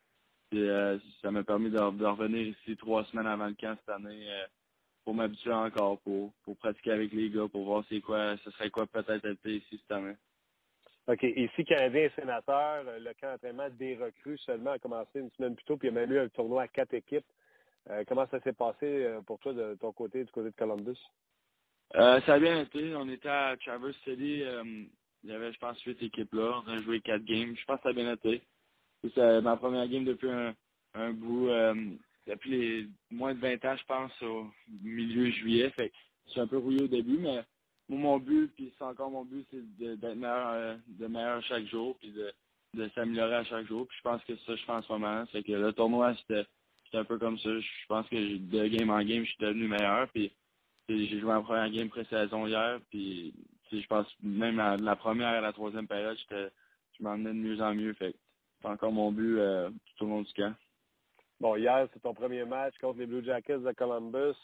euh, 0.55 0.99
ça 1.22 1.30
m'a 1.30 1.42
permis 1.42 1.70
de, 1.70 1.76
de, 1.76 2.07
revenir 2.07 2.49
ici 2.49 2.76
trois 2.76 3.05
semaines 3.05 3.26
avant 3.26 3.46
le 3.46 3.55
camp 3.55 3.76
cette 3.78 3.94
année 3.94 4.26
pour 5.05 5.14
m'habituer 5.14 5.53
encore, 5.53 5.99
pour, 6.01 6.32
pour 6.42 6.57
pratiquer 6.57 6.92
avec 6.92 7.12
les 7.12 7.30
gars, 7.30 7.49
pour 7.51 7.64
voir 7.64 7.84
c'est 7.88 8.01
quoi, 8.01 8.36
ce 8.38 8.51
serait 8.53 8.70
quoi 8.70 8.86
peut-être 8.86 9.24
être 9.24 9.46
ici 9.46 9.80
cette 9.80 9.92
année. 9.96 10.16
OK. 11.07 11.22
Ici, 11.22 11.64
Canadien 11.64 12.03
et 12.03 12.11
sénateur, 12.11 12.84
le 12.84 13.12
camp 13.14 13.32
d'entraînement 13.32 13.70
des 13.70 13.96
recrues 13.96 14.38
seulement 14.38 14.72
a 14.72 14.78
commencé 14.78 15.20
une 15.20 15.30
semaine 15.30 15.55
plus 15.55 15.64
tôt, 15.64 15.76
puis 15.76 15.88
il 15.88 15.94
y 15.94 15.96
a 15.96 16.01
même 16.01 16.12
eu 16.12 16.18
un 16.18 16.28
tournoi 16.28 16.62
à 16.62 16.68
quatre 16.68 16.92
équipes. 16.94 17.24
Euh, 17.88 18.05
comment 18.07 18.26
ça 18.30 18.40
s'est 18.40 18.53
passé 18.53 19.09
pour 19.26 19.38
toi 19.38 19.55
de 19.55 19.74
ton 19.80 19.92
côté, 19.92 20.22
du 20.22 20.30
côté 20.30 20.51
de 20.51 20.57
Columbus? 20.57 20.99
Euh, 21.94 22.20
ça 22.22 22.34
a 22.34 22.38
bien 22.38 22.61
été. 22.61 22.94
On 22.94 23.09
était 23.09 23.28
à 23.28 23.57
Traverse 23.57 23.96
City. 24.05 24.42
Euh, 24.42 24.62
il 25.24 25.30
y 25.30 25.32
avait, 25.32 25.53
je 25.53 25.59
pense, 25.59 25.80
huit 25.82 26.01
équipes 26.03 26.34
là. 26.34 26.62
On 26.66 26.70
a 26.70 26.82
joué 26.82 27.01
quatre 27.01 27.24
games. 27.24 27.55
Je 27.57 27.64
pense 27.64 27.78
que 27.78 27.84
ça 27.84 27.88
a 27.88 27.92
bien 27.92 28.12
été. 28.12 28.42
C'est 29.03 29.40
ma 29.42 29.57
première 29.57 29.88
game 29.88 30.05
depuis 30.05 30.28
un, 30.94 31.12
bout, 31.12 31.49
depuis 32.26 32.51
les 32.51 32.88
moins 33.11 33.34
de 33.34 33.40
20 33.40 33.64
ans, 33.64 33.76
je 33.76 33.84
pense, 33.84 34.22
au 34.22 34.46
milieu 34.82 35.30
juillet. 35.30 35.70
Fait 35.70 35.92
c'est 36.32 36.40
un 36.40 36.46
peu 36.46 36.59
rouillé 36.59 36.82
au 36.82 36.88
début, 36.88 37.18
mais 37.18 37.42
mon 37.88 38.18
but, 38.18 38.53
puis 38.55 38.72
c'est 38.76 38.84
encore 38.84 39.11
mon 39.11 39.24
but, 39.24 39.46
c'est 39.51 39.76
d'être 39.78 40.14
meilleur, 40.14 40.49
euh, 40.51 40.76
de 40.86 41.07
meilleur 41.07 41.42
chaque 41.44 41.66
jour, 41.66 41.96
puis 41.99 42.12
de, 42.12 42.88
s'améliorer 42.94 43.36
à 43.36 43.44
chaque 43.44 43.66
jour. 43.66 43.86
Puis 43.86 43.96
je 43.99 44.03
pense 44.03 44.22
que 44.24 44.36
ça, 44.36 44.55
je 44.55 44.64
fais 44.64 44.72
en 44.72 44.82
ce 44.82 44.92
moment. 44.92 45.24
C'est 45.32 45.42
que 45.42 45.53
le 45.53 45.72
tournoi, 45.72 46.14
c'était 46.16 46.44
un 46.92 47.05
peu 47.05 47.18
comme 47.18 47.38
ça. 47.38 47.59
Je 47.59 47.86
pense 47.88 48.07
que 48.09 48.36
de 48.36 48.66
game 48.68 48.90
en 48.90 49.03
game, 49.03 49.24
je 49.24 49.30
suis 49.30 49.38
devenu 49.40 49.68
meilleur. 49.68 50.09
Puis, 50.09 50.32
j'ai 50.88 51.20
joué 51.20 51.32
en 51.32 51.42
première 51.42 51.70
game 51.70 51.88
pré-saison 51.88 52.46
hier. 52.46 52.78
Puis 52.90 53.34
je 53.70 53.86
pense 53.86 54.07
même 54.22 54.59
à 54.61 54.76
la 54.76 54.96
première 54.96 55.36
et 55.36 55.40
la 55.40 55.53
troisième 55.53 55.86
période, 55.86 56.16
je 56.30 57.03
m'en 57.03 57.18
de 57.18 57.30
mieux 57.32 57.61
en 57.61 57.74
mieux. 57.74 57.92
Fait 57.94 58.14
c'est 58.61 58.68
encore 58.68 58.92
mon 58.92 59.12
but 59.12 59.38
euh, 59.38 59.70
tout 59.96 60.04
au 60.04 60.09
long 60.09 60.22
du 60.22 60.32
camp. 60.32 60.54
Bon, 61.40 61.54
hier, 61.56 61.88
c'est 61.92 62.00
ton 62.00 62.14
premier 62.14 62.44
match 62.44 62.76
contre 62.80 62.98
les 62.98 63.06
Blue 63.06 63.24
Jackets 63.24 63.59
de 63.59 63.72
Columbus. 63.72 64.36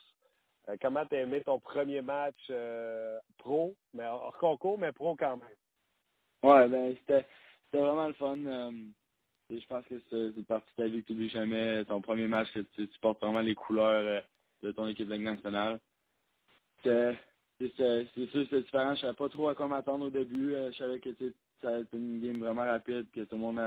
Euh, 0.68 0.76
comment 0.80 1.04
t'as 1.04 1.18
aimé 1.18 1.42
ton 1.44 1.58
premier 1.58 2.02
match 2.02 2.38
euh, 2.50 3.18
pro, 3.38 3.74
mais 3.92 4.04
hors 4.04 4.36
concours, 4.38 4.78
mais 4.78 4.92
pro 4.92 5.16
quand 5.16 5.36
même? 5.36 5.48
Ouais, 6.42 6.68
ben 6.68 6.94
c'était 6.96 7.26
vraiment 7.72 8.06
le 8.06 8.14
fun. 8.14 8.38
Euh, 8.38 8.70
je 9.50 9.66
pense 9.66 9.84
que 9.86 10.00
c'est 10.08 10.38
une 10.38 10.44
partie 10.44 10.70
de 10.78 10.82
ta 10.82 10.88
vie 10.88 11.02
que 11.02 11.08
tu 11.08 11.12
n'oublies 11.12 11.28
jamais. 11.30 11.84
Ton 11.84 12.00
premier 12.00 12.28
match, 12.28 12.48
tu, 12.52 12.64
tu 12.88 12.98
portes 13.00 13.20
vraiment 13.20 13.40
les 13.40 13.54
couleurs 13.54 14.22
de 14.62 14.72
ton 14.72 14.86
équipe 14.86 15.08
de 15.08 15.16
nationale. 15.16 15.80
C'est 16.82 17.18
sûr 17.76 18.06
c'était 18.14 18.62
différent. 18.62 18.94
Je 18.94 19.00
savais 19.00 19.14
pas 19.14 19.28
trop 19.28 19.48
à 19.48 19.54
quoi 19.54 19.68
m'attendre 19.68 20.06
au 20.06 20.10
début. 20.10 20.54
je 20.54 20.76
savais 20.76 21.00
que 21.00 21.10
ça 21.14 21.24
allait 21.64 21.80
être 21.80 21.94
une 21.94 22.20
game 22.20 22.38
vraiment 22.38 22.64
rapide, 22.64 23.06
que 23.12 23.20
tout 23.20 23.36
le 23.36 23.40
monde 23.40 23.60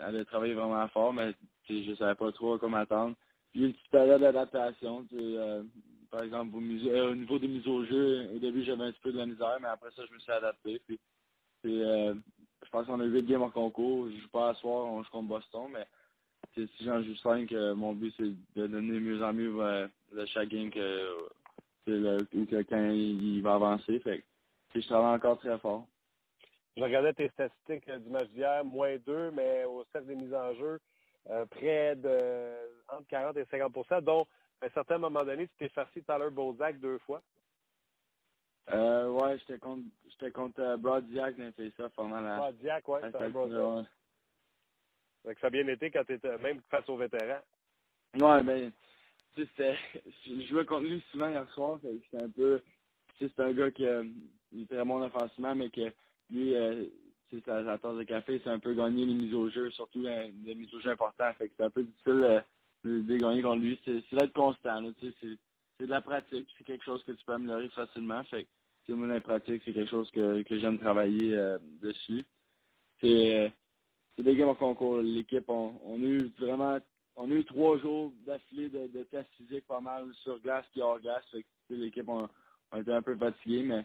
allait 0.00 0.24
travailler 0.24 0.54
vraiment 0.54 0.86
fort, 0.88 1.12
mais 1.12 1.34
je 1.68 1.94
savais 1.94 2.14
pas 2.14 2.32
trop 2.32 2.54
à 2.54 2.58
quoi 2.58 2.68
m'attendre. 2.68 3.16
Puis 3.52 3.64
une 3.64 3.72
petite 3.72 3.90
période 3.90 4.20
d'adaptation. 4.20 5.06
Euh, 5.14 5.62
par 6.10 6.22
exemple, 6.22 6.56
au, 6.56 6.60
euh, 6.60 7.10
au, 7.10 7.14
niveau 7.14 7.38
des 7.38 7.48
mises 7.48 7.66
au 7.66 7.84
jeu, 7.84 8.28
au 8.34 8.38
début, 8.38 8.64
j'avais 8.64 8.84
un 8.84 8.92
petit 8.92 9.00
peu 9.00 9.12
de 9.12 9.18
la 9.18 9.26
misère, 9.26 9.58
mais 9.60 9.68
après 9.68 9.90
ça, 9.94 10.02
je 10.08 10.14
me 10.14 10.18
suis 10.18 10.32
adapté. 10.32 10.80
Puis, 10.86 10.98
euh, 11.66 12.14
je 12.64 12.70
pense 12.70 12.86
qu'on 12.86 13.00
a 13.00 13.04
8 13.04 13.22
games 13.24 13.42
en 13.42 13.50
concours. 13.50 14.08
Je 14.10 14.16
joue 14.20 14.28
pas 14.28 14.50
à 14.50 14.54
soir, 14.54 14.86
on 14.86 15.02
joue 15.02 15.10
contre 15.10 15.28
Boston, 15.28 15.70
mais 15.72 15.86
si 16.54 16.84
j'en 16.84 17.02
joue 17.02 17.14
5, 17.16 17.52
euh, 17.52 17.74
mon 17.74 17.92
but, 17.92 18.12
c'est 18.16 18.32
de 18.56 18.66
donner 18.66 19.00
mieux 19.00 19.22
en 19.22 19.32
mieux 19.32 19.52
de 20.12 20.26
chaque 20.26 20.48
game 20.48 20.70
que, 20.70 21.16
le, 21.86 22.24
que 22.24 22.62
quand 22.62 22.90
il, 22.90 23.42
va 23.42 23.54
avancer. 23.54 23.98
Fait 24.00 24.24
je 24.74 24.86
travaille 24.86 25.16
encore 25.16 25.38
très 25.38 25.58
fort. 25.58 25.86
Je 26.78 26.84
regardais 26.84 27.12
tes 27.12 27.28
statistiques 27.30 27.90
du 27.90 28.08
match 28.08 28.28
d'hier, 28.28 28.64
moins 28.64 28.96
2, 28.98 29.32
mais 29.32 29.64
au 29.64 29.84
cercle 29.90 30.06
des 30.06 30.14
mises 30.14 30.32
en 30.32 30.54
jeu, 30.54 30.78
euh, 31.28 31.44
près 31.46 31.96
de 31.96 32.54
entre 32.88 33.08
40 33.08 33.36
et 33.36 33.44
50% 33.44 34.00
dont 34.02 34.26
à 34.60 34.66
un 34.66 34.70
certain 34.70 34.98
moment 34.98 35.24
donné, 35.24 35.48
tu 35.48 35.54
t'es 35.58 35.68
farci 35.70 36.04
Tyler 36.04 36.30
Bozak 36.30 36.78
deux 36.78 36.98
fois. 36.98 37.20
Euh, 38.70 39.10
ouais, 39.10 39.38
j'étais 39.38 39.58
contre, 39.58 39.82
j'étais 40.08 40.30
contre 40.30 40.60
euh, 40.60 40.76
dans 40.76 41.52
fait 41.52 41.72
ça 41.76 41.88
pendant 41.90 42.20
la. 42.20 42.36
Brodziak, 42.36 42.88
ouais, 42.88 43.00
c'est. 43.10 43.34
Ouais. 45.24 45.34
ça 45.40 45.46
a 45.48 45.50
bien 45.50 45.66
été 45.66 45.90
quand 45.90 46.04
tu 46.04 46.14
étais 46.14 46.38
même 46.38 46.60
face 46.70 46.88
aux 46.88 46.96
vétérans. 46.96 47.42
Ouais, 48.14 48.42
mais 48.44 48.70
tu 49.34 49.48
sais, 49.56 49.76
je 50.26 50.46
jouais 50.46 50.64
contre 50.64 50.86
lui 50.86 51.02
souvent 51.10 51.28
hier 51.28 51.48
soir, 51.54 51.80
c'était 51.82 52.22
un 52.22 52.30
peu, 52.30 52.62
tu 53.16 53.26
sais, 53.26 53.32
c'est 53.34 53.42
un 53.42 53.52
gars 53.52 53.70
qui 53.72 53.84
euh, 53.84 54.04
il 54.52 54.62
était 54.62 54.84
bon 54.84 55.02
offensivement, 55.02 55.56
mais 55.56 55.70
que 55.70 55.92
lui, 56.30 56.54
euh, 56.54 56.84
sais, 57.30 57.42
sa, 57.44 57.78
tasse 57.78 57.96
de 57.96 58.02
café, 58.04 58.40
c'est 58.42 58.50
un 58.50 58.58
peu 58.58 58.74
gagner 58.74 59.06
les 59.06 59.14
mises 59.14 59.34
au 59.34 59.48
jeu, 59.48 59.70
surtout 59.70 60.02
les, 60.02 60.32
les 60.44 60.54
mises 60.54 60.72
au 60.74 60.80
jeu 60.80 60.90
importantes, 60.90 61.36
fait 61.36 61.48
que 61.48 61.54
c'est 61.56 61.64
un 61.64 61.70
peu 61.70 61.82
difficile. 61.82 62.24
Euh, 62.24 62.40
de 62.84 63.16
gagner 63.16 63.42
contre 63.42 63.60
lui. 63.62 63.78
C'est 63.84 64.16
d'être 64.16 64.32
constant. 64.32 64.82
C'est 65.00 65.86
de 65.86 65.86
la 65.86 66.00
pratique. 66.00 66.48
C'est 66.56 66.64
quelque 66.64 66.84
chose 66.84 67.02
que 67.04 67.12
tu 67.12 67.24
peux 67.24 67.32
améliorer 67.32 67.68
facilement. 67.70 68.22
Fait 68.24 68.46
que 68.86 68.92
moi, 68.92 69.06
la 69.06 69.20
pratique, 69.20 69.62
c'est 69.64 69.72
quelque 69.72 69.90
chose 69.90 70.10
que, 70.10 70.42
que 70.42 70.58
j'aime 70.58 70.78
travailler 70.78 71.34
euh, 71.34 71.58
dessus. 71.82 72.24
C'est 73.00 73.52
des 74.18 74.36
games 74.36 74.48
en 74.48 74.54
concours. 74.54 74.98
L'équipe, 74.98 75.48
on, 75.48 75.74
a 75.94 75.96
eu 75.96 76.32
vraiment 76.38 76.78
on 77.16 77.30
a 77.30 77.34
eu 77.34 77.44
trois 77.44 77.78
jours 77.78 78.12
d'affilée 78.26 78.68
de, 78.68 78.86
de 78.86 79.02
tests 79.04 79.30
physiques 79.36 79.66
pas 79.66 79.80
mal 79.80 80.06
sur 80.22 80.38
glace 80.40 80.66
et 80.76 80.82
hors 80.82 81.00
glace. 81.00 81.24
L'équipe, 81.68 82.08
on, 82.08 82.28
on, 82.72 82.80
était 82.80 82.92
un 82.92 83.02
peu 83.02 83.16
fatigué, 83.16 83.62
mais 83.62 83.84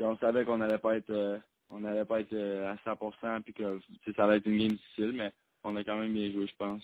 on 0.00 0.16
savait 0.18 0.44
qu'on 0.44 0.58
n'allait 0.58 0.78
pas 0.78 0.96
être 0.96 1.10
euh, 1.10 1.38
on 1.70 1.80
n'allait 1.80 2.04
pas 2.04 2.20
être 2.20 2.32
euh, 2.32 2.72
à 2.72 2.76
100% 2.76 3.42
puis 3.42 3.52
que 3.52 3.80
ça 4.16 4.24
allait 4.24 4.38
être 4.38 4.46
une 4.46 4.58
game 4.58 4.76
difficile, 4.76 5.12
mais 5.12 5.32
on 5.64 5.76
a 5.76 5.84
quand 5.84 5.96
même 5.96 6.12
bien 6.12 6.30
joué, 6.30 6.46
je 6.46 6.56
pense. 6.56 6.82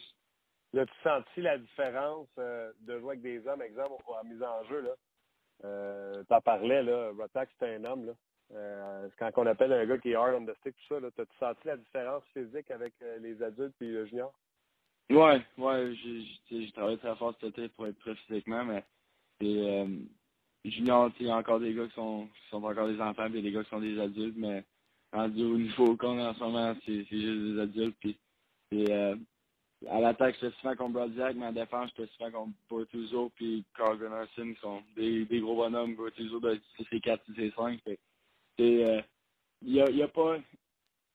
As-tu 0.77 0.93
senti 1.03 1.41
la 1.41 1.59
différence 1.59 2.29
euh, 2.39 2.73
de 2.81 2.99
jouer 2.99 3.11
avec 3.11 3.23
des 3.23 3.47
hommes, 3.47 3.63
exemple, 3.63 4.03
en 4.07 4.25
mise 4.25 4.43
en 4.43 4.65
jeu, 4.65 4.81
là? 4.81 4.91
Euh, 5.65 6.25
T'en 6.25 6.41
parlais, 6.41 6.83
là, 6.83 7.13
Rotak, 7.17 7.49
c'est 7.59 7.77
un 7.77 7.85
homme, 7.85 8.07
là. 8.07 8.13
Euh, 8.55 9.09
quand 9.19 9.31
on 9.37 9.47
appelle 9.47 9.73
un 9.73 9.87
gars 9.87 9.99
qui 9.99 10.11
est 10.11 10.17
hard 10.17 10.35
on 10.35 10.45
the 10.45 10.57
stick, 10.59 10.75
tout 10.77 11.01
ça, 11.01 11.11
t'as-tu 11.17 11.37
senti 11.39 11.67
la 11.67 11.77
différence 11.77 12.23
physique 12.33 12.71
avec 12.71 12.93
les 13.21 13.43
adultes 13.43 13.81
et 13.81 13.87
le 13.87 14.07
junior? 14.07 14.33
Ouais, 15.11 15.41
ouais, 15.59 15.95
j'ai 16.51 16.73
travaillé 16.73 16.99
très 16.99 17.15
fort 17.17 17.35
cet 17.41 17.57
été 17.57 17.69
pour 17.69 17.87
être 17.87 17.99
prêt 18.01 18.15
physiquement, 18.27 18.65
mais 18.65 18.85
junior, 20.65 21.11
il 21.21 21.27
y 21.27 21.31
a 21.31 21.37
encore 21.37 21.61
des 21.61 21.73
gars 21.73 21.87
qui 21.87 21.95
sont, 21.95 22.27
qui 22.27 22.51
sont 22.51 22.63
encore 22.63 22.89
des 22.89 23.01
enfants, 23.01 23.31
puis 23.31 23.43
des 23.43 23.53
gars 23.53 23.63
qui 23.63 23.71
sont 23.71 23.81
des 23.81 23.99
adultes, 23.99 24.37
mais 24.37 24.65
rendu 25.15 25.45
au 25.45 25.59
niveau 25.59 25.97
qu'on 25.97 26.21
en 26.21 26.35
ce 26.35 26.41
moment, 26.41 26.75
c'est 26.85 27.05
juste 27.05 27.55
des 27.55 27.61
adultes, 27.61 27.97
puis 28.01 28.19
euh, 28.93 29.17
à 29.89 30.01
l'attaque, 30.01 30.37
j'étais 30.41 30.55
souvent 30.57 30.75
contre 30.75 30.93
Brodziak, 30.93 31.37
mais 31.37 31.47
en 31.47 31.53
défense, 31.53 31.91
j'étais 31.97 32.11
souvent 32.13 32.31
contre 32.31 32.53
Bortuzzo 32.69 33.31
puis 33.35 33.65
Carl 33.77 33.99
Gunnarsson, 33.99 34.53
qui 34.55 34.61
sont 34.61 34.83
des, 34.97 35.27
gros 35.41 35.57
bonhommes. 35.57 35.95
Bortuzzo 35.95 36.41
de 36.41 36.61
6 36.91 37.01
4, 37.01 37.23
6 37.35 37.53
5. 37.55 37.81
Fait, 37.83 37.99
euh, 38.61 39.03
il 39.63 39.75
y 39.75 39.81
a, 39.81 39.91
y 39.91 40.03
a 40.03 40.09
pas... 40.09 40.39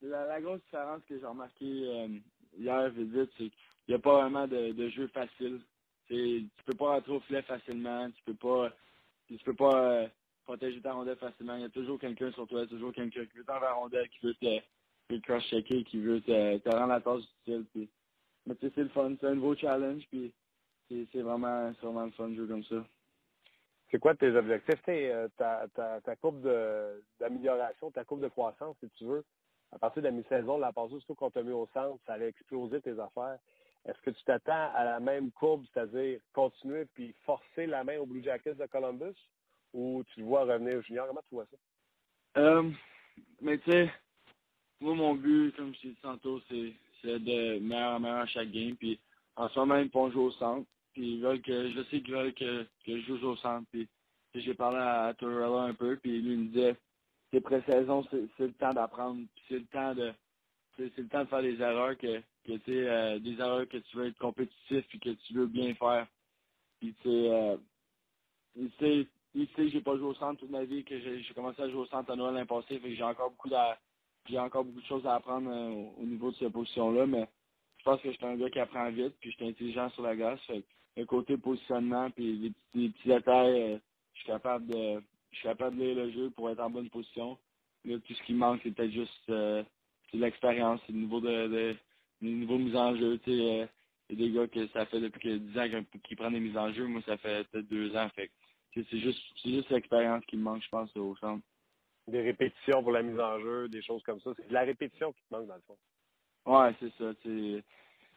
La, 0.02 0.40
grosse 0.40 0.62
différence 0.62 1.02
que 1.08 1.20
j'ai 1.20 1.26
remarqué 1.26 1.66
euh, 1.66 2.08
hier, 2.58 2.90
vite, 2.92 3.30
c'est 3.38 3.50
qu'il 3.50 3.52
n'y 3.90 3.96
a 3.96 4.00
pas 4.00 4.22
vraiment 4.22 4.48
de, 4.48 4.90
jeu 4.90 5.08
facile. 5.08 5.60
Tu 6.08 6.48
peux 6.66 6.74
pas 6.74 6.96
rentrer 6.96 7.12
au 7.12 7.20
filet 7.22 7.42
facilement, 7.42 8.10
tu 8.12 8.24
peux 8.24 8.36
pas 8.36 8.70
peux 9.46 9.54
pas 9.54 9.84
euh, 9.84 10.08
protéger 10.50 10.82
ta 10.82 10.94
rondelle 10.94 11.16
facilement. 11.18 11.56
Il 11.58 11.62
y 11.62 11.66
a 11.66 11.70
toujours 11.70 12.00
quelqu'un 12.00 12.32
sur 12.32 12.48
toi, 12.48 12.66
toujours 12.66 12.92
quelqu'un 12.92 13.24
qui 13.28 13.38
veut 13.38 13.44
t'enlever 13.44 13.68
la 13.68 13.74
rondelle, 13.74 14.10
qui 14.10 14.26
veut 14.26 14.34
te, 14.34 14.60
te 15.08 15.22
cross-checker, 15.22 15.84
qui 15.84 16.02
veut 16.02 16.22
te, 16.22 16.58
te 16.58 16.70
rendre 16.70 16.88
la 16.88 17.02
tâche 17.02 17.22
difficile. 17.22 17.66
Puis, 17.72 17.90
mais 18.48 18.56
tu 18.56 18.66
sais, 18.66 18.72
c'est 18.74 18.82
le 18.82 18.90
fun, 18.90 19.14
c'est 19.20 19.28
un 19.28 19.36
nouveau 19.36 19.56
challenge, 19.56 20.04
puis 20.10 20.34
c'est 20.90 21.22
vraiment, 21.22 21.70
vraiment 21.84 22.06
le 22.06 22.12
fun 22.12 22.30
de 22.30 22.36
jouer 22.36 22.48
comme 22.48 22.64
ça. 22.64 22.84
C'est 23.92 24.00
quoi 24.00 24.16
tes 24.16 24.36
objectifs? 24.36 24.82
Euh, 24.88 25.28
ta, 25.38 25.68
ta, 25.76 26.02
ta 26.02 26.16
courbe 26.16 26.42
d'amélioration, 27.20 27.92
ta 27.92 28.04
courbe 28.04 28.22
de 28.22 28.28
croissance, 28.30 28.76
si 28.80 28.90
tu 28.98 29.06
veux, 29.06 29.24
à 29.72 29.78
partir 29.78 30.02
de 30.02 30.08
la 30.08 30.14
mi-saison, 30.14 30.58
la 30.58 30.74
passée, 30.74 30.98
surtout 30.98 31.14
quand 31.14 31.30
tu 31.30 31.38
as 31.38 31.44
mis 31.44 31.52
au 31.52 31.70
centre, 31.76 32.00
ça 32.08 32.14
allait 32.14 32.30
exploser 32.30 32.82
tes 32.82 33.00
affaires. 33.00 33.38
Est-ce 33.86 34.02
que 34.02 34.10
tu 34.10 34.24
t'attends 34.24 34.72
à 34.74 34.84
la 34.84 35.00
même 35.00 35.30
courbe, 35.32 35.64
c'est-à-dire 35.72 36.20
continuer 36.34 36.86
puis 36.96 37.14
forcer 37.24 37.68
la 37.68 37.84
main 37.84 38.00
au 38.00 38.08
Blue 38.08 38.24
Jackets 38.24 38.56
de 38.56 38.66
Columbus, 38.66 39.16
ou 39.74 40.04
tu 40.14 40.22
vois 40.22 40.46
revenir 40.46 40.82
junior? 40.84 41.08
Comment 41.08 41.24
tu 41.28 41.36
vois 41.36 41.46
ça? 41.46 41.58
Euh, 42.42 42.70
mais 43.42 43.58
tu 43.60 43.72
sais, 43.72 43.92
moi, 44.80 44.96
mon 44.96 45.16
but, 45.16 45.56
comme 45.56 45.74
je 45.76 45.82
t'ai 45.82 45.88
dit 45.90 46.02
tantôt, 46.02 46.42
c'est 46.50 46.74
de 47.04 47.60
meilleur 47.60 47.96
en 47.96 48.00
meilleur 48.00 48.20
à 48.20 48.26
chaque 48.28 48.52
game. 48.52 48.76
Puis 48.76 49.00
en 49.36 49.50
ce 49.50 49.60
moment, 49.60 49.78
ils 49.78 49.90
vont 49.90 50.12
jouer 50.12 50.24
au 50.24 50.32
centre. 50.32 50.68
Puis 50.94 51.16
ils 51.16 51.22
veulent 51.22 51.42
que, 51.42 51.72
je 51.72 51.84
sais 51.84 52.02
qu'ils 52.02 52.14
veulent 52.14 52.34
que, 52.34 52.66
je 52.88 53.18
joue 53.18 53.28
au 53.28 53.36
centre. 53.38 53.68
Puis, 53.72 53.88
j'ai 54.36 54.54
parlé 54.54 54.78
à, 54.78 55.14
Torella 55.18 55.64
un 55.64 55.74
peu, 55.74 55.98
puis 55.98 56.22
lui 56.22 56.38
me 56.38 56.48
disait, 56.48 56.76
c'est 57.32 57.42
pré-saison, 57.42 58.06
c'est 58.12 58.30
le 58.40 58.54
temps 58.54 58.74
d'apprendre. 58.74 59.22
c'est 59.48 59.60
le 59.60 59.66
temps 59.66 59.96
de 59.96 60.14
c'est 60.78 60.98
le 60.98 61.08
temps 61.10 61.24
de 61.24 61.30
faire 61.30 61.42
des 61.42 61.62
erreurs 61.62 61.98
que, 61.98 62.22
que 62.46 62.58
tu 62.58 62.88
euh, 62.88 63.20
des 63.20 63.34
erreurs 63.34 63.68
que 63.68 63.78
tu 63.78 63.98
veux 63.98 64.08
être 64.08 64.18
compétitif 64.18 64.86
et 64.94 65.00
que 65.00 65.10
tu 65.10 65.34
veux 65.34 65.48
bien 65.48 65.74
faire. 65.76 66.08
Puis 66.80 66.96
tu 67.02 67.10
sais, 67.10 67.30
euh, 67.30 67.58
il 69.36 69.48
sait 69.48 69.66
que 69.66 69.70
j'ai 69.70 69.82
pas 69.82 69.96
joué 69.98 70.08
au 70.08 70.14
centre 70.16 70.40
toute 70.40 70.50
ma 70.50 70.64
vie, 70.64 70.84
que 70.84 71.00
j'ai 71.00 71.34
commencé 71.34 71.62
à 71.62 71.70
jouer 71.70 71.82
au 71.82 71.86
centre 71.86 72.12
à 72.12 72.16
Noël 72.16 72.36
l'an 72.36 72.46
passé, 72.46 72.80
fait 72.80 72.90
que 72.90 72.96
j'ai 72.96 73.04
encore 73.04 73.32
beaucoup 73.32 73.50
de 73.50 73.56
j'ai 74.30 74.40
encore 74.40 74.64
beaucoup 74.64 74.82
de 74.82 74.86
choses 74.86 75.06
à 75.08 75.16
apprendre 75.16 75.50
euh, 75.52 76.02
au 76.02 76.06
niveau 76.06 76.32
de 76.32 76.36
cette 76.36 76.52
position-là, 76.52 77.08
mais 77.08 77.28
je 77.78 77.84
pense 77.84 78.02
que 78.02 78.12
je 78.12 78.18
suis 78.18 78.26
un 78.26 78.36
gars 78.36 78.50
qui 78.50 78.60
apprend 78.60 78.90
vite, 78.92 79.16
puis 79.20 79.32
je 79.32 79.36
suis 79.38 79.48
intelligent 79.48 79.90
sur 79.92 80.04
la 80.04 80.16
glace. 80.16 80.40
Fait 80.46 80.64
le 80.98 81.06
côté 81.06 81.38
positionnement, 81.38 82.10
puis 82.12 82.54
les 82.74 82.92
petits, 82.92 83.08
détails, 83.08 83.62
euh, 83.62 83.78
je 84.14 84.20
suis 84.20 84.28
capable 84.28 84.68
de 84.68 85.02
je 85.32 85.38
suis 85.38 85.48
capable 85.48 85.78
de 85.78 85.84
lire 85.84 85.96
le 85.96 86.12
jeu 86.12 86.30
pour 86.32 86.50
être 86.50 86.60
en 86.60 86.70
bonne 86.70 86.90
position. 86.90 87.38
Là, 87.86 87.98
tout 88.00 88.14
ce 88.14 88.24
qui 88.24 88.34
manque, 88.34 88.60
c'est 88.64 88.72
peut-être 88.72 88.92
juste 88.92 89.30
euh, 89.30 89.64
l'expérience, 90.14 90.82
c'est 90.86 90.94
le 90.94 91.00
niveau 91.00 91.22
de, 91.22 91.48
de 91.48 91.76
le 92.22 92.30
niveau 92.30 92.58
mise 92.58 92.76
en 92.76 92.96
jeu. 92.96 93.20
Tu 93.20 93.32
sais, 93.32 93.62
euh, 93.62 93.66
il 94.10 94.20
y 94.20 94.24
a 94.24 94.28
des 94.28 94.34
gars 94.34 94.48
que 94.48 94.68
ça 94.70 94.86
fait 94.88 95.00
depuis 95.00 95.20
que 95.20 95.38
10 95.38 95.60
ans 95.60 95.84
qu'ils 96.04 96.18
prennent 96.18 96.34
des 96.34 96.40
mises 96.40 96.58
en 96.58 96.74
jeu. 96.74 96.88
Moi, 96.88 97.02
ça 97.06 97.18
fait 97.18 97.48
peut-être 97.50 97.68
deux 97.68 97.96
ans. 97.96 98.10
Fait 98.16 98.32
c'est 98.74 99.00
juste, 99.00 99.20
c'est 99.42 99.50
juste 99.50 99.70
l'expérience 99.70 100.24
qui 100.26 100.38
me 100.38 100.44
manque, 100.44 100.64
je 100.64 100.70
pense, 100.70 100.96
au 100.96 101.16
centre. 101.18 101.44
Des 102.08 102.22
répétitions 102.22 102.82
pour 102.82 102.92
la 102.92 103.04
mise 103.04 103.20
en 103.20 103.40
jeu, 103.40 103.70
des 103.70 103.82
choses 103.82 104.02
comme 104.04 104.20
ça. 104.22 104.32
C'est 104.36 104.48
de 104.48 104.54
la 104.54 104.62
répétition 104.62 105.12
qui 105.14 105.22
te 105.22 105.34
manque, 105.34 105.48
dans 105.48 105.56
le 105.56 105.62
fond. 105.62 105.78
Ouais, 106.46 106.74
c'est 106.80 106.92
ça. 106.98 107.14
sais 107.24 107.64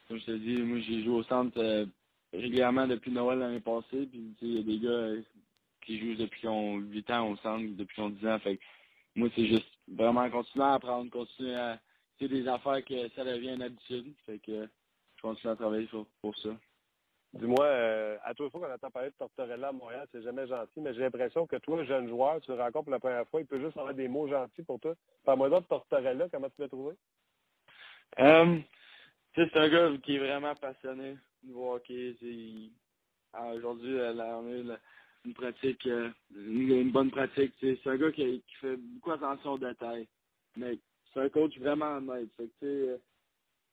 Comme 0.07 0.19
je 0.19 0.25
te 0.25 0.37
dis, 0.37 0.61
moi, 0.61 0.79
j'ai 0.79 1.03
joué 1.03 1.13
au 1.13 1.23
centre 1.23 1.59
euh, 1.59 1.85
régulièrement 2.31 2.87
depuis 2.87 3.11
Noël 3.11 3.39
l'année 3.39 3.59
passée. 3.59 4.07
Puis, 4.07 4.35
il 4.41 4.53
y 4.55 4.59
a 4.59 4.63
des 4.63 4.79
gars 4.79 4.89
euh, 4.89 5.21
qui 5.81 5.99
jouent 5.99 6.15
depuis 6.15 6.41
qu'ils 6.41 6.49
ont 6.49 6.77
8 6.77 7.11
ans 7.11 7.29
au 7.29 7.37
centre, 7.37 7.63
depuis 7.75 7.95
qu'ils 7.95 8.03
ont 8.03 8.09
10 8.09 8.27
ans. 8.27 8.39
Fait 8.39 8.59
moi, 9.15 9.29
c'est 9.35 9.45
juste 9.45 9.67
vraiment 9.87 10.27
continuer 10.29 10.65
à 10.65 10.73
apprendre, 10.73 11.11
continuer 11.11 11.55
à 11.55 11.79
c'est 12.19 12.27
des 12.27 12.47
affaires 12.47 12.83
que 12.85 13.09
ça 13.09 13.23
devient 13.23 13.53
une 13.53 13.61
habitude. 13.61 14.13
Fait 14.25 14.39
que 14.39 14.67
je 15.17 15.21
continue 15.21 15.51
à 15.51 15.55
travailler 15.55 15.87
pour 16.21 16.37
ça. 16.37 16.49
Dis-moi, 17.33 17.65
euh, 17.65 18.17
à 18.23 18.33
tous 18.35 18.49
fois 18.49 18.61
qu'on 18.61 18.73
entend 18.73 18.91
parler 18.91 19.09
de 19.09 19.15
Tortorella 19.15 19.69
à 19.69 19.71
Montréal, 19.71 20.07
c'est 20.11 20.21
jamais 20.21 20.45
gentil, 20.45 20.81
mais 20.81 20.93
j'ai 20.93 21.01
l'impression 21.01 21.47
que 21.47 21.55
toi, 21.55 21.83
jeune 21.83 22.07
joueur, 22.07 22.39
tu 22.41 22.51
le 22.51 22.57
rencontres 22.57 22.85
pour 22.85 22.91
la 22.91 22.99
première 22.99 23.27
fois, 23.27 23.41
il 23.41 23.47
peut 23.47 23.59
juste 23.59 23.77
avoir 23.77 23.93
des 23.93 24.07
mots 24.07 24.27
gentils 24.27 24.61
pour 24.61 24.79
toi. 24.79 24.93
Parle-moi 25.25 25.49
de 25.49 25.59
Tortorella, 25.65 26.27
comment 26.31 26.49
tu 26.49 26.61
l'as 26.61 26.67
trouvé? 26.67 26.93
Euh, 28.19 28.59
c'est 29.35 29.57
un 29.57 29.67
gars 29.67 29.89
qui 30.03 30.15
est 30.15 30.19
vraiment 30.19 30.53
passionné 30.53 31.17
du 31.41 31.53
hockey. 31.53 32.15
Aujourd'hui, 33.33 33.97
on 33.99 34.19
a 34.19 34.41
eu 34.51 34.63
une 35.25 35.33
pratique, 35.33 35.87
euh, 35.87 36.09
une, 36.35 36.91
bonne 36.91 37.11
pratique. 37.11 37.53
C'est 37.59 37.87
un 37.87 37.97
gars 37.97 38.11
qui, 38.11 38.43
fait 38.61 38.77
beaucoup 38.77 39.11
attention 39.11 39.53
aux 39.53 39.57
détails. 39.57 40.07
Mais 40.55 40.77
c'est 41.13 41.21
un 41.21 41.29
coach 41.29 41.57
vraiment 41.57 41.97
honnête. 41.97 42.29
Euh, 42.63 42.97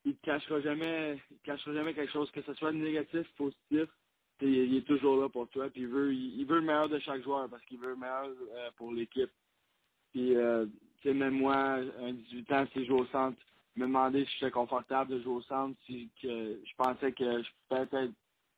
il 0.04 0.16
te 0.16 0.24
cachera 0.24 0.60
jamais, 0.60 1.18
il 1.30 1.38
cachera 1.40 1.74
jamais 1.74 1.94
quelque 1.94 2.12
chose, 2.12 2.30
que 2.30 2.42
ce 2.42 2.54
soit 2.54 2.72
négatif, 2.72 3.26
positif. 3.36 3.88
Il, 4.42 4.74
est 4.74 4.86
toujours 4.86 5.20
là 5.20 5.28
pour 5.28 5.48
toi. 5.48 5.68
Puis 5.68 5.82
il 5.82 5.88
veut, 5.88 6.14
il, 6.14 6.44
veut 6.46 6.60
le 6.60 6.66
meilleur 6.66 6.88
de 6.88 6.98
chaque 6.98 7.22
joueur 7.22 7.48
parce 7.50 7.62
qu'il 7.66 7.78
veut 7.78 7.90
le 7.90 7.96
meilleur 7.96 8.24
euh, 8.24 8.70
pour 8.76 8.90
l'équipe. 8.90 9.30
Puis, 10.12 10.34
euh, 10.34 10.66
même 11.04 11.34
moi, 11.34 11.56
un 12.00 12.12
18 12.12 12.52
ans, 12.52 12.66
si 12.72 12.80
je 12.80 12.88
joue 12.88 12.98
au 12.98 13.06
centre, 13.06 13.38
me 13.76 13.86
demander 13.86 14.24
si 14.24 14.32
j'étais 14.38 14.50
confortable 14.50 15.10
de 15.10 15.20
jouer 15.20 15.34
au 15.34 15.42
centre, 15.42 15.78
si 15.84 16.10
que 16.22 16.58
je 16.64 16.74
pensais 16.76 17.12
que 17.12 17.42
je 17.42 17.48
pouvais 17.68 17.82
être 17.82 17.94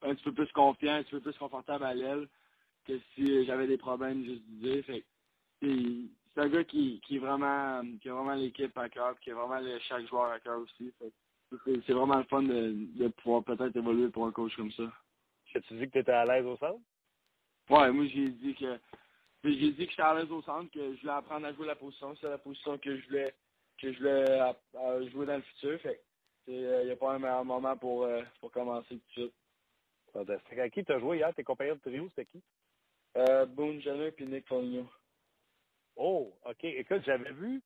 un 0.03 0.15
petit 0.15 0.25
peu 0.25 0.33
plus 0.33 0.53
confiant, 0.53 0.95
un 0.95 1.03
petit 1.03 1.11
peu 1.11 1.21
plus 1.21 1.37
confortable 1.37 1.85
à 1.85 1.95
l'aile 1.95 2.29
que 2.87 2.99
si 3.15 3.45
j'avais 3.45 3.67
des 3.67 3.77
problèmes 3.77 4.25
juste 4.25 4.43
dire. 4.45 4.85
Fait 4.85 5.05
c'est 5.61 6.41
un 6.41 6.49
gars 6.49 6.65
qui, 6.65 7.01
qui 7.07 7.17
est 7.17 7.21
vraiment 7.21 7.83
qui 8.01 8.09
a 8.09 8.15
vraiment 8.15 8.35
l'équipe 8.35 8.77
à 8.77 8.89
cœur, 8.89 9.19
qui 9.21 9.31
a 9.31 9.35
vraiment 9.35 9.61
chaque 9.89 10.09
joueur 10.09 10.31
à 10.31 10.41
cœur 10.41 10.61
aussi. 10.61 10.93
C'est 11.65 11.93
vraiment 11.93 12.19
le 12.19 12.25
fun 12.25 12.43
de, 12.43 12.75
de 12.99 13.09
pouvoir 13.09 13.45
peut-être 13.45 13.77
évoluer 13.77 14.09
pour 14.09 14.27
un 14.27 14.33
coach 14.33 14.57
comme 14.57 14.73
ça. 14.73 14.85
As-tu 15.55 15.75
dit 15.75 15.87
que 15.87 15.93
tu 15.93 15.99
étais 15.99 16.13
à 16.13 16.25
l'aise 16.25 16.47
au 16.47 16.57
centre? 16.57 16.81
Ouais, 17.69 17.93
moi 17.93 18.07
j'ai 18.07 18.29
dit 18.31 18.55
que 18.55 18.79
j'ai 19.45 19.73
dit 19.73 19.85
que 19.85 19.91
j'étais 19.91 20.03
à 20.03 20.15
l'aise 20.15 20.31
au 20.31 20.43
centre, 20.43 20.71
que 20.73 20.95
je 20.95 21.01
voulais 21.01 21.13
apprendre 21.13 21.47
à 21.47 21.53
jouer 21.53 21.67
la 21.67 21.77
position. 21.77 22.15
C'est 22.17 22.29
la 22.29 22.39
position 22.39 22.79
que 22.79 22.97
je 22.97 23.07
voulais 23.07 23.35
que 23.79 23.93
je 23.93 23.99
voulais 23.99 25.11
jouer 25.11 25.27
dans 25.27 25.37
le 25.37 25.43
futur. 25.43 25.81
Fait 25.81 26.03
il 26.47 26.59
n'y 26.59 26.65
euh, 26.65 26.93
a 26.93 26.97
pas 26.97 27.15
un 27.15 27.19
meilleur 27.19 27.45
moment 27.45 27.77
pour, 27.77 28.05
euh, 28.05 28.23
pour 28.41 28.51
commencer 28.51 28.89
tout 28.89 28.95
de 28.95 29.13
suite. 29.13 29.35
Fantastique. 30.13 30.59
À 30.59 30.69
qui 30.69 30.85
tu 30.85 30.93
as 30.93 30.99
joué 30.99 31.19
hier? 31.19 31.33
Tes 31.35 31.45
compagnons 31.45 31.77
de 31.77 31.81
trio, 31.81 32.09
c'était 32.09 32.27
qui? 32.27 32.43
Euh, 33.17 33.47
Boone 33.47 33.81
Jenner 33.81 34.13
et 34.17 34.25
Nick 34.25 34.47
Foligno. 34.49 34.91
Oh, 35.97 36.35
OK. 36.45 36.65
Écoute, 36.65 37.03
j'avais 37.05 37.33
vu, 37.33 37.63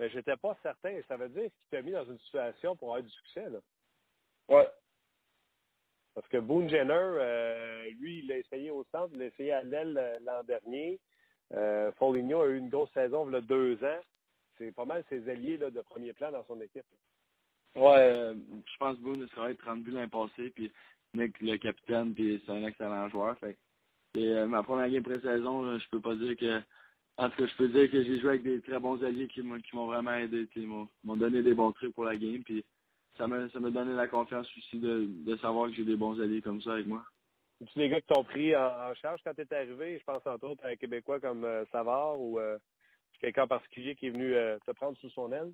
mais 0.00 0.08
j'étais 0.08 0.36
pas 0.38 0.56
certain. 0.62 0.98
Ça 1.06 1.18
veut 1.18 1.28
dire 1.28 1.42
qu'il 1.42 1.70
t'a 1.70 1.82
mis 1.82 1.92
dans 1.92 2.06
une 2.06 2.18
situation 2.20 2.74
pour 2.74 2.88
avoir 2.88 3.02
du 3.02 3.10
succès, 3.10 3.50
là. 3.50 3.58
Ouais. 4.48 4.66
Parce 6.14 6.26
que 6.28 6.38
Boone 6.38 6.70
Jenner, 6.70 6.94
euh, 6.94 7.90
lui, 8.00 8.20
il 8.20 8.26
l'a 8.26 8.38
essayé 8.38 8.70
au 8.70 8.82
centre, 8.84 9.10
il 9.12 9.18
l'a 9.18 9.26
essayé 9.26 9.52
à 9.52 9.62
l'aile 9.62 9.96
euh, 9.98 10.18
l'an 10.24 10.42
dernier. 10.42 10.98
Euh, 11.52 11.92
Foligno 11.92 12.40
a 12.40 12.48
eu 12.48 12.56
une 12.56 12.70
grosse 12.70 12.90
saison 12.92 13.28
il 13.28 13.34
y 13.34 13.36
a 13.36 13.40
deux 13.42 13.74
ans. 13.84 14.00
C'est 14.56 14.72
pas 14.72 14.86
mal 14.86 15.04
ses 15.10 15.28
alliés 15.28 15.58
là, 15.58 15.70
de 15.70 15.80
premier 15.82 16.14
plan 16.14 16.32
dans 16.32 16.44
son 16.46 16.60
équipe. 16.62 16.86
Ouais, 17.76 17.98
euh, 17.98 18.34
je 18.34 18.76
pense 18.78 18.96
que 18.96 19.02
Boone 19.02 19.28
a 19.36 19.54
30 19.54 19.82
buts 19.82 19.90
l'an 19.90 20.08
passé, 20.08 20.50
puis 20.50 20.72
Nick, 21.12 21.38
le 21.42 21.58
capitaine, 21.58 22.14
puis 22.14 22.42
c'est 22.44 22.52
un 22.52 22.64
excellent 22.64 23.08
joueur. 23.10 23.38
Fait. 23.38 23.58
Et, 24.14 24.32
ma 24.46 24.62
première 24.62 24.88
game 24.88 25.02
pré-saison, 25.02 25.78
je 25.78 25.88
peux 25.90 26.00
pas 26.00 26.14
dire 26.14 26.36
que 26.36 26.62
en 27.20 27.28
tout 27.28 27.36
cas, 27.36 27.46
je 27.46 27.56
peux 27.56 27.68
dire 27.68 27.90
que 27.90 28.02
j'ai 28.02 28.18
joué 28.18 28.30
avec 28.30 28.42
des 28.42 28.62
très 28.62 28.78
bons 28.78 29.02
alliés 29.04 29.28
qui 29.28 29.42
m'ont 29.42 29.86
vraiment 29.86 30.14
aidé, 30.14 30.48
qui 30.54 30.60
m'ont 30.60 30.88
donné 31.04 31.42
des 31.42 31.52
bons 31.52 31.70
trucs 31.72 31.94
pour 31.94 32.04
la 32.04 32.16
game. 32.16 32.42
Puis 32.42 32.64
ça 33.18 33.26
m'a 33.26 33.70
donné 33.70 33.92
la 33.94 34.08
confiance 34.08 34.48
aussi 34.56 34.78
de, 34.78 35.06
de 35.06 35.36
savoir 35.36 35.68
que 35.68 35.74
j'ai 35.76 35.84
des 35.84 35.96
bons 35.96 36.18
alliés 36.18 36.40
comme 36.40 36.62
ça 36.62 36.72
avec 36.72 36.86
moi. 36.86 37.04
C'est-tu 37.58 37.78
les 37.78 37.90
gars 37.90 38.00
qui 38.00 38.06
t'ont 38.06 38.24
pris 38.24 38.56
en, 38.56 38.94
charge 38.94 39.20
quand 39.22 39.34
tu 39.34 39.42
es 39.42 39.54
arrivé? 39.54 39.98
Je 39.98 40.04
pense 40.04 40.26
entre 40.26 40.46
autres 40.46 40.64
à 40.64 40.68
un 40.68 40.76
Québécois 40.76 41.20
comme 41.20 41.44
euh, 41.44 41.66
Savard 41.70 42.18
ou 42.18 42.38
euh, 42.38 42.56
quelqu'un 43.20 43.42
en 43.42 43.48
particulier 43.48 43.94
qui 43.96 44.06
est 44.06 44.10
venu 44.10 44.34
euh, 44.34 44.58
te 44.64 44.70
prendre 44.70 44.96
sous 44.96 45.10
son 45.10 45.30
aile? 45.30 45.52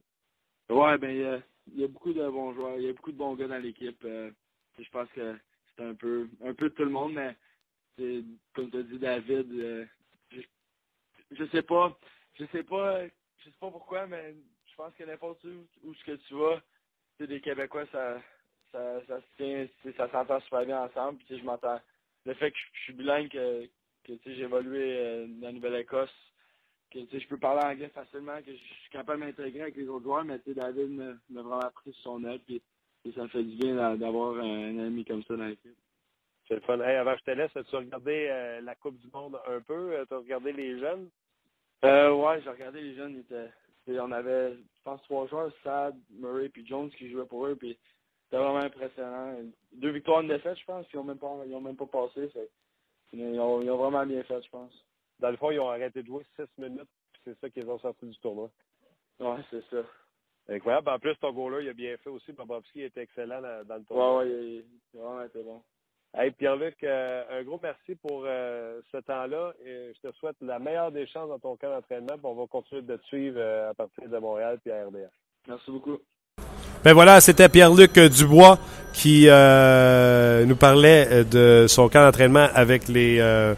Ouais, 0.69 0.97
ben 0.99 1.11
il 1.11 1.81
y, 1.81 1.85
a 1.85 1.89
beaucoup 1.89 2.13
de 2.13 2.29
bons 2.29 2.55
joueurs, 2.55 2.77
il 2.77 2.85
y 2.85 2.89
a 2.89 2.93
beaucoup 2.93 3.11
de 3.11 3.17
bons 3.17 3.35
gars 3.35 3.49
dans 3.49 3.59
l'équipe. 3.59 4.01
je 4.05 4.91
pense 4.93 5.09
que 5.11 5.37
c'est 5.77 5.85
un 5.85 5.95
peu 5.95 6.29
un 6.45 6.55
peu 6.55 6.69
de 6.69 6.75
tout 6.75 6.85
le 6.85 6.91
monde, 6.91 7.15
mais 7.15 7.37
comme 8.55 8.71
tu 8.71 8.79
as 8.79 8.83
dit 8.83 8.99
David, 8.99 9.89
je 11.31 11.45
sais 11.47 11.63
pas, 11.63 11.97
je 12.35 12.45
sais 12.47 12.63
pas, 12.63 13.07
je 13.07 13.45
sais 13.45 13.57
pas 13.61 13.71
pourquoi, 13.71 14.07
mais 14.07 14.35
je 14.67 14.75
pense 14.77 14.95
que 14.95 15.05
n'importe 15.05 15.43
où, 15.45 15.67
où 15.85 15.95
ce 15.95 16.05
que 16.05 16.17
tu 16.17 16.35
vas, 16.35 16.61
tu 17.19 17.27
des 17.27 17.41
Québécois, 17.41 17.87
ça, 17.93 18.21
ça, 18.73 19.01
ça 19.07 19.21
se 19.21 19.37
tient, 19.37 19.67
ça 19.97 20.11
s'entend 20.11 20.41
super 20.41 20.67
bien 20.67 20.83
ensemble. 20.83 21.19
Puis, 21.19 21.39
je 21.39 21.45
m'entends. 21.45 21.81
Le 22.25 22.35
fait 22.35 22.51
que 22.51 22.59
je, 22.75 22.81
suis 22.81 22.93
bilingue, 22.93 23.31
que, 23.31 23.67
que 24.05 24.15
j'ai 24.25 24.43
évolué 24.43 24.99
euh, 24.99 25.27
dans 25.29 25.47
la 25.47 25.53
Nouvelle-Écosse, 25.53 26.15
que 26.91 27.01
je 27.19 27.27
peux 27.29 27.39
parler 27.39 27.63
anglais 27.65 27.89
facilement, 27.89 28.39
que 28.43 28.53
je 28.53 28.57
suis 28.57 28.91
capable 28.91 29.21
de 29.21 29.27
m'intégrer 29.27 29.63
avec 29.63 29.77
les 29.77 29.89
autres 29.89 30.05
joueurs, 30.05 30.25
mais 30.25 30.41
David 30.47 30.91
m'a 31.29 31.43
vraiment 31.43 31.71
pris 31.71 31.93
sur 31.95 32.03
son 32.03 32.25
aide. 32.25 32.43
Puis 32.45 32.63
ça 33.15 33.23
me 33.23 33.29
fait 33.29 33.43
du 33.45 33.57
bien 33.57 33.75
d'a- 33.77 33.97
d'avoir 33.97 34.37
un 34.39 34.79
ami 34.79 35.05
comme 35.05 35.23
ça 35.25 35.37
dans 35.37 35.47
l'équipe. 35.47 35.77
C'est 36.49 36.55
le 36.55 36.61
fun. 36.61 36.81
Hey, 36.81 36.97
avant 36.97 37.13
que 37.15 37.21
je 37.21 37.25
te 37.25 37.31
laisse, 37.33 37.57
as-tu 37.57 37.77
regardé 37.77 38.29
euh, 38.31 38.61
la 38.61 38.75
Coupe 38.77 38.99
du 38.99 39.09
Monde 39.13 39.39
un 39.47 39.61
peu? 39.61 40.05
Tu 40.09 40.15
as 40.15 40.19
regardé 40.19 40.53
les 40.53 40.79
jeunes? 40.79 41.11
Euh, 41.85 42.13
ouais, 42.13 42.41
j'ai 42.43 42.51
regardé 42.51 42.81
les 42.81 42.95
jeunes, 42.95 43.15
ils 43.15 43.21
étaient, 43.21 43.51
et 43.87 44.01
on 44.01 44.11
avait, 44.11 44.55
je 44.55 44.83
pense, 44.83 45.03
trois 45.03 45.27
joueurs, 45.27 45.53
Sad, 45.63 45.95
Murray 46.11 46.49
puis 46.49 46.67
Jones 46.67 46.91
qui 46.91 47.11
jouaient 47.11 47.27
pour 47.27 47.47
eux, 47.47 47.55
puis 47.55 47.79
c'était 48.25 48.43
vraiment 48.43 48.61
impressionnant. 48.61 49.37
Deux 49.73 49.91
victoires, 49.91 50.21
une 50.23 50.29
défaite, 50.29 50.59
je 50.59 50.65
pense, 50.65 50.87
ils 50.93 50.99
ont 50.99 51.05
même 51.05 51.19
pas, 51.19 51.43
ils 51.47 51.55
ont 51.55 51.61
même 51.61 51.77
pas 51.77 51.87
passé. 51.87 52.29
fait- 52.29 52.51
ils, 53.13 53.39
ont, 53.39 53.61
ils 53.63 53.71
ont 53.71 53.77
vraiment 53.77 54.07
bien 54.07 54.23
fait, 54.25 54.43
je 54.43 54.51
pense. 54.51 54.73
Dans 55.21 55.31
le 55.31 55.37
fond, 55.37 55.51
ils 55.51 55.61
ont 55.61 55.69
arrêté 55.69 56.03
de 56.03 56.07
jouer 56.07 56.25
six 56.35 56.49
minutes, 56.59 56.89
puis 57.13 57.23
c'est 57.25 57.39
ça 57.39 57.51
qu'ils 57.51 57.69
ont 57.69 57.79
sorti 57.79 58.07
du 58.07 58.19
tournoi. 58.19 58.51
Ouais, 59.21 59.43
c'est 59.51 59.65
ça. 59.71 59.83
Incroyable. 60.49 60.89
En 60.89 60.99
plus, 60.99 61.17
ton 61.17 61.33
goaler, 61.33 61.65
il 61.65 61.69
a 61.71 61.73
bien 61.73 61.97
fait 61.99 62.11
aussi. 62.11 62.33
Bobovski 62.33 62.83
était 62.83 63.03
excellent 63.03 63.41
dans, 63.41 63.67
dans 63.67 63.77
le 63.77 63.85
tournoi. 63.85 64.19
Ouais, 64.19 64.25
ouais, 64.25 64.33
il, 64.33 64.65
il 64.95 65.01
a 65.01 65.03
vraiment 65.03 65.25
été 65.25 65.43
bon. 65.43 65.63
Hey, 66.19 66.31
Pierre-Luc, 66.31 66.77
euh, 66.83 67.25
un 67.31 67.43
gros 67.43 67.61
merci 67.63 67.95
pour 68.01 68.25
euh, 68.25 68.81
ce 68.91 68.97
temps-là. 68.97 69.53
Et 69.67 69.93
je 69.95 70.09
te 70.09 70.15
souhaite 70.17 70.37
la 70.41 70.59
meilleure 70.59 70.91
des 70.91 71.07
chances 71.07 71.29
dans 71.29 71.39
ton 71.39 71.57
camp 71.57 71.69
d'entraînement. 71.69 72.15
puis 72.15 72.25
On 72.25 72.35
va 72.35 72.47
continuer 72.47 72.81
de 72.81 72.97
te 72.97 73.05
suivre 73.05 73.37
euh, 73.39 73.71
à 73.71 73.75
partir 73.75 74.09
de 74.09 74.17
Montréal 74.17 74.59
puis 74.63 74.73
à 74.73 74.87
RDS. 74.87 75.11
Merci 75.47 75.71
beaucoup. 75.71 75.99
Ben 76.83 76.95
voilà, 76.95 77.21
c'était 77.21 77.51
Pierre-Luc 77.51 77.99
Dubois 77.99 78.59
qui 78.95 79.27
euh, 79.29 80.47
nous 80.47 80.57
parlait 80.57 81.25
de 81.25 81.67
son 81.69 81.91
camp 81.91 82.03
d'entraînement 82.03 82.49
avec 82.55 82.89
les, 82.89 83.19
euh, 83.21 83.55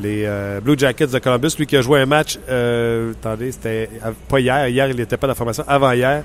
les 0.00 0.24
euh, 0.26 0.60
Blue 0.60 0.76
Jackets 0.76 1.06
de 1.06 1.18
Columbus. 1.20 1.54
Lui 1.58 1.66
qui 1.66 1.76
a 1.76 1.80
joué 1.80 2.00
un 2.00 2.06
match, 2.06 2.38
euh, 2.48 3.12
attendez, 3.12 3.52
c'était 3.52 3.88
pas 4.28 4.40
hier, 4.40 4.68
hier 4.68 4.88
il 4.88 4.96
n'était 4.96 5.16
pas 5.16 5.28
dans 5.28 5.32
la 5.32 5.36
formation, 5.36 5.64
avant 5.68 5.92
hier, 5.92 6.24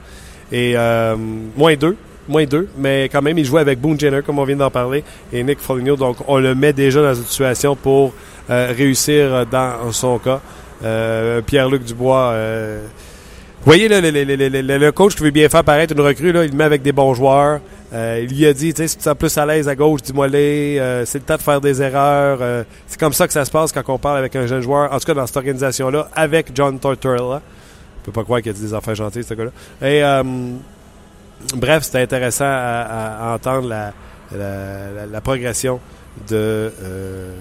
et 0.51 0.73
euh, 0.75 1.15
moins 1.15 1.75
deux. 1.75 1.95
Moins 2.29 2.45
deux, 2.45 2.69
mais 2.77 3.09
quand 3.11 3.23
même, 3.23 3.37
il 3.39 3.43
jouait 3.45 3.61
avec 3.61 3.79
Boone 3.81 3.99
Jenner, 3.99 4.21
comme 4.23 4.37
on 4.37 4.43
vient 4.43 4.55
d'en 4.55 4.69
parler, 4.69 5.03
et 5.33 5.43
Nick 5.43 5.59
Foligno. 5.59 5.95
Donc, 5.95 6.17
on 6.27 6.37
le 6.37 6.53
met 6.53 6.73
déjà 6.73 7.01
dans 7.01 7.15
une 7.15 7.23
situation 7.25 7.75
pour 7.75 8.13
euh, 8.51 8.71
réussir 8.77 9.47
dans 9.47 9.91
son 9.91 10.19
cas. 10.19 10.39
Euh, 10.83 11.41
Pierre-Luc 11.41 11.83
Dubois, 11.83 12.29
euh, 12.33 12.83
voyez, 13.65 13.87
le, 13.89 13.99
le- 13.99 14.23
le- 14.23 14.77
le- 14.77 14.91
coach 14.91 15.15
qui 15.15 15.23
veut 15.23 15.31
bien 15.31 15.49
faire 15.49 15.63
paraître 15.63 15.91
une 15.93 16.01
recrue, 16.01 16.31
là, 16.31 16.45
il 16.45 16.51
le 16.51 16.55
met 16.57 16.63
avec 16.65 16.83
des 16.83 16.91
bons 16.91 17.15
joueurs. 17.15 17.61
Euh, 17.91 18.23
il 18.23 18.37
lui 18.37 18.45
a 18.45 18.53
dit, 18.53 18.75
tu 18.75 18.83
sais, 18.83 18.87
si 18.87 18.97
tu 18.97 19.03
sens 19.03 19.15
plus 19.17 19.35
à 19.35 19.45
l'aise 19.47 19.67
à 19.67 19.75
gauche, 19.75 20.03
dis-moi 20.03 20.27
les. 20.27 20.77
Euh, 20.79 21.05
c'est 21.05 21.17
le 21.17 21.23
temps 21.25 21.35
de 21.37 21.41
faire 21.41 21.59
des 21.59 21.81
erreurs. 21.81 22.37
Euh, 22.41 22.63
c'est 22.85 22.99
comme 22.99 23.13
ça 23.13 23.25
que 23.25 23.33
ça 23.33 23.43
se 23.43 23.49
passe 23.49 23.71
quand 23.71 23.81
on 23.87 23.97
parle 23.97 24.19
avec 24.19 24.35
un 24.35 24.45
jeune 24.45 24.61
joueur, 24.61 24.93
en 24.93 24.99
tout 24.99 25.05
cas 25.05 25.15
dans 25.15 25.25
cette 25.25 25.37
organisation-là, 25.37 26.07
avec 26.15 26.51
John 26.53 26.77
Tortorella. 26.77 27.41
Je 28.01 28.05
peux 28.05 28.11
pas 28.11 28.23
croire 28.23 28.41
qu'il 28.43 28.51
a 28.51 28.53
dit 28.53 28.61
des 28.61 28.73
affaires 28.75 28.93
gentilles, 28.93 29.23
ce 29.23 29.33
gars-là. 29.33 29.51
Et 29.81 30.03
euh, 30.03 30.23
bref, 31.55 31.83
c'était 31.83 32.01
intéressant 32.01 32.45
à, 32.47 33.31
à 33.31 33.35
entendre 33.35 33.67
la, 33.67 33.93
la, 34.31 34.91
la- 34.91 35.05
la 35.05 35.21
progression 35.21 35.79
de 36.27 36.35
euh, 36.35 37.33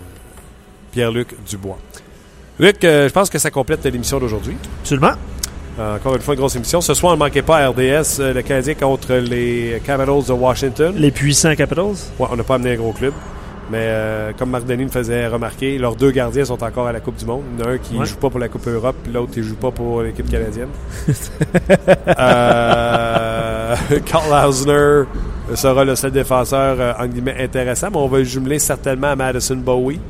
Pierre-Luc 0.92 1.34
Dubois. 1.48 1.78
Luc, 2.58 2.82
euh, 2.84 3.08
je 3.08 3.12
pense 3.12 3.30
que 3.30 3.38
ça 3.38 3.50
complète 3.50 3.84
l'émission 3.84 4.18
d'aujourd'hui. 4.18 4.56
Absolument. 4.80 5.12
Euh, 5.78 5.96
encore 5.96 6.16
une 6.16 6.22
fois, 6.22 6.34
une 6.34 6.40
grosse 6.40 6.56
émission. 6.56 6.80
Ce 6.80 6.92
soir, 6.94 7.12
ne 7.14 7.18
manquez 7.18 7.42
pas 7.42 7.58
à 7.58 7.68
RDS, 7.68 8.18
le 8.18 8.40
Canadien 8.42 8.74
contre 8.74 9.14
les 9.14 9.80
Capitals 9.84 10.24
de 10.26 10.32
Washington. 10.32 10.92
Les 10.96 11.12
puissants 11.12 11.54
Capitals. 11.54 11.84
Ouais, 12.18 12.26
on 12.30 12.36
n'a 12.36 12.42
pas 12.42 12.56
amené 12.56 12.72
un 12.72 12.76
gros 12.76 12.92
club. 12.92 13.12
Mais 13.70 13.78
euh, 13.82 14.32
comme 14.38 14.50
Marc 14.50 14.64
Denis 14.64 14.84
me 14.84 14.90
faisait 14.90 15.26
remarquer, 15.28 15.76
leurs 15.78 15.94
deux 15.94 16.10
gardiens 16.10 16.44
sont 16.44 16.62
encore 16.64 16.86
à 16.86 16.92
la 16.92 17.00
Coupe 17.00 17.16
du 17.16 17.26
Monde. 17.26 17.42
Il 17.54 17.60
y 17.60 17.66
en 17.66 17.70
a 17.70 17.72
un 17.74 17.78
qui 17.78 17.94
ne 17.94 18.00
Ouais. 18.00 18.06
joue 18.06 18.16
pas 18.16 18.30
pour 18.30 18.40
la 18.40 18.48
Coupe 18.48 18.66
Europe, 18.66 18.96
puis 19.02 19.12
l'autre 19.12 19.32
qui 19.32 19.40
ne 19.40 19.44
joue 19.44 19.56
pas 19.56 19.70
pour 19.70 20.00
l'équipe 20.02 20.28
canadienne. 20.30 20.68
euh, 22.18 23.74
Carl 24.06 24.46
Hausner 24.48 25.04
sera 25.54 25.84
le 25.84 25.96
seul 25.96 26.10
défenseur 26.12 26.76
euh, 26.80 26.92
en 26.98 27.06
guillemets 27.06 27.36
intéressant, 27.42 27.88
mais 27.90 27.96
on 27.98 28.08
va 28.08 28.18
le 28.18 28.24
jumeler 28.24 28.58
certainement 28.58 29.08
à 29.08 29.16
Madison 29.16 29.56
Bowie. 29.56 30.00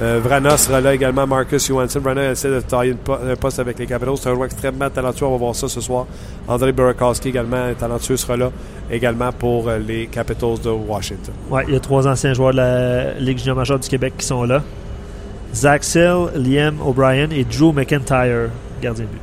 Euh, 0.00 0.18
Vrana 0.22 0.56
sera 0.56 0.80
là 0.80 0.94
également, 0.94 1.26
Marcus 1.26 1.68
Johansson. 1.68 2.00
Vrana 2.00 2.30
essaie 2.30 2.48
de 2.48 2.60
tailler 2.60 2.96
un 3.08 3.36
poste 3.36 3.58
avec 3.58 3.78
les 3.78 3.86
Capitals. 3.86 4.16
C'est 4.16 4.30
un 4.30 4.34
joueur 4.34 4.46
extrêmement 4.46 4.88
talentueux. 4.88 5.26
On 5.26 5.32
va 5.32 5.36
voir 5.36 5.54
ça 5.54 5.68
ce 5.68 5.80
soir. 5.80 6.06
André 6.48 6.72
Burakovsky 6.72 7.28
également, 7.28 7.72
talentueux, 7.78 8.16
sera 8.16 8.36
là 8.36 8.50
également 8.90 9.30
pour 9.32 9.68
euh, 9.68 9.78
les 9.78 10.06
Capitals 10.06 10.58
de 10.64 10.70
Washington. 10.70 11.34
Ouais, 11.50 11.64
il 11.68 11.74
y 11.74 11.76
a 11.76 11.80
trois 11.80 12.06
anciens 12.08 12.32
joueurs 12.32 12.52
de 12.52 12.56
la 12.58 13.12
Ligue 13.14 13.38
junior 13.38 13.56
majeure 13.56 13.78
du 13.78 13.88
Québec 13.88 14.14
qui 14.16 14.24
sont 14.26 14.44
là. 14.44 14.62
Zach 15.54 15.84
Sill, 15.84 16.28
Liam 16.34 16.80
O'Brien 16.80 17.28
et 17.30 17.44
Drew 17.44 17.72
McIntyre, 17.72 18.48
gardien 18.80 19.04
de 19.04 19.10
but. 19.10 19.20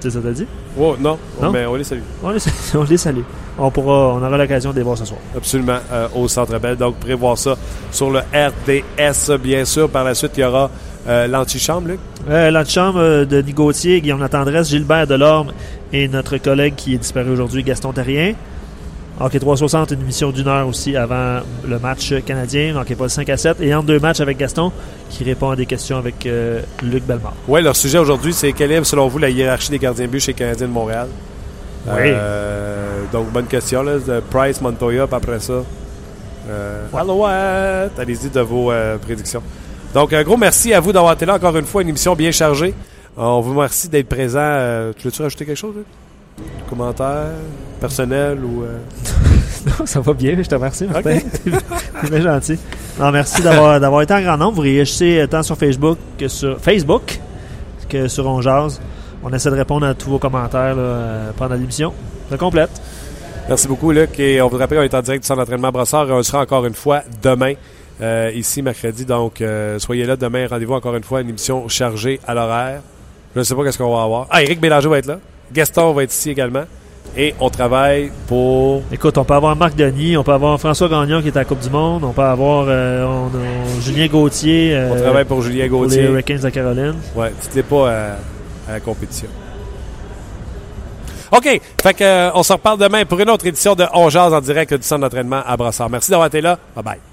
C'est 0.00 0.10
ça 0.10 0.20
que 0.20 0.24
t'as 0.28 0.32
dit? 0.32 0.46
Oh, 0.78 0.94
non, 0.98 1.18
Non? 1.42 1.50
mais 1.50 1.66
on 1.66 1.74
les 1.74 1.84
salue. 1.84 2.00
On 2.22 2.30
les, 2.30 2.38
on 2.74 2.84
les 2.84 2.96
salue. 2.96 3.22
On, 3.58 3.70
pourra, 3.70 4.14
on 4.14 4.18
aura 4.18 4.36
l'occasion 4.38 4.70
de 4.70 4.76
les 4.76 4.82
voir 4.82 4.96
ce 4.96 5.04
soir. 5.04 5.18
Absolument, 5.36 5.78
euh, 5.92 6.06
au 6.14 6.28
Centre 6.28 6.58
Bell. 6.58 6.76
Donc, 6.76 6.96
prévoir 6.96 7.36
ça 7.36 7.56
sur 7.90 8.10
le 8.10 8.20
RDS, 8.20 9.36
bien 9.38 9.64
sûr. 9.64 9.88
Par 9.88 10.04
la 10.04 10.14
suite, 10.14 10.32
il 10.36 10.40
y 10.40 10.44
aura 10.44 10.70
euh, 11.08 11.26
l'antichambre, 11.26 11.88
Luc. 11.88 12.00
Euh, 12.30 12.50
L'antichambre 12.50 13.00
de 13.00 13.24
Denis 13.24 13.52
Gauthier, 13.52 14.00
Guillaume 14.00 14.20
Latendresse, 14.20 14.68
Gilbert 14.68 15.06
Delorme 15.06 15.52
et 15.92 16.06
notre 16.08 16.36
collègue 16.38 16.74
qui 16.76 16.94
est 16.94 16.98
disparu 16.98 17.30
aujourd'hui, 17.30 17.62
Gaston 17.62 17.92
Terrien. 17.92 18.34
Hockey 19.20 19.40
360, 19.40 19.90
une 19.92 20.00
émission 20.02 20.30
d'une 20.30 20.46
heure 20.46 20.68
aussi 20.68 20.96
avant 20.96 21.40
le 21.66 21.78
match 21.80 22.14
canadien. 22.24 22.76
Hockey 22.76 22.94
pas 22.94 23.08
5 23.08 23.28
à 23.30 23.36
7. 23.36 23.60
Et 23.60 23.74
entre 23.74 23.86
deux 23.86 23.98
matchs 23.98 24.20
avec 24.20 24.38
Gaston 24.38 24.70
qui 25.10 25.24
répond 25.24 25.50
à 25.50 25.56
des 25.56 25.66
questions 25.66 25.98
avec 25.98 26.24
euh, 26.26 26.60
Luc 26.84 27.04
Bellemare. 27.04 27.34
Oui, 27.48 27.60
leur 27.60 27.74
sujet 27.74 27.98
aujourd'hui, 27.98 28.32
c'est 28.32 28.52
quelle 28.52 28.70
est, 28.70 28.84
selon 28.84 29.08
vous, 29.08 29.18
la 29.18 29.28
hiérarchie 29.28 29.70
des 29.70 29.78
gardiens 29.80 30.06
de 30.06 30.10
but 30.10 30.20
chez 30.20 30.32
les 30.32 30.38
Canadiens 30.38 30.68
de 30.68 30.72
Montréal? 30.72 31.08
Oui. 31.86 31.92
Euh, 31.96 32.87
donc, 33.12 33.30
bonne 33.32 33.46
question. 33.46 33.82
Là, 33.82 33.98
de 33.98 34.20
Price, 34.30 34.60
Montoya, 34.60 35.06
puis 35.06 35.16
après 35.16 35.40
ça. 35.40 35.62
Euh! 36.50 37.88
Allez-y 37.98 38.30
de 38.30 38.40
vos 38.40 38.70
euh, 38.70 38.96
prédictions. 38.98 39.42
Donc, 39.94 40.12
un 40.12 40.22
gros 40.22 40.36
merci 40.36 40.72
à 40.74 40.80
vous 40.80 40.92
d'avoir 40.92 41.14
été 41.14 41.26
là. 41.26 41.34
Encore 41.34 41.56
une 41.56 41.66
fois, 41.66 41.82
une 41.82 41.88
émission 41.88 42.14
bien 42.14 42.30
chargée. 42.30 42.74
Euh, 43.18 43.22
On 43.22 43.40
vous 43.40 43.54
remercie 43.54 43.88
d'être 43.88 44.08
présent. 44.08 44.38
Euh, 44.42 44.92
tu 44.96 45.04
veux-tu 45.08 45.22
rajouter 45.22 45.44
quelque 45.44 45.56
chose? 45.56 45.74
Luc? 45.76 45.86
Commentaire 46.68 47.32
personnel 47.80 48.38
ou. 48.44 48.62
euh, 48.62 48.78
Non, 49.66 49.86
ça 49.86 50.00
va 50.00 50.12
bien, 50.12 50.36
je 50.40 50.48
te 50.48 50.54
remercie, 50.54 50.86
Martin. 50.86 51.18
C'est 52.02 52.10
bien 52.10 52.20
gentil. 52.20 52.58
Non, 52.98 53.10
merci 53.10 53.42
d'avoir 53.42 53.80
d'avoir 53.80 54.02
été 54.02 54.14
en 54.14 54.22
grand 54.22 54.36
nombre. 54.36 54.56
Vous 54.56 54.62
réagissez 54.62 55.26
tant 55.28 55.42
sur 55.42 55.56
Facebook 55.56 55.98
que 56.16 56.28
sur 56.28 56.58
Facebook 56.60 57.18
que 57.88 58.06
sur 58.06 58.26
On. 58.26 58.40
On 59.24 59.32
essaie 59.32 59.50
de 59.50 59.56
répondre 59.56 59.84
à 59.86 59.94
tous 59.94 60.10
vos 60.10 60.18
commentaires 60.18 60.76
là, 60.76 60.82
euh, 60.82 61.30
pendant 61.36 61.56
l'émission. 61.56 61.92
Ça 62.30 62.36
complète. 62.36 62.70
Merci 63.48 63.66
beaucoup, 63.66 63.92
Luc. 63.92 64.18
Et 64.20 64.42
on 64.42 64.48
vous 64.48 64.58
rappelle 64.58 64.78
qu'on 64.78 64.84
est 64.84 64.94
en 64.94 65.00
direct 65.02 65.22
du 65.22 65.26
centre 65.26 65.40
d'entraînement 65.40 65.70
Brassard 65.70 66.08
et 66.10 66.12
on 66.12 66.22
sera 66.22 66.42
encore 66.42 66.66
une 66.66 66.74
fois 66.74 67.02
demain, 67.22 67.54
euh, 68.02 68.30
ici, 68.34 68.60
mercredi. 68.60 69.06
Donc, 69.06 69.40
euh, 69.40 69.78
soyez 69.78 70.04
là 70.04 70.16
demain. 70.16 70.46
Rendez-vous 70.48 70.74
encore 70.74 70.94
une 70.94 71.02
fois, 71.02 71.22
une 71.22 71.30
émission 71.30 71.66
chargée 71.68 72.20
à 72.26 72.34
l'horaire. 72.34 72.82
Je 73.34 73.38
ne 73.38 73.44
sais 73.44 73.54
pas 73.54 73.64
qu'est-ce 73.64 73.78
qu'on 73.78 73.94
va 73.94 74.02
avoir. 74.02 74.26
Ah, 74.30 74.42
Éric 74.42 74.60
Bélanger 74.60 74.88
va 74.88 74.98
être 74.98 75.06
là. 75.06 75.18
Gaston 75.52 75.92
va 75.94 76.02
être 76.02 76.12
ici 76.12 76.30
également. 76.30 76.64
Et 77.16 77.34
on 77.40 77.48
travaille 77.48 78.12
pour... 78.26 78.82
Écoute, 78.92 79.16
on 79.16 79.24
peut 79.24 79.32
avoir 79.34 79.56
Marc 79.56 79.74
Denis, 79.74 80.18
on 80.18 80.22
peut 80.22 80.32
avoir 80.32 80.60
François 80.60 80.88
Gagnon 80.90 81.22
qui 81.22 81.28
est 81.28 81.36
à 81.36 81.40
la 81.40 81.44
Coupe 81.46 81.60
du 81.60 81.70
Monde, 81.70 82.04
on 82.04 82.12
peut 82.12 82.20
avoir 82.20 82.66
euh, 82.68 83.04
on 83.06 83.80
Julien 83.80 84.06
Gauthier 84.08 84.78
On 84.92 84.94
travaille 85.00 85.24
pour 85.24 85.40
Julien 85.40 85.68
pour 85.68 85.84
les 85.84 85.88
Gauthier. 85.88 86.02
Hurricanes 86.04 86.40
de 86.40 86.50
Caroline. 86.50 86.94
Ouais, 87.16 87.32
dites-les 87.40 87.62
pas 87.62 87.90
à, 87.90 88.02
à 88.68 88.72
la 88.72 88.80
compétition. 88.80 89.28
OK. 91.32 91.60
Fait 91.82 91.94
que, 91.94 92.04
euh, 92.04 92.30
on 92.34 92.42
se 92.42 92.52
reparle 92.52 92.78
demain 92.78 93.04
pour 93.04 93.18
une 93.20 93.30
autre 93.30 93.46
édition 93.46 93.74
de 93.74 93.84
On 93.94 94.08
Jase 94.08 94.32
en 94.32 94.40
direct 94.40 94.74
du 94.74 94.82
centre 94.82 95.02
d'entraînement 95.02 95.42
à 95.46 95.56
Brassard. 95.56 95.90
Merci 95.90 96.10
d'avoir 96.10 96.28
été 96.28 96.40
là. 96.40 96.58
Bye 96.74 96.84
bye. 96.84 97.07